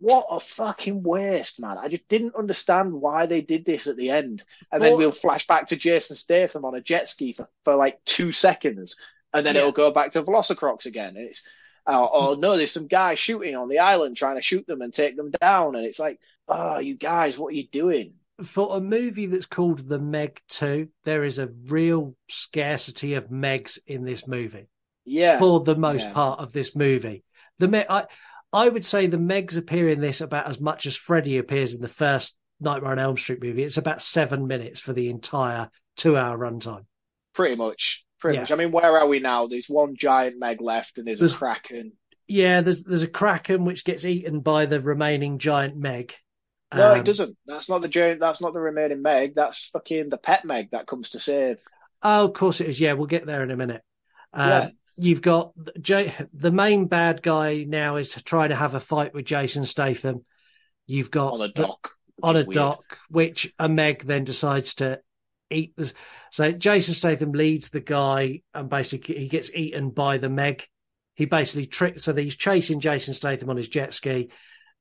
What 0.05 0.27
a 0.31 0.41
fucking 0.41 1.05
waste, 1.05 1.61
man. 1.61 1.79
I 1.79 1.87
just 1.87 2.09
didn't 2.09 2.35
understand 2.35 2.93
why 2.93 3.27
they 3.27 3.41
did 3.41 3.65
this 3.65 3.87
at 3.87 3.97
the 3.97 4.11
end. 4.11 4.43
And 4.73 4.83
then 4.83 4.97
we'll 4.97 5.13
flash 5.13 5.47
back 5.47 5.69
to 5.69 5.77
Jason 5.77 6.17
Statham 6.17 6.65
on 6.65 6.75
a 6.75 6.81
jet 6.81 7.09
ski 7.09 7.35
for, 7.35 7.49
for 7.65 7.77
like 7.77 8.05
two 8.05 8.33
seconds. 8.33 8.97
And 9.33 9.47
then 9.47 9.55
yeah. 9.55 9.61
it'll 9.61 9.71
go 9.71 9.93
back 9.93 10.11
to 10.13 10.25
Velociraptors 10.25 10.87
again. 10.87 11.17
And 11.17 11.29
it's, 11.29 11.45
oh 11.87 12.37
no, 12.39 12.57
there's 12.57 12.73
some 12.73 12.87
guy 12.87 13.15
shooting 13.15 13.57
on 13.57 13.69
the 13.69 13.81
island 13.81 14.17
trying 14.17 14.37
to 14.37 14.43
shoot 14.43 14.67
them 14.67 14.83
and 14.83 14.93
take 14.93 15.17
them 15.17 15.31
down, 15.41 15.75
and 15.77 15.85
it's 15.85 15.99
like, 15.99 16.19
oh, 16.49 16.79
you 16.79 16.97
guys, 16.97 17.37
what 17.39 17.49
are 17.49 17.57
you 17.57 17.69
doing? 17.69 18.15
For 18.43 18.77
a 18.77 18.81
movie 18.81 19.27
that's 19.27 19.47
called 19.47 19.89
The 19.89 19.99
Meg 19.99 20.41
Two, 20.49 20.89
there 21.05 21.25
is 21.25 21.39
a 21.39 21.51
real 21.67 22.17
scarcity 22.29 23.15
of 23.15 23.29
Megs 23.29 23.79
in 23.87 24.05
this 24.05 24.27
movie. 24.27 24.69
Yeah, 25.05 25.39
for 25.39 25.61
the 25.61 25.77
most 25.77 26.05
yeah. 26.05 26.13
part 26.13 26.41
of 26.41 26.53
this 26.53 26.77
movie, 26.77 27.25
the 27.59 27.69
Meg, 27.69 27.87
I, 27.89 28.07
I 28.53 28.69
would 28.69 28.85
say 28.85 29.07
the 29.07 29.17
Megs 29.17 29.57
appear 29.57 29.89
in 29.89 30.01
this 30.01 30.21
about 30.21 30.47
as 30.47 30.61
much 30.61 30.87
as 30.87 30.97
Freddy 30.97 31.39
appears 31.39 31.75
in 31.75 31.81
the 31.81 31.89
first 31.89 32.37
Nightmare 32.61 32.93
on 32.93 32.99
Elm 32.99 33.17
Street 33.17 33.43
movie. 33.43 33.65
It's 33.65 33.77
about 33.77 34.03
seven 34.03 34.47
minutes 34.47 34.79
for 34.79 34.93
the 34.93 35.09
entire 35.09 35.71
two-hour 35.97 36.39
runtime. 36.39 36.85
Pretty 37.35 37.57
much. 37.57 38.05
Pretty 38.23 38.37
yeah. 38.37 38.43
much. 38.43 38.53
I 38.53 38.55
mean, 38.55 38.71
where 38.71 38.99
are 38.99 39.09
we 39.09 39.19
now? 39.19 39.49
There's 39.49 39.67
one 39.67 39.97
giant 39.97 40.39
meg 40.39 40.61
left, 40.61 40.97
and 40.97 41.09
there's, 41.09 41.19
there's, 41.19 41.35
a 41.35 41.39
kraken. 41.39 41.93
Yeah, 42.29 42.61
there's 42.61 42.85
there's 42.85 43.03
a 43.03 43.09
kraken 43.09 43.65
which 43.65 43.85
gets 43.85 44.05
eaten 44.05 44.39
by 44.39 44.67
the 44.67 44.81
remaining 44.81 45.39
giant 45.39 45.77
meg. 45.77 46.15
No, 46.73 46.93
um, 46.93 47.01
it 47.01 47.05
doesn't. 47.05 47.37
That's 47.47 47.69
not 47.69 47.83
the 47.83 47.89
giant. 47.89 48.21
That's 48.21 48.41
not 48.41 48.53
the 48.53 48.61
remaining 48.61 49.03
meg. 49.03 49.35
That's 49.35 49.71
fucking 49.73 50.09
the 50.09 50.19
pet 50.19 50.45
meg 50.45 50.71
that 50.71 50.87
comes 50.87 51.11
to 51.11 51.19
save. 51.19 51.59
Oh, 52.01 52.27
of 52.27 52.33
course 52.35 52.61
it 52.61 52.69
is. 52.69 52.81
Yeah, 52.81 52.93
we'll 52.93 53.07
get 53.07 53.27
there 53.27 53.43
in 53.43 53.51
a 53.51 53.57
minute. 53.57 53.83
Um, 54.33 54.49
yeah. 54.49 54.69
You've 54.99 55.23
got 55.23 55.51
J- 55.81 56.15
the 56.33 56.53
main 56.53 56.87
bad 56.87 57.23
guy 57.23 57.65
now 57.65 57.97
is 57.97 58.13
trying 58.25 58.51
to 58.51 58.57
have 58.57 58.75
a 58.75 58.81
fight 58.81 59.15
with 59.15 59.25
Jason 59.25 59.65
Statham. 59.65 60.25
You've 60.87 61.11
got 61.11 61.33
on 61.33 61.41
a 61.43 61.49
dock. 61.49 61.91
The, 62.19 62.27
on 62.27 62.37
a 62.37 62.45
weird. 62.45 62.55
dock, 62.55 62.99
which 63.09 63.53
a 63.59 63.69
Meg 63.69 64.05
then 64.05 64.23
decides 64.23 64.77
to 64.77 65.01
eat. 65.53 65.75
So 66.31 66.53
Jason 66.53 66.95
Statham 66.95 67.33
leads 67.33 67.69
the 67.69 67.81
guy, 67.81 68.43
and 68.55 68.69
basically 68.69 69.19
he 69.19 69.29
gets 69.29 69.55
eaten 69.55 69.91
by 69.91 70.19
the 70.19 70.29
Meg. 70.29 70.67
He 71.15 71.27
basically 71.27 71.67
tricks. 71.67 72.05
So 72.05 72.15
he's 72.15 72.37
chasing 72.37 72.81
Jason 72.81 73.15
Statham 73.15 73.51
on 73.51 73.57
his 73.57 73.69
jet 73.69 73.95
ski, 73.95 74.31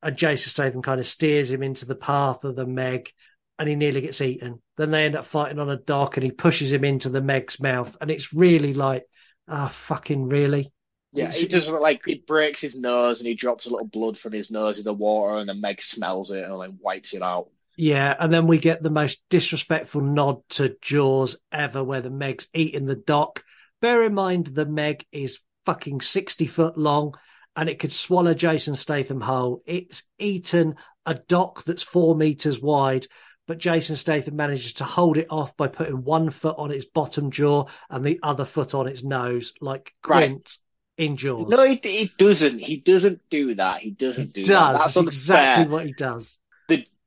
and 0.02 0.16
Jason 0.16 0.50
Statham 0.50 0.82
kind 0.82 1.00
of 1.00 1.06
steers 1.06 1.50
him 1.50 1.62
into 1.62 1.86
the 1.86 1.94
path 1.94 2.44
of 2.44 2.56
the 2.56 2.66
Meg, 2.66 3.10
and 3.58 3.68
he 3.68 3.74
nearly 3.74 4.00
gets 4.00 4.20
eaten. 4.20 4.60
Then 4.76 4.90
they 4.90 5.04
end 5.04 5.16
up 5.16 5.24
fighting 5.24 5.58
on 5.58 5.70
a 5.70 5.76
dock, 5.76 6.16
and 6.16 6.24
he 6.24 6.30
pushes 6.30 6.72
him 6.72 6.84
into 6.84 7.08
the 7.08 7.22
Meg's 7.22 7.60
mouth, 7.60 7.96
and 8.00 8.10
it's 8.10 8.32
really 8.32 8.74
like, 8.74 9.04
ah, 9.48 9.66
oh, 9.66 9.68
fucking 9.68 10.28
really. 10.28 10.72
Yeah, 11.14 11.30
he 11.30 11.46
does 11.46 11.68
like 11.68 12.02
he 12.06 12.24
breaks 12.26 12.62
his 12.62 12.78
nose 12.78 13.20
and 13.20 13.28
he 13.28 13.34
drops 13.34 13.66
a 13.66 13.70
little 13.70 13.86
blood 13.86 14.16
from 14.16 14.32
his 14.32 14.50
nose 14.50 14.78
in 14.78 14.84
the 14.84 14.94
water, 14.94 15.36
and 15.36 15.48
the 15.48 15.54
Meg 15.54 15.82
smells 15.82 16.30
it 16.30 16.42
and 16.42 16.54
like 16.54 16.70
wipes 16.80 17.12
it 17.12 17.22
out. 17.22 17.50
Yeah, 17.76 18.14
and 18.18 18.32
then 18.32 18.46
we 18.46 18.58
get 18.58 18.82
the 18.82 18.90
most 18.90 19.22
disrespectful 19.30 20.02
nod 20.02 20.42
to 20.50 20.76
Jaws 20.82 21.38
ever, 21.50 21.82
where 21.82 22.02
the 22.02 22.10
Meg's 22.10 22.48
eating 22.54 22.86
the 22.86 22.96
dock. 22.96 23.42
Bear 23.80 24.04
in 24.04 24.14
mind, 24.14 24.46
the 24.46 24.66
Meg 24.66 25.06
is 25.10 25.40
fucking 25.64 26.00
60 26.00 26.46
foot 26.46 26.76
long 26.76 27.14
and 27.56 27.68
it 27.68 27.78
could 27.78 27.92
swallow 27.92 28.34
Jason 28.34 28.76
Statham 28.76 29.20
whole. 29.20 29.62
It's 29.66 30.02
eaten 30.18 30.76
a 31.04 31.14
dock 31.14 31.64
that's 31.64 31.82
four 31.82 32.14
meters 32.14 32.60
wide, 32.60 33.06
but 33.46 33.58
Jason 33.58 33.96
Statham 33.96 34.36
manages 34.36 34.74
to 34.74 34.84
hold 34.84 35.18
it 35.18 35.26
off 35.30 35.56
by 35.56 35.68
putting 35.68 36.04
one 36.04 36.30
foot 36.30 36.56
on 36.58 36.70
its 36.70 36.84
bottom 36.84 37.30
jaw 37.30 37.66
and 37.90 38.04
the 38.04 38.20
other 38.22 38.44
foot 38.44 38.74
on 38.74 38.86
its 38.86 39.02
nose, 39.02 39.52
like 39.60 39.92
Quint 40.02 40.58
right. 40.98 41.04
in 41.04 41.16
Jaws. 41.16 41.48
No, 41.48 41.64
he, 41.64 41.80
he, 41.82 42.10
doesn't. 42.18 42.58
He 42.58 42.78
doesn't 42.78 43.20
do 43.28 43.54
that. 43.54 43.80
He 43.80 43.90
doesn't 43.90 44.28
he 44.28 44.42
do 44.42 44.44
does. 44.44 44.48
that. 44.48 44.72
That's, 44.78 44.94
That's 44.94 45.06
exactly 45.06 45.72
what 45.72 45.86
he 45.86 45.92
does 45.92 46.38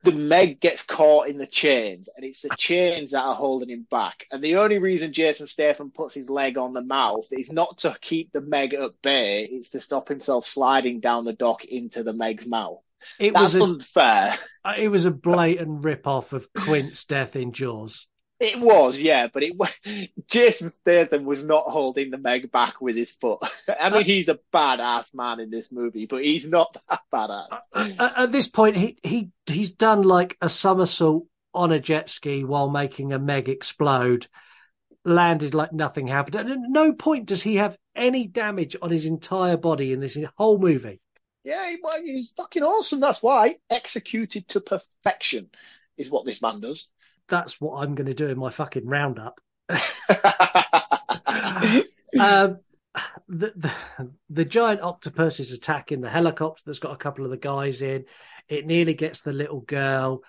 the 0.05 0.11
Meg 0.11 0.59
gets 0.59 0.83
caught 0.83 1.27
in 1.27 1.37
the 1.37 1.47
chains, 1.47 2.09
and 2.15 2.25
it's 2.25 2.41
the 2.41 2.55
chains 2.57 3.11
that 3.11 3.23
are 3.23 3.35
holding 3.35 3.69
him 3.69 3.87
back. 3.89 4.25
And 4.31 4.43
the 4.43 4.57
only 4.57 4.77
reason 4.77 5.11
Jason 5.13 5.47
Statham 5.47 5.91
puts 5.91 6.13
his 6.13 6.29
leg 6.29 6.57
on 6.57 6.73
the 6.73 6.83
mouth 6.83 7.25
is 7.31 7.51
not 7.51 7.79
to 7.79 7.97
keep 7.99 8.31
the 8.31 8.41
Meg 8.41 8.73
at 8.73 9.01
bay; 9.01 9.43
it's 9.43 9.71
to 9.71 9.79
stop 9.79 10.07
himself 10.07 10.45
sliding 10.45 10.99
down 10.99 11.25
the 11.25 11.33
dock 11.33 11.65
into 11.65 12.03
the 12.03 12.13
Meg's 12.13 12.45
mouth. 12.45 12.79
It 13.19 13.33
That's 13.33 13.53
was 13.53 13.55
a, 13.55 13.63
unfair. 13.63 14.37
Uh, 14.65 14.73
it 14.79 14.87
was 14.87 15.05
a 15.05 15.11
blatant 15.11 15.85
rip 15.85 16.07
off 16.07 16.33
of 16.33 16.51
Quint's 16.51 17.05
death 17.05 17.35
in 17.35 17.51
Jaws. 17.51 18.07
It 18.39 18.59
was, 18.59 18.99
yeah, 18.99 19.27
but 19.27 19.43
it 19.43 19.55
was, 19.55 19.71
Jason 20.27 20.71
Statham 20.71 21.23
was 21.23 21.43
not 21.43 21.63
holding 21.63 22.11
the 22.11 22.17
Meg 22.17 22.51
back 22.51 22.81
with 22.81 22.95
his 22.95 23.11
foot. 23.11 23.39
I 23.79 23.89
mean, 23.89 24.03
he's 24.03 24.27
a 24.27 24.39
badass 24.53 25.13
man 25.13 25.39
in 25.39 25.49
this 25.49 25.71
movie, 25.71 26.05
but 26.05 26.23
he's 26.23 26.47
not 26.47 26.75
that 26.89 27.01
badass. 27.13 27.59
At, 27.73 28.17
at 28.17 28.31
this 28.31 28.47
point, 28.47 28.75
he 28.75 28.97
he 29.03 29.29
he's 29.45 29.71
done 29.71 30.03
like 30.03 30.37
a 30.41 30.49
somersault 30.49 31.27
on 31.53 31.71
a 31.71 31.79
jet 31.79 32.09
ski 32.09 32.43
while 32.43 32.69
making 32.69 33.13
a 33.13 33.19
Meg 33.19 33.47
explode, 33.47 34.27
landed 35.05 35.53
like 35.53 35.71
nothing 35.71 36.07
happened, 36.07 36.35
and 36.35 36.49
at 36.49 36.59
no 36.59 36.91
point 36.91 37.27
does 37.27 37.41
he 37.41 37.55
have 37.55 37.77
any 37.95 38.27
damage 38.27 38.75
on 38.81 38.91
his 38.91 39.05
entire 39.05 39.55
body 39.55 39.93
in 39.93 40.01
this 40.01 40.17
whole 40.37 40.59
movie. 40.59 40.99
Yeah, 41.45 41.73
he's 42.03 42.31
fucking 42.31 42.63
awesome. 42.63 42.99
That's 42.99 43.23
why 43.23 43.57
executed 43.69 44.49
to 44.49 44.59
perfection 44.59 45.49
is 45.95 46.09
what 46.09 46.25
this 46.25 46.41
man 46.41 46.59
does 46.59 46.89
that's 47.27 47.59
what 47.59 47.81
I'm 47.81 47.95
going 47.95 48.07
to 48.07 48.13
do 48.13 48.27
in 48.27 48.37
my 48.37 48.49
fucking 48.49 48.85
roundup. 48.85 49.39
um, 49.69 49.79
the, 53.27 53.53
the, 53.55 53.71
the 54.29 54.45
giant 54.45 54.81
octopus 54.81 55.39
is 55.39 55.51
attacking 55.51 56.01
the 56.01 56.09
helicopter 56.09 56.63
that's 56.65 56.79
got 56.79 56.93
a 56.93 56.97
couple 56.97 57.25
of 57.25 57.31
the 57.31 57.37
guys 57.37 57.81
in. 57.81 58.05
It 58.47 58.65
nearly 58.65 58.93
gets 58.93 59.21
the 59.21 59.33
little 59.33 59.61
girl, 59.61 60.21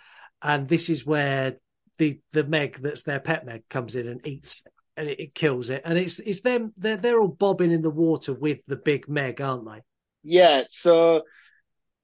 and 0.43 0.69
this 0.69 0.89
is 0.89 1.05
where 1.05 1.57
the 1.99 2.21
the 2.33 2.45
Meg 2.45 2.81
that's 2.83 3.03
their 3.03 3.21
pet 3.21 3.47
Meg 3.47 3.69
comes 3.69 3.97
in 3.97 4.07
and 4.09 4.27
eats 4.27 4.63
and 4.97 5.09
it, 5.09 5.21
it 5.21 5.35
kills 5.35 5.71
it. 5.71 5.83
And 5.85 5.99
it's 5.99 6.19
it's 6.19 6.41
them 6.41 6.73
they're 6.77 6.97
they're 6.97 7.21
all 7.21 7.29
bobbing 7.29 7.73
in 7.73 7.83
the 7.83 7.91
water 7.91 8.33
with 8.33 8.59
the 8.67 8.77
big 8.77 9.09
Meg, 9.09 9.41
aren't 9.41 9.67
they? 9.67 9.83
Yeah. 10.23 10.65
So 10.69 11.25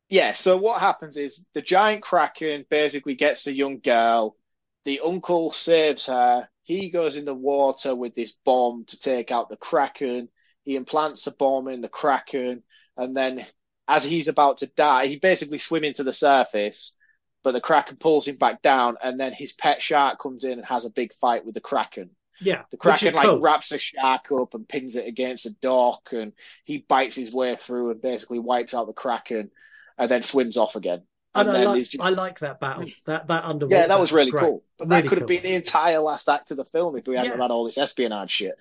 Yeah, 0.09 0.35
so 0.35 0.57
what 0.57 0.81
happens 0.81 1.17
is 1.17 1.47
the 1.55 1.63
giant 1.63 2.03
kraken 2.03 2.67
basically 2.69 3.15
gets 3.15 3.47
a 3.47 3.53
young 3.53 3.81
girl. 3.81 4.37
The 4.85 5.01
uncle 5.01 5.51
saves 5.51 6.07
her. 6.07 6.49
He 6.63 6.91
goes 6.91 7.17
in 7.17 7.25
the 7.25 7.35
water 7.35 7.95
with 7.95 8.15
this 8.15 8.33
bomb 8.45 8.85
to 8.87 8.99
take 8.99 9.31
out 9.31 9.49
the 9.49 9.57
kraken. 9.57 10.29
He 10.65 10.77
implants 10.77 11.25
the 11.25 11.33
bomb 11.33 11.69
in 11.69 11.81
the 11.81 11.89
kraken, 11.89 12.63
and 12.97 13.17
then 13.17 13.47
as 13.89 14.05
he's 14.05 14.29
about 14.29 14.59
to 14.59 14.67
die, 14.69 15.07
he 15.07 15.17
basically 15.19 15.59
swims 15.59 15.97
to 15.97 16.05
the 16.05 16.13
surface, 16.13 16.97
but 17.43 17.53
the 17.53 17.61
kraken 17.61 17.97
pulls 17.97 18.29
him 18.29 18.37
back 18.37 18.63
down, 18.63 18.97
and 19.03 19.19
then 19.19 19.33
his 19.33 19.53
pet 19.53 19.83
shark 19.83 20.21
comes 20.21 20.45
in 20.45 20.53
and 20.53 20.65
has 20.67 20.85
a 20.85 20.91
big 20.91 21.13
fight 21.15 21.45
with 21.45 21.55
the 21.55 21.61
kraken. 21.61 22.11
Yeah, 22.41 22.63
The 22.71 22.77
kraken 22.77 23.15
like 23.15 23.27
cool. 23.27 23.41
wraps 23.41 23.69
the 23.71 23.79
shark 23.79 24.31
up 24.33 24.55
and 24.55 24.69
pins 24.69 24.97
it 24.97 25.07
against 25.07 25.47
a 25.47 25.51
dock, 25.51 26.13
and 26.13 26.33
he 26.65 26.79
bites 26.79 27.17
his 27.17 27.33
way 27.33 27.57
through 27.57 27.91
and 27.91 28.01
basically 28.01 28.39
wipes 28.39 28.75
out 28.75 28.87
the 28.87 28.93
kraken, 28.93 29.51
and 29.99 30.11
then 30.11 30.23
swims 30.23 30.57
off 30.57 30.77
again. 30.77 31.03
And 31.35 31.51
I 31.51 31.65
like, 31.65 31.85
just- 31.85 32.01
I 32.01 32.11
like 32.11 32.41
that 32.41 32.61
battle. 32.61 32.87
That 33.07 33.27
that 33.29 33.45
underwater. 33.45 33.77
yeah, 33.83 33.87
that 33.89 34.01
was 34.01 34.13
really 34.13 34.31
great. 34.31 34.41
cool. 34.43 34.65
But 34.79 34.89
Really 34.89 35.03
that 35.03 35.09
could 35.09 35.19
have 35.19 35.29
cool. 35.29 35.37
been 35.37 35.43
the 35.43 35.55
entire 35.55 35.99
last 36.01 36.29
act 36.29 36.51
of 36.51 36.57
the 36.59 36.65
film 36.67 36.97
if 36.97 37.07
we 37.07 37.17
hadn't 37.17 37.33
Yeah. 37.33 37.43
had 37.43 37.51
all 37.51 37.65
this 37.65 37.79
espionage 37.79 38.31
shit. 38.31 38.55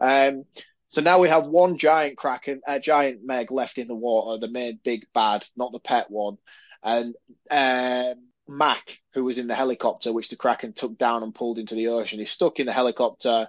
Um, 0.00 0.44
so 0.88 1.00
now 1.02 1.18
we 1.20 1.28
have 1.28 1.46
one 1.46 1.78
giant 1.78 2.16
kraken, 2.16 2.60
a 2.66 2.80
giant 2.80 3.24
Meg 3.24 3.50
left 3.52 3.78
in 3.78 3.86
the 3.88 3.94
water, 3.94 4.38
the 4.40 4.50
main 4.52 4.78
big 4.82 5.06
bad, 5.14 5.46
not 5.56 5.72
the 5.72 5.78
pet 5.80 6.10
one, 6.10 6.38
and 6.82 7.14
um, 7.50 8.24
Mac, 8.48 9.00
who 9.14 9.24
was 9.24 9.38
in 9.38 9.46
the 9.48 9.54
helicopter, 9.54 10.12
which 10.12 10.28
the 10.28 10.36
kraken 10.36 10.72
took 10.72 10.96
down 10.98 11.22
and 11.22 11.34
pulled 11.34 11.58
into 11.58 11.74
the 11.74 11.88
ocean. 11.88 12.18
He's 12.20 12.30
stuck 12.30 12.60
in 12.60 12.66
the 12.66 12.72
helicopter. 12.72 13.48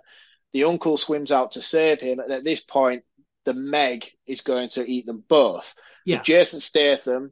The 0.53 0.63
uncle 0.63 0.97
swims 0.97 1.31
out 1.31 1.51
to 1.53 1.61
save 1.61 1.99
him, 1.99 2.19
and 2.19 2.31
at 2.31 2.43
this 2.43 2.61
point, 2.61 3.03
the 3.45 3.53
Meg 3.53 4.11
is 4.25 4.41
going 4.41 4.69
to 4.69 4.89
eat 4.89 5.05
them 5.05 5.23
both. 5.27 5.65
So 5.67 5.73
Yeah. 6.05 6.21
Jason 6.23 6.59
Statham 6.59 7.31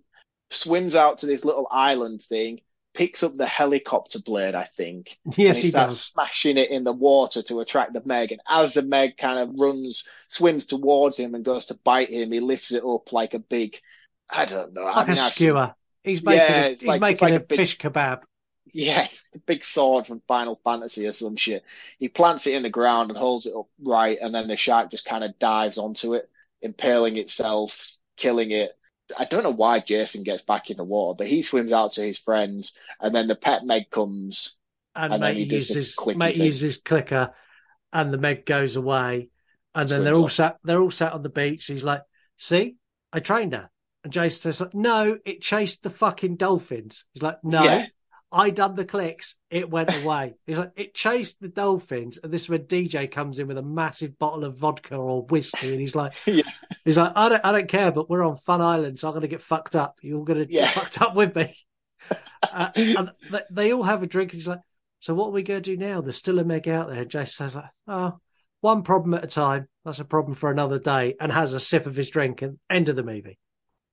swims 0.56 0.96
out 0.96 1.20
to 1.20 1.26
this 1.26 1.46
little 1.46 1.68
island 1.70 2.22
thing, 2.24 2.62
picks 2.94 3.24
up 3.24 3.36
the 3.36 3.46
helicopter 3.46 4.20
blade, 4.20 4.56
I 4.56 4.64
think. 4.64 5.18
Yes, 5.36 5.56
and 5.58 5.64
he 5.64 5.70
starts 5.70 5.94
does. 5.94 6.02
smashing 6.04 6.58
it 6.58 6.70
in 6.72 6.84
the 6.84 6.94
water 6.94 7.42
to 7.44 7.60
attract 7.60 7.94
the 7.94 8.02
Meg. 8.06 8.32
And 8.32 8.42
as 8.48 8.74
the 8.74 8.82
Meg 8.82 9.18
kind 9.18 9.38
of 9.40 9.56
runs, 9.60 10.06
swims 10.30 10.66
towards 10.66 11.18
him 11.18 11.36
and 11.36 11.44
goes 11.46 11.66
to 11.66 11.74
bite 11.84 12.10
him, 12.10 12.32
he 12.32 12.40
lifts 12.40 12.72
it 12.72 12.84
up 12.86 13.12
like 13.12 13.34
a 13.34 13.40
big, 13.40 13.78
I 14.30 14.46
don't 14.46 14.74
know. 14.74 14.86
I 14.88 15.06
mean, 15.06 15.18
a 15.18 15.30
skewer. 15.30 15.74
He's 16.04 16.24
making 16.24 16.40
Yeah, 16.40 16.66
a, 16.66 16.70
he's 16.76 16.84
like- 16.88 17.02
making 17.02 17.28
like 17.30 17.42
a, 17.42 17.44
big- 17.44 17.58
fish 17.58 17.78
kebab. 17.78 18.22
Yes, 18.74 19.24
the 19.34 19.40
big 19.46 19.64
sword 19.64 20.06
from 20.08 20.22
Final 20.28 20.60
Fantasy 20.64 21.06
or 21.08 21.14
some 21.14 21.36
shit. 21.36 21.64
He 22.00 22.08
plants 22.10 22.46
it 22.48 22.56
in 22.56 22.64
the 22.64 22.70
ground 22.70 23.10
and 23.10 23.18
holds 23.18 23.46
it 23.46 23.54
up 23.56 23.68
right, 23.82 24.18
and 24.22 24.34
then 24.36 24.48
the 24.48 24.58
shark 24.58 24.92
just 24.92 25.06
kind 25.06 25.24
of 25.24 25.38
dives 25.40 25.78
onto 25.78 26.14
it, 26.14 26.30
impaling 26.62 27.18
itself, 27.18 27.98
killing 28.18 28.52
it. 28.52 28.72
I 29.18 29.26
don't 29.26 29.44
know 29.44 29.52
why 29.52 29.80
Jason 29.80 30.24
gets 30.24 30.42
back 30.42 30.70
in 30.72 30.78
the 30.78 30.84
water, 30.84 31.16
but 31.18 31.28
he 31.28 31.42
swims 31.42 31.72
out 31.72 31.94
to 31.94 32.02
his 32.02 32.18
friends, 32.18 32.78
and 33.00 33.14
then 33.14 33.28
the 33.28 33.36
pet 33.36 33.64
Meg 33.64 33.90
comes, 33.90 34.56
and, 34.96 35.14
And 35.14 35.22
then 35.22 35.36
he 35.36 35.44
uses 35.44 35.96
thing. 36.36 36.48
uses 36.48 36.78
clicker, 36.78 37.34
and 37.94 38.14
the 38.14 38.18
Meg 38.18 38.46
goes 38.46 38.76
away, 38.76 39.30
and 39.74 39.90
then 39.90 39.98
Swims 40.00 40.06
they're 40.06 40.16
all 40.16 40.26
off. 40.26 40.32
sat 40.32 40.58
they're 40.64 40.82
all 40.82 40.92
sat 40.92 41.14
on 41.14 41.24
the 41.24 41.30
beach. 41.30 41.66
He's 41.66 41.84
like, 41.84 42.02
"See, 42.38 42.78
I 43.14 43.20
trained 43.20 43.54
her," 43.54 43.70
and 44.04 44.12
Jason 44.12 44.54
says, 44.54 44.68
"No, 44.74 45.20
it 45.26 45.42
chased 45.42 45.84
the 45.84 45.90
fucking 45.90 46.38
dolphins." 46.38 47.06
He's 47.14 47.24
like, 47.24 47.44
"No." 47.44 47.64
Yeah. 47.64 47.88
I 48.36 48.50
done 48.50 48.76
the 48.76 48.84
clicks. 48.84 49.36
It 49.50 49.70
went 49.70 49.96
away. 50.04 50.34
He's 50.46 50.58
like, 50.58 50.74
it 50.76 50.94
chased 50.94 51.40
the 51.40 51.48
dolphins, 51.48 52.20
and 52.22 52.32
this 52.34 52.44
is 52.44 52.50
when 52.50 52.64
DJ 52.66 53.10
comes 53.10 53.40
in 53.40 53.48
with 53.48 53.58
a 53.58 53.64
massive 53.64 54.20
bottle 54.20 54.44
of 54.44 54.58
vodka 54.58 54.96
or 54.98 55.24
whiskey, 55.24 55.72
and 55.72 55.80
he's 55.80 55.96
like, 55.96 56.14
Yeah. 56.26 56.44
he's 56.84 56.98
like, 56.98 57.14
I 57.16 57.30
don't, 57.30 57.46
I 57.46 57.54
don't 57.54 57.70
care, 57.70 57.94
but 57.94 58.10
we're 58.10 58.26
on 58.26 58.36
Fun 58.36 58.62
Island, 58.62 59.00
so 59.00 59.08
I'm 59.08 59.14
going 59.14 59.22
to 59.22 59.30
get 59.30 59.42
fucked 59.42 59.78
up. 59.78 59.96
You're 60.02 60.26
going 60.26 60.46
to 60.46 60.54
Yeah. 60.54 60.66
get 60.66 60.74
fucked 60.74 61.02
up 61.02 61.16
with 61.16 61.34
me. 61.34 61.56
uh, 62.44 62.72
and 62.76 63.12
they, 63.32 63.42
they 63.50 63.74
all 63.74 63.84
have 63.84 64.04
a 64.04 64.08
drink, 64.08 64.34
and 64.34 64.40
he's 64.42 64.48
like, 64.50 64.60
so 65.00 65.14
what 65.14 65.28
are 65.28 65.32
we 65.32 65.44
going 65.44 65.64
to 65.64 65.72
do 65.76 65.78
now? 65.78 66.02
There's 66.02 66.18
still 66.18 66.40
a 66.40 66.44
Meg 66.44 66.68
out 66.68 66.90
there. 66.90 67.04
And 67.04 67.10
Jason 67.10 67.34
says, 67.34 67.56
like, 67.56 67.66
oh, 67.88 68.20
one 68.60 68.84
problem 68.84 69.14
at 69.14 69.24
a 69.24 69.28
time. 69.28 69.68
That's 69.86 70.00
a 70.00 70.06
problem 70.06 70.36
for 70.36 70.52
another 70.52 70.80
day, 70.80 71.16
and 71.22 71.32
has 71.32 71.54
a 71.54 71.60
sip 71.60 71.86
of 71.86 71.96
his 71.96 72.10
drink. 72.10 72.42
And 72.42 72.60
end 72.70 72.90
of 72.90 72.96
the 72.98 73.04
movie. 73.04 73.40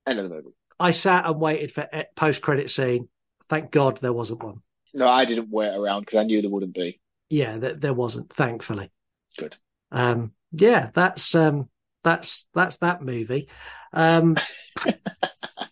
End 0.05 0.19
of 0.19 0.27
the 0.27 0.35
movie. 0.35 0.49
I 0.79 0.91
sat 0.91 1.25
and 1.25 1.39
waited 1.39 1.71
for 1.71 1.87
post 2.15 2.41
credit 2.41 2.69
scene. 2.69 3.07
Thank 3.53 3.69
God 3.69 3.99
there 4.01 4.11
wasn't 4.11 4.41
one. 4.41 4.63
No, 4.95 5.07
I 5.07 5.25
didn't 5.25 5.51
wait 5.51 5.75
around 5.75 5.99
because 6.01 6.17
I 6.17 6.23
knew 6.23 6.41
there 6.41 6.49
wouldn't 6.49 6.73
be. 6.73 6.99
Yeah, 7.29 7.57
there, 7.57 7.75
there 7.75 7.93
wasn't. 7.93 8.33
Thankfully. 8.33 8.89
Good. 9.37 9.57
Um, 9.91 10.31
yeah, 10.53 10.89
that's 10.91 11.35
um, 11.35 11.69
that's 12.03 12.47
that's 12.55 12.77
that 12.77 13.03
movie. 13.03 13.47
Um, 13.93 14.37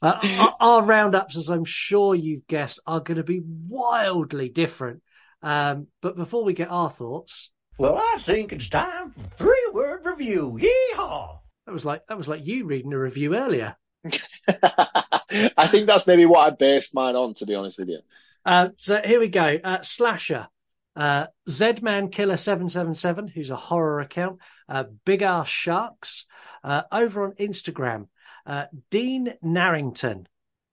uh, 0.03 0.19
our, 0.21 0.55
our 0.59 0.83
roundups, 0.83 1.35
as 1.35 1.49
I'm 1.49 1.65
sure 1.65 2.13
you've 2.13 2.45
guessed, 2.45 2.79
are 2.85 2.99
going 2.99 3.17
to 3.17 3.23
be 3.23 3.41
wildly 3.67 4.49
different. 4.49 5.01
Um, 5.41 5.87
but 6.03 6.15
before 6.15 6.43
we 6.43 6.53
get 6.53 6.69
our 6.69 6.91
thoughts, 6.91 7.49
Well, 7.79 7.97
I 7.97 8.19
think 8.19 8.53
it's 8.53 8.69
time 8.69 9.09
for 9.09 9.23
three 9.23 9.69
word 9.73 10.05
review. 10.05 10.59
Yeehaw! 10.61 11.39
that 11.65 11.71
was 11.71 11.83
like 11.83 12.05
that 12.09 12.17
was 12.17 12.27
like 12.27 12.45
you 12.45 12.65
reading 12.65 12.93
a 12.93 12.99
review 12.99 13.35
earlier. 13.35 13.75
I 15.57 15.67
think 15.67 15.87
that's 15.87 16.07
maybe 16.07 16.25
what 16.25 16.45
I 16.45 16.49
based 16.51 16.93
mine 16.93 17.15
on, 17.15 17.33
to 17.35 17.45
be 17.45 17.55
honest 17.55 17.79
with 17.79 17.89
you. 17.89 17.99
Uh, 18.45 18.69
so 18.77 19.01
here 19.03 19.19
we 19.19 19.27
go. 19.27 19.59
Uh, 19.63 19.81
Slasher. 19.81 20.47
Uh, 20.95 21.27
Zman 21.47 22.11
Killer 22.11 22.37
777, 22.37 23.29
who's 23.29 23.49
a 23.49 23.55
horror 23.55 24.01
account. 24.01 24.39
Uh, 24.67 24.85
Big 25.05 25.21
Ass 25.21 25.47
Sharks. 25.47 26.25
Uh, 26.63 26.83
over 26.91 27.23
on 27.23 27.33
Instagram. 27.33 28.07
Uh, 28.45 28.65
Dean 28.89 29.33
Narrington. 29.43 30.25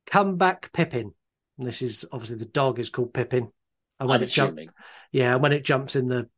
Comeback 0.07 0.73
Pippin. 0.73 1.13
And 1.59 1.67
this 1.67 1.83
is 1.83 2.05
obviously 2.11 2.39
the 2.39 2.47
dog 2.47 2.79
is 2.79 2.91
called 2.91 3.15
Pippin. 3.15 3.51
And 4.01 4.09
when 4.09 4.19
I'm 4.19 4.25
it 4.25 4.27
jumps, 4.27 4.63
yeah, 5.13 5.37
when 5.37 5.53
it 5.53 5.65
jumps 5.65 5.97
in 5.97 6.09
the, 6.09 6.29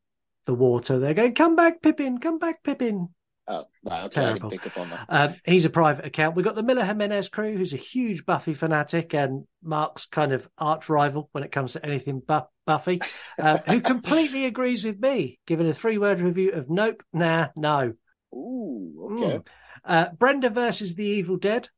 the 0.46 0.54
water, 0.54 0.98
they're 0.98 1.14
going, 1.14 1.34
come 1.34 1.56
back, 1.56 1.82
Pippin, 1.82 2.18
come 2.18 2.38
back, 2.38 2.62
Pippin. 2.62 3.10
Oh, 3.52 3.64
right, 3.84 4.04
okay, 4.04 4.20
I 4.20 4.24
Terrible. 4.26 4.50
didn't 4.50 4.62
pick 4.62 4.72
up 4.72 4.78
on 4.78 4.90
that. 4.90 5.06
Um, 5.08 5.34
he's 5.44 5.64
a 5.64 5.70
private 5.70 6.04
account. 6.04 6.36
We've 6.36 6.44
got 6.44 6.54
the 6.54 6.62
Miller 6.62 6.84
Jimenez 6.84 7.30
crew, 7.30 7.56
who's 7.56 7.72
a 7.74 7.78
huge 7.78 8.24
Buffy 8.24 8.54
fanatic 8.54 9.12
and 9.12 9.44
Mark's 9.60 10.06
kind 10.06 10.32
of 10.32 10.48
arch 10.56 10.88
rival 10.88 11.28
when 11.32 11.42
it 11.42 11.50
comes 11.50 11.72
to 11.72 11.84
anything 11.84 12.22
bu- 12.24 12.42
Buffy, 12.64 13.00
uh, 13.40 13.58
who 13.66 13.80
completely 13.80 14.44
agrees 14.44 14.84
with 14.84 15.00
me, 15.00 15.40
giving 15.48 15.68
a 15.68 15.74
three 15.74 15.98
word 15.98 16.20
review 16.20 16.52
of 16.52 16.70
Nope, 16.70 17.02
Nah, 17.12 17.48
No. 17.56 17.94
Ooh, 18.32 19.10
okay. 19.16 19.38
Mm. 19.38 19.46
Uh, 19.84 20.06
Brenda 20.16 20.50
versus 20.50 20.94
the 20.94 21.04
Evil 21.04 21.36
Dead. 21.36 21.68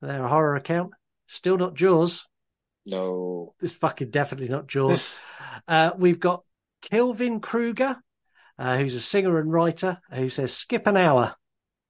They're 0.00 0.24
a 0.24 0.28
horror 0.28 0.56
account. 0.56 0.90
Still 1.28 1.56
not 1.56 1.74
Jaws. 1.76 2.26
No. 2.84 3.54
It's 3.62 3.74
fucking 3.74 4.10
definitely 4.10 4.48
not 4.48 4.66
Jaws. 4.66 5.08
uh, 5.68 5.92
we've 5.96 6.18
got 6.18 6.42
Kelvin 6.82 7.38
Kruger, 7.38 7.96
uh, 8.58 8.76
who's 8.76 8.94
a 8.94 9.00
singer 9.00 9.38
and 9.38 9.52
writer, 9.52 9.98
who 10.12 10.28
says 10.28 10.52
skip 10.52 10.86
an 10.86 10.96
hour, 10.96 11.34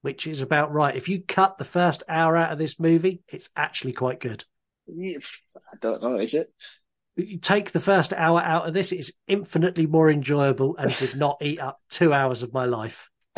which 0.02 0.26
is 0.26 0.40
about 0.40 0.72
right. 0.72 0.96
If 0.96 1.08
you 1.08 1.22
cut 1.22 1.58
the 1.58 1.64
first 1.64 2.02
hour 2.08 2.36
out 2.36 2.52
of 2.52 2.58
this 2.58 2.78
movie, 2.78 3.22
it's 3.28 3.50
actually 3.56 3.92
quite 3.92 4.20
good. 4.20 4.44
I 4.88 5.76
don't 5.80 6.02
know, 6.02 6.16
is 6.16 6.34
it? 6.34 6.52
You 7.16 7.38
take 7.38 7.72
the 7.72 7.80
first 7.80 8.12
hour 8.12 8.40
out 8.40 8.66
of 8.66 8.74
this, 8.74 8.90
it's 8.90 9.12
infinitely 9.28 9.86
more 9.86 10.10
enjoyable 10.10 10.76
and 10.78 10.96
did 10.96 11.16
not 11.16 11.38
eat 11.42 11.60
up 11.60 11.80
two 11.90 12.12
hours 12.12 12.42
of 12.42 12.54
my 12.54 12.64
life. 12.64 13.10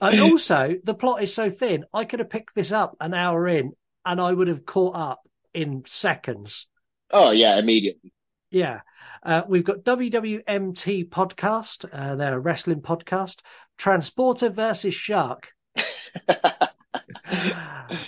and 0.00 0.20
also, 0.20 0.76
the 0.82 0.94
plot 0.94 1.22
is 1.22 1.34
so 1.34 1.50
thin, 1.50 1.84
I 1.92 2.04
could 2.04 2.20
have 2.20 2.30
picked 2.30 2.54
this 2.54 2.72
up 2.72 2.96
an 3.00 3.12
hour 3.12 3.46
in 3.46 3.72
and 4.04 4.20
I 4.20 4.32
would 4.32 4.48
have 4.48 4.64
caught 4.64 4.96
up 4.96 5.20
in 5.52 5.84
seconds. 5.86 6.66
Oh, 7.10 7.30
yeah, 7.30 7.58
immediately. 7.58 8.12
Yeah. 8.50 8.80
Uh, 9.22 9.42
we've 9.48 9.64
got 9.64 9.84
WWMT 9.84 11.08
podcast. 11.08 11.88
Uh, 11.92 12.16
they're 12.16 12.34
a 12.34 12.40
wrestling 12.40 12.80
podcast. 12.80 13.40
Transporter 13.78 14.48
versus 14.48 14.94
Shark. 14.94 15.48
uh, 16.28 16.68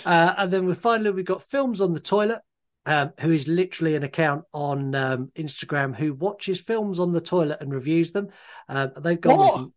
and 0.05 0.51
then 0.51 0.65
we 0.65 0.75
finally 0.75 1.11
we've 1.11 1.25
got 1.25 1.43
films 1.43 1.81
on 1.81 1.93
the 1.93 1.99
toilet. 1.99 2.39
Um, 2.87 3.13
who 3.19 3.31
is 3.31 3.47
literally 3.47 3.95
an 3.95 4.03
account 4.03 4.43
on 4.53 4.93
um, 4.93 5.31
Instagram 5.35 5.95
who 5.95 6.13
watches 6.13 6.59
films 6.59 6.99
on 6.99 7.13
the 7.13 7.21
toilet 7.21 7.57
and 7.59 7.73
reviews 7.73 8.11
them? 8.11 8.27
Um, 8.69 8.91
they've 8.99 9.19
gone 9.19 9.37
What? 9.39 9.59
with 9.63 9.71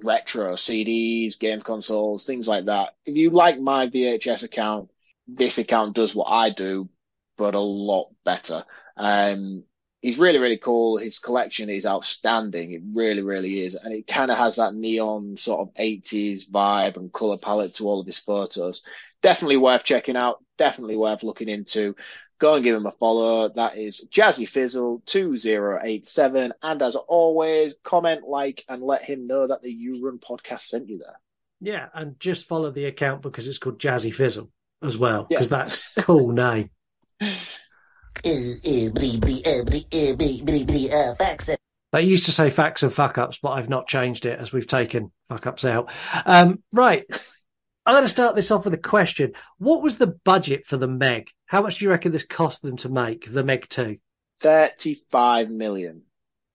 retro 0.03 0.55
CDs, 0.55 1.39
game 1.39 1.61
consoles, 1.61 2.27
things 2.27 2.49
like 2.49 2.65
that. 2.65 2.95
If 3.07 3.15
you 3.17 3.31
like 3.31 3.61
my 3.61 3.87
VHS 3.87 4.43
account, 4.43 4.91
this 5.27 5.59
account 5.59 5.95
does 5.95 6.15
what 6.15 6.29
I 6.31 6.51
do, 6.51 6.89
but 7.37 7.55
a 7.55 7.61
lot 7.61 8.11
better. 8.25 8.65
Um, 8.97 9.65
he's 10.05 10.19
really, 10.19 10.39
really 10.39 10.59
cool. 10.59 10.99
His 10.99 11.19
collection 11.19 11.71
is 11.71 11.87
outstanding. 11.87 12.73
It 12.73 12.83
really, 12.95 13.23
really 13.23 13.61
is. 13.61 13.75
And 13.75 13.93
it 13.93 14.07
kind 14.07 14.31
of 14.31 14.39
has 14.39 14.57
that 14.57 14.75
neon 14.75 15.37
sort 15.37 15.61
of 15.61 15.75
80s 15.75 16.49
vibe 16.51 16.97
and 16.97 17.13
color 17.13 17.39
palette 17.39 17.75
to 17.77 17.89
all 17.89 18.01
of 18.01 18.07
his 18.07 18.19
photos. 18.19 18.83
Definitely 19.23 19.57
worth 19.57 19.85
checking 19.85 20.17
out. 20.17 20.45
Definitely 20.59 20.97
worth 20.97 21.23
looking 21.23 21.49
into. 21.49 21.97
Go 22.39 22.57
and 22.57 22.65
give 22.65 22.77
him 22.77 22.85
a 22.87 22.93
follow. 22.93 23.49
That 23.49 23.79
is 23.79 24.07
Jazzy 24.11 24.47
Fizzle 24.47 25.03
2087. 25.07 26.53
And 26.63 26.83
as 26.83 26.97
always, 26.97 27.75
comment, 27.83 28.29
like, 28.29 28.65
and 28.69 28.83
let 28.83 29.03
him 29.03 29.27
know 29.27 29.47
that 29.47 29.63
the 29.63 29.73
You 29.73 30.05
Run 30.05 30.19
podcast 30.19 30.63
sent 30.63 30.89
you 30.89 30.99
there. 30.99 31.19
Yeah, 31.61 31.89
and 31.95 32.21
just 32.21 32.47
follow 32.47 32.71
the 32.71 32.85
account 32.85 33.23
because 33.23 33.49
it's 33.49 33.57
called 33.57 33.79
Jazzy 33.79 34.13
Fizzle 34.13 34.51
as 34.85 34.97
well, 34.99 35.27
Yeah. 35.31 35.39
because 35.39 35.49
that's 35.49 35.91
a 35.97 36.03
cool 36.03 36.33
name. 36.33 36.71
They 41.93 42.03
used 42.03 42.27
to 42.27 42.33
say 42.33 42.51
facts 42.51 42.83
and 42.83 42.93
fuck 42.93 43.19
ups, 43.19 43.39
but 43.43 43.51
I've 43.51 43.69
not 43.69 43.87
changed 43.87 44.27
it 44.27 44.39
as 44.39 44.53
we've 44.53 44.67
taken 44.67 45.13
fuck 45.29 45.47
ups 45.47 45.65
out. 45.65 45.91
Um, 46.27 46.63
right. 46.73 47.05
I'm 47.87 47.95
going 47.95 48.05
to 48.05 48.09
start 48.09 48.35
this 48.35 48.51
off 48.51 48.65
with 48.65 48.75
a 48.75 48.79
question. 48.79 49.33
What 49.59 49.83
was 49.83 49.99
the 49.99 50.07
budget 50.25 50.67
for 50.67 50.77
the 50.77 50.89
Meg? 50.89 51.29
How 51.47 51.63
much 51.63 51.79
do 51.79 51.85
you 51.85 51.91
reckon 51.91 52.13
this 52.13 52.25
cost 52.27 52.63
them 52.63 52.79
to 52.79 52.89
make 52.89 53.31
the 53.31 53.45
Meg 53.45 53.69
2? 53.69 53.99
35 54.41 55.51
million. 55.51 56.03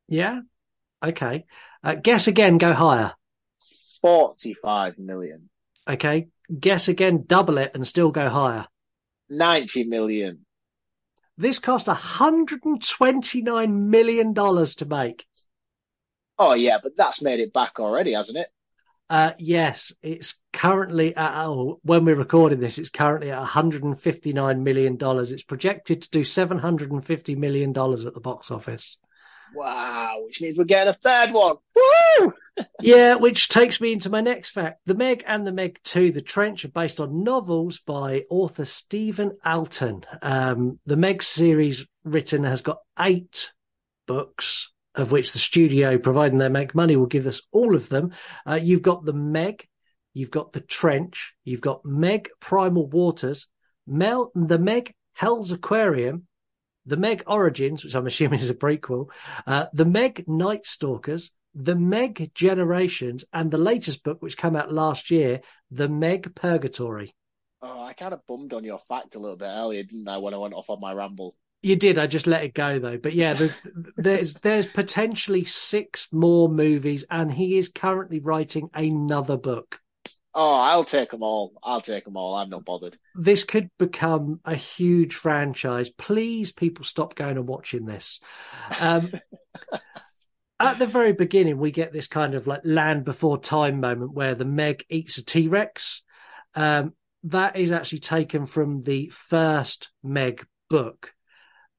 Yeah. 0.08 0.40
Okay. 1.06 1.46
Uh, 1.84 1.96
guess 1.96 2.28
again, 2.28 2.58
go 2.58 2.74
higher. 2.74 3.14
45 4.02 4.98
million. 4.98 5.50
Okay. 5.88 6.28
Guess 6.58 6.88
again, 6.88 7.26
double 7.28 7.58
it 7.58 7.72
and 7.74 7.86
still 7.86 8.12
go 8.12 8.30
higher. 8.30 8.68
90 9.30 9.86
million. 9.86 10.46
This 11.38 11.60
cost 11.60 11.88
$129 11.88 13.74
million 13.74 14.34
to 14.34 14.86
make. 14.88 15.26
Oh, 16.38 16.54
yeah, 16.54 16.78
but 16.82 16.98
that's 16.98 17.22
made 17.22 17.40
it 17.40 17.54
back 17.54 17.80
already, 17.80 18.14
hasn't 18.14 18.38
it? 18.38 18.48
Uh, 19.10 19.32
yes, 19.40 19.92
it's 20.04 20.36
currently 20.54 21.16
at, 21.16 21.46
oh, 21.46 21.80
when 21.84 22.06
we're 22.06 22.16
recording 22.16 22.60
this, 22.60 22.78
it's 22.78 22.90
currently 22.90 23.32
at 23.32 23.44
$159 23.44 24.62
million. 24.62 24.98
It's 25.02 25.44
projected 25.44 26.04
to 26.04 26.10
do 26.10 26.22
$750 26.22 27.38
million 27.38 27.70
at 27.70 28.14
the 28.14 28.20
box 28.22 28.52
office. 28.52 28.98
Wow, 29.54 30.22
which 30.26 30.42
means 30.42 30.58
we're 30.58 30.66
getting 30.66 30.92
a 30.92 30.94
third 30.94 31.34
one. 31.34 31.58
Woo! 31.76 32.34
yeah, 32.82 33.16
which 33.16 33.50
takes 33.50 33.82
me 33.82 33.94
into 33.94 34.10
my 34.10 34.22
next 34.22 34.52
fact. 34.52 34.82
The 34.86 34.96
Meg 34.96 35.24
and 35.26 35.46
the 35.46 35.52
Meg 35.52 35.80
2, 35.84 36.12
The 36.12 36.22
Trench, 36.22 36.66
are 36.66 36.70
based 36.70 37.00
on 37.00 37.24
novels 37.24 37.80
by 37.80 38.26
author 38.30 38.66
Stephen 38.66 39.38
Alten. 39.44 40.06
Um, 40.22 40.80
the 40.86 40.98
Meg 40.98 41.24
series 41.24 41.86
written 42.04 42.44
has 42.44 42.62
got 42.62 42.80
eight 43.00 43.54
books, 44.08 44.72
of 44.96 45.12
which 45.12 45.34
the 45.34 45.40
studio, 45.40 45.98
providing 45.98 46.38
they 46.38 46.50
make 46.50 46.76
money, 46.76 46.96
will 46.96 47.06
give 47.06 47.28
us 47.28 47.42
all 47.52 47.76
of 47.76 47.90
them. 47.90 48.14
Uh, 48.48 48.60
you've 48.62 48.82
got 48.82 49.06
the 49.06 49.14
Meg, 49.14 49.68
you've 50.14 50.32
got 50.32 50.52
the 50.52 50.62
Trench, 50.62 51.34
you've 51.44 51.62
got 51.62 51.86
Meg 51.86 52.30
Primal 52.40 52.88
Waters, 52.88 53.48
Mel, 53.88 54.32
the 54.36 54.60
Meg 54.60 54.94
Hell's 55.14 55.52
Aquarium, 55.52 56.28
the 56.86 56.98
Meg 56.98 57.24
Origins, 57.28 57.84
which 57.84 57.96
I'm 57.96 58.08
assuming 58.08 58.40
is 58.40 58.50
a 58.50 58.56
prequel, 58.56 59.08
uh, 59.46 59.66
the 59.74 59.86
Meg 59.86 60.28
Night 60.28 60.66
Stalkers, 60.66 61.32
the 61.54 61.76
Meg 61.76 62.32
Generations, 62.34 63.26
and 63.34 63.52
the 63.52 63.58
latest 63.58 64.04
book, 64.04 64.22
which 64.22 64.38
came 64.38 64.56
out 64.56 64.72
last 64.72 65.12
year, 65.12 65.42
the 65.72 65.90
Meg 65.90 66.36
Purgatory. 66.36 67.16
Oh, 67.62 67.82
I 67.82 67.94
kind 67.94 68.14
of 68.14 68.26
bummed 68.26 68.54
on 68.54 68.64
your 68.64 68.80
fact 68.80 69.16
a 69.16 69.20
little 69.20 69.38
bit 69.38 69.46
earlier, 69.46 69.84
didn't 69.84 70.08
I, 70.08 70.18
when 70.18 70.34
I 70.34 70.38
went 70.38 70.54
off 70.54 70.70
on 70.70 70.80
my 70.80 70.94
ramble? 70.94 71.36
You 71.62 71.76
did. 71.76 71.98
I 71.98 72.08
just 72.08 72.26
let 72.26 72.46
it 72.46 72.54
go 72.54 72.80
though. 72.80 72.98
But 72.98 73.14
yeah, 73.14 73.34
there's 73.34 73.52
there's, 73.98 74.34
there's 74.36 74.68
potentially 74.68 75.44
six 75.44 76.08
more 76.12 76.48
movies, 76.48 77.04
and 77.12 77.32
he 77.32 77.58
is 77.58 77.68
currently 77.68 78.20
writing 78.22 78.70
another 78.74 79.36
book. 79.36 79.80
Oh, 80.34 80.54
I'll 80.54 80.84
take 80.84 81.10
them 81.10 81.24
all. 81.24 81.54
I'll 81.64 81.82
take 81.82 82.06
them 82.06 82.16
all. 82.16 82.36
I'm 82.36 82.50
not 82.50 82.66
bothered. 82.66 82.98
This 83.16 83.44
could 83.44 83.70
become 83.80 84.40
a 84.46 84.56
huge 84.56 85.16
franchise. 85.16 85.90
Please, 85.90 86.52
people, 86.52 86.86
stop 86.86 87.16
going 87.16 87.38
and 87.38 87.48
watching 87.48 87.86
this. 87.86 88.20
Um, 88.80 89.12
at 90.60 90.78
the 90.78 90.86
very 90.86 91.14
beginning, 91.14 91.58
we 91.58 91.72
get 91.72 91.92
this 91.92 92.08
kind 92.08 92.36
of 92.36 92.46
like 92.46 92.62
land 92.64 93.06
before 93.06 93.40
time 93.40 93.80
moment 93.80 94.14
where 94.14 94.36
the 94.36 94.46
Meg 94.46 94.86
eats 94.90 95.18
a 95.18 95.26
T 95.26 95.48
Rex. 95.48 96.04
Um, 96.54 96.94
that 97.24 97.56
is 97.56 97.72
actually 97.72 98.00
taken 98.00 98.46
from 98.46 98.82
the 98.82 99.10
first 99.10 99.90
Meg 100.04 100.46
book. 100.70 101.14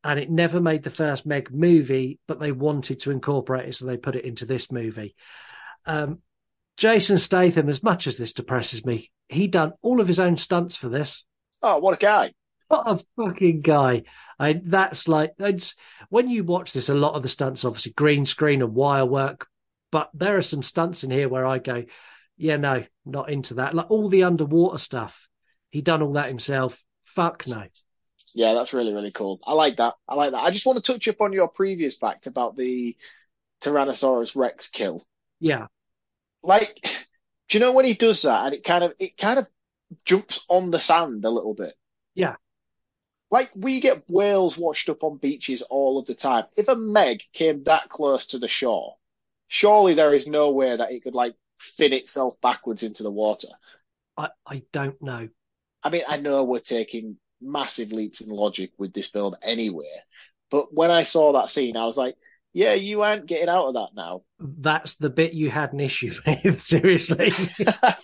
And 0.02 0.18
it 0.18 0.30
never 0.30 0.60
made 0.60 0.82
the 0.82 0.90
first 0.90 1.24
Meg 1.24 1.52
movie, 1.52 2.18
but 2.26 2.40
they 2.40 2.52
wanted 2.52 3.00
to 3.00 3.10
incorporate 3.10 3.68
it, 3.68 3.74
so 3.74 3.86
they 3.86 3.96
put 3.96 4.16
it 4.16 4.24
into 4.24 4.46
this 4.46 4.72
movie. 4.72 5.14
Um, 5.84 6.20
Jason 6.80 7.18
Statham, 7.18 7.68
as 7.68 7.82
much 7.82 8.06
as 8.06 8.16
this 8.16 8.32
depresses 8.32 8.86
me, 8.86 9.10
he 9.28 9.48
done 9.48 9.74
all 9.82 10.00
of 10.00 10.08
his 10.08 10.18
own 10.18 10.38
stunts 10.38 10.76
for 10.76 10.88
this. 10.88 11.24
Oh, 11.62 11.76
what 11.78 11.92
a 11.92 11.98
guy! 11.98 12.32
What 12.68 12.84
a 12.86 13.04
fucking 13.16 13.60
guy! 13.60 14.04
I, 14.38 14.62
that's 14.64 15.06
like 15.06 15.32
it's 15.38 15.74
when 16.08 16.30
you 16.30 16.42
watch 16.42 16.72
this. 16.72 16.88
A 16.88 16.94
lot 16.94 17.16
of 17.16 17.22
the 17.22 17.28
stunts, 17.28 17.66
obviously, 17.66 17.92
green 17.92 18.24
screen 18.24 18.62
and 18.62 18.74
wire 18.74 19.04
work, 19.04 19.46
but 19.92 20.08
there 20.14 20.38
are 20.38 20.42
some 20.42 20.62
stunts 20.62 21.04
in 21.04 21.10
here 21.10 21.28
where 21.28 21.44
I 21.44 21.58
go, 21.58 21.84
yeah, 22.38 22.56
no, 22.56 22.82
not 23.04 23.28
into 23.28 23.54
that. 23.54 23.74
Like 23.74 23.90
all 23.90 24.08
the 24.08 24.24
underwater 24.24 24.78
stuff, 24.78 25.28
he 25.68 25.82
done 25.82 26.00
all 26.00 26.14
that 26.14 26.28
himself. 26.28 26.82
Fuck 27.04 27.46
no. 27.46 27.64
Yeah, 28.34 28.54
that's 28.54 28.72
really, 28.72 28.94
really 28.94 29.12
cool. 29.12 29.38
I 29.46 29.52
like 29.52 29.76
that. 29.76 29.96
I 30.08 30.14
like 30.14 30.30
that. 30.30 30.42
I 30.42 30.50
just 30.50 30.64
want 30.64 30.82
to 30.82 30.92
touch 30.92 31.08
up 31.08 31.20
on 31.20 31.34
your 31.34 31.48
previous 31.48 31.98
fact 31.98 32.26
about 32.26 32.56
the 32.56 32.96
Tyrannosaurus 33.60 34.34
Rex 34.34 34.68
kill. 34.68 35.04
Yeah. 35.40 35.66
Like, 36.42 36.80
do 37.48 37.58
you 37.58 37.60
know 37.60 37.72
when 37.72 37.84
he 37.84 37.94
does 37.94 38.22
that 38.22 38.46
and 38.46 38.54
it 38.54 38.64
kind 38.64 38.84
of 38.84 38.94
it 38.98 39.16
kind 39.16 39.38
of 39.38 39.46
jumps 40.04 40.44
on 40.48 40.70
the 40.70 40.80
sand 40.80 41.24
a 41.24 41.30
little 41.30 41.54
bit? 41.54 41.74
Yeah. 42.14 42.36
Like 43.30 43.50
we 43.54 43.80
get 43.80 44.08
whales 44.08 44.58
washed 44.58 44.88
up 44.88 45.04
on 45.04 45.18
beaches 45.18 45.62
all 45.62 45.98
of 45.98 46.06
the 46.06 46.14
time. 46.14 46.44
If 46.56 46.68
a 46.68 46.74
Meg 46.74 47.22
came 47.32 47.64
that 47.64 47.88
close 47.88 48.26
to 48.26 48.38
the 48.38 48.48
shore, 48.48 48.96
surely 49.48 49.94
there 49.94 50.14
is 50.14 50.26
no 50.26 50.50
way 50.50 50.76
that 50.76 50.90
it 50.90 51.02
could 51.02 51.14
like 51.14 51.34
fin 51.58 51.92
itself 51.92 52.40
backwards 52.40 52.82
into 52.82 53.02
the 53.02 53.10
water. 53.10 53.48
I, 54.16 54.30
I 54.46 54.62
don't 54.72 55.00
know. 55.00 55.28
I 55.82 55.90
mean, 55.90 56.02
I 56.08 56.16
know 56.16 56.44
we're 56.44 56.58
taking 56.58 57.16
massive 57.40 57.92
leaps 57.92 58.20
in 58.20 58.30
logic 58.30 58.72
with 58.78 58.92
this 58.92 59.08
film 59.08 59.34
anyway, 59.42 59.90
but 60.50 60.74
when 60.74 60.90
I 60.90 61.04
saw 61.04 61.32
that 61.32 61.50
scene, 61.50 61.76
I 61.76 61.86
was 61.86 61.96
like, 61.96 62.16
yeah, 62.52 62.74
you 62.74 63.02
aren't 63.02 63.26
getting 63.26 63.48
out 63.48 63.66
of 63.66 63.74
that 63.74 63.90
now. 63.94 64.22
That's 64.38 64.96
the 64.96 65.10
bit 65.10 65.34
you 65.34 65.50
had 65.50 65.72
an 65.72 65.80
issue 65.80 66.12
with, 66.44 66.62
seriously. 66.62 67.32
I 67.66 67.96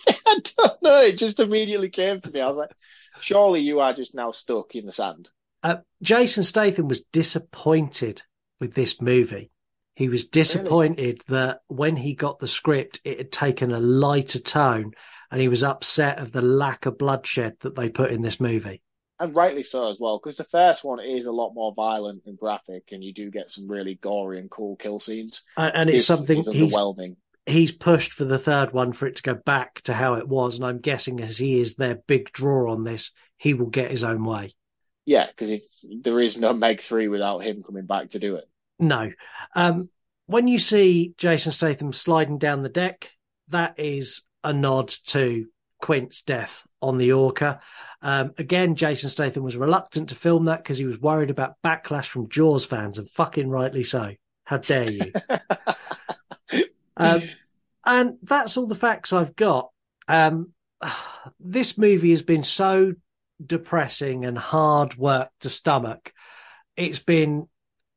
don't 0.57 0.81
know. 0.81 1.01
It 1.01 1.17
just 1.17 1.39
immediately 1.39 1.89
came 1.89 2.21
to 2.21 2.31
me. 2.31 2.41
I 2.41 2.47
was 2.47 2.57
like, 2.57 2.71
surely 3.19 3.61
you 3.61 3.79
are 3.79 3.93
just 3.93 4.15
now 4.15 4.31
stuck 4.31 4.75
in 4.75 4.85
the 4.85 4.91
sand. 4.91 5.29
Uh, 5.63 5.77
Jason 6.01 6.43
Statham 6.43 6.87
was 6.87 7.03
disappointed 7.11 8.21
with 8.59 8.73
this 8.73 9.01
movie. 9.01 9.51
He 9.95 10.09
was 10.09 10.25
disappointed 10.25 11.23
really? 11.27 11.39
that 11.39 11.61
when 11.67 11.95
he 11.95 12.13
got 12.13 12.39
the 12.39 12.47
script, 12.47 13.01
it 13.03 13.17
had 13.17 13.31
taken 13.31 13.71
a 13.71 13.79
lighter 13.79 14.39
tone, 14.39 14.91
and 15.31 15.41
he 15.41 15.47
was 15.47 15.63
upset 15.63 16.19
of 16.19 16.31
the 16.31 16.41
lack 16.41 16.85
of 16.85 16.99
bloodshed 16.99 17.55
that 17.61 17.75
they 17.75 17.89
put 17.89 18.11
in 18.11 18.21
this 18.21 18.39
movie. 18.39 18.81
And 19.19 19.35
rightly 19.35 19.63
so 19.63 19.89
as 19.89 19.99
well, 19.99 20.19
because 20.19 20.37
the 20.37 20.43
first 20.43 20.83
one 20.83 20.99
is 20.99 21.25
a 21.25 21.31
lot 21.31 21.53
more 21.53 21.73
violent 21.73 22.23
and 22.27 22.37
graphic, 22.37 22.89
and 22.91 23.03
you 23.03 23.13
do 23.13 23.31
get 23.31 23.49
some 23.49 23.67
really 23.67 23.95
gory 23.95 24.39
and 24.39 24.49
cool 24.49 24.75
kill 24.75 24.99
scenes. 24.99 25.41
And, 25.57 25.75
and 25.75 25.89
it's, 25.89 25.97
it's 25.97 26.05
something 26.05 26.39
it's 26.39 26.47
underwhelming. 26.47 27.15
He's, 27.45 27.55
he's 27.55 27.71
pushed 27.71 28.13
for 28.13 28.25
the 28.25 28.37
third 28.37 28.73
one 28.73 28.93
for 28.93 29.07
it 29.07 29.15
to 29.15 29.23
go 29.23 29.33
back 29.33 29.81
to 29.81 29.93
how 29.93 30.15
it 30.15 30.27
was, 30.27 30.55
and 30.55 30.65
I'm 30.65 30.79
guessing 30.79 31.21
as 31.21 31.37
he 31.37 31.59
is 31.59 31.75
their 31.75 31.95
big 31.95 32.31
draw 32.31 32.71
on 32.71 32.83
this, 32.83 33.11
he 33.37 33.55
will 33.55 33.71
get 33.71 33.89
his 33.89 34.03
own 34.03 34.23
way. 34.23 34.53
Yeah, 35.05 35.25
because 35.25 35.49
if 35.49 35.63
there 36.03 36.19
is 36.19 36.37
no 36.37 36.53
Meg 36.53 36.81
three 36.81 37.07
without 37.07 37.39
him 37.39 37.63
coming 37.63 37.85
back 37.85 38.11
to 38.11 38.19
do 38.19 38.35
it. 38.35 38.47
No. 38.77 39.11
Um, 39.55 39.89
when 40.27 40.47
you 40.47 40.59
see 40.59 41.13
Jason 41.17 41.53
Statham 41.53 41.93
sliding 41.93 42.37
down 42.37 42.61
the 42.61 42.69
deck, 42.69 43.09
that 43.47 43.79
is 43.79 44.21
a 44.43 44.53
nod 44.53 44.93
to 45.07 45.47
Quint's 45.81 46.21
death 46.21 46.63
on 46.81 46.97
the 46.97 47.11
Orca. 47.13 47.59
Um, 48.01 48.33
again, 48.37 48.75
Jason 48.75 49.09
Statham 49.09 49.43
was 49.43 49.57
reluctant 49.57 50.09
to 50.09 50.15
film 50.15 50.45
that 50.45 50.63
because 50.63 50.77
he 50.77 50.85
was 50.85 50.99
worried 50.99 51.29
about 51.29 51.55
backlash 51.63 52.05
from 52.05 52.29
Jaws 52.29 52.65
fans, 52.65 52.97
and 52.97 53.09
fucking 53.09 53.49
rightly 53.49 53.83
so. 53.83 54.13
How 54.43 54.57
dare 54.57 54.89
you? 54.89 55.11
um, 56.97 57.23
and 57.85 58.17
that's 58.23 58.57
all 58.57 58.67
the 58.67 58.75
facts 58.75 59.13
I've 59.13 59.35
got. 59.35 59.69
Um, 60.07 60.53
this 61.39 61.77
movie 61.77 62.11
has 62.11 62.21
been 62.21 62.43
so 62.43 62.93
depressing 63.43 64.25
and 64.25 64.37
hard 64.37 64.95
work 64.95 65.29
to 65.41 65.49
stomach. 65.49 66.13
It's 66.75 66.99
been 66.99 67.47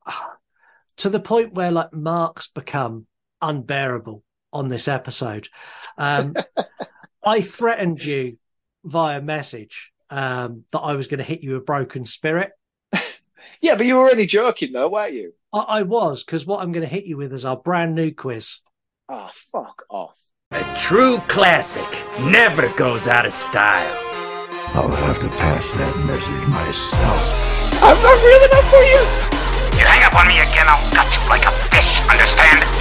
to 0.99 1.09
the 1.09 1.21
point 1.21 1.55
where 1.55 1.71
like 1.71 1.93
Mark's 1.93 2.49
become 2.49 3.07
unbearable 3.41 4.25
on 4.53 4.69
this 4.69 4.89
episode. 4.89 5.49
Um, 5.97 6.35
I 7.23 7.41
threatened 7.41 8.03
you 8.03 8.39
via 8.85 9.21
message 9.21 9.93
um, 10.09 10.65
that 10.73 10.81
I 10.81 10.95
was 10.95 11.09
going 11.09 11.19
to 11.19 11.25
hit 11.25 11.43
you 11.43 11.57
a 11.57 11.61
broken 11.61 12.07
spirit. 12.07 12.53
yeah, 13.61 13.77
but 13.77 13.87
you 13.87 13.97
were 13.97 14.11
only 14.11 14.27
joking 14.27 14.73
though, 14.73 14.89
weren't 14.89 15.15
you? 15.15 15.33
I, 15.53 15.59
I 15.59 15.83
was 15.83 16.25
because 16.25 16.47
what 16.47 16.61
I'm 16.61 16.73
going 16.73 16.87
to 16.87 16.93
hit 16.93 17.05
you 17.05 17.17
with 17.17 17.33
is 17.33 17.45
our 17.45 17.57
brand 17.57 17.95
new 17.95 18.13
quiz. 18.13 18.59
Oh, 19.09 19.31
fuck 19.53 19.85
off. 19.91 20.21
A 20.53 20.65
true 20.79 21.19
classic 21.29 21.87
never 22.21 22.69
goes 22.71 23.07
out 23.07 23.27
of 23.27 23.33
style. 23.33 23.97
I'll 24.75 24.91
have 24.91 25.21
to 25.21 25.29
pass 25.29 25.73
that 25.75 25.97
message 26.07 26.49
myself. 26.51 27.83
I'm 27.83 28.03
not 28.03 28.19
real 28.25 28.45
enough 28.45 28.71
for 28.71 28.83
you. 28.83 29.01
You 29.79 29.87
hang 29.87 30.05
up 30.05 30.15
on 30.15 30.29
me 30.29 30.39
again, 30.39 30.67
I'll 30.69 30.91
cut 30.93 31.07
you 31.11 31.29
like 31.29 31.45
a 31.45 31.53
fish, 31.71 32.01
understand? 32.09 32.80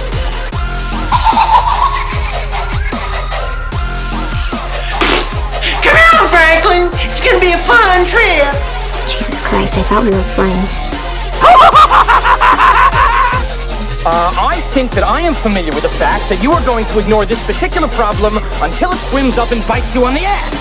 Franklin. 6.30 6.88
It's 7.04 7.20
gonna 7.20 7.42
be 7.42 7.52
a 7.52 7.60
fun 7.66 8.06
trip. 8.06 8.54
Jesus 9.10 9.42
Christ, 9.42 9.76
I 9.78 9.82
thought 9.82 10.04
we 10.06 10.14
were 10.14 10.30
friends. 10.38 10.78
Uh, 14.00 14.32
I 14.40 14.56
think 14.72 14.92
that 14.92 15.04
I 15.04 15.20
am 15.20 15.34
familiar 15.34 15.76
with 15.76 15.82
the 15.82 15.92
fact 16.00 16.24
that 16.32 16.40
you 16.42 16.52
are 16.52 16.64
going 16.64 16.86
to 16.86 16.98
ignore 16.98 17.26
this 17.26 17.44
particular 17.44 17.86
problem 17.88 18.40
until 18.64 18.88
it 18.92 18.96
swims 18.96 19.36
up 19.36 19.52
and 19.52 19.60
bites 19.68 19.92
you 19.94 20.08
on 20.08 20.14
the 20.14 20.24
ass. 20.24 20.56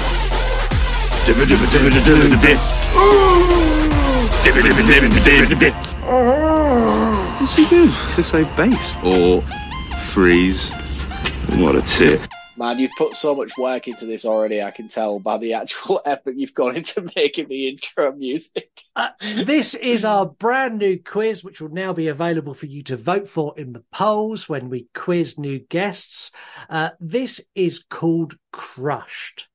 What's 7.40 7.56
he 7.56 7.64
do? 7.72 7.88
To 8.16 8.24
say 8.24 8.44
base 8.58 8.92
or 9.08 9.42
freeze? 10.12 10.70
What 11.56 11.76
a 11.76 11.82
tip. 11.82 12.39
Man, 12.60 12.78
you've 12.78 12.92
put 12.98 13.16
so 13.16 13.34
much 13.34 13.58
work 13.58 13.88
into 13.88 14.06
this 14.06 14.26
already. 14.26 14.62
I 14.62 14.72
can 14.72 14.90
tell 14.90 15.18
by 15.18 15.38
the 15.38 15.54
actual 15.54 16.02
effort 16.06 16.36
you've 16.36 16.54
gone 16.54 16.76
into 16.76 17.10
making 17.16 17.48
the 17.48 17.70
intro 17.70 18.12
music. 18.12 18.70
Uh, 18.98 19.08
this 19.22 19.76
is 19.76 20.04
our 20.04 20.26
brand 20.26 20.78
new 20.78 21.00
quiz, 21.02 21.42
which 21.42 21.62
will 21.62 21.70
now 21.70 21.94
be 21.94 22.10
available 22.10 22.54
for 22.54 22.66
you 22.66 22.84
to 22.84 22.98
vote 22.98 23.30
for 23.30 23.58
in 23.58 23.72
the 23.72 23.84
polls 23.94 24.50
when 24.50 24.70
we 24.70 24.90
quiz 24.94 25.38
new 25.38 25.60
guests. 25.60 26.32
Uh, 26.70 26.90
this 27.00 27.40
is 27.56 27.82
called 27.90 28.36
Crushed. 28.52 29.48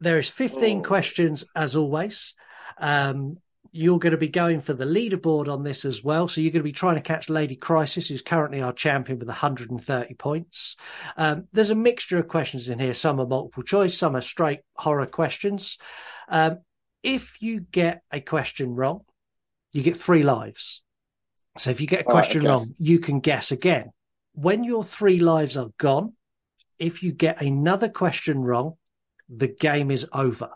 There 0.00 0.18
is 0.18 0.28
15 0.28 0.80
Oh. 0.80 0.82
questions 0.82 1.44
as 1.54 1.76
always. 1.76 2.34
Um, 2.76 3.36
you're 3.74 3.98
going 3.98 4.12
to 4.12 4.18
be 4.18 4.28
going 4.28 4.60
for 4.60 4.74
the 4.74 4.84
leaderboard 4.84 5.48
on 5.50 5.64
this 5.64 5.86
as 5.86 6.04
well. 6.04 6.28
So 6.28 6.42
you're 6.42 6.52
going 6.52 6.60
to 6.60 6.64
be 6.64 6.72
trying 6.72 6.96
to 6.96 7.00
catch 7.00 7.30
Lady 7.30 7.56
Crisis, 7.56 8.08
who's 8.08 8.20
currently 8.20 8.60
our 8.60 8.72
champion 8.72 9.18
with 9.18 9.28
130 9.28 10.14
points. 10.14 10.76
Um, 11.16 11.48
there's 11.52 11.70
a 11.70 11.74
mixture 11.74 12.18
of 12.18 12.28
questions 12.28 12.68
in 12.68 12.78
here. 12.78 12.92
Some 12.92 13.18
are 13.18 13.26
multiple 13.26 13.62
choice, 13.62 13.96
some 13.96 14.14
are 14.14 14.20
straight 14.20 14.60
horror 14.76 15.06
questions. 15.06 15.78
Um, 16.28 16.58
if 17.02 17.40
you 17.40 17.60
get 17.60 18.02
a 18.12 18.20
question 18.20 18.74
wrong, 18.74 19.00
you 19.72 19.82
get 19.82 19.96
three 19.96 20.22
lives. 20.22 20.82
So 21.56 21.70
if 21.70 21.80
you 21.80 21.86
get 21.86 22.02
a 22.02 22.04
All 22.04 22.14
right, 22.14 22.22
question 22.22 22.42
okay. 22.42 22.48
wrong, 22.48 22.74
you 22.78 22.98
can 22.98 23.20
guess 23.20 23.52
again. 23.52 23.90
When 24.34 24.64
your 24.64 24.84
three 24.84 25.18
lives 25.18 25.56
are 25.56 25.70
gone, 25.78 26.12
if 26.78 27.02
you 27.02 27.12
get 27.12 27.40
another 27.40 27.88
question 27.88 28.42
wrong, 28.42 28.74
the 29.34 29.48
game 29.48 29.90
is 29.90 30.06
over. 30.12 30.50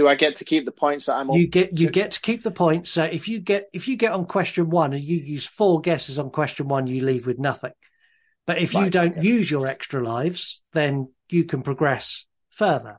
Do 0.00 0.08
I 0.08 0.14
get 0.14 0.36
to 0.36 0.46
keep 0.46 0.64
the 0.64 0.72
points 0.72 1.04
that 1.06 1.16
I'm 1.16 1.30
on? 1.30 1.38
You 1.38 1.46
get 1.46 1.78
you 1.78 1.90
get 1.90 2.12
to 2.12 2.22
keep 2.22 2.42
the 2.42 2.50
points. 2.50 2.90
So 2.90 3.04
if 3.04 3.28
you 3.28 3.38
get 3.38 3.68
if 3.74 3.86
you 3.86 3.96
get 3.96 4.12
on 4.12 4.24
question 4.24 4.70
one 4.70 4.94
and 4.94 5.04
you 5.04 5.18
use 5.18 5.44
four 5.44 5.82
guesses 5.82 6.18
on 6.18 6.30
question 6.30 6.68
one, 6.68 6.86
you 6.86 7.04
leave 7.04 7.26
with 7.26 7.38
nothing. 7.38 7.72
But 8.46 8.56
if 8.56 8.72
you 8.72 8.88
don't 8.88 9.18
okay. 9.18 9.20
use 9.20 9.50
your 9.50 9.66
extra 9.66 10.02
lives, 10.02 10.62
then 10.72 11.12
you 11.28 11.44
can 11.44 11.60
progress 11.60 12.24
further. 12.48 12.98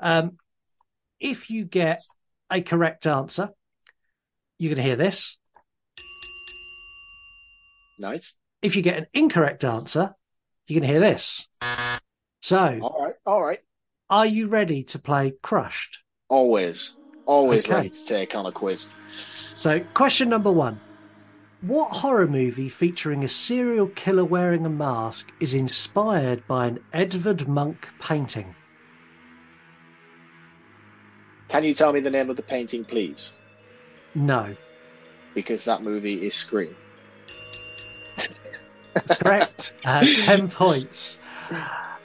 Um, 0.00 0.38
if 1.20 1.50
you 1.50 1.66
get 1.66 2.00
a 2.50 2.62
correct 2.62 3.06
answer, 3.06 3.50
you're 4.58 4.74
going 4.74 4.82
to 4.82 4.88
hear 4.88 4.96
this. 4.96 5.36
Nice. 7.98 8.38
If 8.62 8.76
you 8.76 8.80
get 8.80 8.96
an 8.96 9.08
incorrect 9.12 9.62
answer, 9.62 10.14
you're 10.68 10.80
going 10.80 10.88
to 10.88 10.98
hear 10.98 11.00
this. 11.00 11.46
So, 12.40 12.78
All 12.80 13.04
right. 13.04 13.14
All 13.26 13.44
right. 13.44 13.58
are 14.08 14.24
you 14.24 14.46
ready 14.46 14.84
to 14.84 14.98
play 14.98 15.34
Crushed? 15.42 15.98
Always. 16.28 16.94
Always 17.26 17.64
Okay. 17.64 17.74
ready 17.74 17.90
to 17.90 18.06
take 18.06 18.34
on 18.34 18.46
a 18.46 18.52
quiz. 18.52 18.86
So, 19.54 19.80
question 19.94 20.28
number 20.28 20.50
one. 20.50 20.80
What 21.62 21.90
horror 21.92 22.26
movie 22.26 22.68
featuring 22.68 23.24
a 23.24 23.28
serial 23.28 23.86
killer 23.88 24.24
wearing 24.24 24.66
a 24.66 24.70
mask 24.70 25.32
is 25.40 25.54
inspired 25.54 26.46
by 26.46 26.66
an 26.66 26.80
Edvard 26.92 27.48
Munch 27.48 27.84
painting? 28.00 28.54
Can 31.48 31.64
you 31.64 31.72
tell 31.72 31.92
me 31.92 32.00
the 32.00 32.10
name 32.10 32.28
of 32.28 32.36
the 32.36 32.42
painting, 32.42 32.84
please? 32.84 33.32
No. 34.14 34.54
Because 35.34 35.64
that 35.64 35.82
movie 35.82 36.26
is 36.26 36.34
Scream. 36.34 36.74
That's 38.92 39.14
correct. 39.20 39.72
uh, 39.84 40.04
10 40.04 40.50
points. 40.50 41.18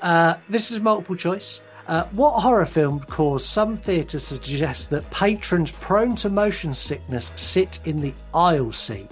Uh, 0.02 0.36
this 0.48 0.72
is 0.72 0.80
multiple 0.80 1.16
choice. 1.16 1.62
Uh, 1.90 2.06
what 2.12 2.40
horror 2.40 2.68
film 2.68 3.00
caused 3.00 3.48
some 3.48 3.76
theatres 3.76 4.30
to 4.30 4.36
suggest 4.36 4.92
that 4.92 5.10
patrons 5.10 5.72
prone 5.72 6.16
to 6.16 6.30
motion 6.30 6.72
sickness 6.72 7.32
sit 7.36 7.80
in 7.86 8.00
the 8.00 8.14
aisle 8.32 8.72
seat? 8.72 9.10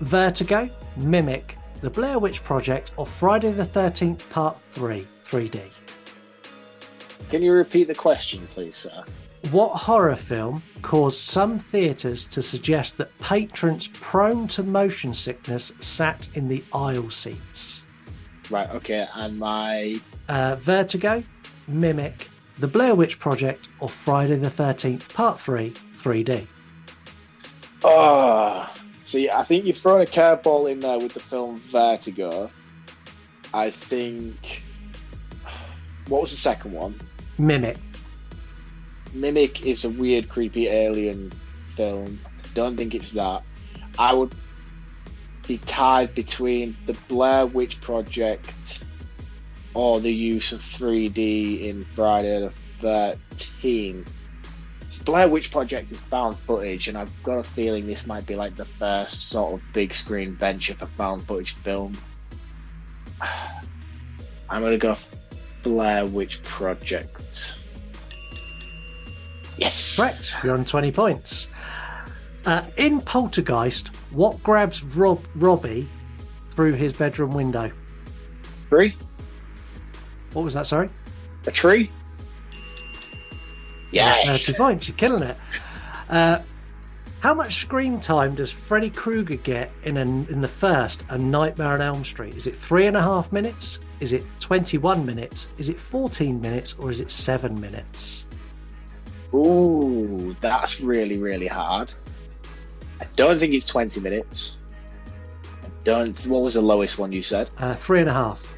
Vertigo, 0.00 0.68
Mimic, 0.96 1.54
The 1.80 1.88
Blair 1.88 2.18
Witch 2.18 2.42
Project, 2.42 2.92
or 2.96 3.06
Friday 3.06 3.52
the 3.52 3.64
13th 3.64 4.28
Part 4.28 4.60
3, 4.60 5.06
3D? 5.24 5.70
Can 7.30 7.44
you 7.44 7.52
repeat 7.52 7.86
the 7.86 7.94
question, 7.94 8.44
please, 8.48 8.74
sir? 8.74 9.04
What 9.52 9.76
horror 9.76 10.16
film 10.16 10.64
caused 10.82 11.20
some 11.20 11.60
theatres 11.60 12.26
to 12.26 12.42
suggest 12.42 12.98
that 12.98 13.16
patrons 13.18 13.86
prone 13.86 14.48
to 14.48 14.64
motion 14.64 15.14
sickness 15.14 15.72
sat 15.78 16.28
in 16.34 16.48
the 16.48 16.64
aisle 16.72 17.10
seats? 17.10 17.82
Right. 18.50 18.68
Okay. 18.70 19.06
And 19.14 19.38
my 19.38 20.00
Uh, 20.28 20.56
Vertigo, 20.56 21.22
Mimic, 21.70 22.28
The 22.58 22.66
Blair 22.66 22.94
Witch 22.94 23.18
Project, 23.18 23.68
or 23.80 23.88
Friday 23.88 24.36
the 24.36 24.50
13th 24.50 25.12
Part 25.14 25.38
3, 25.40 25.70
3D? 25.94 26.46
Oh, 27.82 27.88
ah, 27.98 28.74
see, 29.04 29.30
I 29.30 29.42
think 29.44 29.64
you've 29.64 29.78
thrown 29.78 30.02
a 30.02 30.04
curveball 30.04 30.70
in 30.70 30.80
there 30.80 30.98
with 30.98 31.14
the 31.14 31.20
film 31.20 31.58
Vertigo. 31.70 32.50
I 33.52 33.70
think. 33.70 34.62
What 36.08 36.22
was 36.22 36.30
the 36.30 36.36
second 36.36 36.72
one? 36.72 36.94
Mimic. 37.38 37.76
Mimic 39.14 39.64
is 39.64 39.84
a 39.84 39.88
weird, 39.88 40.28
creepy 40.28 40.68
alien 40.68 41.30
film. 41.76 42.20
Don't 42.54 42.76
think 42.76 42.94
it's 42.94 43.12
that. 43.12 43.42
I 43.98 44.12
would 44.12 44.34
be 45.46 45.58
tied 45.58 46.14
between 46.14 46.76
the 46.86 46.92
Blair 47.08 47.46
Witch 47.46 47.80
Project 47.80 48.79
or 49.74 50.00
the 50.00 50.12
use 50.12 50.52
of 50.52 50.60
3D 50.60 51.62
in 51.62 51.82
Friday 51.82 52.40
the 52.40 52.52
13th. 52.82 54.08
Blair 55.04 55.28
Witch 55.28 55.50
Project 55.50 55.90
is 55.92 56.00
found 56.00 56.38
footage, 56.38 56.88
and 56.88 56.96
I've 56.98 57.22
got 57.22 57.38
a 57.38 57.42
feeling 57.42 57.86
this 57.86 58.06
might 58.06 58.26
be 58.26 58.36
like 58.36 58.54
the 58.54 58.64
first 58.64 59.22
sort 59.22 59.54
of 59.54 59.72
big 59.72 59.94
screen 59.94 60.34
venture 60.34 60.74
for 60.74 60.86
found 60.86 61.26
footage 61.26 61.54
film. 61.54 61.96
I'm 64.50 64.62
gonna 64.62 64.78
go 64.78 64.96
Blair 65.62 66.06
Witch 66.06 66.42
Project. 66.42 67.54
Yes. 69.56 69.96
Correct. 69.96 70.34
You're 70.42 70.56
on 70.56 70.64
20 70.64 70.90
points. 70.92 71.48
Uh, 72.46 72.64
in 72.76 73.00
Poltergeist, 73.00 73.88
what 74.12 74.42
grabs 74.42 74.82
Rob 74.82 75.22
Robbie 75.36 75.86
through 76.52 76.72
his 76.72 76.92
bedroom 76.92 77.30
window? 77.30 77.70
Tree? 78.68 78.96
What 80.32 80.44
was 80.44 80.54
that, 80.54 80.66
sorry? 80.66 80.88
A 81.46 81.50
tree? 81.50 81.90
Yes. 83.92 84.44
30 84.46 84.56
points. 84.56 84.88
You're 84.88 84.96
killing 84.96 85.22
it. 85.24 85.36
Uh, 86.08 86.38
How 87.20 87.34
much 87.34 87.60
screen 87.60 88.00
time 88.00 88.34
does 88.34 88.50
Freddy 88.52 88.90
Krueger 88.90 89.36
get 89.36 89.72
in 89.82 89.96
an, 89.96 90.26
in 90.30 90.40
the 90.40 90.48
first 90.48 91.04
A 91.08 91.18
Nightmare 91.18 91.74
on 91.74 91.80
Elm 91.82 92.04
Street? 92.04 92.34
Is 92.36 92.46
it 92.46 92.54
three 92.54 92.86
and 92.86 92.96
a 92.96 93.02
half 93.02 93.32
minutes? 93.32 93.78
Is 94.00 94.12
it 94.12 94.24
21 94.40 95.04
minutes? 95.04 95.48
Is 95.58 95.68
it 95.68 95.78
14 95.80 96.40
minutes? 96.40 96.74
Or 96.78 96.90
is 96.90 97.00
it 97.00 97.10
seven 97.10 97.60
minutes? 97.60 98.24
Ooh, 99.34 100.34
that's 100.40 100.80
really, 100.80 101.18
really 101.18 101.46
hard. 101.46 101.92
I 103.00 103.06
don't 103.16 103.38
think 103.38 103.54
it's 103.54 103.66
20 103.66 104.00
minutes. 104.00 104.58
I 105.64 105.68
don't. 105.84 106.26
What 106.26 106.42
was 106.42 106.54
the 106.54 106.62
lowest 106.62 106.98
one 106.98 107.12
you 107.12 107.22
said? 107.22 107.48
Uh, 107.58 107.74
three 107.74 108.00
and 108.00 108.08
a 108.08 108.12
half. 108.12 108.49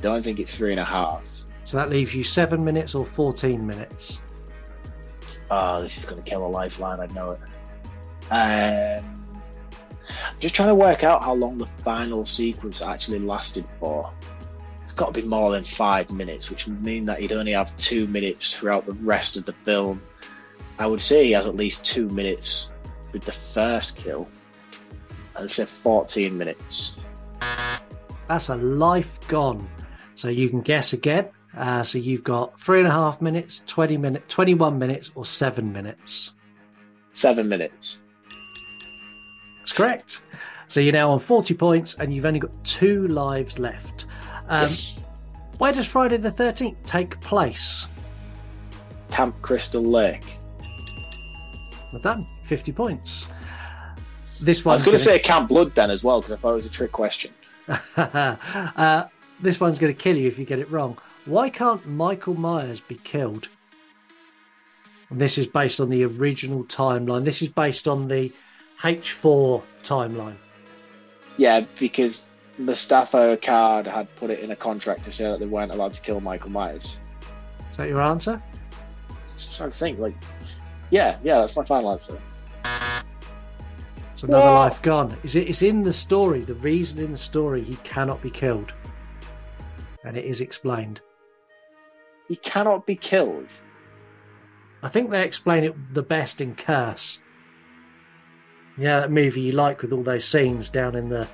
Don't 0.00 0.22
think 0.22 0.38
it's 0.38 0.56
three 0.56 0.70
and 0.70 0.80
a 0.80 0.84
half. 0.84 1.26
So 1.64 1.76
that 1.76 1.90
leaves 1.90 2.14
you 2.14 2.22
seven 2.22 2.64
minutes 2.64 2.94
or 2.94 3.04
14 3.04 3.66
minutes. 3.66 4.20
Oh, 5.50 5.82
this 5.82 5.98
is 5.98 6.04
going 6.04 6.22
to 6.22 6.28
kill 6.28 6.46
a 6.46 6.48
lifeline. 6.48 7.00
I 7.00 7.06
know 7.12 7.32
it. 7.32 7.40
Um, 8.30 9.04
I'm 10.26 10.38
just 10.38 10.54
trying 10.54 10.68
to 10.68 10.74
work 10.74 11.04
out 11.04 11.24
how 11.24 11.34
long 11.34 11.58
the 11.58 11.66
final 11.66 12.24
sequence 12.26 12.82
actually 12.82 13.18
lasted 13.18 13.66
for. 13.80 14.12
It's 14.82 14.92
got 14.92 15.14
to 15.14 15.20
be 15.20 15.26
more 15.26 15.50
than 15.50 15.64
five 15.64 16.10
minutes, 16.10 16.50
which 16.50 16.66
would 16.66 16.82
mean 16.84 17.04
that 17.06 17.20
he'd 17.20 17.32
only 17.32 17.52
have 17.52 17.76
two 17.76 18.06
minutes 18.06 18.54
throughout 18.54 18.86
the 18.86 18.92
rest 18.92 19.36
of 19.36 19.44
the 19.44 19.52
film. 19.64 20.00
I 20.78 20.86
would 20.86 21.00
say 21.00 21.24
he 21.24 21.32
has 21.32 21.46
at 21.46 21.54
least 21.54 21.84
two 21.84 22.08
minutes 22.08 22.70
with 23.12 23.24
the 23.24 23.32
first 23.32 23.96
kill. 23.96 24.28
I'd 25.36 25.50
say 25.50 25.64
14 25.64 26.36
minutes. 26.36 26.96
That's 28.26 28.48
a 28.48 28.56
life 28.56 29.18
gone. 29.28 29.68
So 30.18 30.26
you 30.28 30.48
can 30.50 30.62
guess 30.62 30.92
again. 30.92 31.28
Uh, 31.56 31.84
so 31.84 31.96
you've 31.96 32.24
got 32.24 32.58
three 32.60 32.80
and 32.80 32.88
a 32.88 32.90
half 32.90 33.22
minutes, 33.22 33.62
20 33.68 33.96
minutes, 33.96 34.24
21 34.28 34.76
minutes, 34.76 35.12
or 35.14 35.24
seven 35.24 35.72
minutes. 35.72 36.32
Seven 37.12 37.48
minutes. 37.48 38.02
That's 39.60 39.72
correct. 39.72 40.20
So 40.66 40.80
you're 40.80 40.92
now 40.92 41.12
on 41.12 41.20
40 41.20 41.54
points 41.54 41.94
and 41.94 42.12
you've 42.12 42.24
only 42.26 42.40
got 42.40 42.52
two 42.64 43.06
lives 43.06 43.60
left. 43.60 44.06
Um, 44.48 44.62
Yes. 44.62 44.98
Where 45.58 45.72
does 45.72 45.86
Friday 45.86 46.16
the 46.16 46.32
13th 46.32 46.82
take 46.84 47.20
place? 47.20 47.86
Camp 49.12 49.40
Crystal 49.40 49.82
Lake. 49.82 50.26
Well 51.92 52.02
done. 52.02 52.26
50 52.44 52.72
points. 52.72 53.28
This 54.40 54.66
I 54.66 54.70
was 54.70 54.82
going 54.82 54.98
to 54.98 55.04
gonna- 55.04 55.16
say 55.16 55.18
Camp 55.20 55.48
Blood 55.48 55.76
then 55.76 55.92
as 55.92 56.02
well 56.02 56.20
because 56.20 56.32
I 56.32 56.36
thought 56.38 56.50
it 56.50 56.54
was 56.54 56.66
a 56.66 56.70
trick 56.70 56.90
question. 56.90 57.30
uh, 57.96 59.04
this 59.40 59.60
one's 59.60 59.78
going 59.78 59.94
to 59.94 60.00
kill 60.00 60.16
you 60.16 60.28
if 60.28 60.38
you 60.38 60.44
get 60.44 60.58
it 60.58 60.70
wrong. 60.70 60.98
Why 61.24 61.50
can't 61.50 61.86
Michael 61.86 62.34
Myers 62.34 62.80
be 62.80 62.96
killed? 62.96 63.48
And 65.10 65.20
this 65.20 65.38
is 65.38 65.46
based 65.46 65.80
on 65.80 65.88
the 65.88 66.04
original 66.04 66.64
timeline. 66.64 67.24
This 67.24 67.42
is 67.42 67.48
based 67.48 67.88
on 67.88 68.08
the 68.08 68.32
H4 68.80 69.62
timeline. 69.82 70.36
Yeah, 71.36 71.64
because 71.78 72.28
Moustapha 72.58 73.36
Akkad 73.36 73.86
had 73.86 74.14
put 74.16 74.30
it 74.30 74.40
in 74.40 74.50
a 74.50 74.56
contract 74.56 75.04
to 75.04 75.12
say 75.12 75.24
that 75.24 75.38
they 75.38 75.46
weren't 75.46 75.72
allowed 75.72 75.94
to 75.94 76.00
kill 76.00 76.20
Michael 76.20 76.50
Myers. 76.50 76.98
Is 77.70 77.76
that 77.76 77.88
your 77.88 78.02
answer? 78.02 78.42
Just 79.36 79.56
trying 79.56 79.70
to 79.70 79.76
think, 79.76 79.98
like, 79.98 80.14
yeah, 80.90 81.18
yeah, 81.22 81.40
that's 81.40 81.54
my 81.54 81.64
final 81.64 81.92
answer. 81.92 82.20
It's 84.12 84.24
another 84.24 84.50
life 84.50 84.82
gone. 84.82 85.16
Is 85.22 85.36
it? 85.36 85.48
It's 85.48 85.62
in 85.62 85.84
the 85.84 85.92
story. 85.92 86.40
The 86.40 86.54
reason 86.54 86.98
in 86.98 87.12
the 87.12 87.18
story 87.18 87.62
he 87.62 87.76
cannot 87.76 88.20
be 88.20 88.30
killed, 88.30 88.72
and 90.08 90.16
it 90.16 90.24
is 90.24 90.40
explained. 90.40 91.02
He 92.28 92.36
cannot 92.36 92.86
be 92.86 92.96
killed. 92.96 93.52
I 94.82 94.88
think 94.88 95.10
they 95.10 95.22
explain 95.22 95.64
it 95.64 95.74
the 95.92 96.02
best 96.02 96.40
in 96.40 96.54
Curse. 96.54 97.18
Yeah, 98.78 99.00
that 99.00 99.12
movie 99.12 99.42
you 99.42 99.52
like 99.52 99.82
with 99.82 99.92
all 99.92 100.02
those 100.02 100.24
scenes 100.24 100.70
down 100.70 100.96
in 100.96 101.10
the 101.10 101.28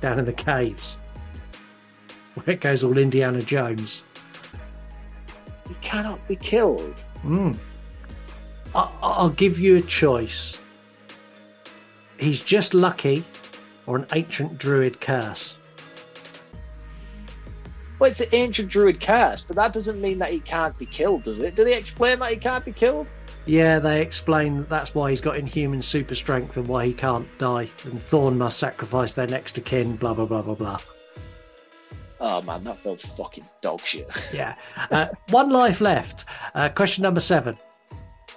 down 0.00 0.20
in 0.20 0.26
the 0.26 0.32
caves, 0.32 0.96
where 2.34 2.50
it 2.54 2.60
goes 2.60 2.84
all 2.84 2.98
Indiana 2.98 3.42
Jones. 3.42 4.04
He 5.66 5.74
cannot 5.80 6.26
be 6.28 6.36
killed. 6.36 7.02
Mm. 7.24 7.56
I, 8.76 8.88
I'll 9.02 9.30
give 9.30 9.58
you 9.58 9.76
a 9.76 9.82
choice. 9.82 10.56
He's 12.18 12.40
just 12.40 12.74
lucky, 12.74 13.24
or 13.86 13.96
an 13.96 14.06
ancient 14.12 14.58
druid 14.58 15.00
curse. 15.00 15.58
Well, 17.98 18.10
it's 18.10 18.18
the 18.18 18.34
ancient 18.34 18.68
druid 18.70 19.00
curse, 19.00 19.44
but 19.44 19.56
that 19.56 19.72
doesn't 19.72 20.00
mean 20.00 20.18
that 20.18 20.30
he 20.30 20.40
can't 20.40 20.76
be 20.78 20.86
killed, 20.86 21.24
does 21.24 21.40
it? 21.40 21.54
Do 21.54 21.64
they 21.64 21.76
explain 21.76 22.18
that 22.18 22.30
he 22.32 22.36
can't 22.36 22.64
be 22.64 22.72
killed? 22.72 23.06
Yeah, 23.46 23.78
they 23.78 24.00
explain 24.00 24.58
that 24.58 24.68
that's 24.68 24.94
why 24.94 25.10
he's 25.10 25.20
got 25.20 25.36
inhuman 25.36 25.82
super 25.82 26.14
strength 26.14 26.56
and 26.56 26.66
why 26.66 26.86
he 26.86 26.94
can't 26.94 27.26
die. 27.38 27.68
And 27.84 28.00
Thorn 28.02 28.38
must 28.38 28.58
sacrifice 28.58 29.12
their 29.12 29.26
next 29.26 29.58
of 29.58 29.64
kin. 29.64 29.96
Blah 29.96 30.14
blah 30.14 30.26
blah 30.26 30.42
blah 30.42 30.54
blah. 30.54 30.78
Oh 32.20 32.40
man, 32.42 32.64
that 32.64 32.82
film's 32.82 33.04
fucking 33.04 33.46
dog 33.60 33.80
shit. 33.84 34.08
Yeah. 34.32 34.54
Uh, 34.90 35.06
one 35.28 35.50
life 35.50 35.80
left. 35.80 36.24
Uh, 36.54 36.70
question 36.70 37.02
number 37.02 37.20
seven. 37.20 37.54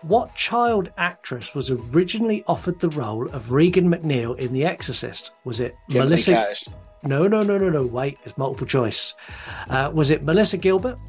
What 0.04 0.36
child 0.36 0.92
actress 0.98 1.56
was 1.56 1.72
originally 1.72 2.44
offered 2.48 2.80
the 2.80 2.90
role 2.90 3.28
of 3.32 3.52
Regan 3.52 3.90
McNeil 3.92 4.38
in 4.38 4.54
The 4.54 4.64
Exorcist? 4.66 5.40
Was 5.44 5.60
it 5.60 5.76
Melissa? 5.90 6.56
No, 7.04 7.28
no, 7.28 7.42
no, 7.42 7.58
no, 7.58 7.70
no. 7.70 7.84
Wait, 7.84 8.20
it's 8.26 8.38
multiple 8.38 8.68
choice. 8.68 9.16
Uh, 9.70 9.92
was 9.94 10.12
it 10.12 10.24
Melissa 10.24 10.58
Gilbert, 10.58 11.00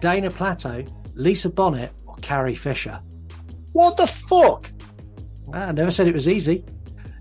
Dana 0.00 0.30
Plato, 0.30 0.84
Lisa 1.14 1.48
Bonet, 1.50 1.90
or 2.06 2.14
Carrie 2.16 2.54
Fisher? 2.54 3.00
What 3.72 3.96
the 3.96 4.06
fuck? 4.06 4.70
Ah, 5.54 5.68
I 5.68 5.72
never 5.72 5.90
said 5.90 6.06
it 6.08 6.14
was 6.14 6.28
easy. 6.28 6.64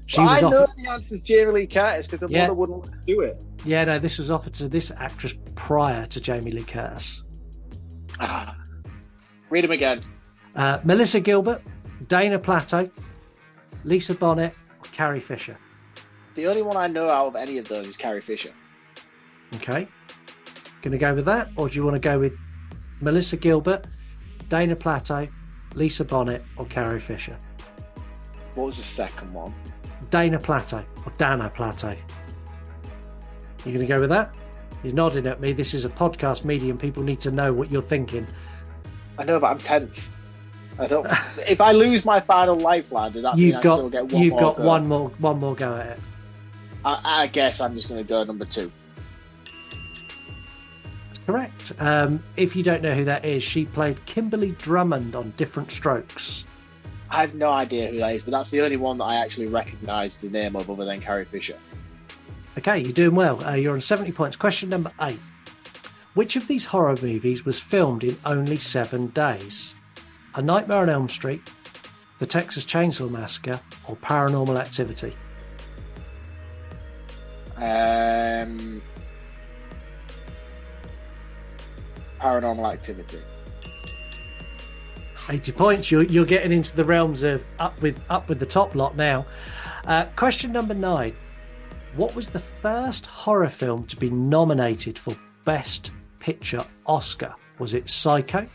She 0.07 0.19
I 0.21 0.33
was 0.33 0.41
know 0.43 0.63
offered. 0.63 0.77
the 0.77 0.89
answer's 0.89 1.21
Jamie 1.21 1.51
Lee 1.53 1.67
Curtis 1.67 2.07
because 2.07 2.21
her 2.21 2.27
Yeah. 2.29 2.43
mother 2.43 2.53
wouldn't 2.53 3.05
do 3.07 3.21
it. 3.21 3.43
Yeah, 3.65 3.85
no, 3.85 3.97
this 3.99 4.17
was 4.17 4.29
offered 4.29 4.53
to 4.55 4.67
this 4.67 4.91
actress 4.97 5.33
prior 5.55 6.05
to 6.07 6.19
Jamie 6.21 6.51
Lee 6.51 6.63
Curtis. 6.63 7.23
Ah. 8.19 8.55
Read 9.49 9.63
him 9.63 9.71
again. 9.71 10.01
Uh, 10.55 10.79
Melissa 10.83 11.19
Gilbert, 11.19 11.61
Dana 12.07 12.39
Plato, 12.39 12.89
Lisa 13.83 14.15
Bonet, 14.15 14.53
or 14.79 14.85
Carrie 14.91 15.19
Fisher. 15.19 15.57
The 16.35 16.47
only 16.47 16.61
one 16.61 16.77
I 16.77 16.87
know 16.87 17.09
out 17.09 17.27
of 17.27 17.35
any 17.35 17.57
of 17.57 17.67
those 17.67 17.87
is 17.87 17.97
Carrie 17.97 18.21
Fisher. 18.21 18.51
Okay. 19.55 19.87
Going 20.81 20.91
to 20.91 20.97
go 20.97 21.13
with 21.13 21.25
that, 21.25 21.51
or 21.55 21.69
do 21.69 21.75
you 21.75 21.83
want 21.83 21.95
to 21.95 22.01
go 22.01 22.19
with 22.19 22.37
Melissa 23.01 23.37
Gilbert, 23.37 23.87
Dana 24.49 24.75
Plato, 24.75 25.27
Lisa 25.75 26.05
Bonnet, 26.05 26.43
or 26.57 26.65
Carrie 26.65 26.99
Fisher? 26.99 27.37
What 28.53 28.67
was 28.67 28.77
the 28.77 28.83
second 28.83 29.33
one? 29.33 29.53
Dana 30.09 30.39
Plato 30.39 30.85
or 31.05 31.11
Dana 31.17 31.49
Plato. 31.49 31.95
You 33.65 33.73
going 33.73 33.79
to 33.79 33.85
go 33.85 33.99
with 33.99 34.09
that? 34.11 34.37
You're 34.83 34.93
nodding 34.93 35.25
at 35.25 35.41
me. 35.41 35.51
This 35.51 35.73
is 35.73 35.83
a 35.83 35.89
podcast 35.89 36.45
medium. 36.45 36.77
People 36.77 37.03
need 37.03 37.19
to 37.21 37.31
know 37.31 37.51
what 37.51 37.71
you're 37.71 37.81
thinking. 37.81 38.27
I 39.17 39.23
know, 39.23 39.39
but 39.39 39.47
I'm 39.47 39.57
tenth. 39.57 40.07
I 40.77 40.87
don't. 40.87 41.07
if 41.47 41.61
I 41.61 41.71
lose 41.71 42.05
my 42.05 42.19
final 42.19 42.55
lifeline, 42.55 43.11
does 43.11 43.23
that 43.23 43.35
mean 43.35 43.47
You've 43.47 43.55
I 43.57 43.61
got 43.61 43.77
still 43.77 43.89
get 43.89 44.11
one 44.11 44.21
you've 44.23 44.31
more 44.33 44.41
got 44.41 44.57
go? 44.57 44.63
one 44.63 44.87
more 44.87 45.09
one 45.19 45.39
more 45.39 45.55
go 45.55 45.75
at 45.75 45.87
it. 45.87 45.99
I, 46.83 47.23
I 47.23 47.27
guess 47.27 47.59
I'm 47.61 47.73
just 47.75 47.89
going 47.89 48.01
to 48.01 48.07
go 48.07 48.23
number 48.23 48.45
two. 48.45 48.71
Correct. 51.25 51.73
Um, 51.79 52.21
if 52.37 52.55
you 52.55 52.61
don't 52.61 52.83
know 52.83 52.93
who 52.93 53.03
that 53.05 53.25
is, 53.25 53.43
she 53.43 53.65
played 53.65 54.03
Kimberly 54.05 54.51
Drummond 54.51 55.15
on 55.15 55.31
Diff'rent 55.31 55.71
Strokes. 55.71 56.43
I 57.09 57.21
have 57.21 57.33
no 57.33 57.51
idea 57.51 57.89
who 57.89 57.97
that 57.97 58.13
is, 58.15 58.23
but 58.23 58.31
that's 58.31 58.51
the 58.51 58.61
only 58.61 58.77
one 58.77 58.97
that 58.99 59.05
I 59.05 59.15
actually 59.15 59.47
recognise 59.47 60.15
the 60.17 60.29
name 60.29 60.55
of, 60.55 60.69
other 60.69 60.85
than 60.85 60.99
Carrie 60.99 61.25
Fisher. 61.25 61.57
Okay, 62.57 62.79
you're 62.79 62.93
doing 62.93 63.15
well. 63.15 63.43
Uh, 63.43 63.53
you're 63.53 63.73
on 63.73 63.81
70 63.81 64.11
points. 64.11 64.35
Question 64.35 64.69
number 64.69 64.91
eight. 65.01 65.19
Which 66.13 66.35
of 66.35 66.47
these 66.47 66.65
horror 66.65 66.95
movies 67.01 67.43
was 67.43 67.59
filmed 67.59 68.03
in 68.03 68.17
only 68.25 68.57
seven 68.57 69.07
days? 69.07 69.73
A 70.37 70.41
Nightmare 70.41 70.79
on 70.79 70.89
Elm 70.89 71.07
Street, 71.07 71.41
The 72.19 72.27
Texas 72.27 72.65
Chainsaw 72.65 73.09
Massacre, 73.09 73.57
or 73.87 73.95
Paranormal 73.95 74.59
Activity? 74.59 75.13
Um, 77.55 78.81
paranormal 82.19 82.73
Activity. 82.73 83.19
80 85.29 85.51
points. 85.53 85.89
You're, 85.89 86.03
you're 86.03 86.25
getting 86.25 86.51
into 86.51 86.75
the 86.75 86.83
realms 86.83 87.23
of 87.23 87.45
up 87.59 87.81
with 87.81 88.05
up 88.09 88.27
with 88.27 88.39
the 88.39 88.45
top 88.45 88.75
lot 88.75 88.97
now. 88.97 89.25
Uh, 89.87 90.05
question 90.17 90.51
number 90.51 90.73
nine. 90.73 91.13
What 91.95 92.13
was 92.13 92.29
the 92.29 92.39
first 92.39 93.05
horror 93.05 93.49
film 93.49 93.85
to 93.87 93.95
be 93.95 94.09
nominated 94.09 94.99
for 94.99 95.15
Best 95.45 95.91
Picture 96.19 96.63
Oscar? 96.85 97.31
Was 97.57 97.73
it 97.73 97.89
Psycho, 97.89 98.45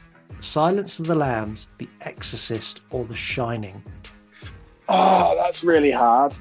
Silence 0.40 0.98
of 0.98 1.06
the 1.06 1.14
Lambs, 1.14 1.68
The 1.78 1.88
Exorcist, 2.02 2.80
or 2.90 3.04
The 3.04 3.16
Shining? 3.16 3.82
Oh, 4.88 5.36
that's 5.36 5.62
really 5.62 5.90
hard. 5.90 6.32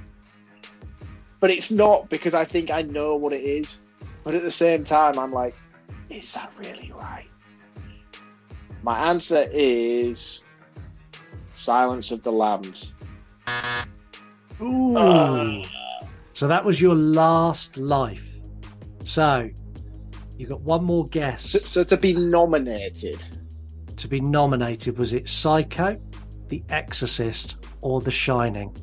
But 1.39 1.51
it's 1.51 1.71
not 1.71 2.09
because 2.09 2.33
I 2.33 2.45
think 2.45 2.71
I 2.71 2.81
know 2.83 3.15
what 3.15 3.33
it 3.33 3.43
is. 3.43 3.87
But 4.23 4.35
at 4.35 4.43
the 4.43 4.51
same 4.51 4.83
time, 4.83 5.17
I'm 5.17 5.31
like, 5.31 5.55
is 6.09 6.33
that 6.33 6.51
really 6.57 6.91
right? 6.99 7.31
My 8.83 9.09
answer 9.09 9.45
is 9.51 10.43
Silence 11.55 12.11
of 12.11 12.23
the 12.23 12.31
Lambs. 12.31 12.93
Ooh. 14.61 14.97
Uh. 14.97 15.61
so 16.33 16.47
that 16.47 16.63
was 16.63 16.81
your 16.81 16.95
last 16.95 17.77
life. 17.77 18.29
So 19.03 19.49
you 20.37 20.47
got 20.47 20.61
one 20.61 20.83
more 20.83 21.05
guess. 21.05 21.51
So, 21.51 21.59
so 21.59 21.83
to 21.83 21.97
be 21.97 22.13
nominated. 22.13 23.19
To 23.99 24.07
be 24.07 24.21
nominated, 24.21 24.97
was 24.97 25.11
it 25.11 25.27
Psycho, 25.27 25.93
The 26.47 26.63
Exorcist, 26.69 27.65
or 27.81 27.99
The 27.99 28.11
Shining? 28.11 28.73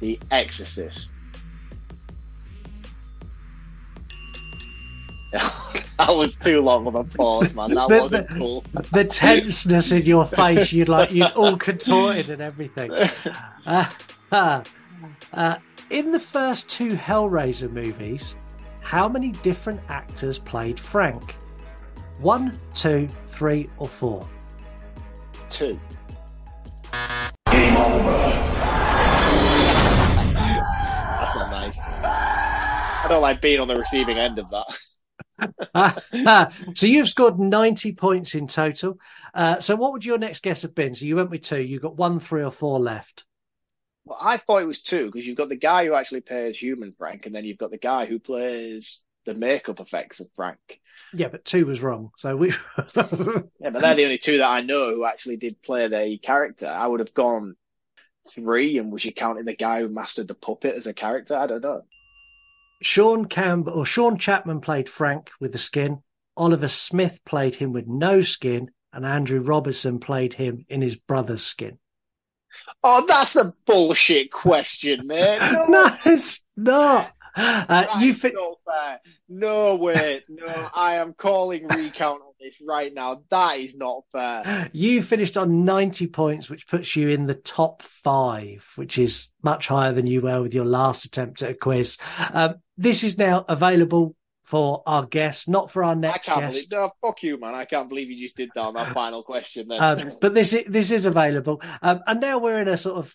The 0.00 0.18
Exorcist. 0.30 1.10
that 5.32 6.08
was 6.08 6.34
too 6.36 6.62
long 6.62 6.86
of 6.86 6.94
a 6.94 7.04
pause, 7.04 7.54
man. 7.54 7.74
That 7.74 7.88
The- 7.90 8.00
wasn't 8.00 8.28
the- 8.28 8.34
cool. 8.34 8.64
The 8.92 9.04
tenseness 9.04 9.92
in 9.92 10.06
your 10.06 10.24
face, 10.24 10.72
you'd 10.72 10.88
like 10.88 11.12
you 11.12 11.24
all 11.26 11.56
contorted 11.58 12.30
and 12.30 12.40
everything. 12.40 12.90
Uh, 13.66 13.90
uh, 14.32 14.64
uh, 15.34 15.56
in 15.90 16.10
the 16.10 16.20
first 16.20 16.70
two 16.70 16.90
Hellraiser 16.96 17.70
movies, 17.70 18.34
how 18.80 19.10
many 19.10 19.32
different 19.42 19.80
actors 19.90 20.38
played 20.38 20.80
Frank? 20.80 21.34
One, 22.20 22.58
two, 22.74 23.08
three, 23.24 23.66
or 23.78 23.88
four? 23.88 24.28
Two. 25.48 25.80
Game 27.50 27.76
over. 27.78 28.12
That's 31.16 31.34
not 31.34 31.50
nice. 31.50 31.78
I 31.78 33.06
don't 33.08 33.22
like 33.22 33.40
being 33.40 33.58
on 33.58 33.68
the 33.68 33.78
receiving 33.78 34.18
end 34.18 34.38
of 34.38 34.50
that. 34.50 34.66
So 36.74 36.86
you've 36.86 37.08
scored 37.08 37.38
90 37.38 37.92
points 37.92 38.34
in 38.34 38.46
total. 38.46 38.98
Uh, 39.32 39.58
so 39.60 39.74
what 39.74 39.92
would 39.92 40.04
your 40.04 40.18
next 40.18 40.42
guess 40.42 40.60
have 40.60 40.74
been? 40.74 40.94
So 40.94 41.06
you 41.06 41.16
went 41.16 41.30
with 41.30 41.40
two. 41.40 41.62
You've 41.62 41.80
got 41.80 41.96
one, 41.96 42.20
three, 42.20 42.44
or 42.44 42.50
four 42.50 42.78
left. 42.78 43.24
Well, 44.04 44.18
I 44.20 44.36
thought 44.36 44.60
it 44.60 44.66
was 44.66 44.82
two 44.82 45.06
because 45.06 45.26
you've 45.26 45.38
got 45.38 45.48
the 45.48 45.56
guy 45.56 45.86
who 45.86 45.94
actually 45.94 46.20
plays 46.20 46.58
human 46.58 46.92
Frank, 46.92 47.24
and 47.24 47.34
then 47.34 47.46
you've 47.46 47.56
got 47.56 47.70
the 47.70 47.78
guy 47.78 48.04
who 48.04 48.18
plays 48.18 49.00
the 49.26 49.34
makeup 49.34 49.80
effects 49.80 50.20
of 50.20 50.28
Frank. 50.36 50.58
Yeah, 51.12 51.28
but 51.28 51.44
two 51.44 51.66
was 51.66 51.82
wrong. 51.82 52.10
So 52.18 52.36
we. 52.36 52.54
Yeah, 52.94 53.70
but 53.70 53.82
they're 53.82 53.94
the 53.94 54.04
only 54.04 54.18
two 54.18 54.38
that 54.38 54.48
I 54.48 54.62
know 54.62 54.94
who 54.94 55.04
actually 55.04 55.36
did 55.36 55.62
play 55.62 55.86
the 55.88 56.18
character. 56.18 56.66
I 56.66 56.86
would 56.86 57.00
have 57.00 57.14
gone 57.14 57.56
three, 58.32 58.78
and 58.78 58.92
was 58.92 59.04
you 59.04 59.12
counting 59.12 59.44
the 59.44 59.54
guy 59.56 59.80
who 59.80 59.88
mastered 59.88 60.28
the 60.28 60.34
puppet 60.34 60.76
as 60.76 60.86
a 60.86 60.94
character? 60.94 61.36
I 61.36 61.46
don't 61.46 61.62
know. 61.62 61.82
Sean 62.82 63.26
Campbell 63.26 63.74
or 63.74 63.84
Sean 63.84 64.18
Chapman 64.18 64.60
played 64.60 64.88
Frank 64.88 65.30
with 65.40 65.52
the 65.52 65.58
skin. 65.58 66.02
Oliver 66.36 66.68
Smith 66.68 67.20
played 67.26 67.54
him 67.54 67.72
with 67.72 67.86
no 67.86 68.22
skin, 68.22 68.70
and 68.92 69.04
Andrew 69.04 69.40
Robertson 69.40 70.00
played 70.00 70.32
him 70.32 70.64
in 70.68 70.80
his 70.80 70.96
brother's 70.96 71.44
skin. 71.44 71.78
Oh, 72.82 73.04
that's 73.06 73.36
a 73.36 73.54
bullshit 73.66 74.32
question, 74.32 75.06
man. 75.06 75.52
No, 75.52 75.66
No, 75.68 75.96
it's 76.06 76.42
not. 76.56 77.12
Uh, 77.36 77.86
you 78.00 78.14
fi- 78.14 78.30
not 78.30 78.56
fair. 78.66 79.00
No 79.28 79.76
way. 79.76 80.22
No, 80.28 80.46
I 80.74 80.96
am 80.96 81.12
calling 81.14 81.66
recount 81.68 82.22
on 82.22 82.32
this 82.40 82.56
right 82.66 82.92
now. 82.92 83.22
That 83.30 83.58
is 83.60 83.74
not 83.74 84.02
fair. 84.12 84.68
you 84.72 85.02
finished 85.02 85.36
on 85.36 85.64
90 85.64 86.06
points, 86.08 86.48
which 86.50 86.66
puts 86.68 86.96
you 86.96 87.08
in 87.08 87.26
the 87.26 87.34
top 87.34 87.82
five, 87.82 88.66
which 88.76 88.98
is 88.98 89.28
much 89.42 89.68
higher 89.68 89.92
than 89.92 90.06
you 90.06 90.20
were 90.20 90.42
with 90.42 90.54
your 90.54 90.64
last 90.64 91.04
attempt 91.04 91.42
at 91.42 91.50
a 91.50 91.54
quiz. 91.54 91.98
Um, 92.32 92.56
this 92.76 93.04
is 93.04 93.18
now 93.18 93.44
available 93.48 94.16
for 94.44 94.82
our 94.84 95.06
guests, 95.06 95.46
not 95.46 95.70
for 95.70 95.84
our 95.84 95.92
I 95.92 95.94
next 95.94 96.26
can't 96.26 96.40
guest. 96.40 96.70
believe. 96.70 96.72
No, 96.72 96.90
fuck 97.00 97.22
you, 97.22 97.38
man. 97.38 97.54
I 97.54 97.64
can't 97.66 97.88
believe 97.88 98.10
you 98.10 98.20
just 98.20 98.36
did 98.36 98.50
that 98.56 98.60
on 98.60 98.74
that 98.74 98.94
final 98.94 99.22
question. 99.22 99.68
Then. 99.68 99.80
Um, 99.80 100.16
but 100.20 100.34
this 100.34 100.52
is, 100.52 100.64
this 100.66 100.90
is 100.90 101.06
available. 101.06 101.62
Um, 101.82 102.00
and 102.06 102.20
now 102.20 102.38
we're 102.38 102.60
in 102.60 102.66
a 102.66 102.76
sort 102.76 102.96
of 102.96 103.14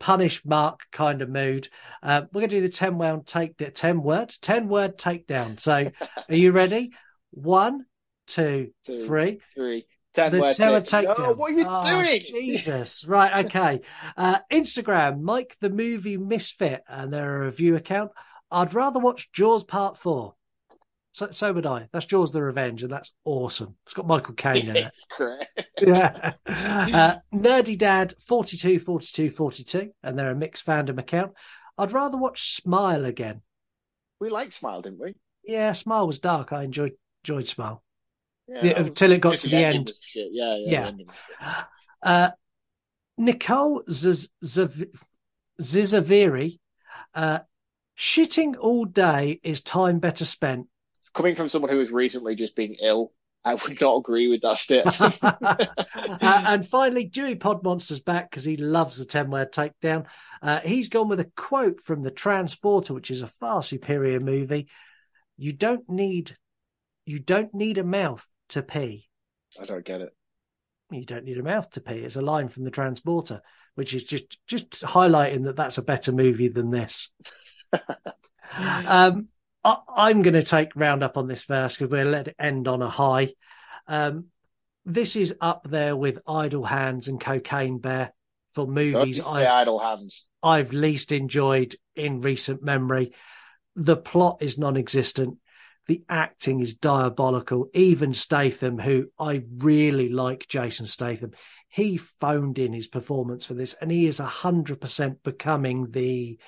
punish 0.00 0.44
mark 0.44 0.80
kind 0.92 1.22
of 1.22 1.28
mood. 1.28 1.68
Uh, 2.02 2.22
we're 2.32 2.40
going 2.40 2.50
to 2.50 2.56
do 2.56 2.62
the 2.62 2.68
10 2.68 2.98
word 2.98 3.26
take, 3.26 3.54
10 3.74 4.02
word, 4.02 4.34
10 4.40 4.68
word 4.68 4.98
takedown. 4.98 5.60
So 5.60 5.90
are 6.28 6.34
you 6.34 6.52
ready? 6.52 6.92
One, 7.30 7.86
two, 8.26 8.70
Two, 8.86 9.06
three. 9.06 9.40
Three. 9.54 9.86
Ten 10.14 10.30
The 10.30 10.40
word 10.40 10.54
Terror 10.54 10.80
take. 10.80 11.08
No, 11.08 11.14
Takedown. 11.14 11.36
what 11.36 11.52
are 11.52 11.58
you 11.58 11.64
Oh, 11.68 12.02
doing? 12.04 12.22
Jesus. 12.22 13.04
Right. 13.04 13.46
Okay. 13.46 13.80
Uh, 14.16 14.38
Instagram, 14.52 15.20
Mike 15.22 15.56
the 15.60 15.70
Movie 15.70 16.16
Misfit, 16.16 16.82
and 16.88 17.12
they're 17.12 17.42
a 17.42 17.46
review 17.46 17.74
account. 17.74 18.12
I'd 18.50 18.74
rather 18.74 19.00
watch 19.00 19.32
Jaws 19.32 19.64
Part 19.64 19.98
4. 19.98 20.34
So, 21.14 21.30
so 21.30 21.52
would 21.52 21.64
I. 21.64 21.88
That's 21.92 22.06
Jaws 22.06 22.32
the 22.32 22.42
Revenge, 22.42 22.82
and 22.82 22.90
that's 22.90 23.12
awesome. 23.24 23.76
It's 23.86 23.94
got 23.94 24.08
Michael 24.08 24.34
Caine 24.34 24.68
in 24.68 24.76
it. 24.76 24.92
Great. 25.16 25.46
yeah. 25.80 26.32
Uh, 26.44 27.14
Nerdy 27.32 27.78
Dad 27.78 28.14
42 28.26 28.80
42 28.80 29.30
42, 29.30 29.92
and 30.02 30.18
they're 30.18 30.30
a 30.32 30.34
mixed 30.34 30.66
fandom 30.66 30.98
account. 30.98 31.30
I'd 31.78 31.92
rather 31.92 32.18
watch 32.18 32.56
Smile 32.56 33.04
again. 33.04 33.42
We 34.18 34.28
liked 34.28 34.54
Smile, 34.54 34.82
didn't 34.82 34.98
we? 34.98 35.14
Yeah, 35.44 35.72
Smile 35.74 36.08
was 36.08 36.18
dark. 36.18 36.52
I 36.52 36.64
enjoyed 36.64 36.94
enjoyed 37.22 37.46
Smile. 37.46 37.84
Yeah, 38.48 38.60
The- 38.62 38.76
until 38.80 39.12
it 39.12 39.20
got 39.20 39.38
to 39.38 39.48
the 39.48 39.56
end. 39.64 39.92
Yeah, 40.16 40.24
yeah. 40.32 40.56
Yeah. 40.66 40.80
the 40.82 40.86
ending 40.88 41.06
was 41.06 41.16
shit. 41.46 41.64
Uh, 42.02 42.30
Nicole 43.18 43.82
Z- 43.88 44.28
Z- 44.44 44.86
Zizaviri, 45.62 46.58
uh, 47.14 47.38
shitting 47.96 48.56
all 48.58 48.84
day 48.84 49.38
is 49.44 49.60
time 49.62 50.00
better 50.00 50.24
spent. 50.24 50.66
Coming 51.14 51.36
from 51.36 51.48
someone 51.48 51.70
who 51.70 51.78
has 51.78 51.90
recently 51.90 52.34
just 52.34 52.56
been 52.56 52.74
ill, 52.82 53.12
I 53.44 53.54
would 53.54 53.80
not 53.80 53.96
agree 53.96 54.28
with 54.28 54.42
that 54.42 54.58
statement. 54.58 55.18
Uh, 56.20 56.42
and 56.46 56.66
finally, 56.66 57.04
Dewey 57.04 57.34
Podmonster's 57.34 58.00
back 58.00 58.30
because 58.30 58.44
he 58.44 58.56
loves 58.56 58.98
the 58.98 59.04
10 59.04 59.30
word 59.30 59.52
takedown. 59.52 60.06
Uh, 60.42 60.60
he's 60.60 60.88
gone 60.88 61.08
with 61.08 61.20
a 61.20 61.30
quote 61.36 61.80
from 61.82 62.02
The 62.02 62.10
Transporter, 62.10 62.94
which 62.94 63.10
is 63.10 63.20
a 63.20 63.26
far 63.26 63.62
superior 63.62 64.20
movie. 64.20 64.68
You 65.36 65.52
don't 65.52 65.88
need, 65.88 66.36
you 67.04 67.18
don't 67.18 67.52
need 67.52 67.78
a 67.78 67.84
mouth 67.84 68.26
to 68.50 68.62
pee. 68.62 69.08
I 69.60 69.64
don't 69.64 69.84
get 69.84 70.02
it. 70.02 70.14
You 70.90 71.04
don't 71.04 71.24
need 71.24 71.38
a 71.38 71.42
mouth 71.42 71.68
to 71.70 71.80
pee. 71.80 71.94
It's 71.94 72.16
a 72.16 72.22
line 72.22 72.48
from 72.48 72.64
The 72.64 72.70
Transporter, 72.70 73.42
which 73.74 73.92
is 73.94 74.04
just, 74.04 74.38
just 74.46 74.70
highlighting 74.82 75.44
that 75.44 75.56
that's 75.56 75.78
a 75.78 75.82
better 75.82 76.12
movie 76.12 76.48
than 76.48 76.70
this. 76.70 77.10
um, 78.56 79.28
I, 79.64 79.78
I'm 79.96 80.22
going 80.22 80.34
to 80.34 80.42
take 80.42 80.76
round 80.76 81.02
up 81.02 81.16
on 81.16 81.26
this 81.26 81.44
verse 81.44 81.76
because 81.76 81.90
we'll 81.90 82.08
let 82.08 82.28
it 82.28 82.36
end 82.38 82.68
on 82.68 82.82
a 82.82 82.88
high. 82.88 83.32
Um, 83.86 84.26
this 84.84 85.16
is 85.16 85.34
up 85.40 85.66
there 85.68 85.96
with 85.96 86.18
Idle 86.26 86.64
Hands 86.64 87.06
and 87.08 87.20
Cocaine 87.20 87.78
Bear 87.78 88.12
for 88.52 88.66
movies 88.66 89.20
I, 89.20 89.62
Idle 89.62 89.78
Hands. 89.78 90.26
I've 90.42 90.72
least 90.72 91.10
enjoyed 91.10 91.76
in 91.96 92.20
recent 92.20 92.62
memory. 92.62 93.14
The 93.76 93.96
plot 93.96 94.38
is 94.40 94.58
non 94.58 94.76
existent. 94.76 95.38
The 95.86 96.02
acting 96.08 96.60
is 96.60 96.74
diabolical. 96.74 97.68
Even 97.74 98.14
Statham, 98.14 98.78
who 98.78 99.06
I 99.18 99.42
really 99.58 100.08
like 100.08 100.48
Jason 100.48 100.86
Statham, 100.86 101.32
he 101.68 101.96
phoned 101.96 102.58
in 102.58 102.72
his 102.72 102.86
performance 102.86 103.44
for 103.44 103.54
this 103.54 103.74
and 103.80 103.90
he 103.90 104.06
is 104.06 104.18
100% 104.18 105.16
becoming 105.22 105.90
the 105.90 106.38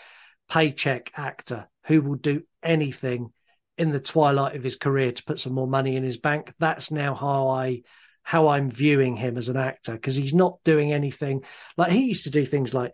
paycheck 0.49 1.11
actor 1.17 1.69
who 1.85 2.01
will 2.01 2.15
do 2.15 2.43
anything 2.67 3.33
in 3.79 3.93
the 3.93 4.01
twilight 4.01 4.57
of 4.57 4.63
his 4.63 4.77
career 4.77 5.13
to 5.13 5.25
put 5.25 5.39
some 5.39 5.53
more 5.53 5.67
money 5.67 5.97
in 5.97 6.03
his 6.03 6.17
bank. 6.17 6.53
That's 6.59 6.91
now 6.91 7.15
how 7.15 7.49
I 7.49 7.83
how 8.23 8.49
I'm 8.49 8.71
viewing 8.71 9.17
him 9.17 9.37
as 9.37 9.49
an 9.49 9.57
actor 9.57 9.93
because 9.93 10.17
he's 10.17 10.35
not 10.35 10.59
doing 10.65 10.93
anything 10.93 11.45
like 11.77 11.93
he 11.93 12.07
used 12.07 12.25
to 12.25 12.31
do 12.31 12.45
things 12.45 12.75
like 12.75 12.93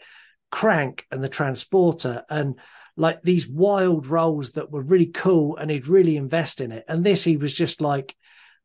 Crank 0.51 1.07
and 1.11 1.25
the 1.25 1.29
Transporter 1.29 2.25
and 2.29 2.59
like 2.99 3.23
these 3.23 3.49
wild 3.49 4.07
roles 4.07 4.53
that 4.53 4.71
were 4.71 4.83
really 4.83 5.07
cool 5.07 5.57
and 5.57 5.71
he'd 5.71 5.87
really 5.87 6.19
invest 6.19 6.61
in 6.61 6.71
it. 6.71 6.85
And 6.87 7.03
this 7.03 7.25
he 7.25 7.39
was 7.39 7.55
just 7.55 7.81
like 7.81 8.15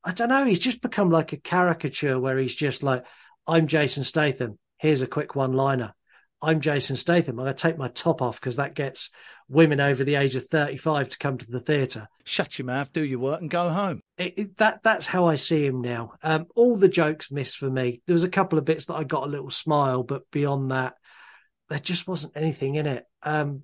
I 0.04 0.12
don't 0.12 0.30
know, 0.30 0.46
he's 0.46 0.60
just 0.60 0.82
become 0.82 1.10
like 1.10 1.34
a 1.34 1.38
caricature 1.38 2.20
where 2.20 2.38
he's 2.38 2.56
just 2.56 2.84
like 2.84 3.06
I'm 3.48 3.68
Jason 3.68 4.04
Statham. 4.04 4.60
Here's 4.78 5.02
a 5.02 5.08
quick 5.08 5.36
one 5.36 5.54
liner. 5.54 5.94
I'm 6.42 6.62
Jason 6.62 6.96
Statham. 6.96 7.40
I'm 7.40 7.46
going 7.46 7.56
to 7.56 7.62
take 7.62 7.78
my 7.78 7.88
top 7.88 8.22
off 8.22 8.40
because 8.40 8.58
that 8.58 8.76
gets 8.76 9.10
women 9.50 9.80
over 9.80 10.04
the 10.04 10.16
age 10.16 10.36
of 10.36 10.46
35 10.46 11.10
to 11.10 11.18
come 11.18 11.38
to 11.40 11.50
the 11.50 11.60
theatre. 11.60 12.08
Shut 12.26 12.60
your 12.60 12.68
mouth, 12.68 12.94
do 12.94 13.04
your 13.04 13.20
work, 13.20 13.42
and 13.42 13.50
go 13.50 13.70
home. 13.70 14.02
It, 14.18 14.34
it, 14.38 14.58
that 14.58 14.84
that's 14.84 15.08
how 15.08 15.26
I 15.26 15.36
see 15.36 15.66
him 15.66 15.82
now. 15.82 16.14
Um, 16.22 16.46
all 16.56 16.76
the 16.76 16.88
jokes 16.90 17.32
missed 17.32 17.58
for 17.58 17.70
me. 17.70 18.02
There 18.06 18.14
was 18.14 18.24
a 18.24 18.30
couple 18.30 18.60
of 18.60 18.66
bits 18.66 18.86
that 18.86 18.96
I 18.96 19.04
got 19.04 19.24
a 19.24 19.32
little 19.32 19.50
smile, 19.50 20.04
but 20.04 20.30
beyond 20.32 20.72
that, 20.72 20.94
there 21.70 21.80
just 21.80 22.08
wasn't 22.08 22.38
anything 22.38 22.76
in 22.76 22.86
it. 22.86 23.06
Um, 23.24 23.64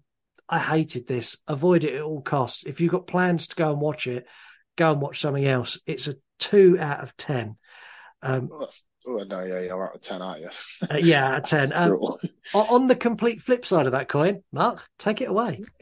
I 0.49 0.57
hated 0.59 1.05
this. 1.07 1.37
Avoid 1.47 1.83
it 1.83 1.95
at 1.95 2.01
all 2.01 2.21
costs. 2.21 2.63
If 2.65 2.81
you've 2.81 2.91
got 2.91 3.07
plans 3.07 3.47
to 3.47 3.55
go 3.55 3.71
and 3.71 3.79
watch 3.79 4.07
it, 4.07 4.25
go 4.77 4.91
and 4.91 5.01
watch 5.01 5.21
something 5.21 5.45
else. 5.45 5.79
It's 5.85 6.07
a 6.07 6.15
two 6.39 6.77
out 6.79 7.01
of 7.01 7.15
ten. 7.17 7.55
Um, 8.21 8.49
Oh, 9.05 9.23
no, 9.25 9.43
yeah, 9.43 9.59
you're 9.59 9.85
out 9.85 9.95
of 9.95 10.01
10, 10.01 10.21
aren't 10.21 10.41
you? 10.43 10.49
uh, 10.89 10.95
yeah, 10.95 11.27
out 11.33 11.37
of 11.39 11.49
ten. 11.49 11.71
Um, 11.75 11.89
Brutal. 11.89 12.19
On 12.53 12.87
the 12.87 12.95
complete 12.95 13.41
flip 13.41 13.65
side 13.65 13.85
of 13.85 13.93
that 13.93 14.09
coin, 14.09 14.43
Mark, 14.51 14.83
take 14.99 15.21
it 15.21 15.29
away. 15.29 15.63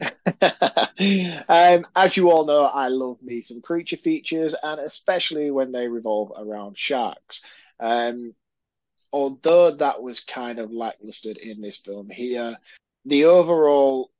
um, 1.48 1.86
as 1.94 2.16
you 2.16 2.30
all 2.30 2.46
know, 2.46 2.62
I 2.62 2.88
love 2.88 3.22
me 3.22 3.42
some 3.42 3.60
creature 3.60 3.96
features, 3.96 4.54
and 4.62 4.80
especially 4.80 5.50
when 5.50 5.72
they 5.72 5.88
revolve 5.88 6.32
around 6.36 6.78
sharks. 6.78 7.42
Um, 7.80 8.34
although 9.12 9.72
that 9.72 10.02
was 10.02 10.20
kind 10.20 10.58
of 10.58 10.72
lackluster 10.72 11.32
in 11.40 11.60
this 11.60 11.78
film 11.78 12.08
here, 12.08 12.56
the 13.04 13.26
overall 13.26 14.10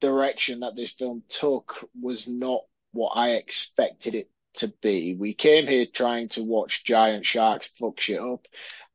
direction 0.00 0.60
that 0.60 0.76
this 0.76 0.92
film 0.92 1.22
took 1.28 1.88
was 2.00 2.26
not 2.26 2.62
what 2.92 3.12
I 3.16 3.30
expected 3.30 4.14
it 4.14 4.28
to 4.54 4.68
be. 4.82 5.14
We 5.14 5.32
came 5.32 5.66
here 5.66 5.86
trying 5.86 6.28
to 6.30 6.42
watch 6.42 6.84
giant 6.84 7.24
sharks 7.24 7.70
fuck 7.78 8.00
shit 8.00 8.20
up. 8.20 8.46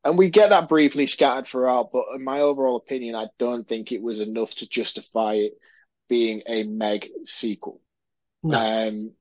And 0.04 0.16
we 0.16 0.30
get 0.30 0.50
that 0.50 0.68
briefly 0.68 1.06
scattered 1.06 1.46
throughout, 1.46 1.90
but 1.92 2.04
in 2.14 2.24
my 2.24 2.40
overall 2.40 2.76
opinion, 2.76 3.14
I 3.14 3.28
don't 3.38 3.68
think 3.68 3.90
it 3.90 4.02
was 4.02 4.20
enough 4.20 4.54
to 4.56 4.68
justify 4.68 5.34
it 5.34 5.52
being 6.08 6.42
a 6.46 6.62
Meg 6.62 7.10
sequel. 7.26 7.80
No. 8.42 8.56
Um, 8.56 9.12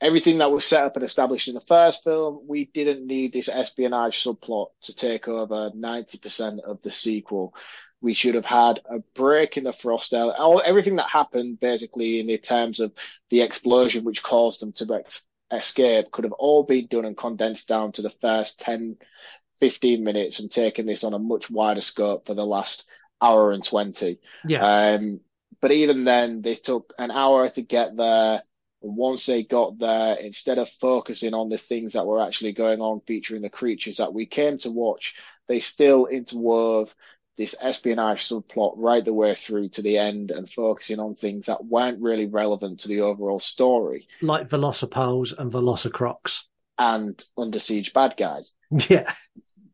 everything 0.00 0.38
that 0.38 0.52
was 0.52 0.64
set 0.64 0.84
up 0.84 0.96
and 0.96 1.04
established 1.04 1.48
in 1.48 1.54
the 1.54 1.60
first 1.60 2.04
film, 2.04 2.44
we 2.46 2.66
didn't 2.66 3.06
need 3.06 3.32
this 3.32 3.48
espionage 3.48 4.22
subplot 4.22 4.68
to 4.82 4.94
take 4.94 5.28
over 5.28 5.70
90% 5.70 6.60
of 6.60 6.82
the 6.82 6.90
sequel. 6.90 7.54
We 8.00 8.14
should 8.14 8.36
have 8.36 8.44
had 8.44 8.80
a 8.88 9.00
break 9.14 9.56
in 9.56 9.64
the 9.64 9.72
frost 9.72 10.14
All, 10.14 10.62
everything 10.64 10.96
that 10.96 11.08
happened 11.08 11.58
basically 11.58 12.20
in 12.20 12.28
the 12.28 12.38
terms 12.38 12.78
of 12.78 12.92
the 13.30 13.40
explosion 13.40 14.04
which 14.04 14.22
caused 14.22 14.60
them 14.60 14.72
to 14.74 14.94
ex- 14.94 15.26
escape 15.50 16.12
could 16.12 16.24
have 16.24 16.32
all 16.32 16.62
been 16.62 16.86
done 16.86 17.04
and 17.04 17.16
condensed 17.16 17.66
down 17.66 17.90
to 17.92 18.02
the 18.02 18.10
first 18.10 18.60
10, 18.60 18.98
15 19.60 20.04
minutes 20.04 20.40
and 20.40 20.50
taken 20.50 20.86
this 20.86 21.04
on 21.04 21.14
a 21.14 21.18
much 21.18 21.50
wider 21.50 21.80
scope 21.80 22.26
for 22.26 22.34
the 22.34 22.46
last 22.46 22.88
hour 23.20 23.52
and 23.52 23.64
20. 23.64 24.20
Yeah. 24.46 24.94
Um, 24.94 25.20
but 25.60 25.72
even 25.72 26.04
then, 26.04 26.42
they 26.42 26.54
took 26.54 26.94
an 26.98 27.10
hour 27.10 27.48
to 27.48 27.62
get 27.62 27.96
there. 27.96 28.42
And 28.82 28.96
once 28.96 29.26
they 29.26 29.42
got 29.42 29.78
there, 29.78 30.14
instead 30.14 30.58
of 30.58 30.68
focusing 30.80 31.34
on 31.34 31.48
the 31.48 31.58
things 31.58 31.94
that 31.94 32.06
were 32.06 32.22
actually 32.22 32.52
going 32.52 32.80
on 32.80 33.00
featuring 33.06 33.42
the 33.42 33.50
creatures 33.50 33.96
that 33.96 34.14
we 34.14 34.26
came 34.26 34.58
to 34.58 34.70
watch, 34.70 35.16
they 35.48 35.60
still 35.60 36.06
interwove 36.06 36.94
this 37.36 37.54
espionage 37.60 38.28
subplot 38.28 38.74
right 38.76 39.04
the 39.04 39.14
way 39.14 39.34
through 39.34 39.68
to 39.70 39.80
the 39.80 39.96
end 39.96 40.30
and 40.32 40.50
focusing 40.50 40.98
on 40.98 41.14
things 41.14 41.46
that 41.46 41.64
weren't 41.64 42.02
really 42.02 42.26
relevant 42.26 42.80
to 42.80 42.88
the 42.88 43.00
overall 43.00 43.38
story. 43.38 44.08
Like 44.20 44.48
Velocipoles 44.48 45.32
and 45.38 45.50
Velocicrocs. 45.50 46.42
And 46.76 47.24
Under 47.36 47.58
Siege 47.58 47.92
bad 47.92 48.16
guys. 48.16 48.54
Yeah. 48.88 49.12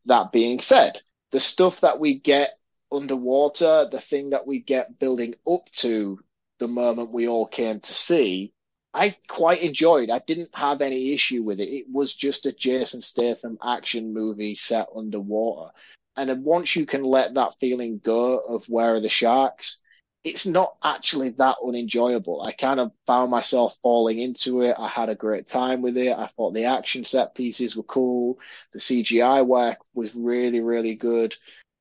That 0.07 0.33
being 0.33 0.61
said, 0.61 1.01
the 1.33 1.41
stuff 1.41 1.81
that 1.81 1.99
we 1.99 2.15
get 2.15 2.59
underwater, 2.93 3.89
the 3.91 4.01
thing 4.01 4.31
that 4.31 4.47
we 4.47 4.61
get 4.61 4.99
building 4.99 5.35
up 5.49 5.71
to 5.77 6.21
the 6.59 6.69
moment 6.69 7.13
we 7.13 7.29
all 7.29 7.47
came 7.47 7.81
to 7.81 7.93
see, 7.93 8.53
I 8.93 9.17
quite 9.29 9.63
enjoyed. 9.63 10.11
I 10.11 10.21
didn't 10.21 10.55
have 10.55 10.81
any 10.81 11.13
issue 11.13 11.43
with 11.43 11.59
it. 11.59 11.69
It 11.69 11.87
was 11.91 12.15
just 12.15 12.47
a 12.47 12.53
Jason 12.53 13.03
Statham 13.03 13.59
action 13.63 14.15
movie 14.15 14.55
set 14.55 14.87
underwater. 14.95 15.73
And 16.17 16.31
then 16.31 16.45
once 16.45 16.77
you 16.77 16.87
can 16.87 17.03
let 17.03 17.35
that 17.35 17.59
feeling 17.59 18.01
go 18.03 18.39
of 18.39 18.69
where 18.69 18.95
are 18.95 19.01
the 19.01 19.09
sharks, 19.09 19.81
it's 20.25 20.47
not 20.47 20.77
actually 20.83 21.31
that 21.31 21.57
unenjoyable. 21.65 22.43
I 22.43 22.53
kind 22.53 22.81
of 22.81 22.93
found 23.07 23.31
myself 23.31 23.77
falling 23.83 24.19
into 24.19 24.63
it. 24.63 24.75
I 24.79 24.89
had 24.89 25.11
a 25.11 25.15
great 25.15 25.47
time 25.47 25.83
with 25.83 25.97
it. 25.97 26.17
I 26.17 26.27
thought 26.29 26.55
the 26.55 26.65
action 26.65 27.05
set 27.05 27.35
pieces 27.35 27.77
were 27.77 27.83
cool. 27.83 28.39
The 28.73 28.79
CGI 28.79 29.47
work 29.47 29.79
was 29.95 30.15
really, 30.15 30.61
really 30.61 30.95
good 30.95 31.37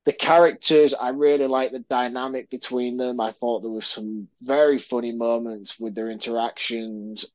the 0.06 0.14
characters, 0.14 0.94
I 0.94 1.10
really 1.10 1.48
liked 1.48 1.72
the 1.72 1.80
dynamic 1.80 2.49
between 2.49 2.98
them. 2.98 3.20
I 3.20 3.32
thought 3.32 3.61
there 3.61 3.72
was 3.72 3.88
some 3.88 4.28
very 4.41 4.78
funny 4.78 5.14
moments 5.14 5.80
with 5.80 5.95
their 5.95 6.10
interactions. 6.10 7.26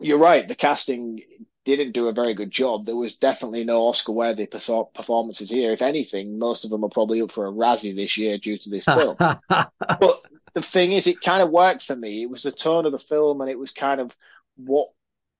You're 0.00 0.18
right, 0.18 0.46
the 0.46 0.54
casting 0.54 1.20
didn't 1.64 1.92
do 1.92 2.08
a 2.08 2.12
very 2.12 2.34
good 2.34 2.50
job. 2.50 2.86
There 2.86 2.96
was 2.96 3.14
definitely 3.14 3.64
no 3.64 3.88
Oscar 3.88 4.12
worthy 4.12 4.46
performances 4.46 5.50
here. 5.50 5.72
If 5.72 5.82
anything, 5.82 6.38
most 6.38 6.64
of 6.64 6.70
them 6.70 6.84
are 6.84 6.90
probably 6.90 7.20
up 7.20 7.32
for 7.32 7.46
a 7.46 7.52
Razzie 7.52 7.94
this 7.94 8.16
year 8.16 8.38
due 8.38 8.58
to 8.58 8.70
this 8.70 8.84
film. 8.84 9.16
but 9.48 10.22
the 10.54 10.62
thing 10.62 10.92
is, 10.92 11.06
it 11.06 11.20
kind 11.20 11.42
of 11.42 11.50
worked 11.50 11.82
for 11.82 11.96
me. 11.96 12.22
It 12.22 12.30
was 12.30 12.42
the 12.42 12.52
tone 12.52 12.86
of 12.86 12.92
the 12.92 12.98
film 12.98 13.40
and 13.40 13.50
it 13.50 13.58
was 13.58 13.72
kind 13.72 14.00
of 14.00 14.14
what 14.56 14.88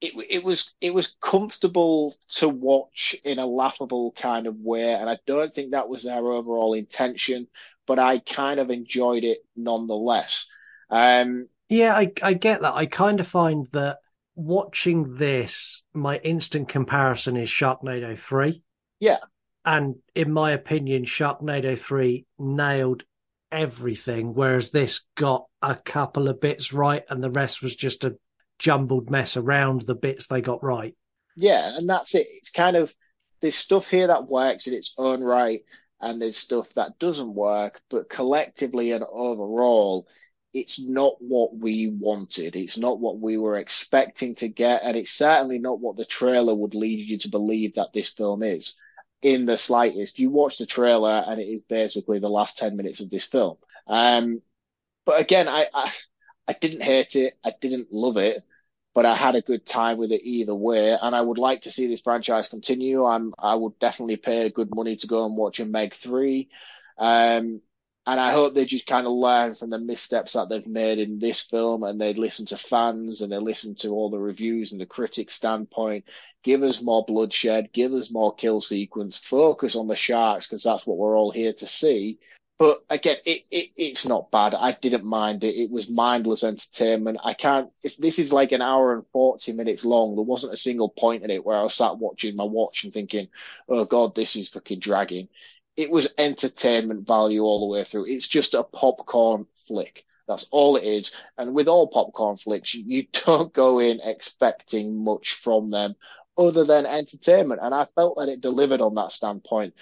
it, 0.00 0.12
it 0.28 0.44
was 0.44 0.70
it 0.80 0.92
was 0.92 1.16
comfortable 1.20 2.14
to 2.28 2.48
watch 2.48 3.16
in 3.24 3.38
a 3.38 3.46
laughable 3.46 4.12
kind 4.12 4.46
of 4.46 4.56
way, 4.56 4.92
and 4.92 5.08
I 5.08 5.18
don't 5.26 5.52
think 5.52 5.70
that 5.70 5.88
was 5.88 6.02
their 6.02 6.32
overall 6.32 6.74
intention, 6.74 7.46
but 7.86 7.98
I 7.98 8.18
kind 8.18 8.60
of 8.60 8.70
enjoyed 8.70 9.24
it 9.24 9.38
nonetheless. 9.56 10.46
Um, 10.90 11.48
yeah, 11.68 11.94
I, 11.94 12.12
I 12.22 12.34
get 12.34 12.60
that. 12.60 12.74
I 12.74 12.86
kind 12.86 13.20
of 13.20 13.26
find 13.26 13.66
that 13.72 13.98
watching 14.34 15.16
this, 15.16 15.82
my 15.94 16.18
instant 16.18 16.68
comparison 16.68 17.36
is 17.36 17.48
Sharknado 17.48 18.18
three. 18.18 18.62
Yeah, 19.00 19.18
and 19.64 19.96
in 20.14 20.32
my 20.32 20.50
opinion, 20.50 21.04
Sharknado 21.04 21.78
three 21.78 22.26
nailed 22.38 23.04
everything, 23.54 24.34
whereas 24.34 24.70
this 24.70 25.02
got 25.16 25.46
a 25.62 25.76
couple 25.76 26.28
of 26.28 26.40
bits 26.40 26.72
right, 26.72 27.04
and 27.08 27.22
the 27.22 27.30
rest 27.30 27.62
was 27.62 27.76
just 27.76 28.04
a 28.04 28.16
jumbled 28.58 29.10
mess 29.10 29.36
around 29.36 29.82
the 29.82 29.94
bits 29.94 30.26
they 30.26 30.40
got 30.40 30.62
right. 30.62 30.94
Yeah, 31.36 31.76
and 31.76 31.88
that's 31.88 32.14
it. 32.14 32.26
It's 32.30 32.50
kind 32.50 32.76
of 32.76 32.94
there's 33.40 33.54
stuff 33.54 33.88
here 33.88 34.08
that 34.08 34.28
works 34.28 34.66
in 34.66 34.74
its 34.74 34.94
own 34.98 35.22
right, 35.22 35.62
and 36.00 36.20
there's 36.20 36.36
stuff 36.36 36.68
that 36.74 36.98
doesn't 36.98 37.34
work, 37.34 37.80
but 37.90 38.10
collectively 38.10 38.92
and 38.92 39.04
overall, 39.08 40.06
it's 40.52 40.80
not 40.80 41.14
what 41.20 41.56
we 41.56 41.88
wanted. 41.88 42.56
It's 42.56 42.78
not 42.78 43.00
what 43.00 43.18
we 43.18 43.36
were 43.36 43.56
expecting 43.56 44.34
to 44.36 44.48
get, 44.48 44.82
and 44.84 44.96
it's 44.96 45.12
certainly 45.12 45.58
not 45.58 45.80
what 45.80 45.96
the 45.96 46.04
trailer 46.04 46.54
would 46.54 46.74
lead 46.74 47.00
you 47.00 47.18
to 47.18 47.28
believe 47.28 47.74
that 47.74 47.92
this 47.92 48.10
film 48.10 48.42
is 48.42 48.74
in 49.24 49.46
the 49.46 49.58
slightest. 49.58 50.20
You 50.20 50.30
watch 50.30 50.58
the 50.58 50.66
trailer, 50.66 51.24
and 51.26 51.40
it 51.40 51.46
is 51.46 51.62
basically 51.62 52.20
the 52.20 52.30
last 52.30 52.58
10 52.58 52.76
minutes 52.76 53.00
of 53.00 53.10
this 53.10 53.24
film. 53.26 53.58
Um, 53.88 54.42
but 55.06 55.20
again, 55.20 55.48
I, 55.48 55.68
I 55.74 55.92
I 56.48 56.54
didn't 56.54 56.82
hate 56.82 57.16
it. 57.16 57.38
I 57.44 57.54
didn't 57.60 57.92
love 57.92 58.18
it, 58.18 58.44
but 58.94 59.06
I 59.06 59.16
had 59.16 59.36
a 59.36 59.42
good 59.42 59.66
time 59.66 59.98
with 59.98 60.12
it 60.12 60.22
either 60.24 60.54
way. 60.54 60.96
And 61.00 61.14
I 61.16 61.20
would 61.20 61.38
like 61.38 61.62
to 61.62 61.70
see 61.72 61.86
this 61.88 62.02
franchise 62.02 62.48
continue. 62.48 63.04
I'm, 63.04 63.34
I 63.38 63.54
would 63.54 63.78
definitely 63.78 64.16
pay 64.16 64.50
good 64.50 64.74
money 64.74 64.96
to 64.96 65.06
go 65.06 65.26
and 65.26 65.36
watch 65.36 65.60
a 65.60 65.66
Meg 65.66 65.94
3. 65.94 66.48
Um, 66.98 67.62
and 68.06 68.20
I 68.20 68.32
hope 68.32 68.54
they 68.54 68.66
just 68.66 68.86
kind 68.86 69.06
of 69.06 69.12
learn 69.12 69.54
from 69.54 69.70
the 69.70 69.78
missteps 69.78 70.34
that 70.34 70.48
they've 70.50 70.66
made 70.66 70.98
in 70.98 71.18
this 71.18 71.40
film 71.40 71.82
and 71.84 71.98
they 71.98 72.12
listen 72.12 72.44
to 72.46 72.58
fans 72.58 73.22
and 73.22 73.32
they 73.32 73.38
listen 73.38 73.74
to 73.76 73.88
all 73.90 74.10
the 74.10 74.18
reviews 74.18 74.72
and 74.72 74.80
the 74.80 74.86
critics' 74.86 75.34
standpoint. 75.34 76.04
Give 76.42 76.62
us 76.62 76.82
more 76.82 77.04
bloodshed, 77.06 77.72
give 77.72 77.92
us 77.92 78.10
more 78.10 78.34
kill 78.34 78.60
sequence, 78.60 79.16
focus 79.16 79.74
on 79.74 79.88
the 79.88 79.96
sharks 79.96 80.46
because 80.46 80.62
that's 80.62 80.86
what 80.86 80.98
we're 80.98 81.16
all 81.16 81.30
here 81.30 81.54
to 81.54 81.66
see. 81.66 82.18
But 82.58 82.84
again, 82.88 83.16
it, 83.26 83.42
it, 83.50 83.70
it's 83.76 84.06
not 84.06 84.30
bad. 84.30 84.54
I 84.54 84.72
didn't 84.72 85.04
mind 85.04 85.42
it. 85.42 85.56
It 85.56 85.70
was 85.70 85.88
mindless 85.88 86.44
entertainment. 86.44 87.18
I 87.24 87.34
can't, 87.34 87.70
if 87.82 87.96
this 87.96 88.18
is 88.18 88.32
like 88.32 88.52
an 88.52 88.62
hour 88.62 88.94
and 88.94 89.04
40 89.12 89.52
minutes 89.52 89.84
long, 89.84 90.14
there 90.14 90.22
wasn't 90.22 90.52
a 90.52 90.58
single 90.58 90.88
point 90.88 91.24
in 91.24 91.30
it 91.30 91.44
where 91.44 91.56
I 91.56 91.62
was 91.62 91.74
sat 91.74 91.98
watching 91.98 92.36
my 92.36 92.44
watch 92.44 92.84
and 92.84 92.92
thinking, 92.92 93.28
oh 93.68 93.86
God, 93.86 94.14
this 94.14 94.36
is 94.36 94.50
fucking 94.50 94.78
dragging. 94.78 95.28
It 95.76 95.90
was 95.90 96.14
entertainment 96.18 97.06
value 97.06 97.42
all 97.42 97.60
the 97.60 97.72
way 97.72 97.84
through. 97.84 98.06
It's 98.06 98.28
just 98.28 98.54
a 98.54 98.62
popcorn 98.62 99.46
flick. 99.66 100.04
That's 100.26 100.46
all 100.50 100.76
it 100.76 100.84
is. 100.84 101.12
And 101.36 101.54
with 101.54 101.68
all 101.68 101.88
popcorn 101.88 102.36
flicks, 102.36 102.74
you, 102.74 103.06
don't 103.26 103.52
go 103.52 103.78
in 103.78 104.00
expecting 104.02 105.04
much 105.04 105.34
from 105.34 105.68
them 105.68 105.96
other 106.38 106.64
than 106.64 106.86
entertainment. 106.86 107.60
And 107.62 107.74
I 107.74 107.86
felt 107.94 108.18
that 108.18 108.28
it 108.28 108.40
delivered 108.40 108.80
on 108.80 108.94
that 108.94 109.12
standpoint. 109.12 109.74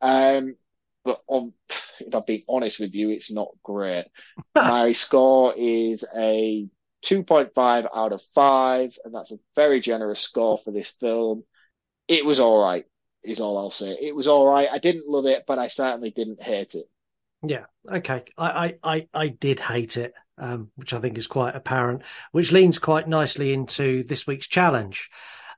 Um, 0.00 0.56
but 1.04 1.20
on, 1.26 1.52
if 2.00 2.14
I'm 2.14 2.22
being 2.26 2.42
honest 2.48 2.78
with 2.80 2.94
you, 2.94 3.10
it's 3.10 3.30
not 3.30 3.48
great. 3.62 4.06
My 4.54 4.92
score 4.92 5.54
is 5.56 6.04
a 6.14 6.68
2.5 7.04 7.86
out 7.94 8.12
of 8.12 8.22
5, 8.34 8.98
and 9.04 9.14
that's 9.14 9.32
a 9.32 9.38
very 9.54 9.80
generous 9.80 10.20
score 10.20 10.58
for 10.58 10.70
this 10.70 10.90
film. 11.00 11.44
It 12.08 12.24
was 12.24 12.40
all 12.40 12.62
right, 12.62 12.84
is 13.28 13.40
all 13.40 13.58
I'll 13.58 13.70
say. 13.70 13.96
It 14.00 14.14
was 14.14 14.26
all 14.26 14.46
right. 14.46 14.68
I 14.70 14.78
didn't 14.78 15.08
love 15.08 15.26
it, 15.26 15.44
but 15.46 15.58
I 15.58 15.68
certainly 15.68 16.10
didn't 16.10 16.42
hate 16.42 16.74
it. 16.74 16.86
Yeah, 17.42 17.66
okay. 17.90 18.24
I, 18.36 18.74
I, 18.82 19.08
I, 19.14 19.28
did 19.28 19.60
hate 19.60 19.96
it, 19.96 20.12
um, 20.38 20.70
which 20.74 20.92
I 20.92 20.98
think 20.98 21.16
is 21.16 21.28
quite 21.28 21.54
apparent, 21.54 22.02
which 22.32 22.50
leans 22.50 22.80
quite 22.80 23.06
nicely 23.06 23.52
into 23.52 24.02
this 24.04 24.26
week's 24.26 24.48
challenge. 24.48 25.08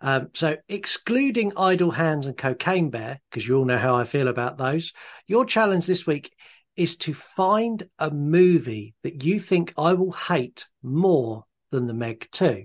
Um, 0.02 0.28
so, 0.34 0.56
excluding 0.68 1.52
Idle 1.56 1.90
Hands 1.90 2.26
and 2.26 2.36
Cocaine 2.36 2.90
Bear, 2.90 3.20
because 3.30 3.46
you 3.46 3.56
all 3.58 3.64
know 3.64 3.78
how 3.78 3.96
I 3.96 4.04
feel 4.04 4.28
about 4.28 4.58
those, 4.58 4.92
your 5.26 5.44
challenge 5.46 5.86
this 5.86 6.06
week 6.06 6.32
is 6.76 6.96
to 6.96 7.14
find 7.14 7.88
a 7.98 8.10
movie 8.10 8.94
that 9.02 9.24
you 9.24 9.40
think 9.40 9.72
I 9.76 9.94
will 9.94 10.12
hate 10.12 10.66
more 10.82 11.44
than 11.70 11.86
The 11.86 11.94
Meg 11.94 12.28
2. 12.32 12.64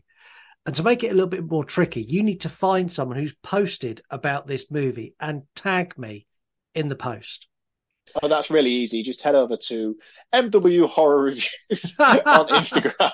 And 0.65 0.75
to 0.75 0.83
make 0.83 1.03
it 1.03 1.11
a 1.11 1.13
little 1.13 1.29
bit 1.29 1.49
more 1.49 1.63
tricky, 1.63 2.01
you 2.01 2.23
need 2.23 2.41
to 2.41 2.49
find 2.49 2.91
someone 2.91 3.17
who's 3.17 3.35
posted 3.43 4.01
about 4.09 4.47
this 4.47 4.71
movie 4.71 5.13
and 5.19 5.43
tag 5.55 5.97
me 5.97 6.25
in 6.73 6.89
the 6.89 6.95
post. 6.95 7.47
Oh, 8.21 8.27
that's 8.27 8.49
really 8.49 8.71
easy. 8.71 9.03
Just 9.03 9.21
head 9.21 9.35
over 9.35 9.57
to 9.57 9.95
MW 10.33 10.87
Horror 10.87 11.23
Reviews 11.23 11.95
on 11.99 12.47
Instagram. 12.47 13.11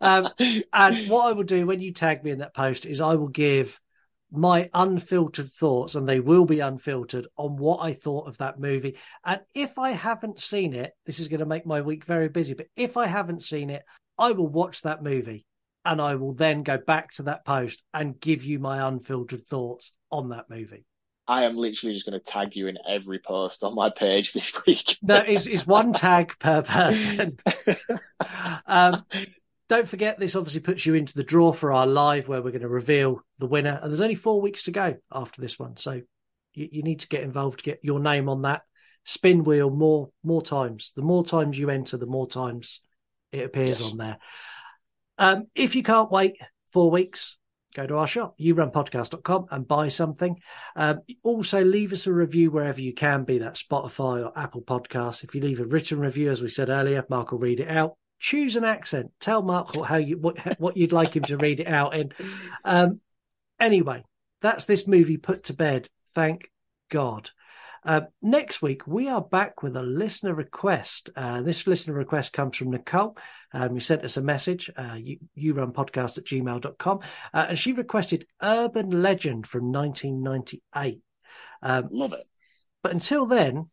um, 0.00 0.64
and 0.72 1.08
what 1.08 1.26
I 1.26 1.32
will 1.32 1.44
do 1.44 1.66
when 1.66 1.80
you 1.80 1.92
tag 1.92 2.24
me 2.24 2.30
in 2.30 2.38
that 2.38 2.54
post 2.54 2.86
is 2.86 3.00
I 3.00 3.14
will 3.14 3.28
give 3.28 3.80
my 4.32 4.68
unfiltered 4.74 5.52
thoughts, 5.52 5.94
and 5.94 6.08
they 6.08 6.18
will 6.18 6.44
be 6.44 6.60
unfiltered, 6.60 7.28
on 7.36 7.56
what 7.56 7.78
I 7.78 7.94
thought 7.94 8.26
of 8.26 8.38
that 8.38 8.58
movie. 8.58 8.96
And 9.24 9.40
if 9.54 9.78
I 9.78 9.90
haven't 9.90 10.40
seen 10.40 10.74
it, 10.74 10.92
this 11.04 11.20
is 11.20 11.28
going 11.28 11.40
to 11.40 11.46
make 11.46 11.64
my 11.64 11.80
week 11.80 12.04
very 12.04 12.28
busy, 12.28 12.54
but 12.54 12.66
if 12.74 12.96
I 12.96 13.06
haven't 13.06 13.44
seen 13.44 13.70
it, 13.70 13.84
I 14.18 14.32
will 14.32 14.48
watch 14.48 14.82
that 14.82 15.02
movie 15.02 15.46
and 15.86 16.00
I 16.00 16.16
will 16.16 16.34
then 16.34 16.62
go 16.62 16.78
back 16.78 17.12
to 17.12 17.24
that 17.24 17.44
post 17.44 17.82
and 17.94 18.20
give 18.20 18.44
you 18.44 18.58
my 18.58 18.86
unfiltered 18.86 19.46
thoughts 19.46 19.92
on 20.10 20.30
that 20.30 20.50
movie. 20.50 20.84
I 21.28 21.44
am 21.44 21.56
literally 21.56 21.94
just 21.94 22.06
going 22.06 22.18
to 22.18 22.24
tag 22.24 22.54
you 22.54 22.68
in 22.68 22.78
every 22.86 23.18
post 23.18 23.64
on 23.64 23.74
my 23.74 23.90
page 23.90 24.32
this 24.32 24.52
week. 24.66 24.98
no, 25.02 25.16
it's, 25.16 25.46
it's 25.46 25.66
one 25.66 25.92
tag 25.92 26.34
per 26.38 26.62
person. 26.62 27.38
um, 28.66 29.04
don't 29.68 29.88
forget, 29.88 30.20
this 30.20 30.36
obviously 30.36 30.60
puts 30.60 30.86
you 30.86 30.94
into 30.94 31.14
the 31.14 31.24
draw 31.24 31.52
for 31.52 31.72
our 31.72 31.86
live 31.86 32.28
where 32.28 32.40
we're 32.42 32.52
going 32.52 32.62
to 32.62 32.68
reveal 32.68 33.20
the 33.38 33.46
winner. 33.46 33.80
And 33.82 33.90
there's 33.90 34.00
only 34.00 34.14
four 34.14 34.40
weeks 34.40 34.64
to 34.64 34.70
go 34.70 34.96
after 35.10 35.40
this 35.40 35.58
one. 35.58 35.76
So 35.76 36.02
you, 36.54 36.68
you 36.70 36.82
need 36.82 37.00
to 37.00 37.08
get 37.08 37.22
involved 37.22 37.58
to 37.58 37.64
get 37.64 37.80
your 37.82 37.98
name 37.98 38.28
on 38.28 38.42
that 38.42 38.62
spin 39.04 39.44
wheel 39.44 39.70
more 39.70 40.10
more 40.22 40.42
times. 40.42 40.92
The 40.94 41.02
more 41.02 41.24
times 41.24 41.58
you 41.58 41.70
enter, 41.70 41.96
the 41.96 42.06
more 42.06 42.28
times 42.28 42.80
it 43.32 43.44
appears 43.44 43.80
yes. 43.80 43.90
on 43.90 43.98
there. 43.98 44.18
Um, 45.18 45.46
if 45.54 45.74
you 45.74 45.82
can't 45.82 46.10
wait 46.10 46.36
four 46.72 46.90
weeks, 46.90 47.36
go 47.74 47.86
to 47.86 47.96
our 47.96 48.06
shop, 48.06 48.38
yourunpodcast.com 48.38 49.46
and 49.50 49.68
buy 49.68 49.88
something. 49.88 50.38
Um, 50.74 51.00
also, 51.22 51.62
leave 51.62 51.92
us 51.92 52.06
a 52.06 52.12
review 52.12 52.50
wherever 52.50 52.80
you 52.80 52.94
can, 52.94 53.24
be 53.24 53.38
that 53.38 53.54
Spotify 53.54 54.24
or 54.24 54.36
Apple 54.36 54.62
Podcasts. 54.62 55.22
If 55.22 55.34
you 55.34 55.40
leave 55.40 55.60
a 55.60 55.66
written 55.66 56.00
review, 56.00 56.30
as 56.30 56.42
we 56.42 56.48
said 56.48 56.70
earlier, 56.70 57.04
Marc 57.08 57.32
will 57.32 57.38
read 57.38 57.60
it 57.60 57.68
out. 57.68 57.96
Choose 58.18 58.56
an 58.56 58.64
accent. 58.64 59.10
Tell 59.20 59.42
Marc 59.42 59.76
how 59.76 59.96
you 59.96 60.16
what, 60.18 60.38
what 60.58 60.76
you'd 60.76 60.92
like 60.92 61.14
him 61.14 61.24
to 61.24 61.36
read 61.36 61.60
it 61.60 61.68
out 61.68 61.94
in. 61.94 62.12
Um, 62.64 63.00
anyway, 63.60 64.04
that's 64.40 64.64
this 64.64 64.86
movie 64.86 65.18
put 65.18 65.44
to 65.44 65.52
bed. 65.52 65.88
Thank 66.14 66.50
God. 66.90 67.30
Uh, 67.86 68.00
next 68.20 68.60
week, 68.62 68.84
we 68.84 69.08
are 69.08 69.20
back 69.20 69.62
with 69.62 69.76
a 69.76 69.82
listener 69.82 70.34
request. 70.34 71.08
Uh, 71.14 71.40
this 71.42 71.68
listener 71.68 71.94
request 71.94 72.32
comes 72.32 72.56
from 72.56 72.72
Nicole, 72.72 73.16
um, 73.52 73.68
who 73.68 73.80
sent 73.80 74.04
us 74.04 74.16
a 74.16 74.22
message, 74.22 74.68
uh, 74.76 74.96
you, 74.98 75.18
you 75.36 75.54
run 75.54 75.70
podcast 75.72 76.18
at 76.18 76.24
gmail.com, 76.24 76.98
uh, 77.32 77.46
and 77.48 77.56
she 77.56 77.72
requested 77.72 78.26
Urban 78.42 78.90
Legend 78.90 79.46
from 79.46 79.70
1998. 79.70 81.00
Um, 81.62 81.88
Love 81.92 82.12
it. 82.14 82.24
But 82.82 82.92
until 82.92 83.24
then, 83.24 83.70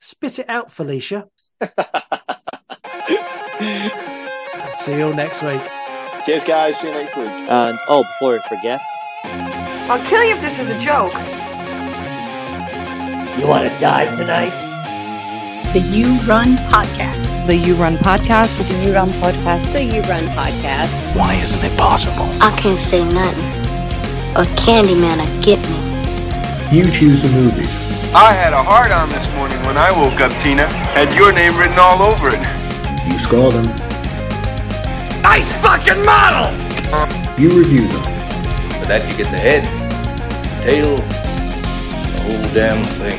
spit 0.00 0.38
it 0.38 0.48
out, 0.48 0.72
Felicia. 0.72 1.26
See 4.80 4.94
you 4.94 5.06
all 5.06 5.12
next 5.12 5.42
week. 5.42 5.60
Cheers, 6.24 6.44
guys. 6.46 6.80
See 6.80 6.88
you 6.88 6.94
next 6.94 7.16
week. 7.16 7.26
And, 7.26 7.78
oh, 7.86 8.02
before 8.02 8.38
I 8.38 8.48
forget, 8.48 8.80
I'll 9.90 10.04
kill 10.06 10.24
you 10.24 10.36
if 10.36 10.40
this 10.40 10.58
is 10.58 10.70
a 10.70 10.78
joke. 10.78 11.12
You 13.38 13.48
want 13.48 13.64
to 13.64 13.78
die 13.78 14.14
tonight? 14.14 14.52
The 15.72 15.80
You 15.80 16.18
Run 16.28 16.56
Podcast. 16.68 17.46
The 17.46 17.56
You 17.56 17.74
Run 17.76 17.96
Podcast. 17.96 18.58
The 18.68 18.86
You 18.86 18.94
Run 18.94 19.08
Podcast. 19.08 19.72
The 19.72 19.84
You 19.84 20.02
Run 20.02 20.28
Podcast. 20.28 21.16
Why 21.16 21.34
isn't 21.36 21.64
it 21.64 21.76
possible? 21.78 22.26
I 22.42 22.54
can't 22.60 22.78
say 22.78 23.02
nothing. 23.04 23.44
A 24.36 24.44
Candyman 24.60 25.16
will 25.18 25.42
get 25.42 25.58
me. 25.70 26.76
You 26.76 26.84
choose 26.84 27.22
the 27.22 27.30
movies. 27.30 27.74
I 28.14 28.32
had 28.34 28.52
a 28.52 28.62
heart 28.62 28.92
on 28.92 29.08
this 29.08 29.26
morning 29.34 29.58
when 29.64 29.78
I 29.78 29.90
woke 29.90 30.20
up, 30.20 30.30
Tina. 30.42 30.66
Had 30.92 31.10
your 31.16 31.32
name 31.32 31.56
written 31.56 31.78
all 31.78 32.02
over 32.02 32.28
it. 32.28 33.06
You 33.06 33.18
score 33.18 33.50
them. 33.50 33.64
Nice 35.22 35.50
fucking 35.62 36.04
model! 36.04 36.52
You 37.40 37.48
review 37.48 37.88
them. 37.88 38.02
For 38.78 38.86
that, 38.92 39.08
you 39.10 39.16
get 39.16 39.30
the 39.30 39.38
head, 39.38 39.64
the 40.58 40.62
tail, 40.62 41.21
whole 42.22 42.42
damn 42.54 42.84
thing. 42.84 43.18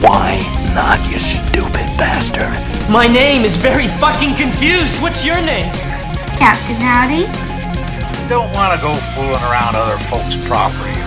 Why 0.00 0.40
not, 0.74 0.98
you 1.10 1.18
stupid 1.18 1.86
bastard? 1.96 2.50
My 2.90 3.06
name 3.06 3.44
is 3.44 3.56
very 3.56 3.88
fucking 4.00 4.34
confused. 4.36 5.00
What's 5.00 5.24
your 5.24 5.40
name? 5.40 5.72
Captain 6.40 6.76
Howdy. 6.76 7.26
Don't 8.28 8.52
want 8.54 8.74
to 8.74 8.80
go 8.82 8.94
fooling 9.14 9.42
around 9.48 9.76
other 9.76 9.98
folks' 10.10 10.36
property. 10.46 10.98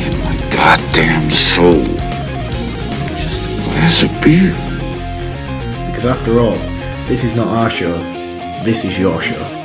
In 0.00 0.18
my 0.24 0.36
goddamn 0.50 1.30
soul. 1.30 1.84
Just 3.16 3.58
a 3.58 3.64
glass 3.64 4.02
of 4.04 4.20
beer. 4.22 4.54
Because 5.86 6.06
after 6.06 6.38
all, 6.38 6.58
this 7.08 7.24
is 7.24 7.34
not 7.34 7.48
our 7.48 7.68
show, 7.68 7.98
this 8.64 8.84
is 8.84 8.96
your 8.96 9.20
show. 9.20 9.59